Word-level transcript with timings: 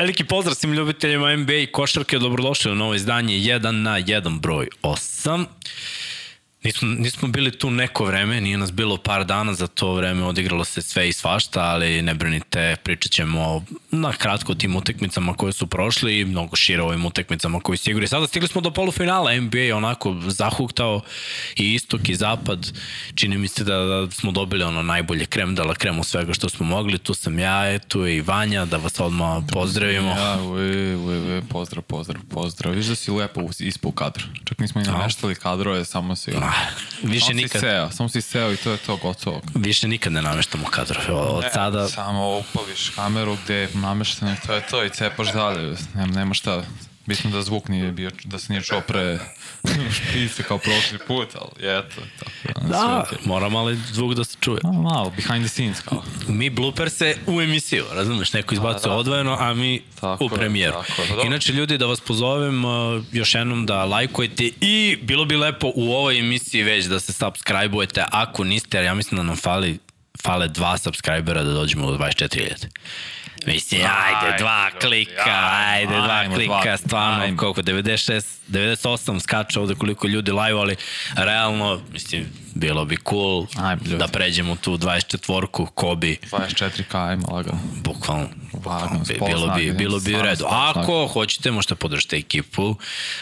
Veliki 0.00 0.24
pozdrav 0.24 0.54
svim 0.54 0.72
ljubiteljima 0.72 1.36
NBA 1.36 1.52
i 1.52 1.66
košarke, 1.66 2.18
dobrodošli 2.18 2.72
u 2.72 2.74
novo 2.74 2.94
izdanje 2.94 3.34
1 3.34 3.70
na 3.70 4.00
1 4.00 4.40
broj 4.40 4.68
8. 4.82 5.44
Nismo, 6.64 6.88
nismo 6.88 7.28
bili 7.28 7.50
tu 7.50 7.70
neko 7.70 8.04
vreme, 8.04 8.40
nije 8.40 8.58
nas 8.58 8.72
bilo 8.72 8.96
par 8.96 9.24
dana, 9.24 9.54
za 9.54 9.66
to 9.66 9.94
vreme 9.94 10.24
odigralo 10.24 10.64
se 10.64 10.82
sve 10.82 11.08
i 11.08 11.12
svašta, 11.12 11.60
ali 11.60 12.02
ne 12.02 12.14
brinite, 12.14 12.76
pričat 12.82 13.12
ćemo 13.12 13.64
na 13.90 14.12
kratko 14.12 14.52
o 14.52 14.54
tim 14.54 14.76
utekmicama 14.76 15.34
koje 15.34 15.52
su 15.52 15.66
prošli 15.66 16.20
i 16.20 16.24
mnogo 16.24 16.56
šire 16.56 16.82
ovim 16.82 17.06
utekmicama 17.06 17.60
koji 17.60 17.78
su 17.78 17.90
igri. 17.90 18.08
Sada 18.08 18.26
stigli 18.26 18.48
smo 18.48 18.60
do 18.60 18.70
polufinala, 18.70 19.40
NBA 19.40 19.76
onako 19.76 20.16
zahuktao 20.26 21.00
i 21.56 21.74
istok 21.74 22.08
i 22.08 22.14
zapad. 22.14 22.72
Čini 23.14 23.38
mi 23.38 23.48
se 23.48 23.64
da, 23.64 23.76
da 23.76 24.10
smo 24.10 24.32
dobili 24.32 24.64
ono 24.64 24.82
najbolje 24.82 25.26
krem 25.26 25.54
dala 25.54 25.74
kremu 25.74 26.04
svega 26.04 26.32
što 26.32 26.48
smo 26.48 26.66
mogli. 26.66 26.98
Tu 26.98 27.14
sam 27.14 27.38
ja, 27.38 27.78
tu 27.78 28.04
je 28.04 28.16
i 28.16 28.20
Vanja, 28.20 28.64
da 28.64 28.76
vas 28.76 29.00
odmah 29.00 29.42
pozdravimo. 29.52 30.10
Ja, 30.10 30.42
uj, 30.42 30.94
uj, 30.94 31.36
uj, 31.36 31.42
pozdrav, 31.48 31.82
pozdrav, 31.82 32.22
pozdrav. 32.30 32.74
Viš 32.74 32.86
da 32.86 32.94
si 32.94 33.10
lepo 33.10 33.40
ispao 33.58 33.92
kadr. 33.92 34.22
Čak 34.44 34.58
nismo 34.58 34.80
i 34.80 34.84
nameštali 34.84 35.34
kadrove, 35.34 35.84
samo 35.84 36.16
si... 36.16 36.30
Više 37.02 37.26
samo 37.26 37.36
nikad, 37.36 37.50
si 37.50 37.58
seo, 37.58 37.90
samo 37.90 38.08
si 38.08 38.20
seo 38.22 38.52
i 38.52 38.56
to 38.56 38.70
je 38.70 38.76
to 38.76 38.96
gotovo. 38.96 39.40
više 39.54 39.88
nikad 39.88 40.12
ne 40.12 40.22
nameštamo 40.22 40.64
kadrove. 40.66 41.12
Od 41.12 41.44
sada... 41.54 41.88
Samo 41.88 42.38
upališ 42.38 42.88
kameru 42.88 43.36
gde 43.44 43.54
je 43.54 43.68
namešteno 43.74 44.32
i 44.32 44.46
to 44.46 44.54
je 44.54 44.60
to 44.70 44.84
i 44.84 44.90
cepaš 44.90 45.32
dalje. 45.32 45.76
Nema, 45.94 46.12
nema 46.12 46.34
šta. 46.34 46.62
Bitno 47.06 47.30
da 47.30 47.42
zvuk 47.42 47.68
nije 47.68 47.92
bio, 47.92 48.10
da 48.24 48.38
se 48.38 48.52
nije 48.52 48.62
čuo 48.62 48.80
pre 48.80 49.18
špice 49.96 50.42
kao 50.42 50.58
prošli 50.58 50.98
put, 51.06 51.28
ali 51.34 51.78
eto. 51.78 52.00
Tako, 52.18 52.60
Da, 52.60 53.04
sve 53.08 53.18
mora 53.24 53.48
malo 53.48 53.74
zvuk 53.92 54.14
da 54.14 54.24
se 54.24 54.36
čuje. 54.40 54.60
A, 54.64 54.72
malo, 54.72 55.12
behind 55.16 55.44
the 55.44 55.48
scenes 55.48 55.80
kao. 55.80 56.02
Mi 56.28 56.50
blooperse 56.50 57.16
u 57.26 57.40
emisiju, 57.40 57.84
razumeš, 57.92 58.32
neko 58.32 58.54
izbacuje 58.54 58.90
da. 58.90 58.96
odvojeno, 58.96 59.36
a 59.40 59.54
mi 59.54 59.82
Tako 60.00 60.24
u 60.24 60.26
je, 60.26 60.36
premijeru. 60.36 60.72
tako 60.72 60.92
pa 60.96 61.06
dobro. 61.06 61.26
Inače, 61.26 61.52
ljudi, 61.52 61.78
da 61.78 61.86
vas 61.86 62.00
pozovem 62.00 62.64
uh, 62.64 63.02
još 63.12 63.34
jednom 63.34 63.66
da 63.66 63.84
lajkujete 63.84 64.50
i 64.60 64.98
bilo 65.02 65.24
bi 65.24 65.36
lepo 65.36 65.72
u 65.74 65.92
ovoj 65.92 66.18
emisiji 66.18 66.62
već 66.62 66.84
da 66.84 67.00
se 67.00 67.12
subscribe-ujete 67.12 68.04
ako 68.10 68.44
niste, 68.44 68.76
jer 68.76 68.84
ja 68.84 68.94
mislim 68.94 69.16
da 69.16 69.22
nam 69.22 69.36
fali 69.36 69.78
fale 70.22 70.48
dva 70.48 70.78
subscribera 70.78 71.42
da 71.42 71.52
dođemo 71.52 71.90
do 71.90 71.98
24.000. 71.98 72.66
Mislim, 73.46 73.80
ajde, 73.82 74.38
dva 74.38 74.70
klika, 74.80 75.50
ajde, 75.66 75.94
dva 75.94 76.24
klika, 76.34 76.62
dva, 76.62 76.76
stvarno, 76.76 77.22
ajmo. 77.22 77.36
koliko, 77.36 77.62
96, 77.62 78.22
98 78.48 79.20
skače 79.20 79.60
ovde 79.60 79.74
koliko 79.74 80.08
ljudi 80.08 80.30
lajvali, 80.30 80.76
realno, 81.16 81.80
mislim, 81.92 82.26
bilo 82.54 82.84
bi 82.84 82.96
cool 83.08 83.46
ljudi. 83.84 83.96
da 83.96 84.08
pređemo 84.08 84.56
tu 84.56 84.78
24-ku, 84.78 85.66
Kobi, 85.66 86.18
24k, 86.30 87.08
ajmo 87.08 87.26
lagano. 87.30 87.58
bukvalno, 87.84 88.28
Lagano, 88.66 89.00
bi, 89.08 89.18
bilo 89.26 89.54
bi, 89.56 89.72
bilo 89.72 90.00
bi 90.00 90.14
u 90.14 90.22
redu. 90.22 90.44
Ako 90.48 91.06
hoćete, 91.06 91.50
možete 91.50 91.74
podržati 91.74 92.16
ekipu, 92.16 92.76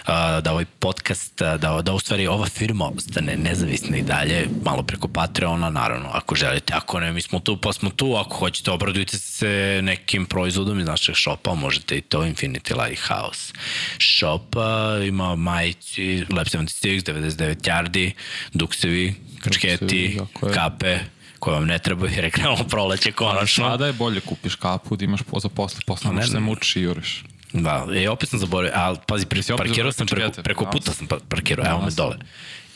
a, 0.06 0.40
da 0.40 0.52
ovaj 0.52 0.64
podcast, 0.64 1.42
da, 1.42 1.82
da 1.82 1.92
u 1.92 1.98
stvari 1.98 2.26
ova 2.26 2.46
firma 2.46 2.90
ostane 2.96 3.36
nezavisna 3.36 3.96
i 3.96 4.02
dalje, 4.02 4.48
malo 4.64 4.82
preko 4.82 5.08
Patreona, 5.08 5.70
naravno, 5.70 6.08
ako 6.12 6.34
želite, 6.34 6.74
ako 6.74 7.00
ne, 7.00 7.12
mi 7.12 7.22
smo 7.22 7.40
tu, 7.40 7.56
pa 7.56 7.72
smo 7.72 7.90
tu, 7.90 8.14
ako 8.16 8.36
hoćete, 8.36 8.70
obradujte 8.70 9.18
se 9.18 9.80
nekim 9.82 10.26
proizvodom 10.26 10.80
iz 10.80 10.86
našeg 10.86 11.14
šopa, 11.14 11.54
možete 11.54 11.98
i 11.98 12.00
to, 12.00 12.22
Infinity 12.22 12.84
Lighthouse 12.84 13.52
shop, 14.18 14.56
ima 15.08 15.36
majici, 15.36 16.24
Lab 16.30 16.46
76, 16.46 17.12
99 17.12 17.68
yardi, 17.68 18.12
duksevi, 18.52 19.14
kačketi, 19.40 20.18
tako 20.18 20.46
je. 20.46 20.54
kape, 20.54 20.98
koje 21.38 21.54
vam 21.54 21.66
ne 21.66 21.78
trebaju, 21.78 22.12
jer 22.12 22.24
je 22.24 22.30
krenulo 22.30 22.64
proleće 22.64 23.12
konačno. 23.12 23.64
Sada 23.64 23.86
je 23.86 23.92
bolje 23.92 24.20
kupiš 24.20 24.54
kapu 24.54 24.96
da 24.96 25.04
imaš 25.04 25.20
po- 25.22 25.40
za 25.40 25.48
posle, 25.48 25.80
posle 25.86 26.08
ne 26.08 26.14
možeš 26.14 26.26
se 26.26 26.30
znam. 26.30 26.42
mučiš 26.42 26.76
i 26.76 26.80
juriš. 26.80 27.24
Da, 27.52 27.86
i 27.94 28.06
opet 28.08 28.28
sam 28.28 28.38
zaboravio, 28.38 28.72
ali 28.76 28.98
pazi, 29.06 29.26
pre, 29.26 29.40
parkirao 29.58 29.92
sam 29.92 30.06
preko, 30.06 30.42
preko 30.42 30.64
da. 30.64 30.70
puta 30.70 30.92
sam 30.92 31.06
pa- 31.06 31.18
parkirao, 31.28 31.66
evo 31.66 31.80
me 31.80 31.90
dole. 31.90 32.16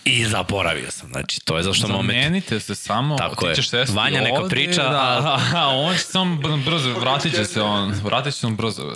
I 0.05 0.25
zaboravio 0.25 0.91
sam, 0.91 1.09
znači 1.09 1.41
to 1.41 1.57
je 1.57 1.63
zašto 1.63 1.89
moment. 1.89 2.19
Zamenite 2.19 2.61
se 2.61 2.75
samo, 2.75 3.17
Tako 3.17 3.47
ti 3.47 3.55
ćeš 3.55 3.69
sesti 3.69 3.97
Vanja 3.97 4.21
neka 4.21 4.35
ovde, 4.35 4.49
priča, 4.51 4.83
da, 4.83 4.99
a- 5.55 5.69
on 5.69 5.95
će 5.95 6.01
samo 6.01 6.37
br- 6.37 6.65
brzo, 6.65 6.93
vratit 6.93 7.35
će 7.35 7.45
se 7.45 7.63
on, 7.63 7.93
vratit 7.95 8.35
će 8.35 8.41
se 8.41 8.47
on 8.47 8.57
brzo. 8.57 8.95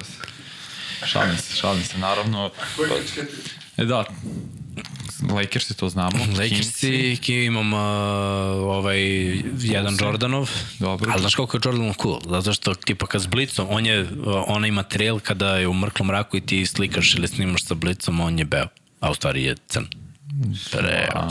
Šalim 1.07 1.37
se, 1.37 1.57
šalim 1.57 1.85
se, 1.85 1.99
naravno. 1.99 2.51
E 3.77 3.85
da, 3.85 4.05
Lakersi 5.23 5.75
to 5.75 5.89
znamo. 5.89 6.19
Lakersi, 6.39 7.19
ki 7.23 7.45
imam 7.45 7.73
uh, 7.73 7.81
ovaj, 8.77 9.01
jedan 9.59 9.97
Jordanov, 10.01 10.51
Dobro. 10.79 11.11
ali 11.13 11.21
znaš 11.21 11.35
koliko 11.35 11.57
je 11.57 11.61
Jordanov 11.65 11.95
cool, 12.03 12.21
zato 12.27 12.53
što 12.53 12.75
tipa 12.75 13.07
kad 13.07 13.23
s 13.23 13.27
Blicom, 13.27 13.67
on 13.71 13.87
je, 13.87 14.03
uh, 14.03 14.09
ona 14.47 14.67
ima 14.67 14.83
trail 14.83 15.21
kada 15.21 15.57
je 15.57 15.69
u 15.69 15.75
mrklom 15.75 16.09
mraku 16.09 16.37
i 16.37 16.41
ti 16.41 16.67
slikaš 16.67 17.15
ili 17.15 17.29
snimaš 17.29 17.65
sa 17.65 17.75
Blicom, 17.75 18.21
on 18.21 18.39
je 18.39 18.45
beo, 18.45 18.67
a 19.01 19.11
u 19.11 19.15
stvari 19.15 19.45
je 19.45 19.57
crn. 19.69 19.87
Prejako. 20.73 21.29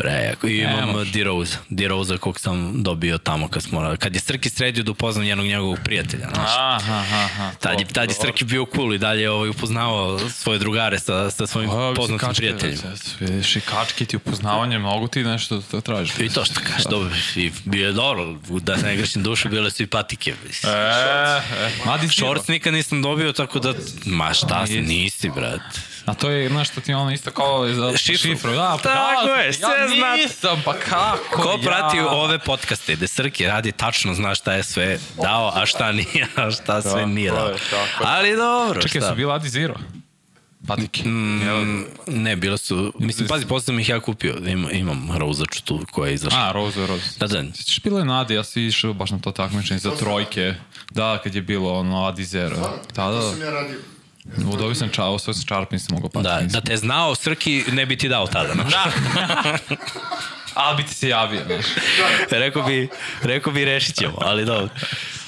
Prejako. 0.00 0.46
I 0.46 0.52
Ne 0.52 0.72
imam 0.72 0.90
može. 0.90 1.10
D-Rose, 1.10 1.56
D-Rose 1.70 2.18
kog 2.18 2.40
sam 2.40 2.82
dobio 2.82 3.18
tamo 3.18 3.48
kad 3.48 3.62
smo, 3.62 3.96
kad 3.98 4.14
je 4.14 4.20
Strki 4.20 4.50
sredio 4.50 4.84
da 4.84 4.90
upoznam 4.90 5.24
jednog 5.24 5.46
njegovog 5.46 5.78
prijatelja, 5.84 6.28
znaš. 6.34 6.50
Aha, 6.56 6.78
aha, 6.98 7.24
aha. 7.24 7.50
Tad 7.60 7.80
je, 7.80 7.86
tad 7.86 8.08
je 8.08 8.14
Strki 8.14 8.44
bio 8.44 8.66
cool 8.74 8.94
i 8.94 8.98
dalje 8.98 9.22
je 9.22 9.30
ovaj, 9.30 9.48
upoznavao 9.48 10.18
svoje 10.30 10.58
drugare 10.58 10.98
sa, 10.98 11.30
sa 11.30 11.46
svojim 11.46 11.70
poznatim 11.96 12.28
prijateljima. 12.36 12.82
Vidiš 13.20 13.56
i 13.56 13.60
kačke 13.60 14.04
ti 14.04 14.16
upoznavanje, 14.16 14.78
mnogo 14.78 15.06
ti 15.06 15.22
nešto 15.22 15.62
da 15.72 15.80
tražiš. 15.80 16.18
I 16.18 16.28
to 16.28 16.44
što 16.44 16.60
kažeš, 16.60 16.84
dobro, 16.84 17.10
i 17.36 17.50
bio 17.64 17.86
je 17.86 17.92
dobro, 17.92 18.34
da 18.48 18.78
se 18.78 18.86
ne 18.86 18.96
grešim 18.96 19.22
dušu, 19.22 19.48
bile 19.48 19.70
su 19.70 19.82
i 19.82 19.86
patike. 19.86 20.30
E, 20.30 20.68
e, 20.68 21.70
mladi 21.84 22.06
Zero. 22.06 22.12
Shorts 22.12 22.48
nikad 22.48 22.74
nisam 22.74 23.02
dobio, 23.02 23.32
tako 23.32 23.58
da, 23.58 23.74
ma 24.04 24.34
šta 24.34 24.66
si, 24.66 24.80
nisi, 24.80 25.30
brat. 25.30 25.60
A 26.08 26.14
to 26.14 26.30
je, 26.30 26.48
znaš, 26.48 26.70
što 26.70 26.80
ti 26.80 26.92
ono 26.92 27.12
isto 27.12 27.30
kao 27.30 27.68
za 27.68 27.96
Šifru. 27.96 28.30
šifru. 28.30 28.52
Da, 28.52 28.78
pa 28.82 28.88
Tako 28.88 29.26
da, 29.26 29.34
je, 29.34 29.52
sve 29.52 29.87
znate. 29.96 30.22
nisam, 30.22 30.62
pa 30.64 30.72
kako 30.72 31.42
Ko 31.42 31.50
ja? 31.50 31.58
prati 31.62 32.00
ove 32.00 32.38
podcaste 32.38 32.96
gde 32.96 33.06
Srki 33.06 33.46
radi, 33.46 33.72
tačno 33.72 34.14
zna 34.14 34.34
šta 34.34 34.52
je 34.52 34.62
sve 34.62 34.98
dao, 35.22 35.52
a 35.54 35.66
šta 35.66 35.92
nije, 35.92 36.26
a 36.36 36.50
šta 36.50 36.82
sve 36.82 36.90
Tako 36.92 37.06
nije 37.06 37.26
je, 37.26 37.32
dao. 37.32 37.54
Ali 38.00 38.36
dobro, 38.36 38.82
Čekaj, 38.82 39.00
šta? 39.00 39.10
su 39.10 39.16
bili 39.16 39.32
Adi 39.32 39.48
Zero? 39.48 39.74
Patike. 40.66 41.02
Mm, 41.08 41.84
Ne, 42.06 42.36
bilo 42.36 42.56
su, 42.56 42.92
mislim, 42.98 43.28
pazi, 43.28 43.46
posle 43.46 43.64
sam 43.64 43.80
ih 43.80 43.88
ja 43.88 44.00
kupio, 44.00 44.36
imam, 44.46 44.70
imam 44.72 45.10
rouzaču 45.18 45.62
tu 45.62 45.80
koja 45.90 46.08
je 46.08 46.14
izašla. 46.14 46.38
A, 46.38 46.52
Rose, 46.52 46.86
Rose. 46.86 47.18
Da, 47.18 47.26
da. 47.26 47.42
Sjećaš 47.54 47.82
bilo 47.82 47.98
je 47.98 48.04
na 48.04 48.20
Adi, 48.20 48.34
ja 48.34 48.44
sam 48.44 48.62
išao 48.62 48.92
baš 48.92 49.10
na 49.10 49.18
to 49.18 49.30
takmičenje 49.30 49.78
za 49.80 49.90
trojke. 49.90 50.54
Da, 50.90 51.20
kad 51.24 51.34
je 51.34 51.42
bilo 51.42 51.78
ono 51.78 52.06
Adi 52.06 52.24
Zero. 52.24 52.56
Da, 52.94 53.10
da, 53.10 53.22
sam 53.22 53.38
da. 53.38 53.44
ja 53.44 53.50
radio. 53.50 53.78
U 54.70 54.74
sam 54.74 54.88
čao, 54.88 55.18
sve 55.18 55.34
sam 55.34 55.44
čarp, 55.44 55.70
nisam 55.72 55.94
mogao 55.94 56.10
patiti. 56.10 56.52
Da, 56.52 56.60
da 56.60 56.66
te 56.66 56.76
znao 56.76 57.14
Srki, 57.14 57.64
ne 57.72 57.86
bi 57.86 57.96
ti 57.96 58.08
dao 58.08 58.26
tada. 58.26 58.54
Da. 58.70 58.88
Ali 60.58 60.76
bi 60.76 60.88
ti 60.88 60.94
se 60.94 61.08
javio, 61.08 61.40
rekao 62.30 62.62
bi, 62.62 62.88
rekao 63.22 63.52
bi 63.52 63.64
rešit 63.64 63.94
ćemo, 63.94 64.18
ali 64.20 64.44
dobro. 64.44 64.68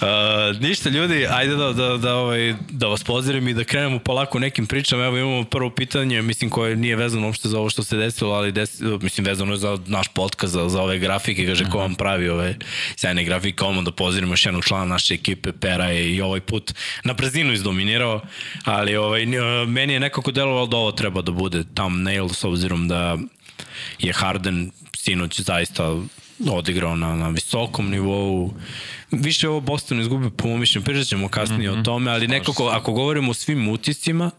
Uh, 0.01 0.61
ništa 0.61 0.89
ljudi, 0.89 1.27
ajde 1.31 1.57
da, 1.57 1.73
da, 1.73 1.97
da, 1.97 2.15
ovaj, 2.15 2.55
da 2.71 2.87
vas 2.87 3.05
pozdravim 3.05 3.49
i 3.49 3.55
da 3.55 3.65
krenemo 3.65 3.99
polako 3.99 4.39
nekim 4.39 4.67
pričama. 4.67 5.05
Evo 5.05 5.19
imamo 5.19 5.45
prvo 5.45 5.71
pitanje, 5.71 6.23
mislim 6.23 6.51
koje 6.51 6.77
nije 6.77 6.97
vezano 6.97 7.27
uopšte 7.27 7.49
za 7.49 7.59
ovo 7.59 7.71
što 7.71 7.83
se 7.83 7.97
desilo, 7.97 8.35
ali 8.35 8.53
desi, 8.53 8.85
mislim 8.85 9.27
vezano 9.27 9.53
je 9.53 9.57
za 9.57 9.79
naš 9.87 10.09
podcast, 10.09 10.53
za, 10.53 10.69
za 10.69 10.83
ove 10.83 10.99
grafike, 10.99 11.47
kaže 11.47 11.65
ko 11.65 11.79
vam 11.79 11.95
pravi 11.95 12.29
ove 12.29 12.57
sjajne 12.97 13.25
grafike, 13.25 13.65
ovo 13.65 13.83
da 13.83 13.91
pozdravimo 13.91 14.33
još 14.33 14.47
jednog 14.47 14.65
člana 14.65 14.85
naše 14.85 15.15
ekipe, 15.15 15.53
Pera 15.53 15.85
je 15.85 16.15
i 16.15 16.21
ovaj 16.21 16.41
put 16.41 16.75
na 17.05 17.13
brzinu 17.13 17.53
izdominirao, 17.53 18.21
ali 18.65 18.97
ovaj, 18.97 19.27
meni 19.67 19.93
je 19.93 20.01
nekako 20.01 20.31
delovalo 20.31 20.67
da 20.67 20.77
ovo 20.77 20.93
treba 20.93 21.23
da 21.23 21.33
bude 21.33 21.65
thumbnail 21.75 22.29
s 22.29 22.45
obzirom 22.45 22.89
da 22.89 23.19
je 23.99 24.13
Harden 24.13 24.71
sinoć 25.01 25.41
zaista 25.41 25.97
odigrao 26.51 26.97
na, 26.97 27.17
na 27.17 27.29
visokom 27.29 27.91
nivou. 27.91 28.55
Više 29.11 29.49
ovo 29.49 29.61
Boston 29.61 30.01
izgubio 30.01 30.31
po 30.31 30.49
mom 30.49 30.61
mišljenju, 30.61 30.85
pričat 30.85 31.07
ćemo 31.07 31.29
kasnije 31.29 31.71
mm 31.71 31.75
-hmm. 31.75 31.81
o 31.81 31.85
tome, 31.85 32.11
ali 32.11 32.29
nekako 32.29 32.67
ako 32.67 32.93
govorimo 32.93 33.31
o 33.31 33.35
svim 33.35 33.69
utiscima, 33.69 34.31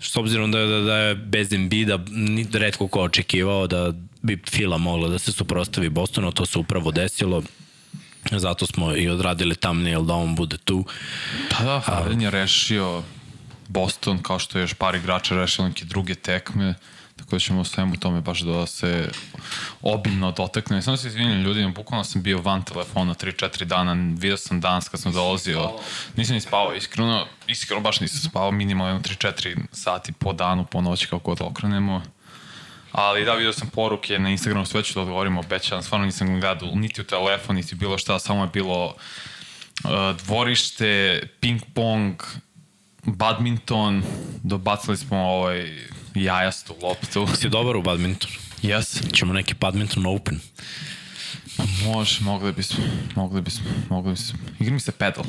s 0.00 0.16
obzirom 0.16 0.52
da, 0.52 0.58
da, 0.58 0.80
da 0.80 0.96
je 0.96 1.14
bez 1.14 1.52
Embida 1.52 1.98
ni- 2.10 2.46
redko 2.52 2.88
ko 2.88 3.00
očekivao 3.02 3.66
da 3.66 3.92
bi 4.22 4.42
Fila 4.50 4.78
mogla 4.78 5.08
da 5.08 5.18
se 5.18 5.32
suprostavi 5.32 5.88
Bostonu, 5.88 6.32
to 6.32 6.46
se 6.46 6.58
upravo 6.58 6.90
desilo. 6.90 7.42
Zato 8.30 8.66
smo 8.66 8.96
i 8.96 9.08
odradili 9.08 9.54
thumbnail 9.54 10.02
da 10.02 10.14
on 10.14 10.34
bude 10.34 10.56
tu. 10.56 10.84
Pa 11.50 11.64
da, 11.64 11.80
Harden 11.80 12.20
je 12.20 12.30
rešio 12.30 13.02
Boston 13.68 14.22
kao 14.22 14.38
što 14.38 14.58
je 14.58 14.62
još 14.62 14.74
par 14.74 14.94
igrača 14.94 15.34
rešio 15.34 15.68
neke 15.68 15.84
druge 15.84 16.14
tekme. 16.14 16.74
Tako 17.26 17.36
da 17.36 17.40
ćemo 17.40 17.64
svemu 17.64 17.96
tome 17.96 18.20
baš 18.20 18.40
da 18.40 18.66
se 18.66 19.10
obimno 19.82 20.32
dotakne. 20.32 20.82
Samo 20.82 20.96
se 20.96 21.08
izvinjam 21.08 21.42
ljudima, 21.42 21.70
bukvalno 21.70 22.04
sam 22.04 22.22
bio 22.22 22.38
van 22.38 22.62
telefona 22.62 23.14
3-4 23.14 23.64
dana, 23.64 23.92
vidio 23.92 24.36
sam 24.36 24.60
danas 24.60 24.88
kad 24.88 25.00
sam 25.00 25.12
dolazio. 25.12 25.72
Nisam 26.16 26.34
ni 26.34 26.40
spavao, 26.40 26.74
iskreno, 26.74 27.26
iskreno 27.46 27.80
baš 27.80 28.00
nisam 28.00 28.30
spavao, 28.30 28.50
minimalno 28.50 29.00
3-4 29.00 29.56
sati 29.72 30.12
po 30.12 30.32
danu, 30.32 30.64
po 30.64 30.80
noći, 30.80 31.06
kako 31.06 31.34
god 31.34 31.40
okrenemo. 31.40 32.02
Ali 32.92 33.24
da, 33.24 33.34
vidio 33.34 33.52
sam 33.52 33.68
poruke 33.68 34.18
na 34.18 34.30
Instagramu, 34.30 34.66
sve 34.66 34.82
ću 34.82 34.94
da 34.94 35.00
odgovorim, 35.00 35.38
obećavam, 35.38 35.82
stvarno 35.82 36.06
nisam 36.06 36.40
gledao 36.40 36.74
niti 36.74 37.00
u 37.00 37.04
telefon, 37.04 37.56
niti 37.56 37.74
bilo 37.74 37.98
šta, 37.98 38.18
samo 38.18 38.42
je 38.42 38.50
bilo 38.52 38.86
uh, 38.86 39.90
dvorište, 40.24 41.22
ping-pong, 41.40 42.14
badminton, 43.04 44.02
dobacili 44.42 44.96
smo 44.96 45.18
ovaj 45.18 45.86
jajastu 46.22 46.74
loptu. 46.82 47.26
Si 47.36 47.48
dobar 47.48 47.76
u 47.76 47.82
badmintonu? 47.82 48.34
Yes. 48.62 49.14
Ćemo 49.14 49.32
neki 49.32 49.54
badminton 49.54 50.06
open. 50.06 50.40
Može, 51.84 52.20
mogli 52.20 52.52
bismo, 52.52 52.84
mogli 53.14 53.40
bismo, 53.40 53.64
mogli 53.90 54.10
bismo. 54.10 54.38
Igra 54.60 54.74
mi 54.74 54.80
se 54.80 54.92
pedal. 54.92 55.24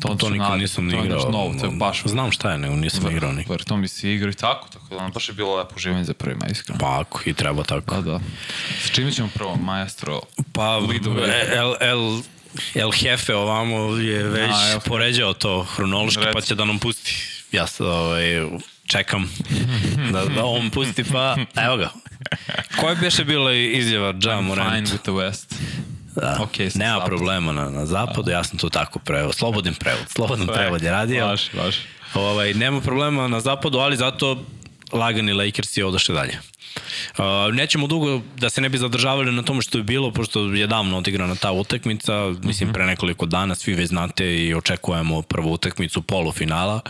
To, 0.00 0.14
to 0.14 0.30
nikad 0.30 0.58
nisam 0.58 0.90
to 0.90 1.04
igrao. 1.04 1.30
Novo, 1.30 1.54
to 1.60 1.66
je 1.66 1.72
baš... 1.72 2.02
Znam 2.04 2.32
šta 2.32 2.52
je, 2.52 2.58
nego 2.58 2.76
nisam 2.76 3.10
igrao 3.10 3.32
nikad. 3.32 3.50
Ver, 3.50 3.64
to 3.64 3.76
mi 3.76 3.88
se 3.88 4.12
igra 4.12 4.30
i 4.30 4.34
tako, 4.34 4.68
tako 4.68 4.94
da 4.94 5.08
baš 5.14 5.28
je 5.28 5.34
bilo 5.34 5.56
lepo 5.56 5.78
živanje 5.78 6.04
za 6.04 6.14
prvi 6.14 6.34
maj, 6.34 6.48
iskreno. 6.52 6.78
Pa 6.80 7.00
ako, 7.00 7.20
i 7.26 7.32
treba 7.32 7.62
tako. 7.62 7.94
Da, 7.94 8.00
da. 8.00 8.20
Sa 8.82 8.88
čime 8.88 9.12
ćemo 9.12 9.28
prvo, 9.34 9.56
maestro? 9.56 10.20
Pa, 10.52 10.76
Lidove. 10.76 11.46
El, 11.54 11.74
el, 11.80 12.22
El 12.74 12.90
Jefe 13.00 13.34
ovamo 13.34 13.96
je 13.96 14.22
već 14.22 14.52
A, 14.52 14.80
poređao 14.84 15.32
to 15.34 15.62
hronološki, 15.62 16.22
pa 16.32 16.40
će 16.40 16.54
da 16.54 16.64
nam 16.64 16.78
pusti. 16.78 17.16
Ja 17.52 17.66
ovaj, 17.78 18.40
čekam 18.86 19.30
da, 20.12 20.24
da 20.24 20.44
on 20.44 20.70
pusti, 20.70 21.04
pa 21.04 21.36
evo 21.66 21.76
ga. 21.76 21.90
Koja 22.80 22.94
bi 22.94 23.10
še 23.10 23.24
bila 23.24 23.52
izjava 23.52 24.14
Ja 24.24 24.40
Morant? 24.40 24.72
fine 24.74 24.98
with 24.98 25.02
the 25.02 25.12
West. 25.12 25.54
Da, 26.16 26.38
okay, 26.40 26.78
nema 26.78 26.94
zapad. 26.94 27.06
problema 27.08 27.52
na, 27.52 27.70
na 27.70 27.86
zapadu, 27.86 28.30
ja 28.30 28.44
sam 28.44 28.58
to 28.58 28.68
tako 28.68 28.98
prevod, 28.98 29.34
slobodan 29.34 29.74
prevod, 29.74 30.08
slobodan 30.08 30.46
prevod 30.46 30.82
je 30.82 30.90
radio. 30.90 31.26
Vaš, 31.26 31.52
vaš. 31.54 31.76
Ovaj, 32.14 32.54
nema 32.54 32.80
problema 32.80 33.28
na 33.28 33.40
zapadu, 33.40 33.78
ali 33.78 33.96
zato 33.96 34.44
lagani 34.92 35.32
Lakers 35.32 35.76
je 35.76 35.84
odošli 35.84 36.14
dalje. 36.14 36.38
Uh, 37.18 37.54
nećemo 37.54 37.86
dugo 37.86 38.20
da 38.36 38.50
se 38.50 38.60
ne 38.60 38.68
bi 38.68 38.78
zadržavali 38.78 39.32
na 39.32 39.42
tome 39.42 39.62
što 39.62 39.78
je 39.78 39.84
bilo, 39.84 40.10
pošto 40.10 40.44
je 40.44 40.66
davno 40.66 40.98
odigrana 40.98 41.34
ta 41.34 41.52
utakmica, 41.52 42.12
mislim 42.42 42.72
pre 42.72 42.86
nekoliko 42.86 43.26
dana, 43.26 43.54
svi 43.54 43.74
već 43.74 43.88
znate 43.88 44.46
i 44.46 44.54
očekujemo 44.54 45.22
prvu 45.22 45.52
utakmicu 45.52 46.02
polufinala, 46.02 46.80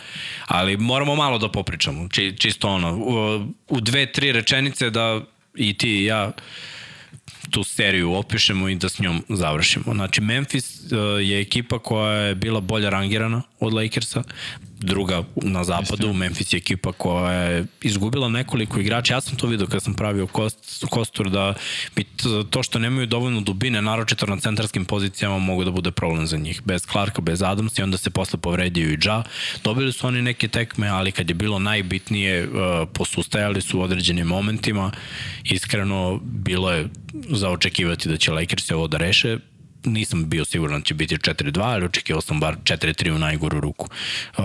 ali 0.46 0.76
moramo 0.76 1.16
malo 1.16 1.38
da 1.38 1.48
popričamo, 1.48 2.08
či, 2.08 2.34
čisto 2.38 2.69
ono, 2.69 2.96
u, 2.96 3.46
u 3.69 3.81
dve, 3.81 4.12
tri 4.12 4.32
rečenice 4.32 4.90
da 4.90 5.20
i 5.54 5.78
ti 5.78 5.90
i 5.90 6.04
ja 6.04 6.32
tu 7.50 7.64
seriju 7.64 8.12
opišemo 8.12 8.69
i 8.69 8.75
da 8.75 8.88
s 8.88 8.98
njom 8.98 9.25
završimo. 9.28 9.94
Znači, 9.94 10.20
Memphis 10.20 10.81
uh, 10.81 10.98
je 11.22 11.40
ekipa 11.40 11.78
koja 11.78 12.12
je 12.12 12.34
bila 12.34 12.60
bolje 12.60 12.90
rangirana 12.90 13.43
od 13.60 13.72
Lakersa, 13.75 14.22
druga 14.86 15.22
na 15.36 15.64
zapadu, 15.64 16.12
Memphis 16.12 16.52
je 16.52 16.56
ekipa 16.56 16.92
koja 16.92 17.32
je 17.32 17.64
izgubila 17.82 18.28
nekoliko 18.28 18.80
igrača. 18.80 19.14
Ja 19.14 19.20
sam 19.20 19.36
to 19.36 19.46
vidio 19.46 19.66
kad 19.66 19.82
sam 19.82 19.94
pravio 19.94 20.26
kost, 20.26 20.84
kostur 20.90 21.30
da 21.30 21.54
bi 21.96 22.04
to 22.50 22.62
što 22.62 22.78
nemaju 22.78 23.06
dovoljno 23.06 23.40
dubine, 23.40 23.82
naročito 23.82 24.26
na 24.26 24.36
centarskim 24.36 24.84
pozicijama, 24.84 25.38
mogu 25.38 25.64
da 25.64 25.70
bude 25.70 25.90
problem 25.90 26.26
za 26.26 26.36
njih. 26.36 26.62
Bez 26.64 26.86
Clarka, 26.86 27.22
bez 27.22 27.42
Adams 27.42 27.78
i 27.78 27.82
onda 27.82 27.96
se 27.96 28.10
posle 28.10 28.38
povredio 28.38 28.92
i 28.92 28.98
Ja. 29.04 29.22
Dobili 29.64 29.92
su 29.92 30.06
oni 30.06 30.22
neke 30.22 30.48
tekme, 30.48 30.88
ali 30.88 31.12
kad 31.12 31.28
je 31.28 31.34
bilo 31.34 31.58
najbitnije, 31.58 32.48
uh, 32.48 32.52
posustajali 32.92 33.60
su 33.60 33.78
u 33.78 33.82
određenim 33.82 34.26
momentima. 34.26 34.92
Iskreno, 35.44 36.20
bilo 36.22 36.72
je 36.72 36.88
za 37.28 37.50
očekivati 37.50 38.08
da 38.08 38.16
će 38.16 38.32
Lakers 38.32 38.70
ovo 38.70 38.88
da 38.88 38.98
reše 38.98 39.38
nisam 39.86 40.28
bio 40.28 40.44
siguran 40.44 40.80
da 40.80 40.84
će 40.84 40.94
biti 40.94 41.16
4-2, 41.16 41.60
ali 41.62 41.84
očekivao 41.84 42.20
sam 42.20 42.40
bar 42.40 42.56
4-3 42.64 43.14
u 43.14 43.18
najgoru 43.18 43.60
ruku. 43.60 43.88
Uh, 44.38 44.44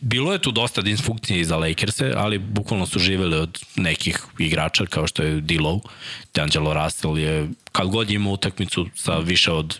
bilo 0.00 0.32
je 0.32 0.42
tu 0.42 0.50
dosta 0.50 0.82
disfunkcije 0.82 1.44
za 1.44 1.56
Lakers-e, 1.56 2.12
ali 2.16 2.38
bukvalno 2.38 2.86
su 2.86 2.98
živeli 2.98 3.36
od 3.36 3.60
nekih 3.76 4.18
igrača 4.38 4.86
kao 4.86 5.06
što 5.06 5.22
je 5.22 5.40
D-Low. 5.40 5.80
D'Angelo 6.34 6.84
Russell 6.84 7.18
je, 7.18 7.48
kad 7.72 7.88
god 7.88 8.10
ima 8.10 8.30
utakmicu 8.30 8.86
sa 8.94 9.18
više 9.18 9.52
od 9.52 9.78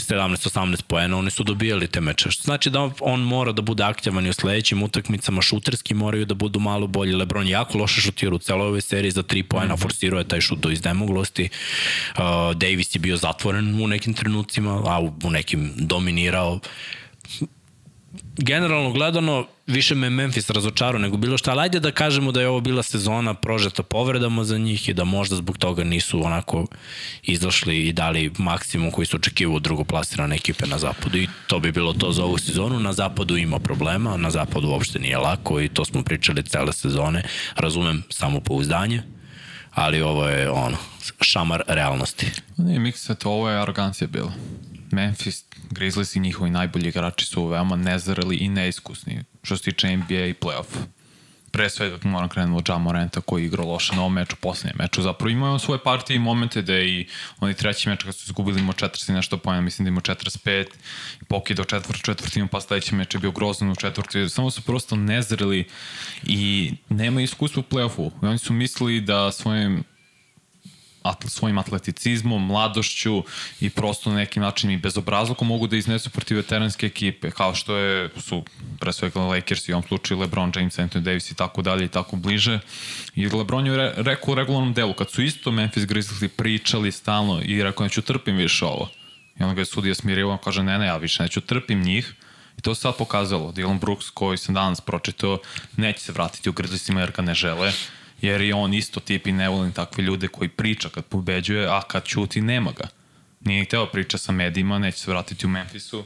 17-18 0.00 0.82
poena, 0.82 1.18
oni 1.18 1.30
su 1.30 1.44
dobijali 1.44 1.86
te 1.86 2.00
meče. 2.00 2.30
Što 2.30 2.42
znači 2.42 2.70
da 2.70 2.90
on 3.00 3.20
mora 3.20 3.52
da 3.52 3.62
bude 3.62 3.82
aktivan 3.82 4.26
i 4.26 4.30
u 4.30 4.32
sledećim 4.32 4.82
utakmicama, 4.82 5.42
šuterski 5.42 5.94
moraju 5.94 6.24
da 6.24 6.34
budu 6.34 6.60
malo 6.60 6.86
bolji. 6.86 7.12
Lebron 7.12 7.48
jako 7.48 7.78
loše 7.78 8.00
šutira 8.00 8.34
u 8.34 8.38
celoj 8.38 8.66
ovoj 8.66 8.80
seriji 8.80 9.10
za 9.10 9.22
3 9.22 9.42
poena, 9.42 9.74
mm 9.74 9.76
-hmm. 9.76 9.82
forsirao 9.82 10.18
je 10.18 10.28
taj 10.28 10.40
šut 10.40 10.58
do 10.58 10.70
izdemoglosti. 10.70 11.48
Uh, 12.16 12.22
Davis 12.54 12.94
je 12.94 12.98
bio 12.98 13.16
zatvoren 13.16 13.82
u 13.82 13.86
nekim 13.86 14.14
trenucima, 14.14 14.82
a 14.86 15.00
u 15.24 15.30
nekim 15.30 15.72
dominirao 15.76 16.60
generalno 18.42 18.92
gledano, 18.92 19.46
više 19.66 19.94
me 19.94 20.10
Memphis 20.10 20.50
razočarao 20.50 20.98
nego 20.98 21.16
bilo 21.16 21.38
šta, 21.38 21.50
ali 21.50 21.60
ajde 21.60 21.80
da 21.80 21.92
kažemo 21.92 22.32
da 22.32 22.40
je 22.40 22.48
ovo 22.48 22.60
bila 22.60 22.82
sezona 22.82 23.34
prožeta 23.34 23.82
povredama 23.82 24.44
za 24.44 24.58
njih 24.58 24.88
i 24.88 24.94
da 24.94 25.04
možda 25.04 25.36
zbog 25.36 25.58
toga 25.58 25.84
nisu 25.84 26.26
onako 26.26 26.66
izašli 27.22 27.86
i 27.88 27.92
dali 27.92 28.32
maksimum 28.38 28.90
koji 28.90 29.06
su 29.06 29.16
očekivali 29.16 29.56
od 29.56 29.62
drugoplasirane 29.62 30.36
ekipe 30.36 30.66
na 30.66 30.78
zapadu 30.78 31.18
i 31.18 31.28
to 31.46 31.60
bi 31.60 31.72
bilo 31.72 31.92
to 31.92 32.12
za 32.12 32.24
ovu 32.24 32.38
sezonu. 32.38 32.80
Na 32.80 32.92
zapadu 32.92 33.36
ima 33.36 33.58
problema, 33.58 34.16
na 34.16 34.30
zapadu 34.30 34.68
uopšte 34.68 34.98
nije 34.98 35.18
lako 35.18 35.60
i 35.60 35.68
to 35.68 35.84
smo 35.84 36.02
pričali 36.02 36.42
cele 36.42 36.72
sezone. 36.72 37.22
Razumem 37.56 38.02
samo 38.08 38.40
pouzdanje, 38.40 39.02
ali 39.70 40.02
ovo 40.02 40.28
je 40.28 40.50
ono, 40.50 40.76
šamar 41.20 41.62
realnosti. 41.66 42.26
Nije 42.56 42.78
mikset, 42.78 43.26
ovo 43.26 43.50
je 43.50 43.62
arogancija 43.62 44.08
bila. 44.08 44.32
Memphis, 44.92 45.44
Grizzlies 45.70 46.16
i 46.16 46.20
njihovi 46.20 46.50
najbolji 46.50 46.88
igrači 46.88 47.26
su 47.26 47.46
veoma 47.46 47.76
nezreli 47.76 48.36
i 48.36 48.48
neiskusni 48.48 49.24
što 49.42 49.56
se 49.56 49.62
tiče 49.62 49.96
NBA 49.96 50.26
i 50.26 50.34
playoff. 50.34 50.86
Pre 51.52 51.70
svega 51.70 51.98
moram 52.02 52.28
krenuti 52.28 52.58
od 52.58 52.68
Jamorenta 52.68 53.20
koji 53.20 53.42
je 53.42 53.46
igrao 53.46 53.66
loše 53.66 53.94
na 53.94 54.00
ovom 54.00 54.12
meču, 54.12 54.36
poslednjem 54.36 54.76
meču. 54.78 55.02
Zapravo 55.02 55.30
imao 55.30 55.58
svoje 55.58 55.82
partije 55.82 56.16
i 56.16 56.18
momente 56.18 56.62
da 56.62 56.78
i 56.78 57.06
oni 57.40 57.54
treći 57.54 57.88
meč 57.88 58.02
kad 58.02 58.14
su 58.14 58.24
izgubili 58.26 58.60
imao 58.60 58.72
40 58.72 59.12
nešto 59.12 59.36
pojena, 59.36 59.60
mislim 59.60 59.84
da 59.84 59.88
imao 59.88 60.00
45 60.00 60.66
i 61.20 61.24
pokidao 61.24 61.64
četvrt, 61.64 62.02
četvrtinu, 62.02 62.48
pa 62.48 62.60
sledeći 62.60 62.94
meč 62.94 63.14
je 63.14 63.20
bio 63.20 63.30
grozan 63.30 63.70
u 63.70 63.76
četvrti. 63.76 64.28
Samo 64.28 64.50
su 64.50 64.62
prosto 64.62 64.96
nezreli 64.96 65.68
i 66.22 66.72
nema 66.88 67.22
iskustva 67.22 67.60
u 67.60 67.74
playoffu. 67.74 68.10
Oni 68.22 68.38
su 68.38 68.52
mislili 68.52 69.00
da 69.00 69.32
svojim 69.32 69.84
atle, 71.02 71.30
svojim 71.30 71.58
atleticizmom, 71.58 72.46
mladošću 72.46 73.24
i 73.60 73.70
prosto 73.70 74.10
na 74.10 74.16
nekim 74.16 74.42
način 74.42 74.70
i 74.70 74.76
bezobrazlukom 74.76 75.48
mogu 75.48 75.66
da 75.66 75.76
iznesu 75.76 76.10
protiv 76.10 76.36
veteranske 76.36 76.86
ekipe, 76.86 77.30
kao 77.30 77.54
što 77.54 77.76
je, 77.76 78.08
su 78.16 78.44
pre 78.80 78.92
svega 78.92 79.20
Lakers 79.20 79.68
i 79.68 79.72
u 79.72 79.76
ovom 79.76 79.88
slučaju 79.88 80.20
LeBron 80.20 80.52
James, 80.56 80.78
Anthony 80.78 81.00
Davis 81.00 81.30
i 81.30 81.34
tako 81.34 81.62
dalje 81.62 81.84
i 81.84 81.88
tako 81.88 82.16
bliže. 82.16 82.58
I 83.14 83.28
LeBron 83.28 83.66
je 83.66 83.76
re, 83.76 83.92
rekao 83.96 84.32
u 84.32 84.34
regularnom 84.34 84.72
delu, 84.72 84.94
kad 84.94 85.10
su 85.10 85.22
isto 85.22 85.50
Memphis 85.50 85.86
Grizzlies 85.86 86.32
pričali 86.36 86.92
stalno 86.92 87.40
i 87.44 87.62
rekao 87.62 87.84
neću 87.84 88.02
trpim 88.02 88.36
više 88.36 88.64
ovo. 88.64 88.88
I 89.40 89.42
onda 89.42 89.54
ga 89.54 89.60
je 89.60 89.64
sudija 89.64 89.94
smirio, 89.94 90.30
on 90.30 90.38
kaže 90.38 90.62
ne, 90.62 90.78
ne, 90.78 90.86
ja 90.86 90.96
više 90.96 91.22
neću 91.22 91.40
trpim 91.40 91.82
njih. 91.82 92.14
I 92.58 92.62
to 92.62 92.74
se 92.74 92.80
sad 92.80 92.96
pokazalo. 92.96 93.52
Dylan 93.52 93.78
Brooks, 93.78 94.10
koji 94.10 94.38
sam 94.38 94.54
danas 94.54 94.80
pročitao, 94.80 95.38
neće 95.76 96.00
se 96.00 96.12
vratiti 96.12 96.48
u 96.48 96.52
Grizzliesima 96.52 97.00
jer 97.00 97.10
ga 97.10 97.22
ne 97.22 97.34
žele 97.34 97.72
jer 98.20 98.40
je 98.40 98.54
on 98.54 98.74
isto 98.74 99.00
tip 99.00 99.26
i 99.26 99.32
ne 99.32 99.48
volim 99.48 99.72
takve 99.72 100.04
ljude 100.04 100.28
koji 100.28 100.48
priča 100.48 100.88
kad 100.88 101.04
pobeđuje, 101.04 101.66
a 101.66 101.82
kad 101.82 102.04
ćuti 102.04 102.40
nema 102.40 102.72
ga. 102.72 102.88
Nije 103.40 103.64
hteo 103.64 103.86
priča 103.86 104.18
sa 104.18 104.32
medijima, 104.32 104.78
neće 104.78 104.98
se 104.98 105.10
vratiti 105.10 105.46
u 105.46 105.48
Memphisu. 105.48 106.04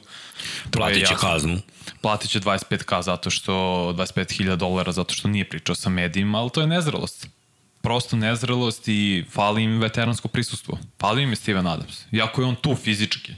Platit 0.70 1.08
će 1.08 1.14
kaznu. 1.20 1.60
Platit 2.00 2.30
će 2.30 2.40
25k 2.40 3.02
zato 3.02 3.30
što, 3.30 3.52
25.000 3.96 4.56
dolara 4.56 4.92
zato 4.92 5.14
što 5.14 5.28
nije 5.28 5.48
pričao 5.48 5.74
sa 5.74 5.90
medijima, 5.90 6.38
ali 6.38 6.50
to 6.50 6.60
je 6.60 6.66
nezrelost. 6.66 7.26
Prosto 7.82 8.16
nezrelost 8.16 8.88
i 8.88 9.24
fali 9.30 9.62
im 9.62 9.80
veteransko 9.80 10.28
prisustvo. 10.28 10.78
Fali 11.00 11.22
im 11.22 11.30
je 11.30 11.36
Steven 11.36 11.66
Adams. 11.66 12.04
Iako 12.12 12.40
je 12.40 12.46
on 12.46 12.56
tu 12.56 12.74
fizički, 12.74 13.32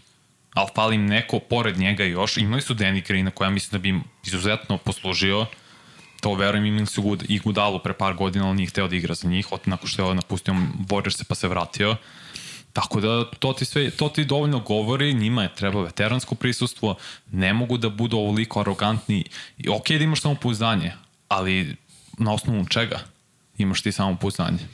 ali 0.54 0.68
fali 0.74 0.94
im 0.94 1.06
neko 1.06 1.38
pored 1.38 1.78
njega 1.78 2.04
još. 2.04 2.36
Imali 2.36 2.62
su 2.62 2.74
Danny 2.74 3.06
Green 3.06 3.30
koja 3.30 3.50
mislim 3.50 3.72
da 3.72 3.78
bi 3.78 3.88
im 3.88 4.04
izuzetno 4.24 4.78
poslužio 4.78 5.46
to 6.26 6.34
verujem 6.34 6.66
imali 6.66 6.86
su 6.86 7.18
i 7.28 7.38
Gudalu 7.38 7.78
pre 7.78 7.92
par 7.92 8.14
godina, 8.14 8.46
ali 8.46 8.56
nije 8.56 8.68
hteo 8.68 8.88
da 8.88 8.96
igra 8.96 9.14
za 9.14 9.28
njih, 9.28 9.52
od, 9.52 9.60
nakon 9.64 9.88
što 9.88 10.08
je 10.08 10.14
napustio 10.14 10.54
Warriors 10.88 11.16
se 11.16 11.24
pa 11.24 11.34
se 11.34 11.48
vratio. 11.48 11.96
Tako 12.72 13.00
da 13.00 13.30
to 13.30 13.52
ti, 13.52 13.64
sve, 13.64 13.90
to 13.90 14.08
ti 14.08 14.24
dovoljno 14.24 14.58
govori, 14.58 15.14
njima 15.14 15.42
je 15.42 15.54
treba 15.54 15.82
veteransko 15.82 16.34
prisustvo, 16.34 16.96
ne 17.32 17.52
mogu 17.52 17.78
da 17.78 17.88
budu 17.88 18.16
ovoliko 18.16 18.60
arogantni. 18.60 19.24
I 19.58 19.68
ok 19.68 19.88
da 19.88 20.04
imaš 20.04 20.20
samo 20.20 20.34
pouzdanje, 20.34 20.92
ali 21.28 21.76
na 22.18 22.32
osnovu 22.32 22.66
čega 22.68 23.00
imaš 23.58 23.82
ti 23.82 23.92
samo 23.92 24.16
pouzdanje? 24.16 24.66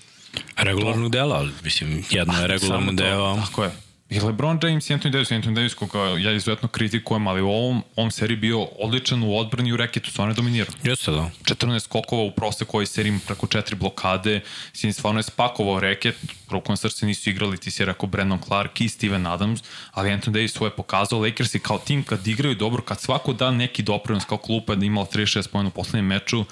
Regularnog 0.56 1.10
dela, 1.10 1.48
mislim, 1.64 2.04
jedno 2.10 2.40
je 2.40 2.46
regularno 2.46 2.92
delo. 2.92 3.36
Tako 3.36 3.64
je 3.64 3.70
I 4.12 4.20
LeBron 4.20 4.58
James 4.62 4.90
i 4.90 4.94
Anthony 4.94 5.10
Davis, 5.10 5.30
Anthony 5.30 5.54
Davis 5.54 5.74
koga 5.74 5.98
ja 5.98 6.32
izuzetno 6.32 6.68
kritikujem, 6.68 7.26
ali 7.26 7.40
u 7.40 7.48
ovom, 7.48 7.82
ovom 7.96 8.10
seriji 8.10 8.36
bio 8.36 8.62
odličan 8.62 9.22
u 9.22 9.36
odbrani 9.36 9.68
i 9.68 9.72
u 9.72 9.76
reketu, 9.76 10.10
stvarno 10.10 10.32
je 10.32 10.36
dominirao. 10.36 10.74
Jeste 10.82 11.10
da. 11.10 11.30
14 11.44 11.80
skokova 11.80 12.22
u 12.22 12.30
proseku 12.30 12.76
ovoj 12.76 12.86
seriji 12.86 13.18
preko 13.26 13.46
4 13.46 13.74
blokade, 13.74 14.40
sin 14.72 14.92
stvarno 14.92 15.18
je 15.18 15.22
spakovao 15.22 15.80
reket, 15.80 16.16
rukom 16.50 16.76
srce 16.76 17.06
nisu 17.06 17.30
igrali, 17.30 17.58
ti 17.58 17.70
si 17.70 17.84
rekao 17.84 18.08
Brandon 18.08 18.38
Clark 18.46 18.80
i 18.80 18.88
Steven 18.88 19.26
Adams, 19.26 19.60
ali 19.92 20.10
Anthony 20.10 20.32
Davis 20.32 20.52
svoje 20.52 20.70
pokazao, 20.70 21.20
Lakers 21.20 21.52
kao 21.62 21.78
tim 21.78 22.02
kad 22.02 22.26
igraju 22.26 22.54
dobro, 22.54 22.82
kad 22.82 23.00
svako 23.00 23.32
da 23.32 23.50
neki 23.50 23.82
doprinos 23.82 24.24
kao 24.24 24.38
klupa 24.38 24.74
da 24.74 24.86
imala 24.86 25.06
36 25.06 25.48
pojena 25.48 25.68
u 25.68 25.72
poslednjem 25.72 26.06
meču, 26.06 26.44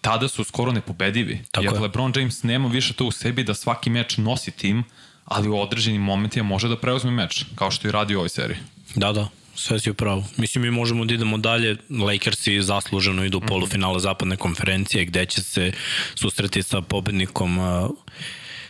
tada 0.00 0.28
su 0.28 0.44
skoro 0.44 0.72
nepobedivi. 0.72 1.40
Tako 1.50 1.64
Jer 1.64 1.74
je. 1.74 1.80
LeBron 1.80 2.12
James 2.16 2.42
nema 2.42 2.68
više 2.68 2.94
to 2.94 3.04
u 3.04 3.10
sebi 3.10 3.44
da 3.44 3.54
svaki 3.54 3.90
meč 3.90 4.16
nosi 4.16 4.50
tim, 4.50 4.84
ali 5.30 5.48
u 5.48 5.60
određenim 5.60 6.02
momentima 6.02 6.46
može 6.46 6.68
da 6.68 6.76
preuzme 6.76 7.10
meč, 7.10 7.44
kao 7.54 7.70
što 7.70 7.88
i 7.88 7.92
radi 7.92 8.14
u 8.14 8.18
ovoj 8.18 8.28
seriji. 8.28 8.58
Da, 8.94 9.12
da, 9.12 9.28
sve 9.54 9.80
si 9.80 9.90
upravo. 9.90 10.24
Mislim, 10.36 10.62
mi 10.62 10.70
možemo 10.70 11.04
da 11.04 11.14
idemo 11.14 11.38
dalje. 11.38 11.76
Lakersi 12.06 12.62
zasluženo 12.62 13.24
idu 13.24 13.38
u 13.38 13.40
mhm. 13.40 13.48
polufinale 13.48 14.00
zapadne 14.00 14.36
konferencije 14.36 15.04
gde 15.04 15.26
će 15.26 15.42
se 15.42 15.72
susreti 16.14 16.62
sa 16.62 16.80
pobednikom 16.80 17.58
uh, 17.58 17.90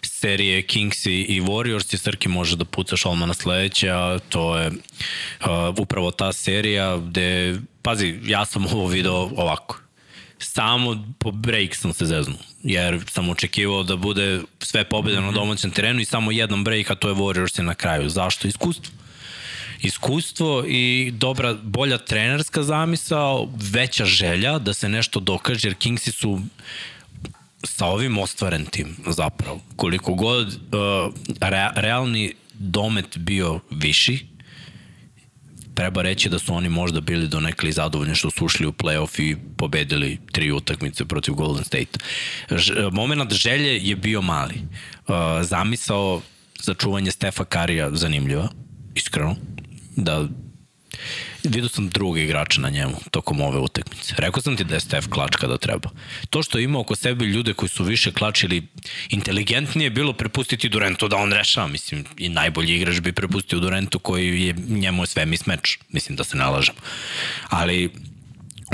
serije 0.02 0.62
Kings 0.62 1.06
i, 1.06 1.40
Warriors 1.40 1.94
i 1.94 1.98
Srki 1.98 2.28
može 2.28 2.56
da 2.56 2.64
puca 2.64 2.96
sledeće, 3.34 3.90
a 3.90 4.18
to 4.28 4.56
je 4.58 4.68
uh, 4.68 4.74
upravo 5.78 6.10
ta 6.10 6.32
serija 6.32 6.96
gde, 6.96 7.60
pazi, 7.82 8.20
ja 8.24 8.44
sam 8.44 8.66
ovo 8.66 8.86
video 8.86 9.30
ovako 9.36 9.87
samo 10.38 11.04
po 11.18 11.30
break 11.30 11.74
sam 11.74 11.92
se 11.92 12.06
zeznuo, 12.06 12.38
jer 12.62 13.04
sam 13.10 13.28
očekivao 13.28 13.82
da 13.82 13.96
bude 13.96 14.40
sve 14.60 14.84
pobjede 14.84 15.20
mm 15.20 15.22
-hmm. 15.22 15.26
na 15.26 15.30
mhm. 15.30 15.40
domaćem 15.40 15.70
terenu 15.70 16.00
i 16.00 16.04
samo 16.04 16.32
jedan 16.32 16.64
break, 16.64 16.90
a 16.90 16.94
to 16.94 17.08
je 17.08 17.14
Warriors 17.14 17.62
na 17.62 17.74
kraju. 17.74 18.08
Zašto? 18.08 18.48
Iskustvo. 18.48 18.94
Iskustvo 19.82 20.64
i 20.66 21.12
dobra, 21.16 21.54
bolja 21.62 21.98
trenerska 21.98 22.62
zamisao, 22.62 23.48
veća 23.72 24.04
želja 24.04 24.58
da 24.58 24.74
se 24.74 24.88
nešto 24.88 25.20
dokaže, 25.20 25.68
jer 25.68 25.74
Kingsi 25.74 26.12
su 26.12 26.40
sa 27.64 27.86
ovim 27.86 28.18
ostvaren 28.18 28.66
tim 28.66 28.96
zapravo. 29.06 29.60
Koliko 29.76 30.14
god 30.14 30.46
uh, 30.46 31.14
re, 31.40 31.68
realni 31.74 32.34
domet 32.54 33.18
bio 33.18 33.60
viši, 33.70 34.26
treba 35.78 36.02
reći 36.02 36.28
da 36.28 36.38
su 36.38 36.54
oni 36.54 36.68
možda 36.68 37.00
bili 37.00 37.28
do 37.28 37.40
nekli 37.40 37.72
zadovoljni 37.72 38.14
što 38.14 38.30
su 38.30 38.44
ušli 38.44 38.66
u 38.66 38.72
playoff 38.72 39.20
i 39.20 39.36
pobedili 39.56 40.18
tri 40.32 40.52
utakmice 40.52 41.04
protiv 41.04 41.34
Golden 41.34 41.64
State. 41.64 41.98
Moment 42.92 43.32
želje 43.32 43.78
je 43.82 43.96
bio 43.96 44.22
mali. 44.22 44.54
Uh, 44.54 45.14
zamisao 45.42 46.20
za 46.60 46.74
čuvanje 46.74 47.10
Stefa 47.10 47.44
Karija 47.44 47.90
zanimljiva, 47.92 48.48
iskreno, 48.94 49.36
da 49.96 50.28
Vidio 51.48 51.68
sam 51.68 51.88
drugog 51.88 52.18
igrača 52.18 52.60
na 52.60 52.70
njemu 52.70 52.94
tokom 53.10 53.40
ove 53.40 53.58
utakmice. 53.58 54.14
Rekao 54.18 54.42
sam 54.42 54.56
ti 54.56 54.64
da 54.64 54.74
je 54.74 54.80
Stef 54.80 55.06
klač 55.08 55.36
kada 55.36 55.56
treba. 55.58 55.90
To 56.30 56.42
što 56.42 56.58
ima 56.58 56.80
oko 56.80 56.96
sebe 56.96 57.24
ljude 57.24 57.52
koji 57.52 57.68
su 57.68 57.84
više 57.84 58.12
klačili 58.12 58.66
inteligentnije 59.08 59.90
bilo 59.90 60.12
prepustiti 60.12 60.68
Durantu 60.68 61.08
da 61.08 61.16
on 61.16 61.32
rešava. 61.32 61.66
Mislim, 61.66 62.04
i 62.16 62.28
najbolji 62.28 62.76
igrač 62.76 63.00
bi 63.00 63.12
prepustio 63.12 63.58
Durantu 63.58 63.98
koji 63.98 64.42
je 64.42 64.54
njemu 64.68 65.06
sve 65.06 65.26
mismeč. 65.26 65.78
Mislim 65.88 66.16
da 66.16 66.24
se 66.24 66.36
nalažem. 66.36 66.74
Ali 67.48 67.90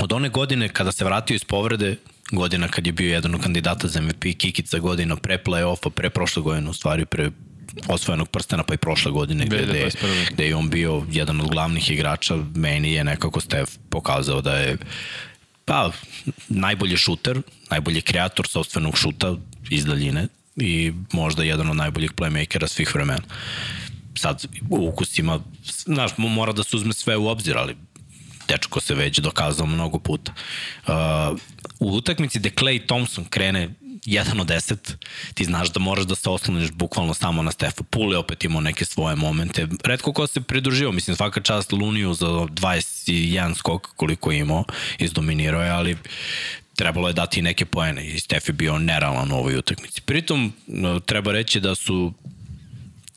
od 0.01 0.13
one 0.13 0.29
godine 0.29 0.69
kada 0.69 0.91
se 0.91 1.05
vratio 1.05 1.35
iz 1.35 1.43
povrede, 1.43 1.95
godina 2.31 2.67
kad 2.67 2.87
je 2.87 2.93
bio 2.93 3.13
jedan 3.13 3.35
od 3.35 3.41
kandidata 3.41 3.87
za 3.87 4.01
MVP, 4.01 4.21
Kikica 4.37 4.79
godina 4.79 5.15
pre 5.15 5.37
play-offa, 5.45 5.89
pre 5.89 6.09
prošle 6.09 6.43
godine, 6.43 6.69
u 6.69 6.73
stvari 6.73 7.05
pre 7.05 7.31
osvojenog 7.87 8.27
prstena 8.27 8.63
pa 8.63 8.73
i 8.73 8.77
prošle 8.77 9.11
godine 9.11 9.45
gde, 9.45 9.57
gde, 9.57 9.89
gde 10.31 10.47
je 10.47 10.55
on 10.55 10.69
bio 10.69 11.03
jedan 11.11 11.41
od 11.41 11.49
glavnih 11.49 11.91
igrača, 11.91 12.35
meni 12.55 12.93
je 12.93 13.03
nekako 13.03 13.41
Stef 13.41 13.69
pokazao 13.89 14.41
da 14.41 14.57
je 14.57 14.77
pa 15.65 15.91
najbolji 16.49 16.97
šuter, 16.97 17.41
najbolji 17.71 18.01
kreator 18.01 18.47
sobstvenog 18.47 18.97
šuta 18.97 19.35
iz 19.69 19.85
daljine 19.85 20.27
i 20.55 20.93
možda 21.11 21.43
jedan 21.43 21.69
od 21.69 21.75
najboljih 21.75 22.11
playmakera 22.11 22.67
svih 22.67 22.95
vremena. 22.95 23.21
Sad, 24.17 24.45
u 24.69 24.87
ukusima, 24.87 25.39
znaš, 25.85 26.11
mora 26.17 26.53
da 26.53 26.63
se 26.63 26.75
uzme 26.75 26.93
sve 26.93 27.17
u 27.17 27.27
obzir, 27.27 27.57
ali 27.57 27.75
dečko 28.47 28.81
se 28.81 28.95
već 28.95 29.19
dokazao 29.19 29.65
mnogo 29.65 29.99
puta. 29.99 30.33
Uh, 30.87 30.93
u 31.79 31.95
utakmici 31.95 32.39
gde 32.39 32.49
Clay 32.49 32.87
Thompson 32.87 33.25
krene 33.25 33.69
1 34.05 34.41
od 34.41 34.47
10, 34.47 34.93
ti 35.33 35.45
znaš 35.45 35.69
da 35.69 35.79
moraš 35.79 36.05
da 36.05 36.15
se 36.15 36.29
osloniš 36.29 36.71
bukvalno 36.71 37.13
samo 37.13 37.43
na 37.43 37.51
Stefa. 37.51 37.83
Pule 37.83 38.17
opet 38.17 38.43
imao 38.43 38.61
neke 38.61 38.85
svoje 38.85 39.15
momente. 39.15 39.67
Redko 39.83 40.13
ko 40.13 40.27
se 40.27 40.41
pridružio, 40.41 40.91
mislim 40.91 41.15
svaka 41.15 41.41
čast 41.41 41.71
Luniju 41.71 42.13
za 42.13 42.25
21 42.27 43.55
skok 43.55 43.87
koliko 43.95 44.31
je 44.31 44.39
imao, 44.39 44.63
izdominirao 44.99 45.61
je, 45.61 45.69
ali 45.69 45.97
trebalo 46.75 47.07
je 47.07 47.13
dati 47.13 47.41
neke 47.41 47.65
poene 47.65 48.07
i 48.07 48.19
Stef 48.19 48.49
je 48.49 48.53
bio 48.53 48.79
nerealan 48.79 49.31
u 49.31 49.35
ovoj 49.35 49.57
utakmici. 49.57 50.01
Pritom, 50.01 50.53
treba 51.05 51.31
reći 51.31 51.59
da 51.59 51.75
su 51.75 52.13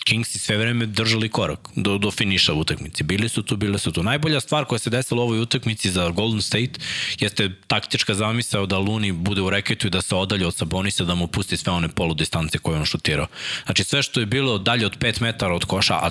Kingsi 0.04 0.38
sve 0.38 0.56
vreme 0.56 0.86
držali 0.86 1.28
korak 1.28 1.68
do, 1.76 1.98
do 1.98 2.10
finiša 2.10 2.52
u 2.52 2.58
utakmici. 2.58 3.02
Bili 3.02 3.28
su 3.28 3.42
tu, 3.42 3.56
bile 3.56 3.78
su 3.78 3.92
tu. 3.92 4.02
Najbolja 4.02 4.40
stvar 4.40 4.64
koja 4.64 4.78
se 4.78 4.90
desila 4.90 5.22
u 5.22 5.24
ovoj 5.24 5.40
utakmici 5.40 5.90
za 5.90 6.08
Golden 6.10 6.42
State 6.42 6.80
jeste 7.20 7.50
taktička 7.66 8.14
zamisao 8.14 8.66
da 8.66 8.78
Luni 8.78 9.12
bude 9.12 9.40
u 9.40 9.50
reketu 9.50 9.86
i 9.86 9.90
da 9.90 10.02
se 10.02 10.14
odalje 10.14 10.46
od 10.46 10.54
Sabonisa, 10.54 11.04
da 11.04 11.14
mu 11.14 11.26
pusti 11.26 11.56
sve 11.56 11.72
one 11.72 11.88
polu 11.88 12.14
distance 12.14 12.58
koje 12.58 12.78
on 12.78 12.84
šutirao. 12.84 13.26
Znači 13.64 13.84
sve 13.84 14.02
što 14.02 14.20
je 14.20 14.26
bilo 14.26 14.58
dalje 14.58 14.86
od 14.86 14.98
5 14.98 15.22
metara 15.22 15.54
od 15.54 15.64
koša, 15.64 15.94
a 15.94 16.10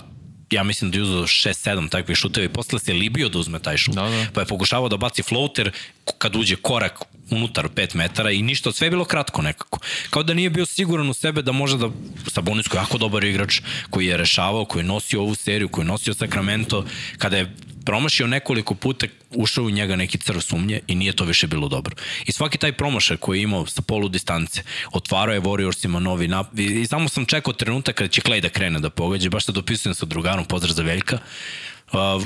ja 0.51 0.63
mislim 0.63 0.91
da 0.91 0.97
je 0.97 1.03
uzao 1.03 1.23
6-7 1.23 1.89
takvih 1.89 2.17
šuteva 2.17 2.45
i 2.45 2.49
posle 2.49 2.79
se 2.79 2.93
libio 2.93 3.29
da 3.29 3.39
uzme 3.39 3.59
taj 3.59 3.77
šut. 3.77 3.95
Da, 3.95 4.01
da. 4.01 4.25
Pa 4.33 4.41
je 4.41 4.45
pokušavao 4.45 4.89
da 4.89 4.97
baci 4.97 5.23
floater 5.23 5.71
kad 6.17 6.35
uđe 6.35 6.55
korak 6.55 6.99
unutar 7.31 7.67
5 7.69 7.95
metara 7.95 8.31
i 8.31 8.41
ništa, 8.41 8.71
sve 8.71 8.85
je 8.85 8.91
bilo 8.91 9.05
kratko 9.05 9.41
nekako. 9.41 9.79
Kao 10.09 10.23
da 10.23 10.33
nije 10.33 10.49
bio 10.49 10.65
siguran 10.65 11.09
u 11.09 11.13
sebe 11.13 11.41
da 11.41 11.51
može 11.51 11.77
da, 11.77 11.89
Sabonis 12.27 12.67
koji 12.67 12.79
je 12.79 12.81
jako 12.81 12.97
dobar 12.97 13.23
igrač, 13.23 13.61
koji 13.89 14.05
je 14.05 14.17
rešavao, 14.17 14.65
koji 14.65 14.81
je 14.81 14.87
nosio 14.87 15.21
ovu 15.21 15.35
seriju, 15.35 15.69
koji 15.69 15.83
je 15.83 15.87
nosio 15.87 16.13
Sacramento, 16.13 16.85
kada 17.17 17.37
je 17.37 17.55
promašio 17.85 18.27
nekoliko 18.27 18.75
puta, 18.75 19.07
ušao 19.31 19.63
u 19.65 19.69
njega 19.69 19.95
neki 19.95 20.17
crv 20.17 20.39
sumnje 20.39 20.79
i 20.87 20.95
nije 20.95 21.13
to 21.13 21.25
više 21.25 21.47
bilo 21.47 21.67
dobro. 21.67 21.95
I 22.25 22.31
svaki 22.31 22.57
taj 22.57 22.71
promašaj 22.71 23.17
koji 23.17 23.39
je 23.39 23.43
imao 23.43 23.65
sa 23.65 23.81
polu 23.81 24.09
distance, 24.09 24.63
otvarao 24.91 25.33
je 25.33 25.41
Warriorsima 25.41 25.99
novi 25.99 26.27
nap... 26.27 26.59
I 26.59 26.85
samo 26.87 27.09
sam 27.09 27.25
čekao 27.25 27.53
trenutak 27.53 27.95
kada 27.95 28.07
će 28.07 28.21
Clay 28.21 28.41
da 28.41 28.49
krene 28.49 28.79
da 28.79 28.89
pogađa, 28.89 29.29
baš 29.29 29.45
da 29.45 29.53
dopisujem 29.53 29.95
sa 29.95 30.05
drugarom, 30.05 30.45
pozdrav 30.45 30.73
za 30.73 30.83
Veljka, 30.83 31.19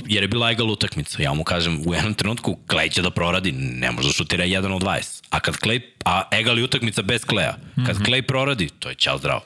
jer 0.07 0.23
je 0.23 0.27
bila 0.27 0.51
egal 0.51 0.69
utakmica. 0.69 1.21
Ja 1.21 1.33
mu 1.33 1.43
kažem, 1.43 1.81
u 1.87 1.93
jednom 1.93 2.13
trenutku 2.13 2.57
Clay 2.67 2.91
će 2.91 3.01
da 3.01 3.09
proradi, 3.09 3.51
ne 3.51 3.91
može 3.91 4.07
da 4.07 4.13
šutira 4.13 4.45
1 4.45 4.73
od 4.75 4.81
20. 4.81 5.21
A 5.29 5.39
kad 5.39 5.55
Clay, 5.55 5.81
a 6.05 6.23
egal 6.31 6.57
je 6.57 6.63
utakmica 6.63 7.01
bez 7.01 7.21
Claya. 7.25 7.53
Kad 7.85 7.95
mm 7.95 7.99
-hmm. 7.99 8.05
Clay 8.05 8.21
proradi, 8.21 8.69
to 8.79 8.89
je 8.89 8.95
čao 8.95 9.17
zdravo. 9.17 9.41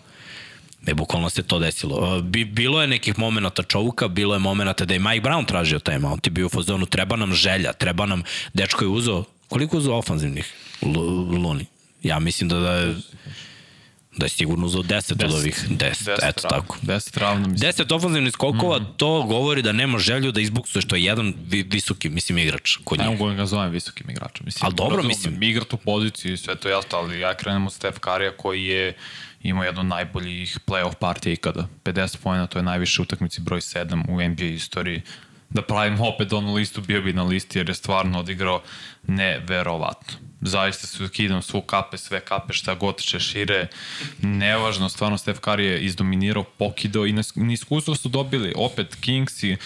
Ne, 0.81 0.93
bukvalno 0.93 1.29
se 1.29 1.43
to 1.43 1.59
desilo. 1.59 2.21
Bi, 2.21 2.45
bilo 2.45 2.81
je 2.81 2.87
nekih 2.87 3.19
momenta 3.19 3.63
čovuka, 3.63 4.07
bilo 4.07 4.35
je 4.35 4.39
momenta 4.39 4.85
da 4.85 4.93
je 4.93 4.99
Mike 4.99 5.21
Brown 5.21 5.45
tražio 5.45 5.79
time 5.79 6.07
out 6.07 6.27
i 6.27 6.29
bio 6.29 6.45
u 6.45 6.49
fazonu, 6.49 6.85
treba 6.85 7.15
nam 7.15 7.33
želja, 7.33 7.73
treba 7.73 8.05
nam, 8.05 8.23
dečko 8.53 8.85
je 8.85 8.89
uzao, 8.89 9.23
koliko 9.49 9.75
je 9.75 9.79
uzao 9.79 9.97
ofanzivnih 9.97 10.53
Luni? 11.43 11.65
Ja 12.03 12.19
mislim 12.19 12.49
da, 12.49 12.59
da 12.59 12.71
je 12.71 12.95
da 14.17 14.25
je 14.25 14.29
sigurno 14.29 14.65
uzao 14.65 14.83
10 14.83 15.25
od 15.25 15.33
ovih 15.33 15.65
10, 15.69 15.77
10 15.77 16.11
eto 16.23 16.47
ravno. 16.47 16.61
tako. 16.61 16.77
10 16.81 17.19
ravno 17.19 17.47
mislim. 17.47 17.71
10 17.71 17.95
ofanzivnih 17.95 18.33
skokova, 18.33 18.79
mm 18.79 18.83
-hmm. 18.83 18.97
to 18.97 19.23
govori 19.23 19.61
da 19.61 19.71
nema 19.71 19.97
želju 19.97 20.31
da 20.31 20.41
izbuksuje 20.41 20.81
što 20.81 20.95
je 20.95 21.03
jedan 21.03 21.33
vi, 21.47 21.63
visoki, 21.63 22.09
mislim, 22.09 22.37
igrač 22.37 22.75
kod 22.83 22.99
njih. 22.99 23.07
Ne 23.07 23.11
mogu 23.11 23.29
da 23.29 23.35
ga 23.35 23.45
zovem 23.45 23.71
visokim 23.71 24.09
igračom. 24.09 24.45
Mislim, 24.45 24.65
ali 24.65 24.75
dobro, 24.75 25.03
mislim. 25.03 25.39
Mi 25.39 25.49
igra 25.49 25.63
tu 25.63 25.77
poziciju, 25.77 26.37
sve 26.37 26.55
to 26.55 26.69
jasno, 26.69 26.97
ali 26.97 27.19
ja 27.19 27.33
krenem 27.33 27.67
od 27.67 27.73
Steph 27.73 27.99
Karija 27.99 28.31
koji 28.37 28.63
je 28.63 28.93
imao 29.43 29.63
jedno 29.63 29.81
od 29.81 29.87
najboljih 29.87 30.57
playoff 30.67 30.95
partija 30.95 31.33
ikada. 31.33 31.67
50 31.83 32.17
pojena, 32.17 32.47
to 32.47 32.59
je 32.59 32.63
najviše 32.63 33.01
utakmici 33.01 33.41
broj 33.41 33.59
7 33.59 34.03
u 34.09 34.29
NBA 34.29 34.45
istoriji. 34.45 35.01
Da 35.49 35.61
pravim 35.61 36.01
opet 36.01 36.33
onu 36.33 36.53
listu, 36.53 36.81
bio 36.81 37.01
bi 37.01 37.13
na 37.13 37.23
listi 37.23 37.59
jer 37.59 37.69
je 37.69 37.75
stvarno 37.75 38.19
odigrao 38.19 38.61
neverovatno. 39.07 40.17
Zaista 40.47 40.87
se 40.87 41.03
ukidam 41.03 41.41
svu 41.41 41.61
kape, 41.61 41.97
sve 41.97 42.19
kape, 42.19 42.53
šta 42.53 42.75
god 42.75 43.01
šire. 43.01 43.67
Nevažno, 44.21 44.89
stvarno 44.89 45.17
Steph 45.17 45.39
Curry 45.39 45.59
je 45.59 45.79
izdominirao, 45.79 46.43
pokidao 46.43 47.05
i 47.05 47.13
na 47.13 47.23
iskustvo 47.53 47.95
su 47.95 48.09
dobili 48.09 48.53
opet 48.55 48.95
Kings 48.95 49.43
i 49.43 49.57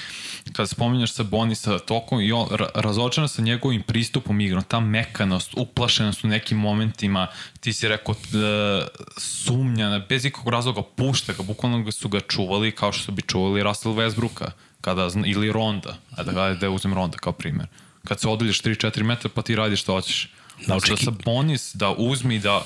kada 0.53 0.67
spominjaš 0.67 1.13
sa 1.13 1.23
Bonisa 1.23 1.79
tokom 1.79 2.21
i 2.21 2.31
on 2.31 2.47
razočaran 2.75 3.29
sa 3.29 3.41
njegovim 3.41 3.81
pristupom 3.81 4.41
igrom, 4.41 4.63
ta 4.63 4.79
mekanost, 4.79 5.53
uplašenost 5.57 6.23
u 6.23 6.27
nekim 6.27 6.57
momentima, 6.57 7.27
ti 7.59 7.73
si 7.73 7.87
rekao 7.87 8.11
uh, 8.11 8.87
sumnja, 9.17 10.01
bez 10.09 10.25
ikog 10.25 10.49
razloga 10.49 10.81
pušta 10.95 11.33
ga, 11.33 11.43
bukvalno 11.43 11.91
su 11.91 12.09
ga 12.09 12.19
čuvali 12.19 12.71
kao 12.71 12.91
što 12.91 13.11
bi 13.11 13.21
čuvali 13.21 13.63
Russell 13.63 13.95
Westbrooka 13.95 14.51
kada, 14.81 15.09
ili 15.25 15.51
Ronda, 15.51 15.97
a 16.15 16.23
da, 16.23 16.53
da 16.53 16.69
uzem 16.69 16.93
Ronda 16.93 17.17
kao 17.17 17.33
primer. 17.33 17.67
Kad 18.07 18.19
se 18.19 18.27
odaljiš 18.27 18.61
3-4 18.61 19.03
metra 19.03 19.29
pa 19.35 19.41
ti 19.41 19.55
radiš 19.55 19.81
što 19.81 19.93
hoćeš. 19.93 20.29
Da, 20.67 20.77
da 20.89 20.97
sa 20.97 21.11
Bonis 21.25 21.71
da 21.75 21.89
uzmi 21.97 22.39
da 22.39 22.65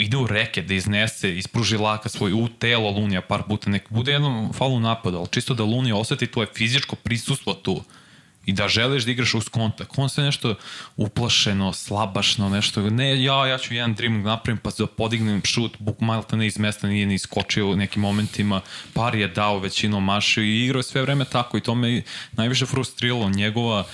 ide 0.00 0.16
u 0.16 0.26
reke, 0.26 0.62
da 0.62 0.74
iznese, 0.74 1.36
ispruži 1.36 1.76
laka 1.76 2.08
svoj 2.08 2.32
u 2.32 2.48
telo 2.48 2.90
Lunija 2.90 3.22
par 3.22 3.42
puta, 3.48 3.70
nek 3.70 3.86
bude 3.90 4.12
jednom 4.12 4.52
falu 4.52 4.80
napada, 4.80 5.18
ali 5.18 5.28
čisto 5.30 5.54
da 5.54 5.64
Lunija 5.64 5.96
oseti 5.96 6.26
tvoje 6.26 6.48
fizičko 6.54 6.96
prisustvo 6.96 7.54
tu 7.54 7.82
i 8.46 8.52
da 8.52 8.68
želiš 8.68 9.04
da 9.04 9.10
igraš 9.10 9.34
uz 9.34 9.48
kontakt. 9.48 9.90
On 9.96 10.08
se 10.08 10.22
nešto 10.22 10.54
uplašeno, 10.96 11.72
slabašno, 11.72 12.48
nešto, 12.48 12.90
ne, 12.90 13.22
ja, 13.22 13.46
ja 13.46 13.58
ću 13.58 13.74
jedan 13.74 13.94
dribbling 13.94 14.24
napravim 14.24 14.58
pa 14.58 14.70
da 14.78 14.86
podignem 14.86 15.42
šut, 15.44 15.76
buk 15.78 16.00
Malta 16.00 16.36
ne 16.36 16.46
iz 16.46 16.58
mesta 16.58 16.88
nije 16.88 17.06
ni 17.06 17.14
iskočio 17.14 17.70
u 17.70 17.76
nekim 17.76 18.02
momentima, 18.02 18.60
par 18.94 19.14
je 19.14 19.28
dao 19.28 19.58
većinom 19.58 20.04
mašu 20.04 20.42
i 20.42 20.64
igrao 20.64 20.82
sve 20.82 21.02
vreme 21.02 21.24
tako 21.24 21.58
i 21.58 21.60
to 21.60 21.74
me 21.74 22.02
najviše 22.32 22.66
frustriralo, 22.66 23.30
njegova 23.30 23.84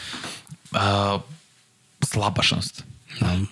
uh, 0.73 1.21
slabašnost 2.03 2.94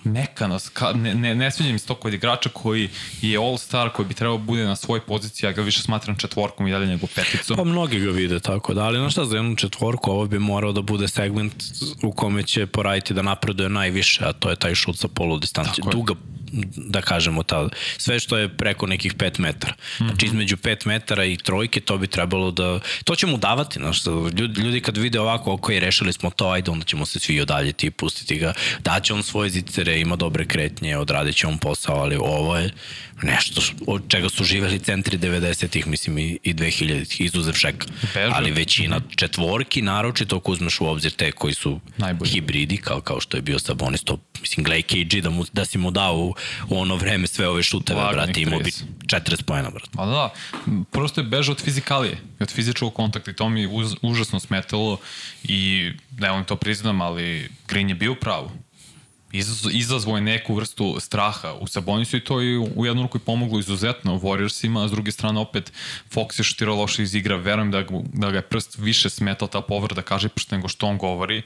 Mekanost, 0.03 0.69
ka, 0.69 0.93
ne, 0.93 1.15
ne, 1.15 1.35
ne 1.35 1.51
sviđa 1.51 1.71
mi 1.71 1.79
se 1.79 1.85
to 1.85 1.95
kod 1.95 2.13
igrača 2.13 2.49
koji 2.49 2.89
je 3.21 3.39
all-star, 3.39 3.89
koji 3.89 4.07
bi 4.07 4.13
trebao 4.13 4.37
bude 4.37 4.63
na 4.63 4.75
svoj 4.75 4.99
poziciji, 4.99 5.47
ja 5.47 5.51
ga 5.51 5.61
više 5.61 5.81
smatram 5.81 6.17
četvorkom 6.17 6.67
i 6.67 6.71
dalje 6.71 6.87
nego 6.87 7.07
peticom. 7.15 7.57
Pa 7.57 7.63
mnogi 7.63 7.99
ga 7.99 8.11
vide 8.11 8.39
tako 8.39 8.73
da, 8.73 8.83
ali 8.83 8.99
znaš 8.99 9.11
šta 9.11 9.25
za 9.25 9.35
jednu 9.35 9.55
četvorku, 9.55 10.11
ovo 10.11 10.25
bi 10.27 10.39
morao 10.39 10.71
da 10.71 10.81
bude 10.81 11.07
segment 11.07 11.53
u 12.03 12.11
kome 12.11 12.43
će 12.43 12.65
poraditi 12.65 13.13
da 13.13 13.21
napreduje 13.21 13.69
najviše, 13.69 14.25
a 14.25 14.33
to 14.33 14.49
je 14.49 14.55
taj 14.55 14.75
šut 14.75 14.97
sa 14.97 15.07
polu 15.07 15.39
distancije. 15.39 15.85
Duga 15.91 16.13
da 16.75 17.01
kažemo, 17.01 17.43
ta, 17.43 17.69
sve 17.97 18.19
što 18.19 18.37
je 18.37 18.49
preko 18.57 18.87
nekih 18.87 19.15
5 19.15 19.39
metara. 19.39 19.73
Znači 19.97 20.25
između 20.25 20.57
5 20.57 20.87
metara 20.87 21.25
i 21.25 21.37
trojke 21.37 21.79
to 21.79 21.97
bi 21.97 22.07
trebalo 22.07 22.51
da, 22.51 22.79
to 23.03 23.15
ćemo 23.15 23.37
davati, 23.37 23.79
znaš, 23.79 24.05
ljudi, 24.37 24.61
ljudi 24.61 24.81
kad 24.81 24.97
vide 24.97 25.19
ovako, 25.19 25.53
ok, 25.53 25.69
rešili 25.69 26.13
smo 26.13 26.29
to, 26.29 26.49
ajde, 26.49 26.71
onda 26.71 26.85
ćemo 26.85 27.05
se 27.05 27.19
svi 27.19 27.41
odaljiti 27.41 27.87
i 27.87 27.91
pustiti 27.91 28.35
ga, 28.35 28.53
daće 28.79 29.13
on 29.13 29.23
svoje 29.23 29.49
zicere, 29.49 29.99
ima 29.99 30.15
dobre 30.15 30.45
kretnje, 30.45 30.97
odradit 30.97 31.35
će 31.35 31.47
on 31.47 31.57
posao, 31.57 31.95
ali 31.95 32.15
ovo 32.15 32.57
je 32.57 32.71
nešto 33.21 33.61
od 33.87 34.01
čega 34.07 34.29
su 34.29 34.43
živeli 34.43 34.79
centri 34.79 35.17
90-ih, 35.17 35.87
mislim 35.87 36.17
i, 36.17 36.39
i 36.43 36.53
2000-ih, 36.53 37.21
izuzev 37.21 37.53
šeka. 37.53 37.87
Bežu. 38.13 38.31
Ali 38.35 38.51
većina 38.51 39.01
četvorki, 39.15 39.81
naročito 39.81 40.37
ako 40.37 40.51
uzmeš 40.51 40.81
u 40.81 40.85
obzir 40.85 41.11
te 41.11 41.31
koji 41.31 41.53
su 41.53 41.79
Najbolji. 41.97 42.31
hibridi, 42.31 42.77
kao, 42.77 43.01
kao 43.01 43.19
što 43.21 43.37
je 43.37 43.41
bio 43.41 43.59
Sabonis, 43.59 44.03
to, 44.03 44.17
mislim, 44.41 44.63
gledaj 44.63 44.81
KG 44.81 45.21
da, 45.21 45.29
mu, 45.29 45.45
da 45.53 45.65
si 45.65 45.77
mu 45.77 45.91
dao 45.91 46.33
u, 46.69 46.79
ono 46.79 46.95
vreme 46.95 47.27
sve 47.27 47.47
ove 47.47 47.63
šuteve, 47.63 48.01
Lagnik 48.01 48.25
brate, 48.25 48.41
imao 48.41 48.59
bi 48.59 48.71
40 49.05 49.43
pojena, 49.43 49.69
brate. 49.69 49.89
Pa 49.95 50.05
da, 50.05 50.33
prosto 50.91 51.21
je 51.21 51.27
bežao 51.27 51.51
od 51.53 51.61
fizikalije, 51.61 52.17
od 52.39 52.51
fizičkog 52.51 52.93
kontakta 52.93 53.31
i 53.31 53.35
to 53.35 53.49
mi 53.49 53.67
uz, 53.67 53.95
užasno 54.01 54.39
smetalo 54.39 54.97
i 55.43 55.91
ne 56.17 56.29
volim 56.29 56.45
to 56.45 56.55
priznam, 56.55 57.01
ali 57.01 57.49
Green 57.67 57.89
je 57.89 57.95
bio 57.95 58.15
pravo 58.15 58.51
izazvo 59.71 60.15
je 60.15 60.21
neku 60.21 60.55
vrstu 60.55 60.97
straha 60.99 61.53
u 61.53 61.67
Sabonisu 61.67 62.17
i 62.17 62.23
to 62.23 62.41
je 62.41 62.59
u 62.59 62.85
jednu 62.85 63.01
ruku 63.01 63.17
i 63.17 63.21
pomoglo 63.21 63.59
izuzetno 63.59 64.19
Warriorsima, 64.19 64.85
a 64.85 64.87
s 64.87 64.91
druge 64.91 65.11
strane 65.11 65.39
opet 65.39 65.71
Fox 66.13 66.39
je 66.39 66.43
šutirao 66.43 66.75
loše 66.75 67.03
iz 67.03 67.15
igra, 67.15 67.35
verujem 67.35 67.71
da, 67.71 67.83
da 68.13 68.31
ga 68.31 68.37
je 68.37 68.41
prst 68.41 68.77
više 68.77 69.09
smetao 69.09 69.47
ta 69.47 69.61
povrda, 69.61 70.01
kaže 70.01 70.29
prst 70.29 70.51
nego 70.51 70.67
što 70.67 70.87
on 70.87 70.97
govori 70.97 71.41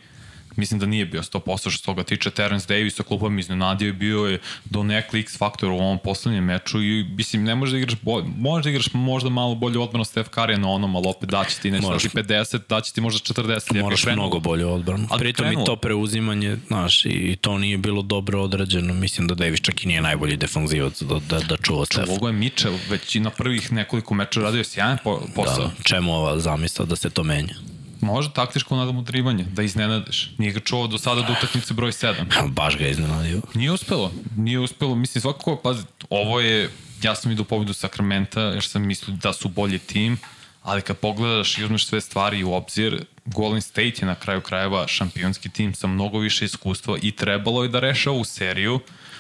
mislim 0.58 0.80
da 0.80 0.86
nije 0.86 1.06
bio 1.06 1.22
100% 1.22 1.58
što 1.60 1.72
se 1.72 1.84
toga 1.84 2.04
tiče. 2.04 2.30
Terence 2.30 2.68
Davis 2.68 2.96
sa 2.96 3.04
klubom 3.04 3.40
iznenadio 3.40 3.90
i 3.90 3.94
bio 3.94 4.26
je 4.26 4.40
do 4.66 4.84
nekli 4.84 5.20
X 5.20 5.38
faktor 5.38 5.70
u 5.70 5.76
ovom 5.76 6.00
poslednjem 6.04 6.44
meču 6.44 6.84
i 6.84 7.04
mislim 7.04 7.44
ne 7.44 7.56
možeš 7.56 7.72
da 7.72 7.78
igraš 7.78 7.96
bolje, 8.02 8.26
možeš 8.38 8.64
da 8.64 8.70
igraš 8.70 8.94
možda 8.94 9.30
malo 9.30 9.56
bolje 9.56 9.80
odbranu 9.80 10.06
Steph 10.06 10.30
Curry 10.30 10.58
na 10.58 10.70
onom, 10.70 10.96
ali 10.96 11.08
opet 11.08 11.30
daće 11.30 11.60
ti 11.62 11.72
nešto 11.72 11.98
ti 11.98 12.10
50, 12.10 12.60
daće 12.70 12.94
ti 12.94 13.02
možda 13.02 13.34
40. 13.34 13.82
Moraš 13.82 14.06
ja 14.06 14.14
mnogo 14.14 14.40
bolje 14.40 14.66
odbranu. 14.66 15.08
Pritom 15.20 15.52
i 15.52 15.66
to 15.66 15.76
preuzimanje, 15.76 16.58
znaš, 16.68 17.06
i 17.06 17.38
to 17.42 17.58
nije 17.58 17.78
bilo 17.78 18.02
dobro 18.02 18.42
odrađeno. 18.42 18.94
Mislim 18.94 19.28
da 19.28 19.36
Davis 19.36 19.62
čak 19.62 19.84
i 19.84 19.88
nije 19.88 20.02
najbolji 20.02 20.38
defanzivac 20.38 21.02
da, 21.02 21.20
da, 21.30 21.40
da 21.40 21.58
čuva 21.58 21.86
Steph. 21.86 22.06
Čuvo 22.06 22.28
je 22.28 22.34
Mitchell, 22.34 22.76
već 22.90 23.16
i 23.16 23.20
na 23.20 23.30
prvih 23.30 23.72
nekoliko 23.72 24.14
meča 24.14 24.40
radio 24.40 24.64
sjajan 24.64 24.98
posao. 25.36 25.66
Da, 25.66 25.84
čemu 25.84 26.14
ova 26.14 26.40
zamisla 26.40 26.86
da 26.86 26.96
se 26.96 27.10
to 27.10 27.24
menja? 27.24 27.56
Može 28.02 28.34
taktičko 28.34 28.76
nadamudrivanje, 28.76 29.44
da 29.44 29.64
iznenadiš. 29.64 30.32
Nije 30.38 30.52
ga 30.52 30.60
čuo 30.60 30.88
do 30.88 30.98
sada 30.98 31.22
do 31.22 31.34
utakmice 31.34 31.74
broj 31.74 31.92
7. 31.92 32.52
Baš 32.60 32.78
ga 32.78 32.88
iznenadio. 32.88 33.42
Nije 33.54 33.72
uspelo. 33.72 34.12
Nije 34.38 34.60
uspelo. 34.60 34.96
Mislim, 34.96 35.22
svakako, 35.22 35.56
pazi, 35.56 35.84
ovo 36.10 36.40
je, 36.40 36.70
ja 37.04 37.16
sam 37.16 37.32
idu 37.32 37.44
pobedu 37.44 37.74
Sakramenta, 37.74 38.42
jer 38.42 38.64
sam 38.64 38.88
mislio 38.88 39.18
da 39.18 39.34
su 39.34 39.50
bolji 39.50 39.80
tim, 39.80 40.18
ali 40.64 40.82
kad 40.82 40.98
pogledaš 40.98 41.58
i 41.58 41.64
uzmeš 41.64 41.86
sve 41.86 42.02
stvari 42.02 42.44
u 42.44 42.54
obzir, 42.54 43.06
Golden 43.26 43.62
State 43.62 43.94
je 44.02 44.06
na 44.06 44.16
kraju 44.16 44.42
krajeva 44.42 44.88
šampionski 44.88 45.50
tim 45.50 45.74
sa 45.74 45.88
mnogo 45.88 46.20
više 46.20 46.46
iskustva 46.46 46.98
i 47.02 47.12
trebalo 47.12 47.64
je 47.64 47.70
da 47.70 47.80
reša 47.80 48.12
ovu 48.12 48.24
seriju, 48.24 48.80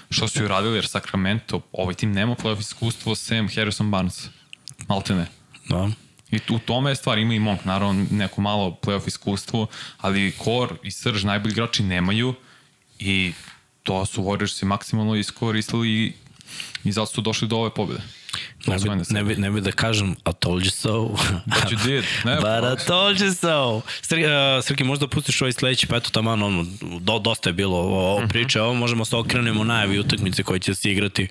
što 0.10 0.28
su 0.28 0.42
ju 0.42 0.48
radili, 0.48 0.78
jer 0.78 0.88
Sacramento, 0.88 1.62
ovaj 1.72 1.94
tim 1.94 2.12
nema 2.12 2.36
playoff 2.36 2.60
iskustvo, 2.60 3.16
sem 3.16 3.50
Harrison 3.56 3.92
Barnes. 3.92 4.30
Malte 4.88 5.16
ne. 5.16 5.26
Da. 5.70 5.90
I 6.32 6.40
u 6.50 6.60
tome 6.60 6.92
je 6.92 6.96
stvar, 6.96 7.18
ima 7.18 7.34
i 7.34 7.40
Monk, 7.40 7.66
naravno 7.66 8.06
neko 8.12 8.42
malo 8.42 8.78
playoff 8.82 9.08
iskustvo, 9.08 9.68
ali 9.98 10.34
core 10.44 10.76
i 10.84 10.92
srž 10.92 11.24
najbolji 11.24 11.52
igrači 11.52 11.84
nemaju 11.84 12.34
i 13.00 13.34
to 13.84 14.06
su 14.06 14.24
Warriorsi 14.24 14.66
maksimalno 14.66 15.16
iskoristili 15.16 15.90
i, 15.90 16.14
i 16.84 16.92
zato 16.92 17.06
su 17.06 17.22
došli 17.22 17.48
do 17.48 17.58
ove 17.58 17.74
pobjede. 17.74 18.02
Ne 18.68 18.78
bi, 18.80 18.90
ne, 19.10 19.24
bi, 19.24 19.36
ne 19.36 19.52
bi 19.52 19.62
da 19.62 19.72
kažem, 19.72 20.12
I 20.12 20.34
told 20.40 20.64
you 20.64 20.70
so. 20.70 21.08
But 21.46 21.72
you 21.72 21.86
did. 21.86 22.04
Ne, 22.26 22.36
But 22.36 22.82
I 22.82 22.86
told 22.88 23.18
you 23.18 23.34
so. 23.34 23.82
Srki, 24.02 24.26
uh, 24.26 24.64
Srki 24.64 24.84
možda 24.84 25.08
pustiš 25.08 25.42
ovaj 25.42 25.54
sledeći, 25.54 25.88
pa 25.88 25.98
eto 25.98 26.10
tamo, 26.10 26.32
ono, 26.32 26.66
do, 27.00 27.20
dosta 27.20 27.50
je 27.50 27.54
bilo 27.54 27.78
ovo 27.78 28.20
mhm. 28.20 28.28
priče, 28.28 28.62
ovo 28.62 28.74
možemo 28.74 29.06
se 29.06 29.16
okrenemo 29.16 29.64
najavi 29.64 30.00
utakmice 30.00 30.44
koje 30.44 30.60
će 30.60 30.76
se 30.76 30.92
igrati 30.92 31.28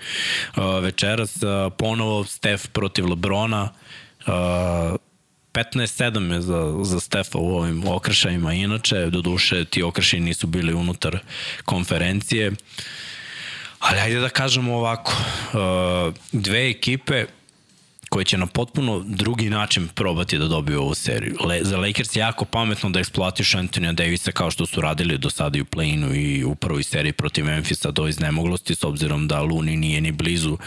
uh, 0.57 0.63
večeras. 0.83 1.37
Uh, 1.37 1.73
ponovo 1.79 2.25
Steph 2.25 2.67
protiv 2.73 3.11
Lebrona. 3.11 3.63
Uh, 3.63 3.86
15-7 4.27 6.33
je 6.33 6.41
za, 6.41 6.75
za 6.83 7.01
Stefa 7.01 7.39
u 7.39 7.57
ovim 7.57 7.89
okršajima. 7.89 8.53
Inače, 8.53 9.11
do 9.11 9.21
duše, 9.21 9.65
ti 9.65 9.83
okršaji 9.83 10.23
nisu 10.23 10.47
bili 10.47 10.75
unutar 10.75 11.19
konferencije. 11.65 12.53
Ali 13.79 13.99
ajde 13.99 14.21
da 14.21 14.29
kažemo 14.29 14.75
ovako, 14.75 15.13
uh, 15.13 16.15
dve 16.33 16.71
ekipe 16.71 17.27
koje 18.09 18.25
će 18.25 18.39
na 18.39 18.47
potpuno 18.47 19.05
drugi 19.07 19.51
način 19.51 19.89
probati 19.89 20.39
da 20.39 20.49
dobiju 20.49 20.81
ovu 20.81 20.95
seriju. 20.95 21.37
Le, 21.45 21.61
za 21.63 21.77
Lakers 21.77 22.17
je 22.17 22.21
jako 22.21 22.45
pametno 22.45 22.91
da 22.91 23.01
eksploatišu 23.01 23.59
Antonija 23.59 23.93
Davisa 23.93 24.33
kao 24.33 24.51
što 24.51 24.67
su 24.67 24.81
radili 24.81 25.19
do 25.19 25.31
sada 25.31 25.59
i 25.59 25.61
u 25.61 25.65
play-inu 25.65 26.15
i 26.15 26.45
u 26.45 26.55
prvoj 26.55 26.83
seriji 26.83 27.13
protiv 27.13 27.45
Memphisa 27.45 27.91
do 27.91 28.09
iznemoglosti, 28.09 28.75
s 28.75 28.85
obzirom 28.85 29.29
da 29.29 29.41
Looney 29.41 29.77
nije 29.77 30.01
ni 30.01 30.13
blizu 30.13 30.59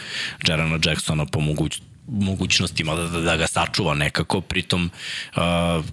Jarana 0.48 0.80
Jacksona 0.86 1.26
po 1.26 1.40
moguć, 1.40 1.82
mogućnostima 2.12 2.96
da, 2.96 3.08
da, 3.08 3.20
da 3.20 3.38
ga 3.38 3.48
sačuva 3.48 3.94
nekako, 3.94 4.42
pritom 4.42 4.92
uh, 5.36 5.42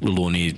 Luni 0.02 0.54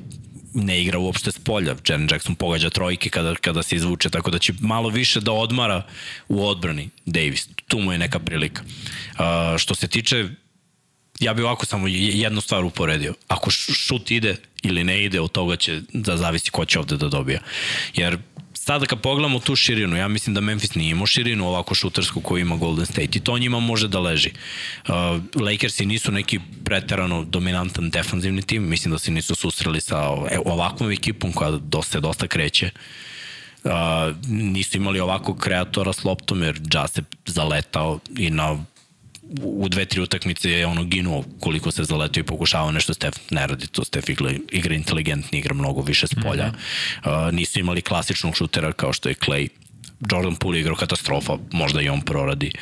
ne 0.55 0.83
igra 0.83 0.99
uopšte 0.99 1.33
s 1.33 1.39
polja. 1.39 1.75
Jaren 1.89 2.09
Jackson 2.11 2.35
pogađa 2.35 2.71
trojke 2.71 3.11
kada, 3.11 3.35
kada 3.35 3.63
se 3.63 3.77
izvuče, 3.77 4.11
tako 4.11 4.31
da 4.31 4.39
će 4.39 4.53
malo 4.61 4.89
više 4.89 5.21
da 5.21 5.33
odmara 5.33 5.83
u 6.29 6.47
odbrani 6.47 6.91
Davis. 7.07 7.49
Tu 7.67 7.79
mu 7.79 7.93
je 7.93 7.99
neka 7.99 8.19
prilika. 8.19 8.63
Uh, 8.63 9.59
što 9.59 9.75
se 9.75 9.89
tiče 9.89 10.29
ja 11.21 11.35
bih 11.35 11.45
ovako 11.45 11.67
samo 11.67 11.87
jednu 11.89 12.41
stvar 12.41 12.65
uporedio. 12.65 13.15
Ako 13.29 13.51
šut 13.51 14.11
ide 14.11 14.37
ili 14.63 14.85
ne 14.85 15.05
ide, 15.05 15.21
od 15.21 15.33
toga 15.33 15.57
će 15.57 15.81
da 15.93 16.17
zavisi 16.17 16.51
ko 16.51 16.65
će 16.65 16.79
ovde 16.79 16.97
da 16.97 17.09
dobija. 17.09 17.41
Jer 17.95 18.19
sada 18.69 18.87
kad 18.87 19.01
pogledamo 19.01 19.39
tu 19.41 19.57
širinu, 19.57 19.97
ja 19.97 20.09
mislim 20.09 20.35
da 20.35 20.41
Memphis 20.41 20.75
nije 20.75 20.91
imao 20.91 21.07
širinu 21.07 21.49
ovako 21.49 21.75
šutarsku 21.75 22.21
koju 22.21 22.41
ima 22.41 22.57
Golden 22.57 22.87
State 22.87 23.19
i 23.19 23.21
to 23.21 23.39
njima 23.39 23.61
može 23.61 23.89
da 23.89 24.01
leži. 24.01 24.31
Uh, 24.89 24.95
Lakersi 25.43 25.87
nisu 25.87 26.13
neki 26.13 26.41
preterano 26.65 27.25
dominantan 27.25 27.91
defanzivni 27.91 28.43
tim, 28.43 28.69
mislim 28.69 28.93
da 28.93 28.99
se 28.99 29.11
nisu 29.11 29.35
susreli 29.35 29.81
sa 29.81 29.97
e, 30.31 30.39
ovakvom 30.45 30.91
ekipom 30.91 31.33
koja 31.33 31.51
dosta, 31.51 32.01
dosta 32.01 32.27
kreće. 32.27 32.71
Uh, 33.65 33.73
nisu 34.29 34.77
imali 34.77 35.01
ovakvog 35.01 35.39
kreatora 35.39 35.93
s 35.93 36.05
loptom 36.05 36.43
jer 36.43 36.61
Ja 36.75 36.89
se 36.89 37.03
zaletao 37.27 37.99
i 38.19 38.31
na 38.31 38.65
u 39.43 39.69
dve, 39.69 39.85
tri 39.85 40.01
utakmice 40.01 40.51
je 40.51 40.67
ono 40.67 40.85
ginuo 40.85 41.25
koliko 41.41 41.71
se 41.71 41.85
zaletio 41.85 42.21
i 42.21 42.25
pokušavao 42.25 42.73
nešto 42.73 42.95
Stef 42.95 43.15
ne 43.31 43.47
radi 43.47 43.67
to, 43.67 43.85
Stef 43.85 44.09
igra, 44.09 44.31
igra 44.51 44.75
inteligentni, 44.75 45.39
igra 45.39 45.55
mnogo 45.55 45.83
više 45.83 46.07
s 46.07 46.15
polja. 46.23 46.47
Mm 46.47 46.53
-hmm. 47.03 47.27
uh, 47.29 47.35
nisu 47.35 47.61
imali 47.61 47.83
klasičnog 47.83 48.37
šutera 48.37 48.73
kao 48.73 48.93
što 48.93 49.09
je 49.09 49.15
Clay. 49.15 49.49
Jordan 50.11 50.37
Poole 50.37 50.61
igrao 50.61 50.77
katastrofa, 50.77 51.37
možda 51.53 51.81
i 51.83 51.89
on 51.89 52.01
proradi. 52.01 52.53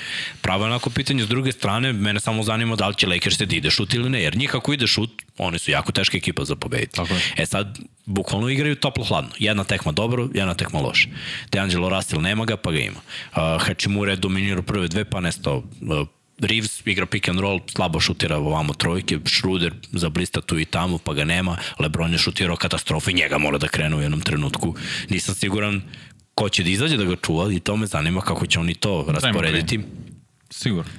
Pravo 0.41 0.65
je 0.65 0.67
onako 0.67 0.91
pitanje 0.91 1.25
s 1.25 1.29
druge 1.29 1.53
strane, 1.53 1.93
mene 1.93 2.21
samo 2.21 2.43
zanima 2.43 2.77
da 2.77 2.89
li 2.89 2.95
će 2.95 3.07
Lakers 3.07 3.39
da 3.39 3.57
ide 3.57 3.71
šut 3.71 3.95
ili 3.95 4.11
ne, 4.11 4.23
jer 4.23 4.37
njih 4.37 4.55
ako 4.55 4.73
ide 4.73 4.87
šut, 4.87 5.11
oni 5.39 5.59
su 5.59 5.71
jako 5.71 5.93
teška 5.93 6.17
ekipa 6.17 6.45
za 6.45 6.57
pobediti. 6.57 6.97
Tako 6.97 7.15
je. 7.15 7.21
E 7.37 7.47
sad, 7.47 7.79
bukvalno 8.05 8.49
igraju 8.49 8.77
toplo-hladno. 8.77 9.31
Jedna 9.39 9.65
tekma 9.65 9.93
dobro, 9.93 10.29
jedna 10.35 10.55
tekma 10.55 10.81
loša. 10.81 11.09
DeAngelo 11.53 11.89
Russell 11.89 12.23
nema 12.23 12.45
ga, 12.45 12.57
pa 12.57 12.73
ga 12.73 12.79
ima. 12.79 13.01
Uh, 13.01 13.67
Hachimura 13.67 14.11
je 14.11 14.17
dominirao 14.17 14.63
prve 14.63 14.89
dve, 14.89 15.05
pa 15.05 15.21
nestao 15.21 15.57
uh, 15.57 16.07
Reeves 16.39 16.83
igra 16.87 17.07
pick 17.07 17.29
and 17.29 17.41
roll, 17.41 17.61
slabo 17.69 18.01
šutira 18.01 18.37
ovamo 18.37 18.75
trojke, 18.75 19.19
Schroeder 19.27 19.75
zablista 19.93 20.41
tu 20.41 20.59
i 20.59 20.65
tamo, 20.65 20.99
pa 20.99 21.15
ga 21.15 21.25
nema, 21.25 21.57
Lebron 21.79 22.13
je 22.13 22.19
šutirao 22.19 22.57
katastrofe, 22.57 23.13
njega 23.13 23.39
mora 23.39 23.59
da 23.59 23.69
krenu 23.69 23.99
u 23.99 24.01
jednom 24.01 24.21
trenutku. 24.21 24.75
Nisam 25.09 25.35
siguran 25.35 25.83
ko 26.35 26.49
će 26.49 26.63
da 26.63 26.71
izađe 26.71 26.97
da 26.97 27.05
ga 27.05 27.17
čuva 27.17 27.53
i 27.53 27.61
to 27.61 27.77
me 27.77 27.87
zanima 27.87 28.21
kako 28.21 28.47
će 28.47 28.61
oni 28.61 28.75
to 28.75 29.05
rasporediti. 29.09 29.81
Sigurno. 30.51 30.91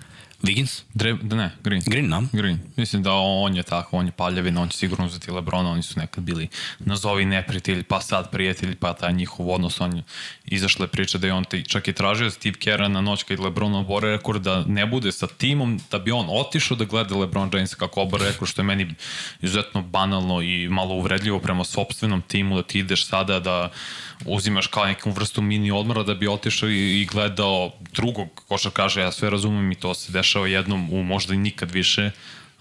Wiggins? 0.43 0.83
Dre, 0.93 1.13
da 1.21 1.35
ne, 1.35 1.51
Green. 1.63 1.81
Green, 1.85 2.09
nam? 2.09 2.29
Green. 2.33 2.59
Mislim 2.75 3.03
da 3.03 3.13
on 3.13 3.55
je 3.55 3.63
tako, 3.63 3.97
on 3.97 4.05
je 4.05 4.11
paljavin, 4.11 4.57
on 4.57 4.69
će 4.69 4.77
sigurno 4.77 5.05
uzeti 5.05 5.31
Lebrona, 5.31 5.71
oni 5.71 5.83
su 5.83 5.99
nekad 5.99 6.23
bili 6.23 6.47
nazovi 6.79 7.25
neprijatelji, 7.25 7.83
pa 7.83 8.01
sad 8.01 8.31
prijatelji, 8.31 8.75
pa 8.75 8.93
taj 8.93 9.13
njihov 9.13 9.49
odnos, 9.49 9.81
on 9.81 9.97
je 9.97 10.03
izašle 10.45 10.87
priče 10.87 11.17
da 11.17 11.27
je 11.27 11.33
on 11.33 11.43
te, 11.43 11.63
čak 11.63 11.87
i 11.87 11.93
tražio 11.93 12.31
Steve 12.31 12.55
Kerr 12.59 12.89
na 12.89 13.01
noć 13.01 13.23
kad 13.23 13.39
Lebron 13.39 13.75
obore 13.75 14.11
rekord 14.11 14.41
da 14.41 14.63
ne 14.67 14.85
bude 14.85 15.11
sa 15.11 15.27
timom, 15.27 15.79
da 15.91 15.99
bi 15.99 16.11
on 16.11 16.25
otišao 16.29 16.77
da 16.77 16.85
gleda 16.85 17.15
Lebron 17.15 17.49
James 17.53 17.75
kako 17.75 18.01
obore 18.01 18.25
rekord, 18.25 18.51
što 18.51 18.61
je 18.61 18.65
meni 18.65 18.95
izuzetno 19.41 19.81
banalno 19.81 20.41
i 20.41 20.69
malo 20.69 20.95
uvredljivo 20.95 21.39
prema 21.39 21.63
sobstvenom 21.63 22.21
timu, 22.21 22.55
da 22.55 22.63
ti 22.63 22.79
ideš 22.79 23.05
sada 23.05 23.39
da 23.39 23.71
uzimaš 24.25 24.67
kao 24.67 24.85
neku 24.85 25.11
vrstu 25.11 25.41
mini 25.41 25.71
odmora 25.71 26.03
da 26.03 26.13
bi 26.13 26.27
otišao 26.27 26.69
i, 26.69 27.01
i 27.01 27.05
gledao 27.05 27.71
drugog 27.93 28.43
kaže, 28.73 29.01
ja 29.01 29.11
sve 29.11 29.29
razumem 29.29 29.71
i 29.71 29.75
to 29.75 29.93
se 29.93 30.11
dešava 30.11 30.47
jednom 30.47 30.93
u 30.93 31.03
možda 31.03 31.33
i 31.33 31.37
nikad 31.37 31.71
više, 31.71 32.11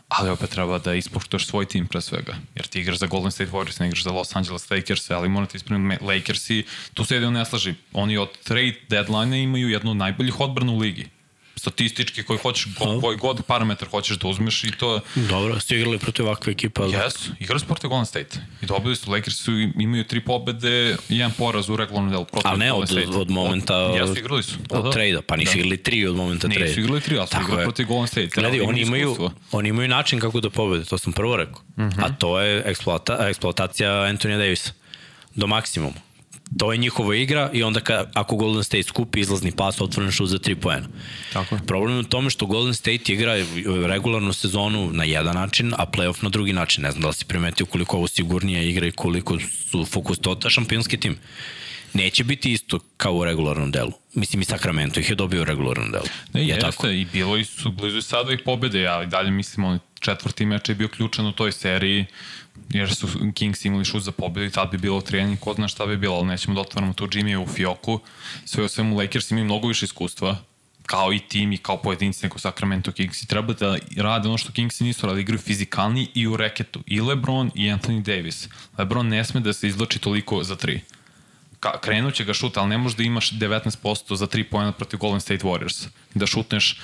ali 0.08 0.30
opet 0.30 0.50
treba 0.50 0.78
da 0.78 0.94
ispoštuješ 0.94 1.46
svoj 1.46 1.66
tim 1.66 1.86
pre 1.86 2.00
svega. 2.00 2.34
Jer 2.54 2.66
ti 2.66 2.80
igraš 2.80 2.98
za 2.98 3.06
Golden 3.06 3.30
State 3.30 3.50
Warriors, 3.50 3.80
ne 3.80 3.86
igraš 3.86 4.02
za 4.02 4.10
Los 4.10 4.36
Angeles 4.36 4.70
Lakers, 4.70 5.10
ali 5.10 5.28
morate 5.28 5.56
ispraviti 5.56 6.04
Lakersi, 6.04 6.64
tu 6.94 7.04
se 7.04 7.14
jedino 7.14 7.30
ne 7.30 7.44
slaži. 7.44 7.74
Oni 7.92 8.16
od 8.16 8.38
trade 8.44 8.80
deadline 8.88 9.42
imaju 9.42 9.68
jednu 9.68 9.90
od 9.90 9.96
najboljih 9.96 10.40
odbrana 10.40 10.72
u 10.72 10.78
ligi 10.78 11.15
statistički 11.56 12.22
koji 12.22 12.38
hoćeš, 12.38 12.66
ko, 12.78 13.00
koji 13.00 13.16
god 13.16 13.42
parametar 13.42 13.88
hoćeš 13.88 14.18
da 14.18 14.28
uzmeš 14.28 14.64
i 14.64 14.70
to... 14.70 15.00
Dobro, 15.14 15.60
ste 15.60 15.76
igrali 15.76 15.98
protiv 15.98 16.26
ovakve 16.26 16.52
ekipe, 16.52 16.82
ali... 16.82 16.92
Yes, 16.92 17.30
igrali 17.38 17.60
su 17.60 17.66
protiv 17.66 17.88
Golden 17.88 18.06
State. 18.06 18.38
I 18.62 18.66
dobili 18.66 18.96
su, 18.96 19.10
Lakers 19.10 19.36
su, 19.36 19.52
imaju 19.60 20.04
tri 20.04 20.20
pobede 20.20 20.96
jedan 21.08 21.32
poraz 21.38 21.68
u 21.68 21.76
regularnom 21.76 22.10
delu 22.10 22.24
protiv 22.24 22.48
Ali 22.48 22.58
ne 22.58 22.72
od, 22.72 22.88
State. 22.88 23.08
od 23.08 23.30
momenta... 23.30 23.76
Od, 23.76 23.96
jesu, 23.96 24.18
igrali 24.18 24.42
su. 24.42 24.54
Da, 24.68 24.78
od 24.78 24.84
da. 24.84 24.90
trade-a, 24.90 25.22
pa 25.22 25.36
nisu 25.36 25.52
da. 25.52 25.58
igrali 25.58 25.76
tri 25.76 26.06
od 26.06 26.16
momenta 26.16 26.48
trade-a. 26.48 26.68
Nisu 26.68 26.80
igrali 26.80 27.00
tri, 27.00 27.18
ali 27.18 27.28
su 27.28 27.36
igrali 27.42 27.62
protiv 27.62 27.86
Golden 27.86 28.06
State. 28.06 28.30
Gledaj, 28.34 28.60
oni 28.60 28.80
imaju, 28.80 29.30
oni 29.52 29.68
imaju 29.68 29.88
način 29.88 30.20
kako 30.20 30.40
da 30.40 30.50
pobede, 30.50 30.84
to 30.84 30.98
sam 30.98 31.12
prvo 31.12 31.36
rekao. 31.36 31.62
Mhm. 31.78 31.88
-huh. 31.88 32.04
A 32.04 32.16
to 32.18 32.40
je 32.40 32.62
eksploata, 32.66 33.28
eksploatacija 33.28 34.02
Antonija 34.02 34.38
Davisa 34.38 34.72
do 35.34 35.46
maksimuma 35.46 36.06
to 36.58 36.72
je 36.72 36.78
njihova 36.78 37.16
igra 37.16 37.50
i 37.52 37.62
onda 37.62 37.80
ka, 37.80 38.04
ako 38.14 38.36
Golden 38.36 38.64
State 38.64 38.82
skupi 38.82 39.20
izlazni 39.20 39.52
pas, 39.52 39.80
otvoren 39.80 40.10
šut 40.10 40.28
za 40.28 40.38
3 40.38 40.54
poena. 40.54 40.86
Tako 41.32 41.54
je. 41.54 41.60
Problem 41.66 41.94
je 41.94 42.00
u 42.00 42.02
tome 42.02 42.30
što 42.30 42.46
Golden 42.46 42.74
State 42.74 43.12
igra 43.12 43.34
regularnu 43.86 44.32
sezonu 44.32 44.90
na 44.92 45.04
jedan 45.04 45.34
način, 45.34 45.72
a 45.78 45.86
playoff 45.86 46.22
na 46.22 46.28
drugi 46.28 46.52
način. 46.52 46.82
Ne 46.82 46.90
znam 46.90 47.02
da 47.02 47.08
li 47.08 47.14
si 47.14 47.24
primetio 47.24 47.66
koliko 47.66 47.96
ovo 47.96 48.08
sigurnija 48.08 48.62
igra 48.62 48.86
i 48.86 48.92
koliko 48.92 49.38
su 49.70 49.84
fokus 49.84 50.18
tota 50.18 50.50
šampionski 50.50 50.96
tim. 50.96 51.18
Neće 51.94 52.24
biti 52.24 52.52
isto 52.52 52.78
kao 52.96 53.14
u 53.14 53.24
regularnom 53.24 53.70
delu. 53.70 53.92
Mislim 54.14 54.42
i 54.42 54.44
Sacramento 54.44 55.00
ih 55.00 55.10
je 55.10 55.16
dobio 55.16 55.42
u 55.42 55.44
regularnom 55.44 55.90
delu. 55.90 56.04
Ne, 56.32 56.40
je 56.40 56.46
jeste, 56.46 56.60
tako? 56.60 56.88
i 56.88 57.06
bilo 57.12 57.44
su 57.44 57.70
blizu 57.72 58.02
sada 58.02 58.32
ih 58.32 58.40
pobede, 58.44 58.86
ali 58.86 59.06
dalje 59.06 59.30
mislim 59.30 59.64
on 59.64 59.78
četvrti 60.00 60.46
meč 60.46 60.68
je 60.68 60.74
bio 60.74 60.88
ključan 60.88 61.26
u 61.26 61.32
toj 61.32 61.52
seriji 61.52 62.06
jer 62.68 62.94
su 62.94 63.08
Kings 63.34 63.64
imali 63.64 63.84
šut 63.84 64.02
za 64.02 64.12
pobedu 64.12 64.46
i 64.46 64.50
tad 64.50 64.70
bi 64.70 64.78
bilo 64.78 65.00
trening, 65.00 65.38
ko 65.38 65.54
zna 65.54 65.68
šta 65.68 65.86
bi 65.86 65.96
bilo, 65.96 66.14
ali 66.14 66.26
nećemo 66.26 66.54
da 66.54 66.60
otvaramo 66.60 66.92
tu 66.92 67.06
Jimmy 67.06 67.42
u 67.42 67.46
fioku. 67.46 68.00
Sve 68.44 68.64
o 68.64 68.68
svemu 68.68 68.96
Lakers 68.96 69.30
imaju 69.30 69.44
mnogo 69.44 69.68
više 69.68 69.84
iskustva, 69.84 70.36
kao 70.86 71.12
i 71.12 71.18
tim 71.18 71.52
i 71.52 71.58
kao 71.58 71.76
pojedinci 71.76 72.26
nego 72.26 72.38
Sacramento 72.38 72.92
Kings 72.92 73.22
i 73.22 73.26
treba 73.26 73.52
da 73.52 73.78
rade 73.96 74.28
ono 74.28 74.38
što 74.38 74.52
Kings 74.52 74.80
nisu 74.80 75.06
rade, 75.06 75.20
igraju 75.20 75.38
fizikalni 75.38 76.08
i 76.14 76.26
u 76.26 76.36
reketu. 76.36 76.82
I 76.86 77.00
LeBron 77.00 77.50
i 77.54 77.64
Anthony 77.64 78.02
Davis. 78.02 78.48
LeBron 78.78 79.08
ne 79.08 79.24
sme 79.24 79.40
da 79.40 79.52
se 79.52 79.68
izloči 79.68 79.98
toliko 79.98 80.42
za 80.42 80.56
tri. 80.56 80.80
Ka, 81.60 81.80
krenut 81.80 82.14
će 82.14 82.24
ga 82.24 82.34
šut, 82.34 82.56
ali 82.56 82.68
ne 82.68 82.78
možeš 82.78 82.96
da 82.96 83.02
imaš 83.02 83.32
19% 83.32 84.14
za 84.14 84.26
3 84.26 84.44
pojena 84.50 84.72
protiv 84.72 84.98
Golden 84.98 85.20
State 85.20 85.44
Warriors. 85.44 85.86
Da 86.14 86.26
šutneš 86.26 86.80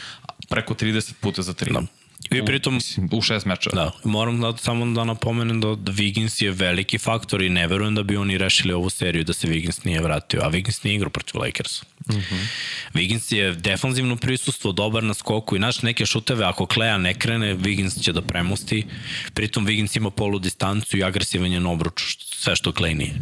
preko 0.48 0.74
30 0.74 1.12
puta 1.20 1.42
za 1.42 1.52
3. 1.52 1.72
Da. 1.72 2.01
I 2.30 2.44
pritom... 2.44 2.80
U 3.10 3.22
šest 3.22 3.46
meča. 3.46 3.70
Da, 3.70 3.90
moram 4.04 4.40
da, 4.40 4.56
samo 4.56 4.86
da 4.86 5.04
napomenem 5.04 5.60
da, 5.60 5.74
da 5.74 5.92
Wiggins 5.92 6.44
je 6.44 6.50
veliki 6.50 6.98
faktor 6.98 7.42
i 7.42 7.48
ne 7.48 7.66
verujem 7.66 7.94
da 7.94 8.02
bi 8.02 8.16
oni 8.16 8.38
rešili 8.38 8.72
ovu 8.72 8.90
seriju 8.90 9.24
da 9.24 9.32
se 9.32 9.48
Wiggins 9.48 9.86
nije 9.86 10.00
vratio, 10.00 10.40
a 10.42 10.50
Wiggins 10.50 10.84
nije 10.84 10.96
igrao 10.96 11.10
protiv 11.10 11.40
Lakers. 11.40 11.82
Mm 11.82 12.14
-hmm. 12.14 12.46
Wiggins 12.94 13.34
je 13.34 13.52
defanzivno 13.52 14.16
prisustvo, 14.16 14.72
dobar 14.72 15.02
na 15.02 15.14
skoku 15.14 15.56
i 15.56 15.58
naš 15.58 15.82
neke 15.82 16.06
šuteve, 16.06 16.44
ako 16.44 16.66
Kleja 16.66 16.98
ne 16.98 17.14
krene, 17.14 17.56
Wiggins 17.56 18.02
će 18.02 18.12
da 18.12 18.22
premusti. 18.22 18.86
Pritom 19.34 19.66
Wiggins 19.66 19.96
ima 19.96 20.10
polu 20.10 20.38
distancu 20.38 20.98
i 20.98 21.04
agresivan 21.04 21.52
je 21.52 21.60
na 21.60 21.70
obruču, 21.70 22.04
sve 22.18 22.56
što 22.56 22.72
Klej 22.72 22.94
nije. 22.94 23.14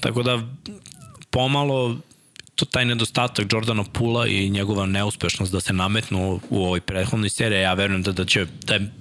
Tako 0.00 0.22
da 0.22 0.42
pomalo 1.30 1.98
to 2.54 2.64
taj 2.64 2.84
nedostatak 2.84 3.52
Jordana 3.52 3.84
Pula 3.84 4.26
i 4.26 4.50
njegova 4.50 4.86
neuspešnost 4.86 5.52
da 5.52 5.60
se 5.60 5.72
nametnu 5.72 6.40
u 6.50 6.64
ovoj 6.64 6.80
prethodnoj 6.80 7.30
seriji, 7.30 7.60
ja 7.60 7.74
verujem 7.74 8.02
da, 8.02 8.12
da 8.12 8.24
će, 8.24 8.46
da 8.66 8.74
je, 8.74 8.92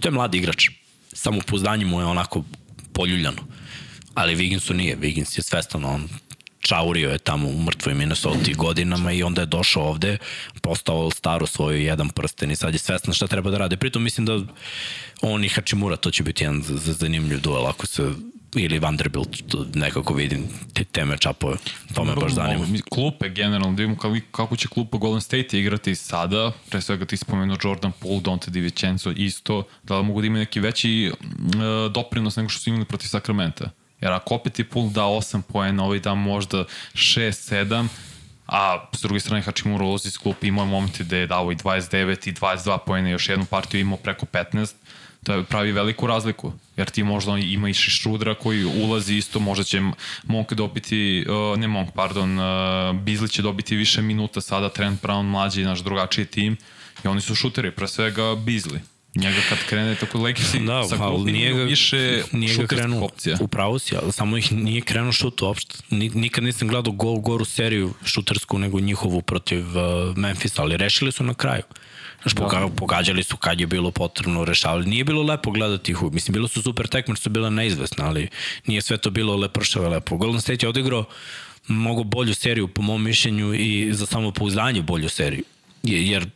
to 0.00 0.08
je 0.08 0.12
mladi 0.12 0.38
igrač. 0.38 0.68
Samo 1.12 1.40
pouzdanje 1.46 1.86
mu 1.86 2.00
je 2.00 2.06
onako 2.06 2.44
poljuljano. 2.92 3.42
Ali 4.14 4.36
Wigginsu 4.36 4.72
nije. 4.72 4.96
Wiggins 4.96 5.38
je 5.38 5.42
svestan, 5.42 5.84
on 5.84 6.08
čaurio 6.60 7.10
je 7.10 7.18
tamo 7.18 7.48
u 7.48 7.62
mrtvoj 7.62 7.94
Minnesota 7.94 8.52
godinama 8.56 9.12
i 9.12 9.22
onda 9.22 9.40
je 9.40 9.46
došao 9.46 9.82
ovde, 9.82 10.18
postao 10.62 11.10
staru 11.10 11.46
svoju 11.46 11.82
jedan 11.82 12.08
prsten 12.08 12.50
i 12.50 12.56
sad 12.56 12.72
je 12.72 12.78
svestan 12.78 13.14
šta 13.14 13.26
treba 13.26 13.50
da 13.50 13.58
rade. 13.58 13.76
Pritom 13.76 14.02
mislim 14.02 14.26
da 14.26 14.40
on 15.22 15.44
i 15.44 15.48
Hachimura, 15.48 15.96
to 15.96 16.10
će 16.10 16.22
biti 16.22 16.44
jedan 16.44 16.62
zanimljiv 16.78 17.40
duel 17.40 17.66
ako 17.66 17.86
se 17.86 18.12
ili 18.56 18.78
Vanderbilt, 18.78 19.28
nekako 19.74 20.14
vidim 20.14 20.48
te, 20.72 20.84
te 20.84 21.04
mečapove, 21.04 21.56
to 21.94 22.04
me 22.04 22.14
baš 22.14 22.32
zanima. 22.32 22.66
Klupe 22.90 23.28
generalno, 23.28 23.76
da 23.76 23.82
vidimo 23.82 24.22
kako 24.30 24.56
će 24.56 24.68
klupa 24.68 24.98
Golden 24.98 25.20
State 25.20 25.58
igrati 25.58 25.94
sada, 25.94 26.52
pre 26.70 26.80
svega 26.80 27.04
ti 27.04 27.16
spomenuo 27.16 27.56
Jordan 27.64 27.92
Poole, 28.00 28.20
Dante 28.20 28.50
DiVincenzo 28.50 29.10
isto, 29.16 29.64
da 29.82 29.98
li 29.98 30.04
mogu 30.04 30.20
da 30.20 30.26
imaju 30.26 30.40
neki 30.40 30.60
veći 30.60 31.12
uh, 31.12 31.92
doprinos 31.92 32.36
nego 32.36 32.48
što 32.48 32.60
su 32.60 32.70
imali 32.70 32.84
protiv 32.84 33.08
Sakramenta. 33.08 33.70
Jer 34.00 34.12
ako 34.12 34.34
opet 34.34 34.58
je 34.58 34.64
Poole 34.64 34.90
da 34.90 35.02
8 35.02 35.42
poena, 35.42 35.84
ovaj 35.84 35.98
da 35.98 36.14
možda 36.14 36.64
6-7, 36.94 37.86
a 38.46 38.88
s 38.92 39.02
druge 39.02 39.20
strane 39.20 39.42
Hachimura 39.42 39.84
ulazi 39.84 40.08
iz 40.08 40.18
klupa 40.18 40.46
imao 40.46 40.66
momente 40.66 41.04
da 41.04 41.16
je 41.16 41.26
dao 41.26 41.52
i 41.52 41.56
29 41.56 42.28
i 42.28 42.32
22 42.32 42.78
poena, 42.86 43.08
još 43.08 43.28
jednu 43.28 43.44
partiju 43.44 43.80
imao 43.80 43.96
preko 43.96 44.26
15, 44.26 44.74
to 45.24 45.44
pravi 45.44 45.72
veliku 45.72 46.06
razliku, 46.06 46.52
jer 46.76 46.90
ti 46.90 47.02
možda 47.02 47.38
ima 47.38 47.68
i 47.68 47.74
Šrudra 47.74 48.34
koji 48.34 48.64
ulazi 48.64 49.14
isto, 49.14 49.40
možda 49.40 49.64
će 49.64 49.80
Monk 50.22 50.52
dobiti, 50.52 51.26
uh, 51.28 51.58
ne 51.58 51.68
Monk, 51.68 51.90
pardon, 51.94 52.38
uh, 52.38 52.96
Bizli 52.96 53.28
će 53.28 53.42
dobiti 53.42 53.76
više 53.76 54.02
minuta 54.02 54.40
sada, 54.40 54.68
Trent 54.68 55.02
Brown 55.02 55.22
mlađi, 55.22 55.64
naš 55.64 55.80
drugačiji 55.80 56.24
tim, 56.24 56.56
i 57.04 57.08
oni 57.08 57.20
su 57.20 57.34
šuteri, 57.34 57.70
pre 57.70 57.88
svega 57.88 58.34
Bizli. 58.34 58.80
Njega 59.14 59.36
kad 59.48 59.58
krene 59.68 59.94
tako 59.94 60.18
Lakersi 60.18 60.60
da, 60.60 60.84
sa 60.84 60.96
ali 61.00 61.32
nije 61.32 61.54
ga, 61.54 61.62
više 61.62 62.22
nije 62.32 62.56
ga 62.56 62.66
krenuo, 62.66 63.04
opcija. 63.04 63.36
Upravo 63.40 63.78
si, 63.78 63.96
ali 63.96 64.12
samo 64.12 64.36
ih 64.36 64.52
nije 64.52 64.80
krenuo 64.80 65.12
šut 65.12 65.42
uopšte. 65.42 65.78
Nikad 65.90 66.44
nisam 66.44 66.68
gledao 66.68 66.92
gol, 66.92 67.18
goru 67.18 67.44
seriju 67.44 67.94
šutersku 68.04 68.58
nego 68.58 68.80
njihovu 68.80 69.22
protiv 69.22 69.64
uh, 69.66 70.16
Memphisa, 70.16 70.62
ali 70.62 70.76
rešili 70.76 71.12
su 71.12 71.24
na 71.24 71.34
kraju. 71.34 71.62
Znaš, 72.22 72.34
da. 72.34 72.68
pogađali 72.76 73.22
su 73.22 73.36
kad 73.36 73.60
je 73.60 73.66
bilo 73.66 73.90
potrebno, 73.90 74.44
rešavali. 74.44 74.86
Nije 74.86 75.04
bilo 75.04 75.22
lepo 75.22 75.50
gledati 75.50 75.92
ih. 75.92 76.02
Mislim, 76.12 76.32
bilo 76.32 76.48
su 76.48 76.62
super 76.62 76.88
tekme, 76.88 77.16
su 77.16 77.30
bile 77.30 77.50
neizvesne, 77.50 78.04
ali 78.04 78.28
nije 78.66 78.82
sve 78.82 78.98
to 78.98 79.10
bilo 79.10 79.36
lepršave 79.36 79.88
lepo. 79.88 80.16
Golden 80.16 80.40
State 80.40 80.66
je 80.66 80.70
odigrao 80.70 81.04
mnogo 81.68 82.04
bolju 82.04 82.34
seriju, 82.34 82.68
po 82.68 82.82
mom 82.82 83.02
mišljenju, 83.02 83.54
i 83.54 83.94
za 83.94 84.06
samo 84.06 84.30
pouzdanje 84.30 84.82
bolju 84.82 85.08
seriju. 85.08 85.44
Jer 85.82 86.26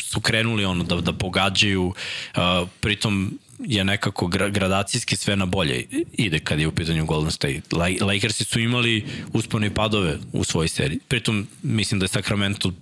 su 0.00 0.20
krenuli 0.20 0.64
ono 0.64 0.84
da, 0.84 0.96
da 0.96 1.12
pogađaju, 1.12 1.86
uh, 1.86 2.68
pritom 2.80 3.38
je 3.58 3.84
nekako 3.84 4.26
gradacijski 4.26 5.16
sve 5.16 5.36
na 5.36 5.46
bolje 5.46 5.86
ide 6.12 6.38
kad 6.38 6.60
je 6.60 6.66
u 6.66 6.72
pitanju 6.72 7.06
Golden 7.06 7.30
State. 7.30 7.62
Lakersi 8.00 8.44
su 8.44 8.60
imali 8.60 9.06
uspone 9.32 9.66
i 9.66 9.74
padove 9.74 10.18
u 10.32 10.44
svojoj 10.44 10.68
seriji. 10.68 10.98
Pritom 11.08 11.46
mislim 11.62 12.00
da 12.00 12.04
je 12.04 12.08
Sacramento 12.08 12.72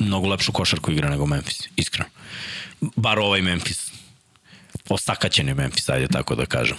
mnogo 0.00 0.28
lepšu 0.28 0.52
košarku 0.52 0.92
igra 0.92 1.10
nego 1.10 1.26
Memphis, 1.26 1.68
iskreno. 1.76 2.10
Bar 2.80 3.18
ovaj 3.18 3.42
Memphis. 3.42 3.90
Osakaćen 4.88 5.48
je 5.48 5.54
Memphis, 5.54 5.88
ajde 5.88 6.08
tako 6.08 6.34
da 6.34 6.46
kažem. 6.46 6.76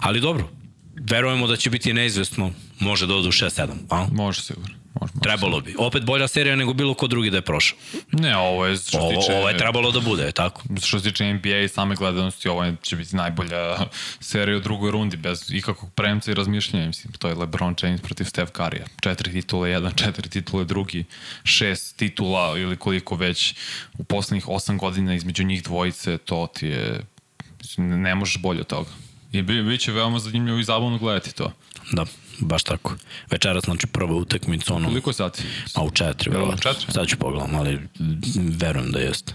Ali 0.00 0.20
dobro, 0.20 0.50
verujemo 0.94 1.46
da 1.46 1.56
će 1.56 1.70
biti 1.70 1.92
neizvestno, 1.92 2.52
može 2.78 3.06
da 3.06 3.14
odu 3.14 3.28
6-7, 3.28 3.68
a? 3.90 4.06
Može 4.12 4.42
sigurno. 4.42 4.79
Može 5.00 5.12
trebalo 5.22 5.60
bi. 5.60 5.74
Opet 5.78 6.04
bolja 6.04 6.28
serija 6.28 6.56
nego 6.56 6.72
bilo 6.74 6.94
ko 6.94 7.06
drugi 7.06 7.30
da 7.30 7.36
je 7.36 7.42
prošao. 7.42 7.78
Ne, 8.12 8.36
ovo 8.36 8.66
je 8.66 8.76
što 8.76 8.98
ovo, 8.98 9.10
tiče... 9.10 9.34
Ovo 9.34 9.48
je 9.48 9.58
trebalo 9.58 9.90
da 9.90 10.00
bude, 10.00 10.32
tako? 10.32 10.62
Što 10.82 11.00
se 11.00 11.10
tiče 11.10 11.32
NBA 11.34 11.58
i 11.58 11.68
same 11.68 11.94
gledanosti, 11.94 12.48
ovo 12.48 12.72
će 12.82 12.96
biti 12.96 13.16
najbolja 13.16 13.76
serija 14.20 14.56
u 14.56 14.60
drugoj 14.60 14.90
rundi, 14.90 15.16
bez 15.16 15.52
ikakvog 15.52 15.92
premca 15.94 16.30
i 16.30 16.34
razmišljanja. 16.34 16.86
Mislim, 16.86 17.12
to 17.12 17.28
je 17.28 17.34
LeBron 17.34 17.74
James 17.82 18.00
protiv 18.00 18.24
Steph 18.24 18.52
Curry-a. 18.52 18.86
Četiri 19.00 19.32
titule, 19.32 19.70
jedan, 19.70 19.92
četiri 20.04 20.28
titule, 20.28 20.64
drugi, 20.64 21.04
šest 21.44 21.96
titula 21.96 22.58
ili 22.58 22.76
koliko 22.76 23.16
već 23.16 23.54
u 23.98 24.04
poslednjih 24.04 24.48
osam 24.48 24.78
godina 24.78 25.14
između 25.14 25.44
njih 25.44 25.62
dvojice, 25.62 26.18
to 26.18 26.48
ti 26.54 26.66
je... 26.66 27.00
Ne 27.76 28.14
možeš 28.14 28.42
bolje 28.42 28.60
od 28.60 28.66
toga. 28.66 28.90
I 29.32 29.42
bi, 29.42 29.62
bit 29.62 29.80
će 29.80 29.92
veoma 29.92 30.18
zanimljivo 30.18 30.58
i 30.58 30.64
zabavno 30.64 30.98
gledati 30.98 31.34
to. 31.34 31.52
Da, 31.92 32.04
baš 32.40 32.62
tako. 32.62 32.94
Večeras, 33.30 33.64
znači, 33.64 33.86
prva 33.86 34.14
utekmica, 34.14 34.74
ono... 34.74 34.88
Koliko 34.88 35.12
sati? 35.12 35.42
Ma 35.76 35.82
u 35.82 35.90
četiri, 35.90 36.30
u 36.30 36.56
četiri? 36.62 36.92
Sad 36.92 37.06
ću 37.06 37.16
pogledam, 37.16 37.54
ali 37.54 37.78
verujem 38.36 38.90
da 38.90 38.98
jeste. 38.98 39.32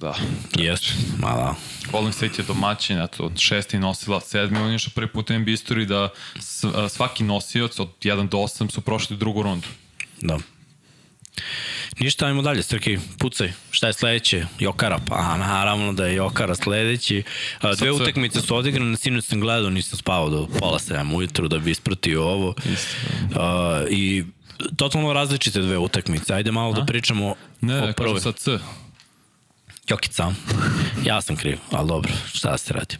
Da. 0.00 0.14
Jest, 0.54 0.84
ma 1.18 1.34
da. 1.34 1.54
Golden 1.90 2.12
State 2.12 2.42
je 2.42 2.46
domaćin, 2.46 3.00
eto, 3.00 3.30
šesti 3.36 3.78
nosila, 3.78 4.20
sedmi, 4.20 4.58
on 4.58 4.72
je 4.72 4.78
što 4.78 4.90
prvi 4.90 5.08
put 5.08 5.30
u 5.30 5.38
NBA 5.38 5.50
istoriji 5.50 5.86
da 5.86 6.08
svaki 6.88 7.24
nosioc 7.24 7.78
od 7.78 7.88
1 8.00 8.28
do 8.28 8.38
8 8.38 8.70
su 8.70 8.80
prošli 8.80 9.14
u 9.14 9.18
drugu 9.18 9.42
rundu. 9.42 9.68
Da. 10.20 10.38
Ništa, 11.98 12.26
ajmo 12.26 12.42
dalje, 12.42 12.62
Strki, 12.62 12.98
pucaj. 13.18 13.52
Šta 13.70 13.86
je 13.86 13.92
sledeće? 13.92 14.46
Jokara, 14.58 14.98
pa 15.08 15.36
naravno 15.36 15.92
da 15.92 16.06
je 16.06 16.14
Jokara 16.14 16.54
sledeći. 16.54 17.22
Dve 17.78 17.90
utekmice 17.90 18.40
su 18.40 18.56
odigrane, 18.56 18.96
sinoć 18.96 19.24
sam 19.24 19.40
gledao, 19.40 19.70
nisam 19.70 19.98
spavao 19.98 20.30
do 20.30 20.48
pola 20.58 20.78
7 20.78 21.16
ujutru 21.16 21.48
da 21.48 21.58
bi 21.58 21.70
ispratio 21.70 22.24
ovo. 22.24 22.54
Isto. 22.72 22.96
Uh, 23.30 23.90
I 23.90 24.24
totalno 24.76 25.12
različite 25.12 25.60
dve 25.60 25.78
utakmice. 25.78 26.34
Ajde 26.34 26.50
malo 26.50 26.72
da 26.72 26.78
A? 26.78 26.80
da 26.80 26.86
pričamo 26.86 27.34
ne, 27.60 27.82
o 27.82 27.92
prvoj. 27.92 28.14
Ne, 28.14 28.20
sad 28.20 28.36
C. 28.36 28.58
Jokica. 29.88 30.32
Ja 31.04 31.20
sam 31.20 31.36
kriv, 31.36 31.58
ali 31.70 31.88
dobro, 31.88 32.12
šta 32.34 32.50
da 32.50 32.58
se 32.58 32.72
radi. 32.72 32.96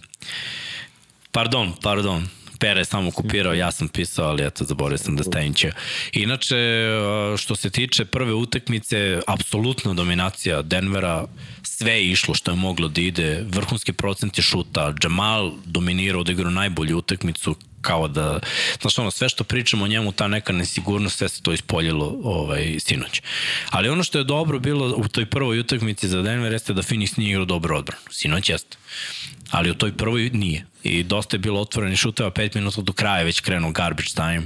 Pardon, 1.33 1.73
pardon. 1.83 2.29
Pere 2.59 2.81
je 2.81 2.85
samo 2.85 3.11
kopirao, 3.11 3.55
ja 3.55 3.71
sam 3.73 3.89
pisao, 3.89 4.29
ali 4.29 4.47
eto, 4.47 4.65
zaboravio 4.65 4.99
sam 4.99 5.17
da 5.17 5.23
stavim 5.23 5.55
će. 5.55 5.73
Inače, 6.13 6.57
što 7.39 7.57
se 7.57 7.71
tiče 7.71 8.05
prve 8.05 8.35
utakmice, 8.35 9.21
apsolutna 9.27 9.95
dominacija 9.95 10.63
Denvera, 10.63 11.27
sve 11.63 11.93
je 11.93 12.11
išlo 12.11 12.35
što 12.35 12.51
je 12.51 12.57
moglo 12.57 12.89
da 12.89 13.01
ide, 13.01 13.45
vrhunski 13.49 13.93
procent 13.93 14.39
je 14.39 14.43
šuta, 14.43 14.95
Jamal 15.03 15.53
dominirao 15.65 16.23
da 16.25 16.33
igra 16.33 16.51
najbolju 16.51 16.99
utakmicu, 16.99 17.57
kao 17.87 18.09
da, 18.09 18.41
znaš 18.81 18.99
ono, 18.99 19.11
sve 19.11 19.29
što 19.29 19.45
pričamo 19.45 19.85
o 19.85 19.89
njemu, 19.89 20.13
ta 20.13 20.29
neka 20.29 20.53
nesigurnost, 20.53 21.19
sve 21.19 21.29
se 21.29 21.43
to 21.43 21.53
ispoljilo 21.53 22.17
ovaj, 22.23 22.77
sinoć. 22.79 23.23
Ali 23.71 23.89
ono 23.89 24.03
što 24.03 24.19
je 24.19 24.25
dobro 24.25 24.59
bilo 24.59 24.95
u 24.97 25.09
toj 25.09 25.27
prvoj 25.27 25.59
utakmici 25.59 26.09
za 26.09 26.23
Denver 26.23 26.53
jeste 26.53 26.75
da 26.75 26.83
Phoenix 26.83 27.19
nije 27.19 27.31
igrao 27.31 27.45
dobro 27.45 27.79
odbranu. 27.79 28.03
Sinoć 28.11 28.49
jeste. 28.49 28.77
Ali 29.51 29.71
u 29.71 29.75
toj 29.75 29.93
prvoj 29.97 30.31
nije. 30.33 30.67
I 30.83 31.03
dosta 31.03 31.37
je 31.37 31.41
bilo 31.41 31.61
otvoreni 31.61 31.97
šuteva, 31.97 32.31
5 32.31 32.57
minuta 32.57 32.81
do 32.81 32.93
kraja 32.93 33.25
već 33.25 33.41
krenuo 33.41 33.71
garbage 33.71 34.11
time. 34.15 34.43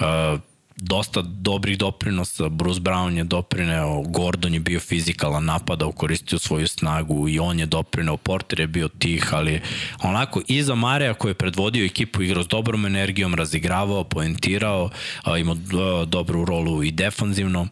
Uh, 0.00 0.40
dosta 0.76 1.22
dobrih 1.22 1.78
doprinosa, 1.78 2.48
Bruce 2.48 2.80
Brown 2.80 3.16
je 3.16 3.24
doprineo, 3.24 4.02
Gordon 4.02 4.54
je 4.54 4.60
bio 4.60 4.80
fizikalan, 4.80 5.44
napadao, 5.44 5.92
koristio 5.92 6.38
svoju 6.38 6.68
snagu 6.68 7.28
i 7.28 7.38
on 7.38 7.58
je 7.58 7.66
doprineo, 7.66 8.16
Porter 8.16 8.60
je 8.60 8.66
bio 8.66 8.88
tih, 8.88 9.34
ali 9.34 9.60
onako 10.02 10.42
iza 10.48 10.74
Mareja 10.74 11.14
koji 11.14 11.30
je 11.30 11.34
predvodio 11.34 11.84
ekipu, 11.84 12.22
igrao 12.22 12.42
s 12.42 12.48
dobrom 12.48 12.86
energijom, 12.86 13.34
razigravao, 13.34 14.04
poentirao, 14.04 14.90
imao 15.38 15.56
dobru 16.04 16.44
rolu 16.44 16.82
i 16.82 16.90
defanzivno 16.90 17.68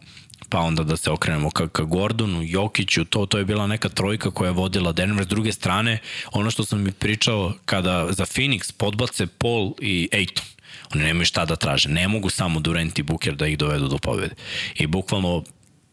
pa 0.49 0.59
onda 0.59 0.83
da 0.83 0.97
se 0.97 1.11
okrenemo 1.11 1.49
ka, 1.49 1.67
ka 1.67 1.83
Gordonu, 1.83 2.43
Jokiću, 2.43 3.05
to, 3.05 3.25
to 3.25 3.37
je 3.37 3.45
bila 3.45 3.67
neka 3.67 3.89
trojka 3.89 4.31
koja 4.31 4.47
je 4.47 4.53
vodila 4.53 4.91
Denver. 4.91 5.25
S 5.25 5.27
druge 5.27 5.51
strane, 5.51 5.99
ono 6.31 6.51
što 6.51 6.65
sam 6.65 6.81
mi 6.83 6.91
pričao, 6.91 7.53
kada 7.65 8.07
za 8.11 8.25
Phoenix 8.25 8.71
podbace 8.77 9.27
Paul 9.27 9.73
i 9.81 10.09
Aiton, 10.11 10.45
Oni 10.93 11.03
nemaju 11.03 11.25
šta 11.25 11.45
da 11.45 11.55
traže. 11.55 11.89
Ne 11.89 12.07
mogu 12.07 12.29
samo 12.29 12.59
Durant 12.59 12.99
i 12.99 13.03
Booker 13.03 13.35
da 13.35 13.47
ih 13.47 13.57
dovedu 13.57 13.87
do 13.87 13.97
pobjede. 13.97 14.35
I 14.75 14.87
bukvalno 14.87 15.43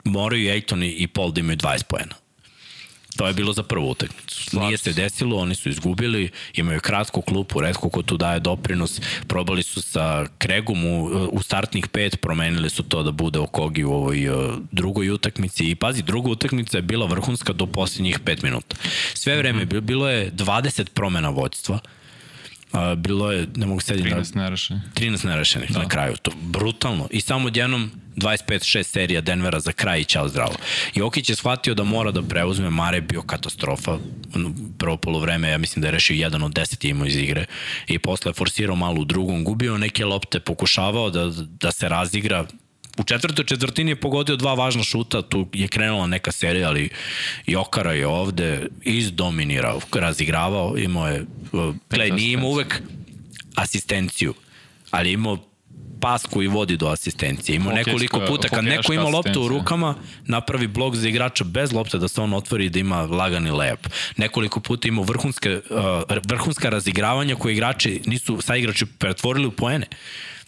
moraju 0.04 0.50
Ejton 0.50 0.82
i 0.82 1.06
Paul 1.06 1.32
da 1.32 1.40
imaju 1.40 1.56
20 1.56 1.82
pojena. 1.82 2.14
To 3.16 3.26
je 3.26 3.34
bilo 3.34 3.52
za 3.52 3.62
prvu 3.62 3.90
utakmicu. 3.90 4.60
Nije 4.60 4.78
se 4.78 4.92
desilo, 4.92 5.36
oni 5.36 5.54
su 5.54 5.68
izgubili, 5.68 6.30
imaju 6.54 6.80
kratku 6.80 7.22
klupu, 7.22 7.60
redko 7.60 7.88
ko 7.88 8.02
tu 8.02 8.16
daje 8.16 8.40
doprinos. 8.40 9.00
Probali 9.26 9.62
su 9.62 9.82
sa 9.82 10.26
Kregom 10.38 10.84
u, 10.84 11.04
u 11.32 11.42
startnih 11.42 11.88
pet, 11.88 12.20
promenili 12.20 12.70
su 12.70 12.82
to 12.82 13.02
da 13.02 13.10
bude 13.10 13.38
Okogi 13.38 13.84
u 13.84 13.92
ovoj 13.92 14.28
uh, 14.28 14.58
drugoj 14.72 15.10
utakmici. 15.10 15.70
I 15.70 15.74
pazi, 15.74 16.02
druga 16.02 16.30
utakmica 16.30 16.78
je 16.78 16.82
bila 16.82 17.06
vrhunska 17.06 17.52
do 17.52 17.66
posljednjih 17.66 18.18
pet 18.18 18.42
minuta. 18.42 18.76
Sve 19.14 19.36
vreme 19.36 19.64
mhm. 19.64 19.86
bilo 19.86 20.08
je 20.08 20.32
20 20.32 20.88
promena 20.88 21.28
vođstva. 21.28 21.78
A, 22.72 22.94
bilo 22.94 23.32
je, 23.32 23.46
ne 23.56 23.66
mogu 23.66 23.80
sediti... 23.80 24.08
13 24.08 24.36
nerešenih. 24.36 24.82
13 24.94 25.26
nerešenih 25.26 25.70
da. 25.70 25.78
na 25.78 25.88
kraju. 25.88 26.16
To 26.22 26.30
brutalno. 26.42 27.08
I 27.10 27.20
samo 27.20 27.46
odjednom 27.46 27.90
25-6 28.16 28.82
serija 28.82 29.20
Denvera 29.20 29.60
za 29.60 29.72
kraj 29.72 30.00
i 30.00 30.04
ćao 30.04 30.28
zdravo. 30.28 30.54
Jokić 30.94 31.28
je 31.28 31.36
shvatio 31.36 31.74
da 31.74 31.84
mora 31.84 32.10
da 32.10 32.22
preuzme, 32.22 32.70
Mare 32.70 32.96
je 32.96 33.00
bio 33.00 33.22
katastrofa. 33.22 33.98
Prvo 34.78 34.96
polovreme, 34.96 35.50
ja 35.50 35.58
mislim 35.58 35.80
da 35.80 35.88
je 35.88 35.92
rešio 35.92 36.14
jedan 36.14 36.42
od 36.42 36.52
deset 36.52 36.84
imao 36.84 37.06
iz 37.06 37.16
igre. 37.16 37.46
I 37.86 37.98
posle 37.98 38.30
je 38.30 38.34
forsirao 38.34 38.76
malo 38.76 39.00
u 39.00 39.04
drugom, 39.04 39.44
gubio 39.44 39.78
neke 39.78 40.04
lopte, 40.04 40.40
pokušavao 40.40 41.10
da, 41.10 41.30
da 41.60 41.72
se 41.72 41.88
razigra, 41.88 42.46
U 42.98 43.04
četvrtoj 43.04 43.44
četvrtini 43.44 43.90
je 43.90 44.00
pogodio 44.00 44.36
dva 44.36 44.54
važna 44.54 44.82
šuta, 44.82 45.22
tu 45.22 45.48
je 45.52 45.68
krenula 45.68 46.06
neka 46.06 46.32
serija, 46.32 46.68
ali 46.68 46.88
Jokara 47.46 47.92
je 47.92 48.06
ovde 48.06 48.66
izdominirao, 48.82 49.80
razigravao, 49.92 50.78
imao 50.78 51.08
je, 51.08 51.24
gledaj, 51.90 52.10
nije 52.10 52.32
imao 52.32 52.48
uvek 52.48 52.82
asistenciju, 53.54 54.34
ali 54.90 55.12
imao 55.12 55.38
pas 56.00 56.26
koji 56.26 56.48
vodi 56.48 56.76
do 56.76 56.88
asistencije. 56.88 57.56
Imao 57.56 57.72
nekoliko 57.72 58.20
puta, 58.26 58.48
kad 58.48 58.64
neko 58.64 58.92
ima 58.92 59.08
loptu 59.08 59.42
u 59.42 59.48
rukama, 59.48 59.94
napravi 60.24 60.66
blok 60.66 60.94
za 60.94 61.08
igrača 61.08 61.44
bez 61.44 61.72
lopte 61.72 61.98
da 61.98 62.08
se 62.08 62.20
on 62.20 62.34
otvori 62.34 62.66
i 62.66 62.70
da 62.70 62.78
ima 62.78 63.02
lagani 63.02 63.50
lep. 63.50 63.86
Nekoliko 64.16 64.60
puta 64.60 64.88
imao 64.88 65.04
vrhunske, 65.04 65.60
uh, 65.70 66.18
vrhunska 66.28 66.68
razigravanja 66.68 67.34
koje 67.34 67.52
igrači 67.52 68.00
nisu, 68.06 68.40
sa 68.40 68.56
igrači 68.56 68.86
pretvorili 68.86 69.46
u 69.46 69.50
poene. 69.50 69.86
Uh, 69.90 69.96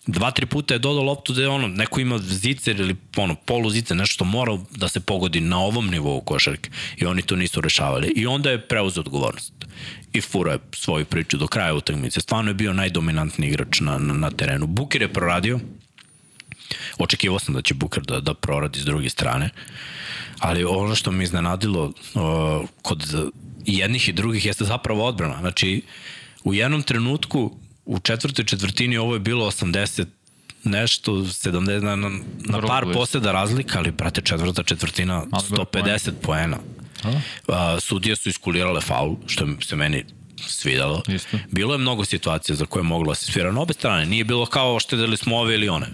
dva, 0.06 0.30
tri 0.30 0.46
puta 0.46 0.74
je 0.74 0.78
dodao 0.78 1.02
loptu 1.02 1.32
da 1.32 1.42
je 1.42 1.48
ono, 1.48 1.68
neko 1.68 2.00
ima 2.00 2.18
zicer 2.18 2.80
ili 2.80 2.96
ono, 3.16 3.34
polu 3.34 3.70
zicer, 3.70 3.96
nešto 3.96 4.12
što 4.12 4.24
mora 4.24 4.58
da 4.70 4.88
se 4.88 5.00
pogodi 5.00 5.40
na 5.40 5.58
ovom 5.58 5.86
nivou 5.86 6.20
košarke 6.20 6.70
i 6.96 7.06
oni 7.06 7.22
to 7.22 7.36
nisu 7.36 7.60
rešavali. 7.60 8.12
I 8.16 8.26
onda 8.26 8.50
je 8.50 8.60
preuzeo 8.68 9.00
odgovornost 9.00 9.52
i 10.12 10.20
fura 10.20 10.52
je 10.52 10.58
svoju 10.72 11.04
priču 11.04 11.36
do 11.36 11.46
kraja 11.46 11.74
utakmice. 11.74 12.20
Stvarno 12.20 12.50
je 12.50 12.54
bio 12.54 12.72
najdominantniji 12.72 13.48
igrač 13.48 13.80
na, 13.80 13.98
na, 13.98 14.14
na 14.14 14.30
terenu. 14.30 14.66
Buker 14.66 15.02
je 15.02 15.12
proradio, 15.12 15.60
očekivao 16.98 17.38
sam 17.38 17.54
da 17.54 17.62
će 17.62 17.74
Buker 17.74 18.02
da, 18.02 18.20
da 18.20 18.34
proradi 18.34 18.80
s 18.80 18.84
druge 18.84 19.08
strane, 19.08 19.50
ali 20.38 20.64
ono 20.64 20.94
što 20.94 21.10
mi 21.12 21.24
iznenadilo 21.24 21.84
uh, 21.84 22.68
kod 22.82 23.14
jednih 23.66 24.08
i 24.08 24.12
drugih 24.12 24.46
jeste 24.46 24.64
zapravo 24.64 25.04
odbrana. 25.04 25.38
Znači, 25.40 25.82
u 26.44 26.54
jednom 26.54 26.82
trenutku 26.82 27.56
u 27.84 27.98
četvrtoj 27.98 28.44
četvrtini 28.44 28.96
ovo 28.96 29.14
je 29.14 29.20
bilo 29.20 29.46
80 29.46 30.04
nešto, 30.64 31.12
70, 31.12 31.82
na, 31.82 31.96
na, 31.96 32.10
na 32.38 32.60
par 32.66 32.84
poseda 32.92 33.32
razlika, 33.32 33.78
ali 33.78 33.90
brate 33.90 34.20
četvrta 34.20 34.62
četvrtina 34.62 35.24
150 35.30 36.10
poena. 36.22 36.58
A, 37.48 37.80
sudije 37.80 38.16
su 38.16 38.28
iskulirale 38.28 38.80
faul, 38.80 39.16
što 39.26 39.46
se 39.60 39.76
meni 39.76 40.04
svidalo. 40.48 41.02
Isto. 41.08 41.38
Bilo 41.50 41.74
je 41.74 41.78
mnogo 41.78 42.04
situacija 42.04 42.56
za 42.56 42.66
koje 42.66 42.80
je 42.80 42.84
moglo 42.84 43.10
da 43.10 43.14
se 43.14 43.32
svira 43.32 43.52
na 43.52 43.60
obe 43.60 43.72
strane. 43.72 44.06
Nije 44.06 44.24
bilo 44.24 44.46
kao 44.46 44.80
štedili 44.80 45.16
smo 45.16 45.36
ove 45.36 45.54
ili 45.54 45.68
one. 45.68 45.86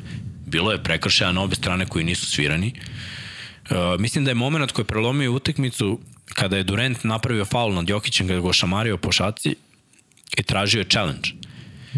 Bilo 0.47 0.73
je 0.73 0.83
prekršaja 0.83 1.33
na 1.33 1.43
obe 1.43 1.55
strane 1.55 1.87
koji 1.87 2.05
nisu 2.05 2.27
svirani. 2.27 2.73
Uh, 3.71 3.77
mislim 3.99 4.25
da 4.25 4.31
je 4.31 4.35
moment 4.35 4.73
koji 4.73 4.83
je 4.83 4.87
prelomio 4.87 5.33
utekmicu 5.33 6.01
kada 6.25 6.57
je 6.57 6.63
Durant 6.63 7.05
napravio 7.05 7.45
faul 7.45 7.75
nad 7.75 7.89
Jokićem 7.89 8.29
kada 8.29 8.41
ga 8.41 8.53
šamario 8.53 8.97
po 8.97 9.13
šaci 9.13 9.55
i 10.37 10.43
tražio 10.43 10.79
je 10.79 10.89
challenge. 10.89 11.31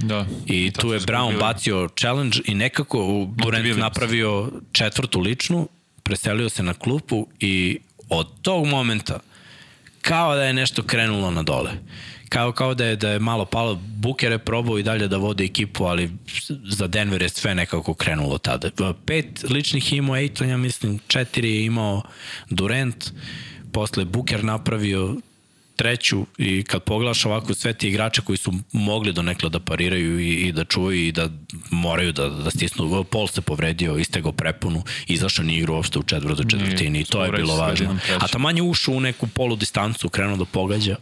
Da. 0.02 0.26
I 0.46 0.70
tu 0.70 0.92
je 0.92 1.00
Brown 1.00 1.28
bili. 1.28 1.40
bacio 1.40 1.88
challenge 2.00 2.38
i 2.44 2.54
nekako 2.54 3.28
Durant 3.36 3.76
napravio 3.76 4.50
četvrtu 4.72 5.20
ličnu, 5.20 5.68
preselio 6.02 6.48
se 6.48 6.62
na 6.62 6.74
klupu 6.74 7.26
i 7.40 7.78
od 8.08 8.26
tog 8.42 8.66
momenta 8.66 9.20
kao 10.02 10.34
da 10.34 10.42
je 10.44 10.52
nešto 10.52 10.82
krenulo 10.82 11.30
na 11.30 11.42
dole. 11.42 11.70
Kao, 12.28 12.52
kao 12.52 12.74
da 12.74 12.84
je, 12.84 12.96
da 12.96 13.10
je 13.10 13.18
malo 13.18 13.44
palo. 13.44 13.80
Booker 13.96 14.32
je 14.32 14.38
probao 14.38 14.78
i 14.78 14.82
dalje 14.82 15.08
da 15.08 15.16
vodi 15.16 15.44
ekipu, 15.44 15.84
ali 15.84 16.10
za 16.64 16.86
Denver 16.86 17.22
je 17.22 17.28
sve 17.28 17.54
nekako 17.54 17.94
krenulo 17.94 18.38
tada. 18.38 18.70
Pet 19.06 19.44
ličnih 19.50 19.92
imao 19.92 20.14
Aiton, 20.14 20.48
ja 20.48 20.56
mislim, 20.56 20.98
četiri 21.06 21.54
je 21.54 21.64
imao 21.64 22.02
Durant, 22.50 23.10
posle 23.72 24.04
Booker 24.04 24.44
napravio 24.44 25.16
treću 25.80 26.26
i 26.38 26.62
kad 26.62 26.82
pogledaš 26.82 27.26
ovako 27.26 27.54
sve 27.54 27.72
ti 27.72 27.88
igrače 27.88 28.22
koji 28.22 28.36
su 28.36 28.52
mogli 28.72 29.12
do 29.12 29.22
nekla 29.22 29.48
da 29.48 29.60
pariraju 29.60 30.20
i, 30.20 30.32
i 30.34 30.52
da 30.52 30.64
čuvaju 30.64 31.06
i 31.06 31.12
da 31.12 31.28
moraju 31.70 32.12
da, 32.12 32.28
da 32.28 32.50
stisnu, 32.50 33.04
Pol 33.04 33.28
se 33.28 33.40
povredio, 33.40 33.96
istegao 33.96 34.32
prepunu, 34.32 34.84
izašao 35.06 35.44
ni 35.44 35.56
igru 35.56 35.74
uopšte 35.74 35.98
u 35.98 36.02
četvrtoj 36.02 36.44
četvrtini 36.48 37.00
i 37.00 37.04
to 37.04 37.24
je 37.24 37.32
bilo 37.32 37.56
važno. 37.56 37.96
A 38.20 38.28
ta 38.28 38.38
manje 38.38 38.62
ušao 38.62 38.94
u 38.94 39.00
neku 39.00 39.26
polu 39.26 39.56
distancu, 39.56 40.08
krenuo 40.08 40.36
da 40.36 40.44
pogađa. 40.44 40.96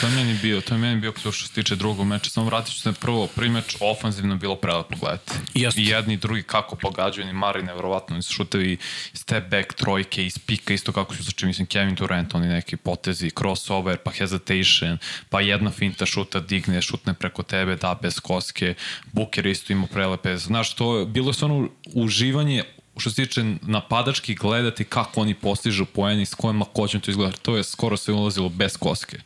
To 0.00 0.06
je 0.06 0.12
meni 0.12 0.38
bio, 0.42 0.60
to 0.60 0.74
je 0.74 0.78
meni 0.78 1.00
bio 1.00 1.12
što 1.16 1.32
se 1.32 1.52
tiče 1.52 1.76
drugog 1.76 2.06
meča. 2.06 2.30
Samo 2.30 2.46
vratit 2.46 2.74
ću 2.74 2.80
se 2.80 2.92
prvo, 2.92 3.26
prvi 3.26 3.48
meč 3.48 3.76
ofanzivno 3.80 4.36
bilo 4.36 4.56
prelepo 4.56 4.96
gledati. 5.00 5.32
Jeste. 5.54 5.80
I 5.80 5.86
jedni 5.86 6.14
i 6.14 6.16
drugi 6.16 6.42
kako 6.42 6.76
pogađaju, 6.76 7.26
ni 7.26 7.32
Mari 7.32 7.62
nevjerovatno, 7.62 8.14
oni 8.14 8.22
su 8.22 8.32
šutevi 8.32 8.76
step 9.12 9.50
back, 9.50 9.74
trojke, 9.74 10.26
iz 10.26 10.38
pika, 10.38 10.74
isto 10.74 10.92
kako 10.92 11.14
su 11.14 11.22
znači 11.22 11.46
mislim 11.46 11.66
Kevin 11.66 11.94
Durant, 11.94 12.34
oni 12.34 12.48
neki 12.48 12.76
potezi, 12.76 13.30
crossover, 13.30 13.96
pa 13.96 14.09
pa 14.10 14.16
hesitation, 14.18 14.98
pa 15.28 15.40
jedna 15.40 15.70
finta 15.70 16.06
šuta 16.06 16.40
digne, 16.40 16.82
šutne 16.82 17.14
preko 17.14 17.42
tebe, 17.42 17.76
da 17.76 17.98
bez 18.02 18.20
koske, 18.20 18.74
Buker 19.12 19.46
isto 19.46 19.72
ima 19.72 19.86
prelepe. 19.86 20.36
Znaš, 20.36 20.74
to 20.74 21.04
bilo 21.06 21.30
je 21.30 21.44
ono 21.44 21.68
uživanje 21.94 22.64
što 22.96 23.10
se 23.10 23.16
tiče 23.16 23.44
napadački 23.62 24.34
gledati 24.34 24.84
kako 24.84 25.20
oni 25.20 25.34
postižu 25.34 25.86
poeni, 25.86 26.26
s 26.26 26.34
kojim 26.34 26.60
lakoćem 26.60 27.00
to 27.00 27.10
izgleda. 27.10 27.36
To 27.42 27.56
je 27.56 27.64
skoro 27.64 27.96
sve 27.96 28.14
ulazilo 28.14 28.48
bez 28.48 28.76
koske 28.76 29.20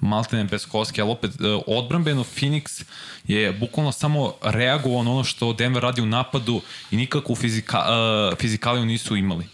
maltene 0.00 0.44
bez 0.44 0.66
koske, 0.66 1.02
ali 1.02 1.10
opet 1.10 1.30
e, 1.30 1.44
odbranbeno 1.66 2.24
Phoenix 2.24 2.84
je 3.24 3.52
bukvalno 3.52 3.92
samo 3.92 4.34
reagovao 4.42 5.02
na 5.02 5.10
ono 5.10 5.24
što 5.24 5.52
Denver 5.52 5.82
radi 5.82 6.00
u 6.00 6.06
napadu 6.06 6.60
i 6.90 6.96
nikakvu 6.96 7.36
fizika, 7.36 7.78
uh, 7.78 8.38
fizikaliju 8.38 8.86
nisu 8.86 9.16
imali. 9.16 9.46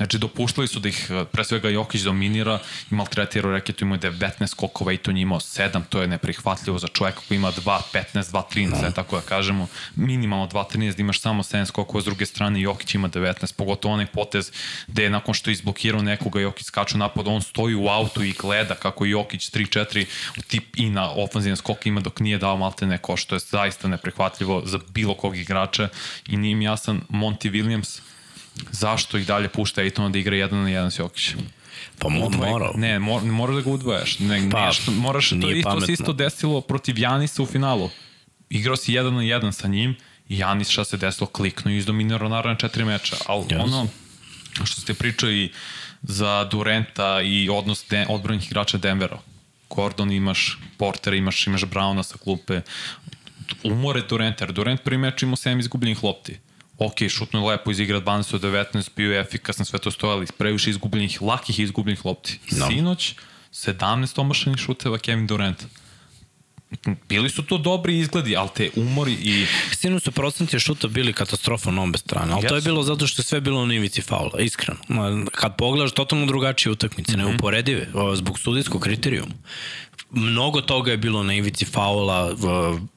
Znači, 0.00 0.18
dopuštali 0.18 0.68
su 0.68 0.80
da 0.80 0.88
ih, 0.88 1.06
eh, 1.10 1.24
pre 1.32 1.44
svega, 1.44 1.68
Jokić 1.68 2.00
dominira 2.00 2.58
i 2.90 2.94
maltretira 2.94 3.48
u 3.48 3.52
reketu, 3.52 3.84
imao 3.84 3.98
19 3.98 4.46
skokova 4.46 4.92
i 4.92 4.96
to 4.96 5.12
njima 5.12 5.34
7, 5.36 5.82
to 5.88 6.00
je 6.00 6.08
neprihvatljivo 6.08 6.78
za 6.78 6.88
čoveka 6.88 7.20
koji 7.28 7.36
ima 7.36 7.52
2, 7.52 7.80
15, 7.92 8.32
2, 8.32 8.42
13, 8.54 8.82
no. 8.82 8.90
tako 8.90 9.16
da 9.16 9.22
kažemo, 9.22 9.66
minimalno 9.96 10.46
2, 10.46 10.64
13, 10.72 10.96
da 10.96 11.00
imaš 11.00 11.20
samo 11.20 11.42
7 11.42 11.66
skokova, 11.66 12.02
s 12.02 12.04
druge 12.04 12.26
strane 12.26 12.60
Jokić 12.60 12.94
ima 12.94 13.08
19, 13.08 13.52
pogotovo 13.56 13.94
onaj 13.94 14.06
potez 14.06 14.52
gde 14.86 15.02
je 15.02 15.10
nakon 15.10 15.34
što 15.34 15.50
je 15.50 15.52
izblokirao 15.52 16.02
nekoga, 16.02 16.40
Jokić 16.40 16.66
skaču 16.66 16.98
napad, 16.98 17.28
on 17.28 17.42
stoji 17.42 17.74
u 17.74 17.88
autu 17.88 18.22
i 18.22 18.32
gleda 18.32 18.74
kako 18.74 19.06
Jokić 19.06 19.50
3-4 19.50 20.06
tip 20.46 20.76
i 20.76 20.90
na 20.90 21.10
ofanzivne 21.10 21.56
skoke 21.56 21.88
ima 21.88 22.00
dok 22.00 22.20
nije 22.20 22.38
dao 22.38 22.56
maltene 22.56 22.98
koš, 22.98 23.24
to 23.24 23.34
je 23.34 23.38
zaista 23.38 23.88
neprihvatljivo 23.88 24.62
za 24.64 24.78
bilo 24.88 25.14
kog 25.14 25.36
igrača 25.36 25.88
i 26.28 26.36
nije 26.36 26.54
mi 26.54 26.64
jasan 26.64 27.00
Monty 27.10 27.50
Williams, 27.50 28.00
zašto 28.70 29.18
ih 29.18 29.26
dalje 29.26 29.48
pušta 29.48 29.82
Ejtona 29.82 30.08
da 30.08 30.18
igra 30.18 30.36
jedan 30.36 30.62
na 30.62 30.68
jedan 30.68 30.90
s 30.90 30.98
Jokićem? 30.98 31.40
Pa 31.98 32.08
mo, 32.08 32.28
mora. 32.28 32.70
Ne, 32.76 32.98
mora, 32.98 33.24
moraš 33.24 33.56
da 33.56 33.62
ga 33.62 33.70
udvojaš. 33.70 34.18
Ne, 34.18 34.48
pa, 34.50 34.66
nešto, 34.66 34.90
moraš, 34.90 35.30
to 35.30 35.50
isto 35.50 35.80
se 35.80 35.92
isto 35.92 36.12
desilo 36.12 36.60
protiv 36.60 36.98
Janisa 36.98 37.42
u 37.42 37.46
finalu. 37.46 37.90
Igrao 38.50 38.76
si 38.76 38.92
jedan 38.92 39.14
na 39.14 39.22
jedan 39.22 39.52
sa 39.52 39.68
njim 39.68 39.96
i 40.28 40.38
Janis 40.38 40.68
šta 40.68 40.84
se 40.84 40.96
desilo, 40.96 41.26
kliknu 41.26 41.70
i 41.70 41.76
izdominirao 41.76 42.28
naravno 42.28 42.58
četiri 42.58 42.84
meča. 42.84 43.16
Ali 43.26 43.44
yes. 43.44 43.62
ono 43.62 43.88
što 44.64 44.80
ste 44.80 44.94
pričali 44.94 45.52
za 46.02 46.44
Durenta 46.44 47.20
i 47.24 47.48
odnos 47.48 47.84
de, 47.90 48.06
odbranih 48.08 48.46
igrača 48.46 48.78
Denvera. 48.78 49.18
Gordon 49.70 50.12
imaš, 50.12 50.58
Porter 50.76 51.14
imaš, 51.14 51.46
imaš 51.46 51.60
Browna 51.60 52.02
sa 52.02 52.18
klupe. 52.18 52.60
Umore 53.64 54.02
Durenta, 54.08 54.44
jer 54.44 54.52
Durent 54.52 54.82
prvi 54.82 54.98
meč 54.98 55.22
imao 55.22 55.36
7 55.36 55.60
izgubljenih 55.60 56.04
lopti 56.04 56.38
ok, 56.80 57.08
šutno 57.08 57.40
je 57.40 57.46
lepo 57.46 57.70
iz 57.70 57.80
igra 57.80 58.00
12 58.00 58.34
od 58.34 58.42
19, 58.42 58.88
bio 58.96 59.12
je 59.12 59.20
efikasan, 59.20 59.66
sve 59.66 59.78
to 59.78 59.90
stojali, 59.90 60.26
previše 60.38 60.70
izgubljenih, 60.70 61.22
lakih 61.22 61.58
izgubljenih 61.60 62.04
lopti. 62.04 62.38
No. 62.50 62.66
Sinoć, 62.66 63.14
17 63.52 64.20
omašanih 64.20 64.58
šuteva 64.58 64.98
Kevin 64.98 65.26
Durant. 65.26 65.64
Bili 67.08 67.30
su 67.30 67.42
to 67.42 67.58
dobri 67.58 67.98
izgledi, 67.98 68.36
ali 68.36 68.48
te 68.54 68.70
umori 68.76 69.12
i... 69.12 69.46
Sinu 69.76 70.00
su 70.00 70.12
procenti 70.12 70.60
šuta 70.60 70.88
bili 70.88 71.12
katastrofa 71.12 71.70
na 71.70 71.82
obe 71.82 71.98
strane, 71.98 72.32
ali 72.32 72.42
yes. 72.42 72.48
to 72.48 72.54
je 72.54 72.62
bilo 72.62 72.82
zato 72.82 73.06
što 73.06 73.20
je 73.20 73.24
sve 73.24 73.40
bilo 73.40 73.66
na 73.66 73.74
ivici 73.74 74.02
faula, 74.02 74.40
iskreno. 74.40 74.80
Kad 75.32 75.56
pogledaš 75.56 75.92
totalno 75.92 76.26
drugačije 76.26 76.72
utakmice, 76.72 77.16
mm 77.16 77.20
-hmm. 77.20 77.28
neuporedive, 77.28 77.88
zbog 78.14 78.38
sudijskog 78.38 78.80
kriterijuma. 78.80 79.32
Mnogo 80.10 80.60
toga 80.60 80.90
je 80.90 80.96
bilo 80.96 81.22
na 81.22 81.34
ivici 81.34 81.64
faula, 81.64 82.34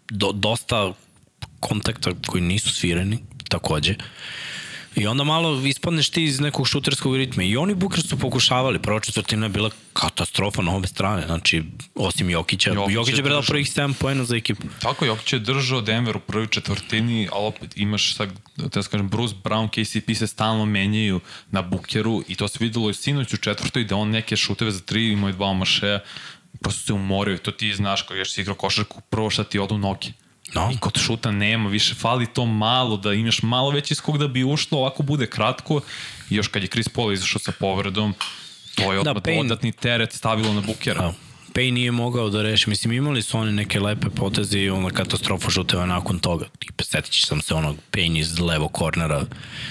do, 0.10 0.32
dosta 0.32 0.94
kontakta 1.60 2.12
koji 2.28 2.44
nisu 2.44 2.74
svireni, 2.74 3.20
takođe. 3.54 3.96
I 4.96 5.08
onda 5.08 5.24
malo 5.24 5.62
ispadneš 5.66 6.10
ti 6.10 6.24
iz 6.24 6.40
nekog 6.40 6.68
šuterskog 6.68 7.16
ritma. 7.16 7.44
I 7.44 7.58
oni 7.58 7.76
Bukar 7.76 8.02
su 8.02 8.20
pokušavali, 8.20 8.80
prva 8.80 9.00
četvrtina 9.00 9.46
je 9.46 9.50
bila 9.50 9.70
katastrofa 9.94 10.62
na 10.62 10.76
obe 10.76 10.88
strane, 10.88 11.26
znači 11.26 11.64
osim 11.96 12.30
Jokića. 12.30 12.74
Jokić, 12.74 12.96
Jokić 12.96 13.18
je 13.18 13.24
predao 13.24 13.42
prvih 13.42 13.68
7 13.68 13.94
poena 13.94 14.24
za 14.24 14.36
ekipu. 14.36 14.68
Tako, 14.82 15.06
Jokić 15.06 15.34
je 15.34 15.40
držao 15.40 15.82
Denver 15.82 16.18
u 16.18 16.20
prvoj 16.20 16.48
četvrtini, 16.48 17.28
ali 17.32 17.48
opet 17.48 17.78
imaš 17.78 18.16
sad, 18.16 18.30
da 18.56 18.80
ja 18.80 18.84
kažem, 18.84 19.10
Bruce 19.10 19.36
Brown, 19.44 19.70
KCP 19.70 20.18
se 20.18 20.28
stalno 20.28 20.66
menjaju 20.66 21.20
na 21.52 21.62
Bukeru 21.62 22.24
i 22.28 22.36
to 22.36 22.48
se 22.48 22.58
videlo 22.62 22.90
i 22.90 22.94
sinoć 22.94 23.34
u 23.34 23.38
četvrtoj 23.38 23.84
da 23.84 23.96
on 23.96 24.10
neke 24.10 24.36
šuteve 24.36 24.72
za 24.72 24.80
tri 24.80 25.12
imao 25.12 25.30
je 25.30 25.34
dva 25.34 25.48
omašeja, 25.48 26.00
prosto 26.62 26.82
se 26.82 26.94
umorio. 26.94 27.38
To 27.38 27.52
ti 27.52 27.74
znaš 27.74 28.02
kao 28.02 28.18
još 28.18 28.34
si 28.34 28.42
igrao 28.42 28.56
košarku, 28.56 29.02
prvo 29.10 29.30
šta 29.30 29.44
ti 29.44 29.60
odu 29.60 29.78
noge 29.78 30.23
No. 30.56 30.70
I 30.74 30.78
kod 30.78 30.98
šuta 30.98 31.32
nema, 31.32 31.70
više 31.70 31.96
fali 31.96 32.26
to 32.26 32.46
malo, 32.46 32.98
da 32.98 33.14
imaš 33.14 33.42
malo 33.42 33.70
veći 33.70 33.96
skok 33.96 34.18
da 34.18 34.28
bi 34.28 34.44
ušlo, 34.44 34.78
ovako 34.78 35.04
bude 35.04 35.28
kratko. 35.28 35.82
I 36.30 36.36
još 36.36 36.48
kad 36.48 36.62
je 36.62 36.70
Chris 36.70 36.90
Paul 36.90 37.14
izašao 37.14 37.40
sa 37.40 37.52
povredom, 37.60 38.14
to 38.76 38.94
je 38.94 39.04
da, 39.04 39.12
odmah 39.12 39.38
dodatni 39.38 39.72
teret 39.72 40.14
stavilo 40.14 40.54
na 40.54 40.62
Bukera. 40.62 41.02
Da. 41.02 41.14
Pay 41.54 41.72
nije 41.72 41.92
mogao 41.92 42.30
da 42.30 42.42
reši. 42.42 42.70
Mislim, 42.70 42.94
imali 42.94 43.22
su 43.22 43.38
oni 43.38 43.52
neke 43.52 43.80
lepe 43.80 44.10
poteze 44.10 44.60
i 44.60 44.70
ona 44.70 44.90
katastrofa 44.90 45.50
žuteva 45.50 45.86
nakon 45.86 46.20
toga. 46.20 46.46
Tipe, 46.60 46.84
setit 46.84 47.14
sam 47.14 47.42
se 47.42 47.54
onog 47.54 47.76
Payne 47.92 48.20
iz 48.20 48.40
levo 48.40 48.68
kornera, 48.68 49.26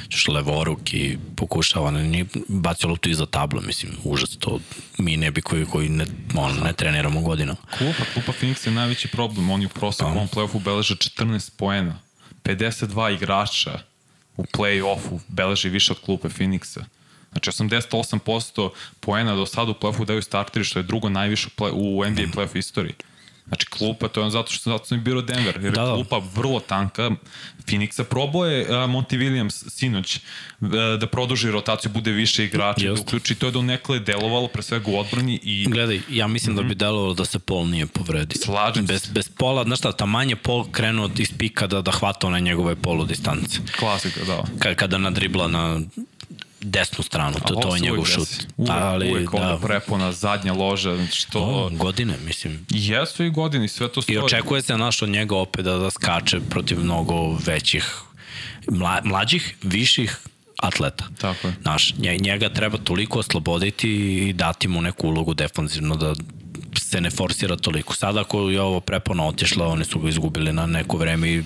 što 0.08 0.32
levo 0.32 0.60
oruk 0.60 0.94
i 0.94 1.18
pokušava, 1.36 1.90
ne, 1.90 2.02
nije 2.02 2.26
bacio 2.48 2.88
loptu 2.88 3.10
iza 3.10 3.26
tabla, 3.26 3.60
mislim, 3.60 3.92
užas 4.04 4.36
to 4.36 4.60
mi 4.98 5.16
ne 5.16 5.30
bi 5.30 5.42
koji, 5.42 5.66
koji 5.66 5.88
ne, 5.88 6.06
on, 6.34 6.52
ne 6.64 6.72
treniramo 6.72 7.20
godinama. 7.20 7.58
Klupa, 7.78 8.04
klupa 8.14 8.32
Phoenix 8.40 8.66
je 8.66 8.72
najveći 8.72 9.08
problem, 9.08 9.50
oni 9.50 9.66
u 9.66 9.68
proseku 9.68 10.10
u 10.10 10.12
ovom 10.12 10.28
playoffu 10.28 10.62
beleže 10.62 10.94
14 10.94 11.50
poena, 11.56 11.98
52 12.44 13.14
igrača 13.14 13.78
u 14.36 14.44
play-offu 14.44 15.18
beleži 15.28 15.68
više 15.68 15.92
od 15.92 16.00
klupe 16.00 16.28
Phoenixa. 16.28 16.84
Znači 17.32 17.50
88% 17.50 18.70
poena 19.00 19.34
do 19.34 19.46
sada 19.46 19.70
u 19.70 19.74
play-offu 19.74 20.04
daju 20.04 20.22
starteri, 20.22 20.64
što 20.64 20.78
je 20.78 20.82
drugo 20.82 21.08
najviše 21.08 21.48
u 21.72 22.04
NBA 22.04 22.22
play-off 22.22 22.58
istoriji. 22.58 22.94
Znači 23.46 23.66
klupa, 23.66 24.08
to 24.08 24.20
je 24.20 24.24
on 24.24 24.30
zato 24.30 24.52
što 24.52 24.70
zato 24.70 24.84
sam 24.84 24.98
i 24.98 25.00
biro 25.00 25.22
Denver, 25.22 25.58
jer 25.62 25.72
da, 25.72 25.84
da. 25.84 25.94
klupa 25.94 26.22
vrlo 26.34 26.60
tanka. 26.60 27.10
Phoenixa 27.66 28.04
probao 28.04 28.46
je 28.46 28.62
uh, 28.62 28.68
Monty 28.68 29.18
Williams 29.18 29.70
sinoć 29.70 30.20
uh, 30.60 30.68
da 31.00 31.06
produži 31.06 31.50
rotaciju, 31.50 31.92
bude 31.92 32.10
više 32.10 32.44
igrača, 32.44 32.92
da 32.92 33.00
uključi 33.00 33.34
to 33.34 33.46
je 33.46 33.52
do 33.52 33.62
nekle 33.62 33.98
delovalo, 33.98 34.48
pre 34.48 34.62
svega 34.62 34.90
u 34.90 34.98
odbrani. 34.98 35.40
I... 35.42 35.66
Gledaj, 35.70 36.00
ja 36.08 36.26
mislim 36.26 36.52
mm 36.52 36.58
-hmm. 36.58 36.62
da 36.62 36.62
bi 36.62 36.74
mhm. 36.74 36.78
delovalo 36.78 37.14
da 37.14 37.24
se 37.24 37.38
Pol 37.38 37.66
nije 37.66 37.86
povredio. 37.86 38.42
Slažem 38.44 38.86
bez, 38.86 39.02
se. 39.02 39.12
Bez 39.12 39.28
Pola, 39.28 39.64
znaš 39.64 39.78
šta, 39.78 39.92
taman 39.92 40.30
je 40.30 40.36
Pol 40.36 40.64
krenuo 40.70 41.10
iz 41.18 41.32
pika 41.38 41.66
da, 41.66 41.82
da 41.82 41.90
hvata 41.90 42.30
na 42.30 42.38
njegove 42.38 42.74
polu 42.74 43.04
distance. 43.04 43.58
Klasika, 43.78 44.24
da. 44.24 44.42
Kada, 44.58 44.74
kada 44.74 44.98
nadribla 44.98 45.48
na 45.48 45.80
desnu 46.62 47.04
stranu, 47.04 47.36
to, 47.46 47.54
to 47.54 47.74
je 47.74 47.80
njegov 47.80 48.04
šut. 48.04 48.28
Uvek, 48.56 48.70
Ali, 48.72 49.12
uvek 49.12 49.30
da, 49.32 49.58
prepona, 49.62 50.12
zadnja 50.12 50.52
loža, 50.52 50.96
znači 50.96 51.30
to... 51.30 51.40
O, 51.40 51.70
godine, 51.70 52.14
mislim. 52.24 52.66
Jesu 52.70 53.24
i 53.24 53.30
godine, 53.30 53.68
sve 53.68 53.88
to 53.88 54.02
stoji. 54.02 54.16
I 54.16 54.18
očekuje 54.18 54.62
se 54.62 54.76
naš 54.76 55.02
od 55.02 55.08
njega 55.08 55.36
opet 55.36 55.64
da, 55.64 55.78
da 55.78 55.90
skače 55.90 56.40
protiv 56.50 56.80
mnogo 56.80 57.38
većih, 57.46 57.94
mla, 58.70 59.00
mlađih, 59.04 59.56
viših 59.62 60.18
atleta. 60.58 61.04
Tako 61.18 61.48
je. 61.48 61.54
Naš, 61.64 61.94
njega 61.98 62.48
treba 62.48 62.78
toliko 62.78 63.18
osloboditi 63.18 63.90
i 64.28 64.32
dati 64.32 64.68
mu 64.68 64.82
neku 64.82 65.08
ulogu 65.08 65.34
defanzivno 65.34 65.96
da 65.96 66.14
se 66.80 67.00
ne 67.00 67.10
forsira 67.10 67.56
toliko. 67.56 67.94
Sada 67.94 68.20
ako 68.20 68.50
je 68.50 68.60
ovo 68.60 68.80
prepona 68.80 69.26
otišla, 69.26 69.66
oni 69.66 69.84
su 69.84 69.98
ga 69.98 70.08
izgubili 70.08 70.52
na 70.52 70.66
neko 70.66 70.96
vreme 70.96 71.30
i 71.30 71.42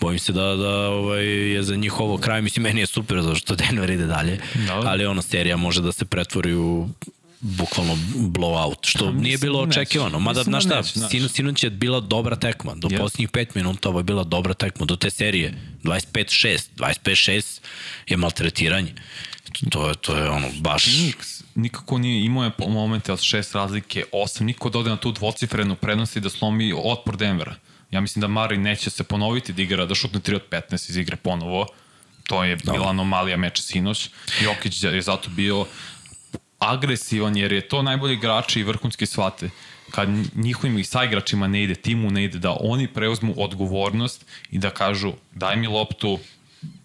bojim 0.00 0.18
se 0.18 0.32
da, 0.32 0.56
da 0.56 0.88
ovaj, 0.88 1.26
je 1.26 1.62
za 1.62 1.76
njih 1.76 2.00
ovo 2.00 2.18
kraj. 2.18 2.42
Mislim, 2.42 2.62
meni 2.62 2.80
je 2.80 2.86
super 2.86 3.22
zašto 3.22 3.56
Denver 3.56 3.90
ide 3.90 4.06
dalje, 4.06 4.40
da. 4.66 4.82
ali 4.84 5.06
ona 5.06 5.22
serija 5.22 5.56
može 5.56 5.82
da 5.82 5.92
se 5.92 6.04
pretvori 6.04 6.54
u 6.54 6.88
bukvalno 7.40 7.98
blowout, 8.14 8.76
što 8.82 9.04
ja, 9.04 9.10
nije 9.10 9.38
bilo 9.38 9.60
očekivano. 9.60 10.18
Mada, 10.18 10.42
znaš 10.42 10.64
šta, 10.64 10.82
sinu, 10.82 11.28
sinoć 11.28 11.62
je 11.62 11.70
bila 11.70 12.00
dobra 12.00 12.36
tekma. 12.36 12.74
Do 12.74 12.88
yes. 12.88 12.98
posljednjih 12.98 13.30
5 13.30 13.46
minuta 13.54 13.88
ovo 13.88 13.98
je 13.98 14.04
bila 14.04 14.24
dobra 14.24 14.54
tekma. 14.54 14.86
Do 14.86 14.96
te 14.96 15.10
serije 15.10 15.54
25-6, 15.84 16.68
25-6 16.76 17.60
je 18.08 18.16
maltretiranje. 18.16 18.94
To 19.70 19.88
je, 19.88 19.94
to 19.94 20.16
je 20.16 20.30
ono, 20.30 20.46
baš... 20.60 20.84
Phoenix 20.84 21.39
nikako 21.54 21.98
nije 21.98 22.24
imao 22.24 22.44
je 22.44 22.50
momente 22.68 23.12
od 23.12 23.20
šest 23.20 23.54
razlike, 23.54 24.04
osam, 24.12 24.46
niko 24.46 24.70
da 24.70 24.78
ode 24.78 24.90
na 24.90 24.96
tu 24.96 25.12
dvocifrenu 25.12 25.76
prednost 25.76 26.16
i 26.16 26.20
da 26.20 26.30
slomi 26.30 26.74
otpor 26.84 27.16
Denvera. 27.16 27.54
Ja 27.90 28.00
mislim 28.00 28.20
da 28.20 28.28
Mari 28.28 28.58
neće 28.58 28.90
se 28.90 29.04
ponoviti 29.04 29.52
da 29.52 29.62
igra, 29.62 29.86
da 29.86 29.94
šutne 29.94 30.20
3 30.20 30.34
od 30.34 30.42
15 30.50 30.90
iz 30.90 30.96
igre 30.96 31.16
ponovo. 31.16 31.66
To 32.26 32.44
je 32.44 32.56
da. 32.56 32.72
bila 32.72 32.88
anomalija 32.88 33.36
meča 33.36 33.62
sinoć. 33.62 34.10
Jokić 34.42 34.82
je 34.82 35.02
zato 35.02 35.30
bio 35.30 35.66
agresivan 36.58 37.36
jer 37.36 37.52
je 37.52 37.68
to 37.68 37.82
najbolji 37.82 38.14
igrači 38.14 38.60
i 38.60 38.62
vrhunski 38.62 39.06
svate 39.06 39.50
kad 39.90 40.08
njihovim 40.34 40.78
i 40.78 40.84
saigračima 40.84 41.46
ne 41.46 41.62
ide, 41.62 41.74
timu 41.74 42.10
ne 42.10 42.24
ide, 42.24 42.38
da 42.38 42.56
oni 42.60 42.86
preuzmu 42.86 43.34
odgovornost 43.36 44.26
i 44.50 44.58
da 44.58 44.70
kažu 44.70 45.12
daj 45.32 45.56
mi 45.56 45.66
loptu, 45.66 46.18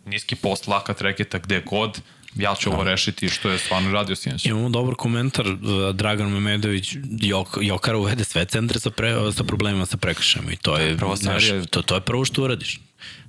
niski 0.06 0.36
post, 0.36 0.68
laka 0.68 0.94
treketa, 0.94 1.40
gde 1.40 1.62
god, 1.62 2.02
ja 2.36 2.56
ću 2.56 2.70
ovo 2.70 2.84
da. 2.84 2.92
rešiti 2.92 3.30
što 3.30 3.50
je 3.50 3.58
stvarno 3.58 3.92
radio 3.92 4.16
sinoć. 4.16 4.46
Imamo 4.46 4.70
dobar 4.70 4.96
komentar, 4.96 5.48
uh, 5.48 5.58
Dragan 5.96 6.32
Memedović, 6.32 6.96
Jok, 7.22 7.58
Jokara 7.62 7.98
uvede 7.98 8.24
sve 8.24 8.46
centre 8.46 8.80
sa, 8.80 8.90
pre, 8.90 9.16
sa 9.36 9.44
problemima 9.44 9.86
sa 9.86 9.98
prekršajima 9.98 10.52
i 10.52 10.58
to 10.58 10.78
je, 10.78 10.98
prvo 10.98 11.16
znaš, 11.16 11.44
to, 11.70 11.82
to 11.82 11.96
je 11.96 12.02
prvo 12.02 12.26
što 12.26 12.44
uradiš. 12.44 12.80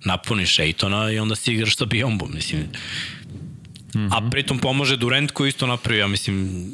Napuniš 0.05 0.59
Ejtona 0.59 1.11
i 1.11 1.19
onda 1.19 1.37
si 1.37 1.53
igraš 1.53 1.77
sa 1.77 1.85
Bijombom, 1.85 2.31
mislim. 2.35 2.61
Mm 2.61 2.69
-hmm. 3.99 4.09
A 4.13 4.31
pritom 4.31 4.59
pomaže 4.59 4.97
Durant 4.97 5.31
koji 5.31 5.49
isto 5.49 5.67
napravio, 5.67 6.01
ja 6.01 6.07
mislim, 6.07 6.67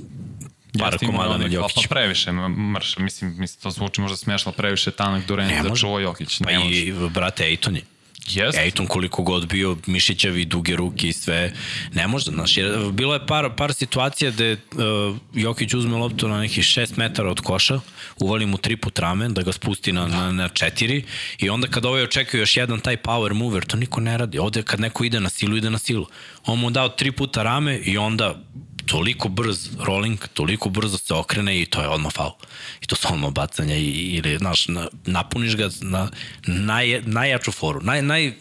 par 0.78 0.98
komada 0.98 1.38
na 1.38 1.46
Jokić. 1.46 1.86
Pa 1.88 1.94
previše 1.94 2.32
mrš, 2.32 2.98
mislim, 2.98 3.34
mislim, 3.38 3.62
to 3.62 3.70
zvuči 3.70 4.00
možda 4.00 4.16
smešno, 4.16 4.52
previše 4.52 4.90
tanak 4.90 5.26
Durant 5.26 5.68
da 5.68 5.74
čuva 5.74 6.00
Jokić. 6.00 6.40
Pa 6.44 6.50
i, 6.50 6.92
brate, 7.14 7.44
Ejton 7.44 7.76
je 7.76 7.82
Jest. 8.26 8.58
Ejton 8.58 8.86
koliko 8.86 9.22
god 9.22 9.48
bio 9.48 9.76
mišićavi, 9.86 10.44
duge 10.44 10.76
ruke 10.76 11.08
i 11.08 11.12
sve, 11.12 11.52
ne 11.92 12.08
može, 12.08 12.30
znaš, 12.30 12.56
jer 12.56 12.92
bilo 12.92 13.14
je 13.14 13.26
par, 13.26 13.50
par 13.56 13.74
situacija 13.74 14.30
gde 14.30 14.52
uh, 14.52 15.16
Jokić 15.34 15.74
uzme 15.74 15.96
loptu 15.96 16.28
na 16.28 16.40
nekih 16.40 16.64
6 16.64 16.98
metara 16.98 17.30
od 17.30 17.40
koša, 17.40 17.80
uvali 18.20 18.46
mu 18.46 18.58
tri 18.58 18.76
put 18.76 18.98
ramen, 18.98 19.34
da 19.34 19.42
ga 19.42 19.52
spusti 19.52 19.92
na, 19.92 20.06
na, 20.06 20.32
na 20.32 20.48
četiri 20.48 21.04
i 21.38 21.50
onda 21.50 21.66
kad 21.66 21.84
ovaj 21.84 22.02
očekuje 22.02 22.40
još 22.40 22.56
jedan 22.56 22.80
taj 22.80 22.96
power 22.96 23.32
mover, 23.32 23.64
to 23.64 23.76
niko 23.76 24.00
ne 24.00 24.18
radi. 24.18 24.38
Ovde 24.38 24.62
kad 24.62 24.80
neko 24.80 25.04
ide 25.04 25.20
na 25.20 25.28
silu, 25.28 25.56
ide 25.56 25.70
na 25.70 25.78
silu. 25.78 26.06
On 26.46 26.58
mu 26.58 26.70
dao 26.70 26.88
tri 26.88 27.12
puta 27.12 27.42
rame 27.42 27.78
i 27.78 27.98
onda 27.98 28.42
toliko 28.86 29.28
brz 29.28 29.68
rolling, 29.78 30.28
toliko 30.34 30.68
brzo 30.68 30.98
se 30.98 31.14
okrene 31.14 31.60
i 31.60 31.66
to 31.66 31.82
je 31.82 31.88
odmah 31.88 32.12
faul. 32.12 32.32
I 32.80 32.86
to 32.86 32.96
su 32.96 33.08
odmah 33.10 33.30
bacanja 33.30 33.76
i, 33.76 33.90
ili, 33.90 34.38
znaš, 34.38 34.66
napuniš 35.06 35.56
ga 35.56 35.68
na 35.80 36.10
naj, 36.46 37.02
najjaču 37.06 37.52
foru, 37.52 37.80
naj, 37.80 38.02
naj, 38.02 38.32